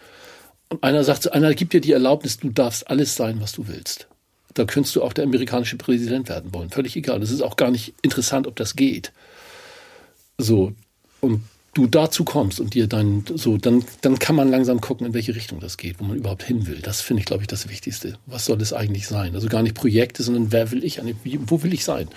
und 0.70 0.82
einer 0.84 1.04
sagt, 1.04 1.32
einer 1.32 1.52
gibt 1.54 1.72
dir 1.72 1.80
die 1.80 1.92
Erlaubnis, 1.92 2.38
du 2.38 2.50
darfst 2.50 2.88
alles 2.88 3.16
sein, 3.16 3.40
was 3.40 3.52
du 3.52 3.68
willst. 3.68 4.06
Da 4.54 4.64
könntest 4.64 4.96
du 4.96 5.02
auch 5.02 5.12
der 5.12 5.24
amerikanische 5.24 5.76
Präsident 5.76 6.28
werden 6.28 6.54
wollen. 6.54 6.70
Völlig 6.70 6.96
egal. 6.96 7.22
Es 7.22 7.30
ist 7.30 7.42
auch 7.42 7.56
gar 7.56 7.70
nicht 7.70 7.94
interessant, 8.02 8.46
ob 8.46 8.56
das 8.56 8.76
geht. 8.76 9.12
So. 10.38 10.72
Und 11.20 11.42
du 11.74 11.86
dazu 11.86 12.24
kommst 12.24 12.60
und 12.60 12.74
dir 12.74 12.86
dann 12.86 13.24
so, 13.32 13.56
dann, 13.56 13.84
dann 14.00 14.18
kann 14.18 14.34
man 14.34 14.50
langsam 14.50 14.80
gucken, 14.80 15.06
in 15.06 15.14
welche 15.14 15.34
Richtung 15.34 15.60
das 15.60 15.76
geht, 15.76 16.00
wo 16.00 16.04
man 16.04 16.16
überhaupt 16.16 16.42
hin 16.42 16.66
will. 16.66 16.80
Das 16.82 17.00
finde 17.00 17.20
ich, 17.20 17.26
glaube 17.26 17.42
ich, 17.42 17.48
das 17.48 17.68
Wichtigste. 17.68 18.18
Was 18.26 18.44
soll 18.44 18.60
es 18.60 18.72
eigentlich 18.72 19.06
sein? 19.06 19.34
Also 19.34 19.48
gar 19.48 19.62
nicht 19.62 19.74
Projekte, 19.74 20.22
sondern 20.22 20.50
wer 20.52 20.70
will 20.70 20.84
ich, 20.84 21.00
wo 21.24 21.62
will 21.62 21.72
ich 21.72 21.84
sein? 21.84 22.08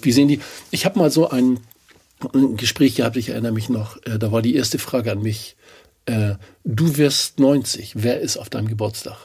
Wie 0.00 0.12
sehen 0.12 0.28
die? 0.28 0.40
Ich 0.70 0.84
habe 0.86 0.98
mal 0.98 1.10
so 1.10 1.28
ein, 1.28 1.60
ein 2.34 2.56
Gespräch 2.56 2.94
gehabt, 2.94 3.16
ich 3.16 3.30
erinnere 3.30 3.52
mich 3.52 3.68
noch, 3.68 3.98
äh, 4.06 4.18
da 4.18 4.32
war 4.32 4.40
die 4.40 4.54
erste 4.54 4.78
Frage 4.78 5.12
an 5.12 5.20
mich, 5.20 5.56
äh, 6.06 6.34
du 6.64 6.96
wirst 6.96 7.38
90, 7.38 7.94
wer 7.96 8.20
ist 8.20 8.36
auf 8.36 8.50
deinem 8.50 8.68
Geburtstag? 8.68 9.16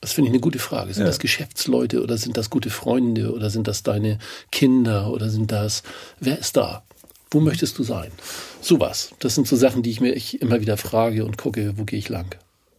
Das 0.00 0.12
finde 0.12 0.28
ich 0.28 0.32
eine 0.32 0.40
gute 0.40 0.58
Frage. 0.58 0.94
Sind 0.94 1.02
ja. 1.02 1.08
das 1.08 1.18
Geschäftsleute 1.18 2.02
oder 2.02 2.16
sind 2.16 2.36
das 2.36 2.48
gute 2.48 2.70
Freunde 2.70 3.32
oder 3.34 3.50
sind 3.50 3.68
das 3.68 3.82
deine 3.82 4.18
Kinder 4.50 5.10
oder 5.10 5.28
sind 5.28 5.52
das, 5.52 5.82
wer 6.20 6.38
ist 6.38 6.56
da? 6.56 6.82
Wo 7.30 7.40
möchtest 7.40 7.78
du 7.78 7.84
sein? 7.84 8.10
Sowas. 8.60 9.10
Das 9.20 9.34
sind 9.34 9.46
so 9.46 9.56
Sachen, 9.56 9.82
die 9.82 9.90
ich 9.90 10.00
mir 10.00 10.14
ich 10.14 10.40
immer 10.40 10.60
wieder 10.60 10.76
frage 10.76 11.24
und 11.24 11.38
gucke, 11.38 11.74
wo 11.76 11.84
gehe 11.84 11.98
ich 11.98 12.08
lang. 12.08 12.34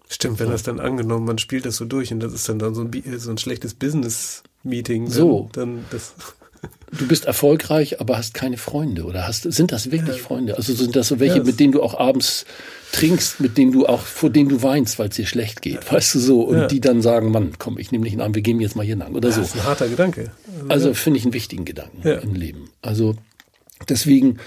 Stimmt, 0.09 0.39
wenn 0.39 0.47
so. 0.47 0.51
das 0.51 0.64
dann 0.64 0.80
angenommen, 0.82 1.26
man 1.26 1.38
spielt 1.38 1.66
das 1.66 1.78
so 1.78 1.86
durch 1.86 2.12
und 2.12 2.20
das 2.20 2.34
ist 2.34 2.49
dann, 2.49 2.59
dann 2.59 2.76
so, 2.76 2.82
ein, 2.82 3.20
so 3.20 3.32
ein 3.32 3.38
schlechtes 3.38 3.74
Business-Meeting. 3.76 5.09
So. 5.09 5.49
Dann 5.53 5.86
das 5.89 6.14
du 6.97 7.07
bist 7.07 7.26
erfolgreich, 7.26 8.01
aber 8.01 8.18
hast 8.18 8.34
keine 8.34 8.57
Freunde 8.57 9.05
oder 9.05 9.28
hast 9.28 9.43
sind 9.51 9.72
das 9.72 9.91
wirklich 9.91 10.18
ja. 10.18 10.24
Freunde? 10.24 10.57
Also 10.57 10.74
sind 10.74 10.95
das 10.95 11.07
so 11.07 11.20
welche, 11.20 11.38
ja. 11.38 11.43
mit 11.43 11.59
denen 11.59 11.72
du 11.72 11.82
auch 11.82 11.97
abends 11.99 12.45
trinkst, 12.91 13.39
mit 13.39 13.57
denen 13.57 13.72
du 13.72 13.86
auch 13.86 14.01
vor 14.01 14.30
denen 14.30 14.49
du 14.49 14.62
weinst, 14.62 14.99
weil 14.99 15.09
es 15.09 15.16
dir 15.16 15.26
schlecht 15.26 15.62
geht, 15.62 15.86
ja. 15.86 15.91
weißt 15.91 16.16
du 16.16 16.20
so 16.20 16.41
und 16.41 16.72
die 16.72 16.82
dann 16.82 17.01
sagen, 17.01 17.32
Mann, 17.32 17.53
komm, 17.57 17.78
ich 17.78 17.91
nehme 17.91 18.03
dich 18.03 18.14
in 18.14 18.22
Arm, 18.22 18.36
wir 18.36 18.41
gehen 18.41 18.59
jetzt 18.59 18.76
mal 18.76 18.86
hier 18.86 18.97
lang 18.97 19.16
oder 19.16 19.32
so. 19.32 19.41
Das 19.41 19.49
ist 19.49 19.55
ein 19.55 19.64
harter 19.64 19.88
Gedanke. 19.88 20.32
Also, 20.64 20.70
also 20.70 20.93
finde 20.93 21.20
ich 21.20 21.26
einen 21.26 21.34
wichtigen 21.34 21.66
Gedanken 21.66 22.05
im 22.05 22.36
Leben. 22.36 22.70
Also 22.82 23.16
deswegen 23.88 24.38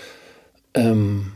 ähm, 0.74 1.32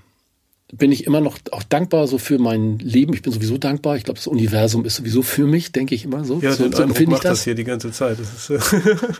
bin 0.70 0.92
ich 0.92 1.06
immer 1.06 1.20
noch 1.20 1.38
auch 1.50 1.62
dankbar 1.62 2.06
so 2.06 2.18
für 2.18 2.38
mein 2.38 2.78
Leben. 2.78 3.14
Ich 3.14 3.22
bin 3.22 3.32
sowieso 3.32 3.56
dankbar. 3.56 3.96
Ich 3.96 4.04
glaube, 4.04 4.18
das 4.18 4.26
Universum 4.26 4.84
ist 4.84 4.96
sowieso 4.96 5.22
für 5.22 5.46
mich, 5.46 5.72
denke 5.72 5.94
ich 5.94 6.04
immer 6.04 6.24
so. 6.24 6.40
Ja, 6.40 6.52
so, 6.52 6.70
so 6.70 6.82
empfinde 6.82 7.16
ich 7.16 7.22
das. 7.22 7.38
das 7.38 7.44
hier 7.44 7.54
die 7.54 7.64
ganze 7.64 7.90
Zeit. 7.90 8.18
Das 8.18 8.50
ist, 8.50 8.72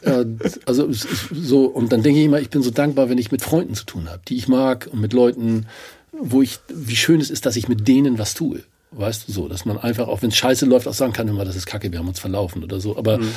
ja, 0.05 0.25
also 0.67 0.89
so 1.33 1.65
und 1.65 1.91
dann 1.91 2.03
denke 2.03 2.21
ich 2.21 2.27
immer, 2.27 2.41
ich 2.41 2.51
bin 2.51 2.63
so 2.63 2.71
dankbar, 2.71 3.09
wenn 3.09 3.17
ich 3.17 3.33
mit 3.33 3.43
Freunden 3.43 3.75
zu 3.75 3.85
tun 3.85 4.11
habe, 4.11 4.21
die 4.29 4.37
ich 4.37 4.47
mag 4.47 4.89
und 4.93 5.01
mit 5.01 5.15
Leuten, 5.15 5.67
wo 6.13 6.43
ich, 6.43 6.59
wie 6.69 6.97
schön 6.97 7.21
es 7.21 7.31
ist, 7.31 7.47
dass 7.47 7.57
ich 7.57 7.67
mit 7.67 7.89
denen 7.89 8.19
was 8.19 8.35
tue. 8.35 8.63
Weißt 8.91 9.29
du 9.29 9.33
so, 9.33 9.49
dass 9.49 9.65
man 9.65 9.79
einfach, 9.79 10.09
auch 10.09 10.23
wenn 10.23 10.31
es 10.31 10.37
scheiße 10.37 10.67
läuft, 10.67 10.87
auch 10.87 10.95
sagen 10.95 11.13
kann 11.13 11.29
immer, 11.29 11.45
das 11.45 11.57
ist 11.57 11.67
Kacke, 11.67 11.93
wir 11.93 11.99
haben 11.99 12.09
uns 12.09 12.21
verlaufen 12.21 12.63
oder 12.63 12.81
so. 12.81 12.97
Aber 12.97 13.19
mhm. 13.19 13.31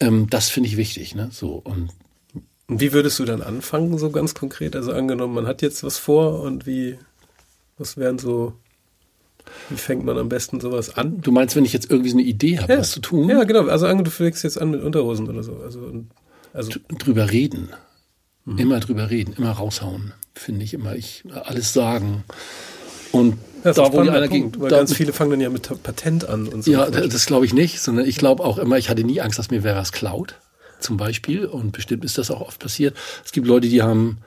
ähm, 0.00 0.26
das 0.28 0.50
finde 0.50 0.68
ich 0.68 0.76
wichtig, 0.76 1.14
ne? 1.14 1.28
So 1.32 1.62
und 1.64 1.90
und 2.68 2.80
wie 2.80 2.92
würdest 2.94 3.18
du 3.18 3.26
dann 3.26 3.42
anfangen, 3.42 3.98
so 3.98 4.10
ganz 4.10 4.34
konkret? 4.34 4.76
Also 4.76 4.92
angenommen, 4.92 5.34
man 5.34 5.46
hat 5.46 5.60
jetzt 5.60 5.82
was 5.82 5.98
vor 5.98 6.40
und 6.40 6.66
wie 6.66 6.96
was 7.82 7.96
wären 7.96 8.18
so, 8.18 8.54
wie 9.68 9.76
fängt 9.76 10.04
man 10.04 10.16
am 10.16 10.28
besten 10.28 10.60
sowas 10.60 10.96
an? 10.96 11.20
Du 11.20 11.32
meinst, 11.32 11.56
wenn 11.56 11.64
ich 11.64 11.72
jetzt 11.72 11.90
irgendwie 11.90 12.10
so 12.10 12.16
eine 12.16 12.26
Idee 12.26 12.58
habe, 12.58 12.72
ja. 12.72 12.78
was 12.78 12.92
zu 12.92 13.00
tun? 13.00 13.28
Ja, 13.28 13.44
genau. 13.44 13.66
Also 13.66 13.92
du 13.92 14.10
fängst 14.10 14.44
jetzt 14.44 14.60
an 14.60 14.70
mit 14.70 14.82
Unterhosen 14.82 15.28
oder 15.28 15.42
so. 15.42 15.56
Also, 15.56 16.04
also 16.52 16.72
drüber 16.98 17.30
reden. 17.30 17.70
Mhm. 18.44 18.58
Immer 18.58 18.80
drüber 18.80 19.10
reden, 19.10 19.34
immer 19.36 19.52
raushauen, 19.52 20.14
finde 20.34 20.64
ich 20.64 20.74
immer. 20.74 20.96
Ich 20.96 21.24
alles 21.32 21.72
sagen. 21.72 22.24
Und 23.12 23.36
ja, 23.62 23.72
da, 23.72 23.92
wo 23.92 24.00
einer 24.00 24.26
ging, 24.26 24.52
weil 24.58 24.70
da, 24.70 24.78
ganz 24.78 24.94
viele 24.94 25.12
fangen 25.12 25.32
dann 25.32 25.40
ja 25.40 25.50
mit 25.50 25.70
Patent 25.82 26.28
an 26.28 26.48
und 26.48 26.64
so. 26.64 26.70
Ja, 26.70 26.90
das, 26.90 27.08
das 27.08 27.26
glaube 27.26 27.46
ich 27.46 27.52
nicht, 27.52 27.80
sondern 27.80 28.06
ich 28.06 28.16
glaube 28.16 28.42
auch 28.42 28.58
immer, 28.58 28.78
ich 28.78 28.88
hatte 28.88 29.04
nie 29.04 29.20
Angst, 29.20 29.38
dass 29.38 29.50
mir 29.50 29.62
wer 29.62 29.76
was 29.76 29.92
klaut, 29.92 30.36
zum 30.80 30.96
Beispiel. 30.96 31.44
Und 31.46 31.72
bestimmt 31.72 32.04
ist 32.04 32.18
das 32.18 32.30
auch 32.30 32.40
oft 32.40 32.58
passiert. 32.58 32.96
Es 33.24 33.32
gibt 33.32 33.46
Leute, 33.46 33.68
die 33.68 33.82
haben 33.82 34.18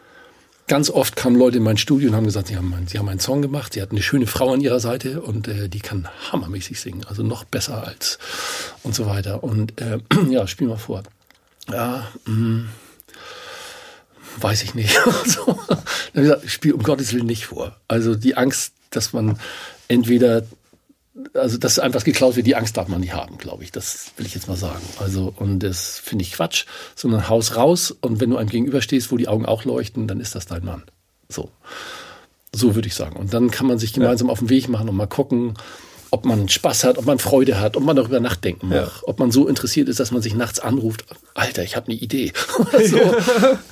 ganz 0.67 0.89
oft 0.89 1.15
kamen 1.15 1.37
Leute 1.37 1.57
in 1.57 1.63
mein 1.63 1.77
Studio 1.77 2.09
und 2.09 2.15
haben 2.15 2.25
gesagt, 2.25 2.47
sie 2.47 2.57
haben, 2.57 2.73
sie 2.87 2.97
haben 2.97 3.09
einen 3.09 3.19
Song 3.19 3.41
gemacht, 3.41 3.73
sie 3.73 3.81
hatten 3.81 3.95
eine 3.95 4.03
schöne 4.03 4.27
Frau 4.27 4.53
an 4.53 4.61
ihrer 4.61 4.79
Seite 4.79 5.21
und 5.21 5.47
äh, 5.47 5.69
die 5.69 5.79
kann 5.79 6.07
hammermäßig 6.31 6.79
singen, 6.79 7.05
also 7.05 7.23
noch 7.23 7.43
besser 7.43 7.85
als 7.85 8.17
und 8.83 8.95
so 8.95 9.05
weiter. 9.05 9.43
Und 9.43 9.79
äh, 9.79 9.99
ja, 10.29 10.47
spiel 10.47 10.67
mal 10.67 10.77
vor. 10.77 11.03
Ja, 11.71 12.07
mh, 12.25 12.33
mm, 12.33 12.69
weiß 14.37 14.63
ich 14.63 14.73
nicht. 14.75 14.97
so. 15.25 15.45
Dann 15.67 15.79
ich 16.13 16.29
gesagt, 16.29 16.49
spiel 16.49 16.73
um 16.73 16.83
Gottes 16.83 17.13
Willen 17.13 17.25
nicht 17.25 17.45
vor. 17.45 17.75
Also 17.87 18.15
die 18.15 18.35
Angst, 18.35 18.73
dass 18.89 19.13
man 19.13 19.39
entweder 19.87 20.43
also 21.33 21.57
dass 21.57 21.79
einfach 21.79 22.03
geklaut 22.03 22.35
wird, 22.35 22.47
die 22.47 22.55
Angst 22.55 22.77
darf 22.77 22.87
man 22.87 23.01
nicht 23.01 23.13
haben, 23.13 23.37
glaube 23.37 23.63
ich. 23.63 23.71
Das 23.71 24.11
will 24.17 24.25
ich 24.25 24.35
jetzt 24.35 24.47
mal 24.47 24.57
sagen. 24.57 24.81
Also 24.99 25.33
und 25.37 25.59
das 25.59 25.99
finde 25.99 26.23
ich 26.23 26.33
Quatsch, 26.33 26.65
sondern 26.95 27.29
Haus 27.29 27.55
raus 27.55 27.91
und 27.91 28.19
wenn 28.19 28.29
du 28.29 28.37
einem 28.37 28.49
gegenüberstehst, 28.49 29.11
wo 29.11 29.17
die 29.17 29.27
Augen 29.27 29.45
auch 29.45 29.65
leuchten, 29.65 30.07
dann 30.07 30.19
ist 30.19 30.35
das 30.35 30.45
dein 30.45 30.65
Mann. 30.65 30.83
So, 31.29 31.49
so 32.53 32.75
würde 32.75 32.87
ich 32.87 32.95
sagen. 32.95 33.15
Und 33.15 33.33
dann 33.33 33.49
kann 33.49 33.67
man 33.67 33.79
sich 33.79 33.93
gemeinsam 33.93 34.27
ja. 34.27 34.31
auf 34.31 34.39
den 34.39 34.49
Weg 34.49 34.67
machen 34.67 34.89
und 34.89 34.95
mal 34.95 35.07
gucken, 35.07 35.55
ob 36.11 36.25
man 36.25 36.47
Spaß 36.47 36.83
hat, 36.83 36.97
ob 36.97 37.05
man 37.05 37.19
Freude 37.19 37.59
hat, 37.59 37.75
ob 37.75 37.83
man 37.83 37.95
darüber 37.95 38.19
nachdenken 38.19 38.69
mag, 38.69 38.77
ja. 38.77 38.91
ob 39.03 39.19
man 39.19 39.31
so 39.31 39.47
interessiert 39.47 39.89
ist, 39.89 39.99
dass 39.99 40.11
man 40.11 40.21
sich 40.21 40.33
nachts 40.33 40.59
anruft, 40.59 41.05
Alter, 41.33 41.63
ich 41.63 41.75
habe 41.75 41.87
eine 41.87 41.95
Idee. 41.95 42.31
so, 42.85 43.15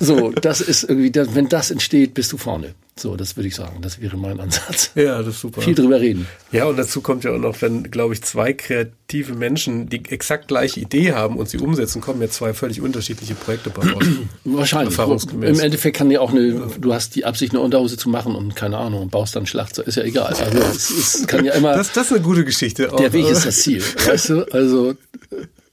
so, 0.00 0.30
das 0.32 0.60
ist 0.60 0.84
irgendwie, 0.84 1.12
wenn 1.34 1.48
das 1.48 1.70
entsteht, 1.70 2.14
bist 2.14 2.32
du 2.32 2.36
vorne. 2.36 2.74
So, 2.96 3.16
das 3.16 3.36
würde 3.36 3.48
ich 3.48 3.56
sagen. 3.56 3.80
Das 3.82 4.00
wäre 4.00 4.16
mein 4.16 4.38
Ansatz. 4.38 4.92
Ja, 4.94 5.18
das 5.18 5.34
ist 5.34 5.40
super. 5.40 5.60
Viel 5.60 5.74
drüber 5.74 6.00
reden. 6.00 6.28
Ja, 6.52 6.66
und 6.66 6.76
dazu 6.76 7.00
kommt 7.00 7.24
ja 7.24 7.32
auch 7.32 7.38
noch, 7.38 7.60
wenn, 7.60 7.90
glaube 7.90 8.14
ich, 8.14 8.22
zwei 8.22 8.52
kreative 8.52 9.34
Menschen 9.34 9.88
die 9.88 10.04
exakt 10.08 10.46
gleiche 10.46 10.78
Idee 10.78 11.12
haben 11.12 11.36
und 11.36 11.48
sie 11.48 11.58
umsetzen, 11.58 12.00
kommen 12.00 12.22
ja 12.22 12.28
zwei 12.28 12.54
völlig 12.54 12.80
unterschiedliche 12.80 13.34
Projekte 13.34 13.70
bei 13.70 13.90
raus. 13.90 14.04
Wahrscheinlich. 14.44 14.96
Im 15.32 15.58
Endeffekt 15.58 15.96
kann 15.96 16.10
ja 16.10 16.20
auch 16.20 16.30
eine, 16.30 16.68
du 16.78 16.94
hast 16.94 17.16
die 17.16 17.24
Absicht, 17.24 17.52
eine 17.52 17.60
Unterhose 17.60 17.96
zu 17.96 18.08
machen 18.08 18.36
und 18.36 18.54
keine 18.54 18.78
Ahnung, 18.78 19.02
und 19.02 19.10
baust 19.10 19.34
dann 19.34 19.46
Schlachtzeug. 19.46 19.88
Ist 19.88 19.96
ja 19.96 20.04
egal. 20.04 20.32
Also, 20.32 20.58
es, 20.58 20.90
es 20.90 21.26
kann 21.26 21.44
ja 21.44 21.54
immer. 21.54 21.74
Das, 21.74 21.90
das 21.92 22.06
ist 22.06 22.12
eine 22.12 22.22
gute 22.22 22.44
Geschichte. 22.44 22.92
Auch. 22.92 22.96
Der 22.96 23.12
Weg 23.12 23.26
ist 23.28 23.44
das 23.44 23.56
Ziel. 23.58 23.82
weißt 24.06 24.28
du? 24.30 24.44
Also, 24.52 24.94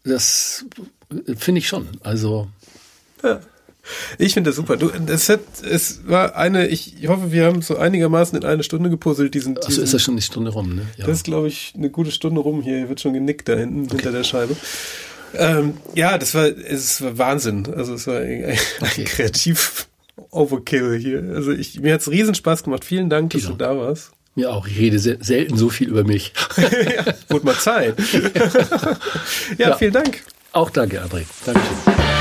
das 0.04 0.66
finde 1.38 1.60
ich 1.60 1.68
schon. 1.68 1.88
Also. 2.02 2.48
Ja. 3.24 3.42
Ich 4.18 4.34
finde 4.34 4.50
das 4.50 4.56
super. 4.58 4.78
Du, 4.78 4.90
das 4.90 5.30
hat, 5.30 5.40
es 5.70 6.08
war 6.08 6.36
eine, 6.36 6.68
ich 6.68 6.96
hoffe, 7.08 7.32
wir 7.32 7.46
haben 7.46 7.62
so 7.62 7.78
einigermaßen 7.78 8.38
in 8.38 8.46
eine 8.46 8.64
Stunde 8.64 8.90
gepuzzelt. 8.90 9.34
Diesen, 9.34 9.56
diesen 9.56 9.68
Achso, 9.68 9.82
ist 9.82 9.94
das 9.94 10.02
schon 10.02 10.16
die 10.16 10.22
Stunde 10.22 10.52
rum, 10.52 10.76
ne? 10.76 10.82
Ja. 10.98 11.06
Das 11.06 11.18
ist, 11.18 11.24
glaube 11.26 11.48
ich, 11.48 11.74
eine 11.76 11.90
gute 11.90 12.12
Stunde 12.12 12.42
rum. 12.42 12.62
Hier 12.62 12.90
wird 12.90 13.02
schon 13.02 13.14
genickt 13.14 13.50
da 13.50 13.56
hinten 13.56 13.84
okay. 13.84 13.92
hinter 13.92 14.12
der 14.12 14.24
Scheibe. 14.24 14.56
Ähm, 15.34 15.76
ja, 15.96 16.18
das 16.18 16.36
war, 16.36 16.46
es 16.46 17.02
war 17.02 17.18
Wahnsinn. 17.18 17.68
Also 17.76 17.94
es 17.94 18.08
war 18.08 18.20
ein, 18.20 18.44
ein 18.46 18.58
okay. 18.82 19.04
kreativ 19.06 19.88
Overkill 20.30 20.98
hier. 20.98 21.24
Also 21.36 21.52
ich, 21.52 21.80
mir 21.80 21.94
hat's 21.94 22.10
riesen 22.10 22.36
Spaß 22.36 22.64
gemacht. 22.64 22.86
Vielen 22.86 23.10
Dank, 23.10 23.32
dass 23.32 23.44
du 23.44 23.54
da 23.54 23.78
warst. 23.78 24.12
Mir 24.36 24.52
auch. 24.52 24.66
Ich 24.68 24.78
rede 24.78 24.98
selten 25.00 25.58
so 25.58 25.70
viel 25.70 25.90
über 25.90 26.04
mich. 26.04 26.34
ja, 26.58 27.14
wurde 27.30 27.46
mal 27.46 27.56
Zeit. 27.56 27.96
ja, 29.58 29.70
ja, 29.70 29.78
vielen 29.78 29.94
Dank. 29.94 30.24
Auch 30.54 30.70
danke, 30.70 31.02
André. 31.02 31.24
Dankeschön. 31.46 32.21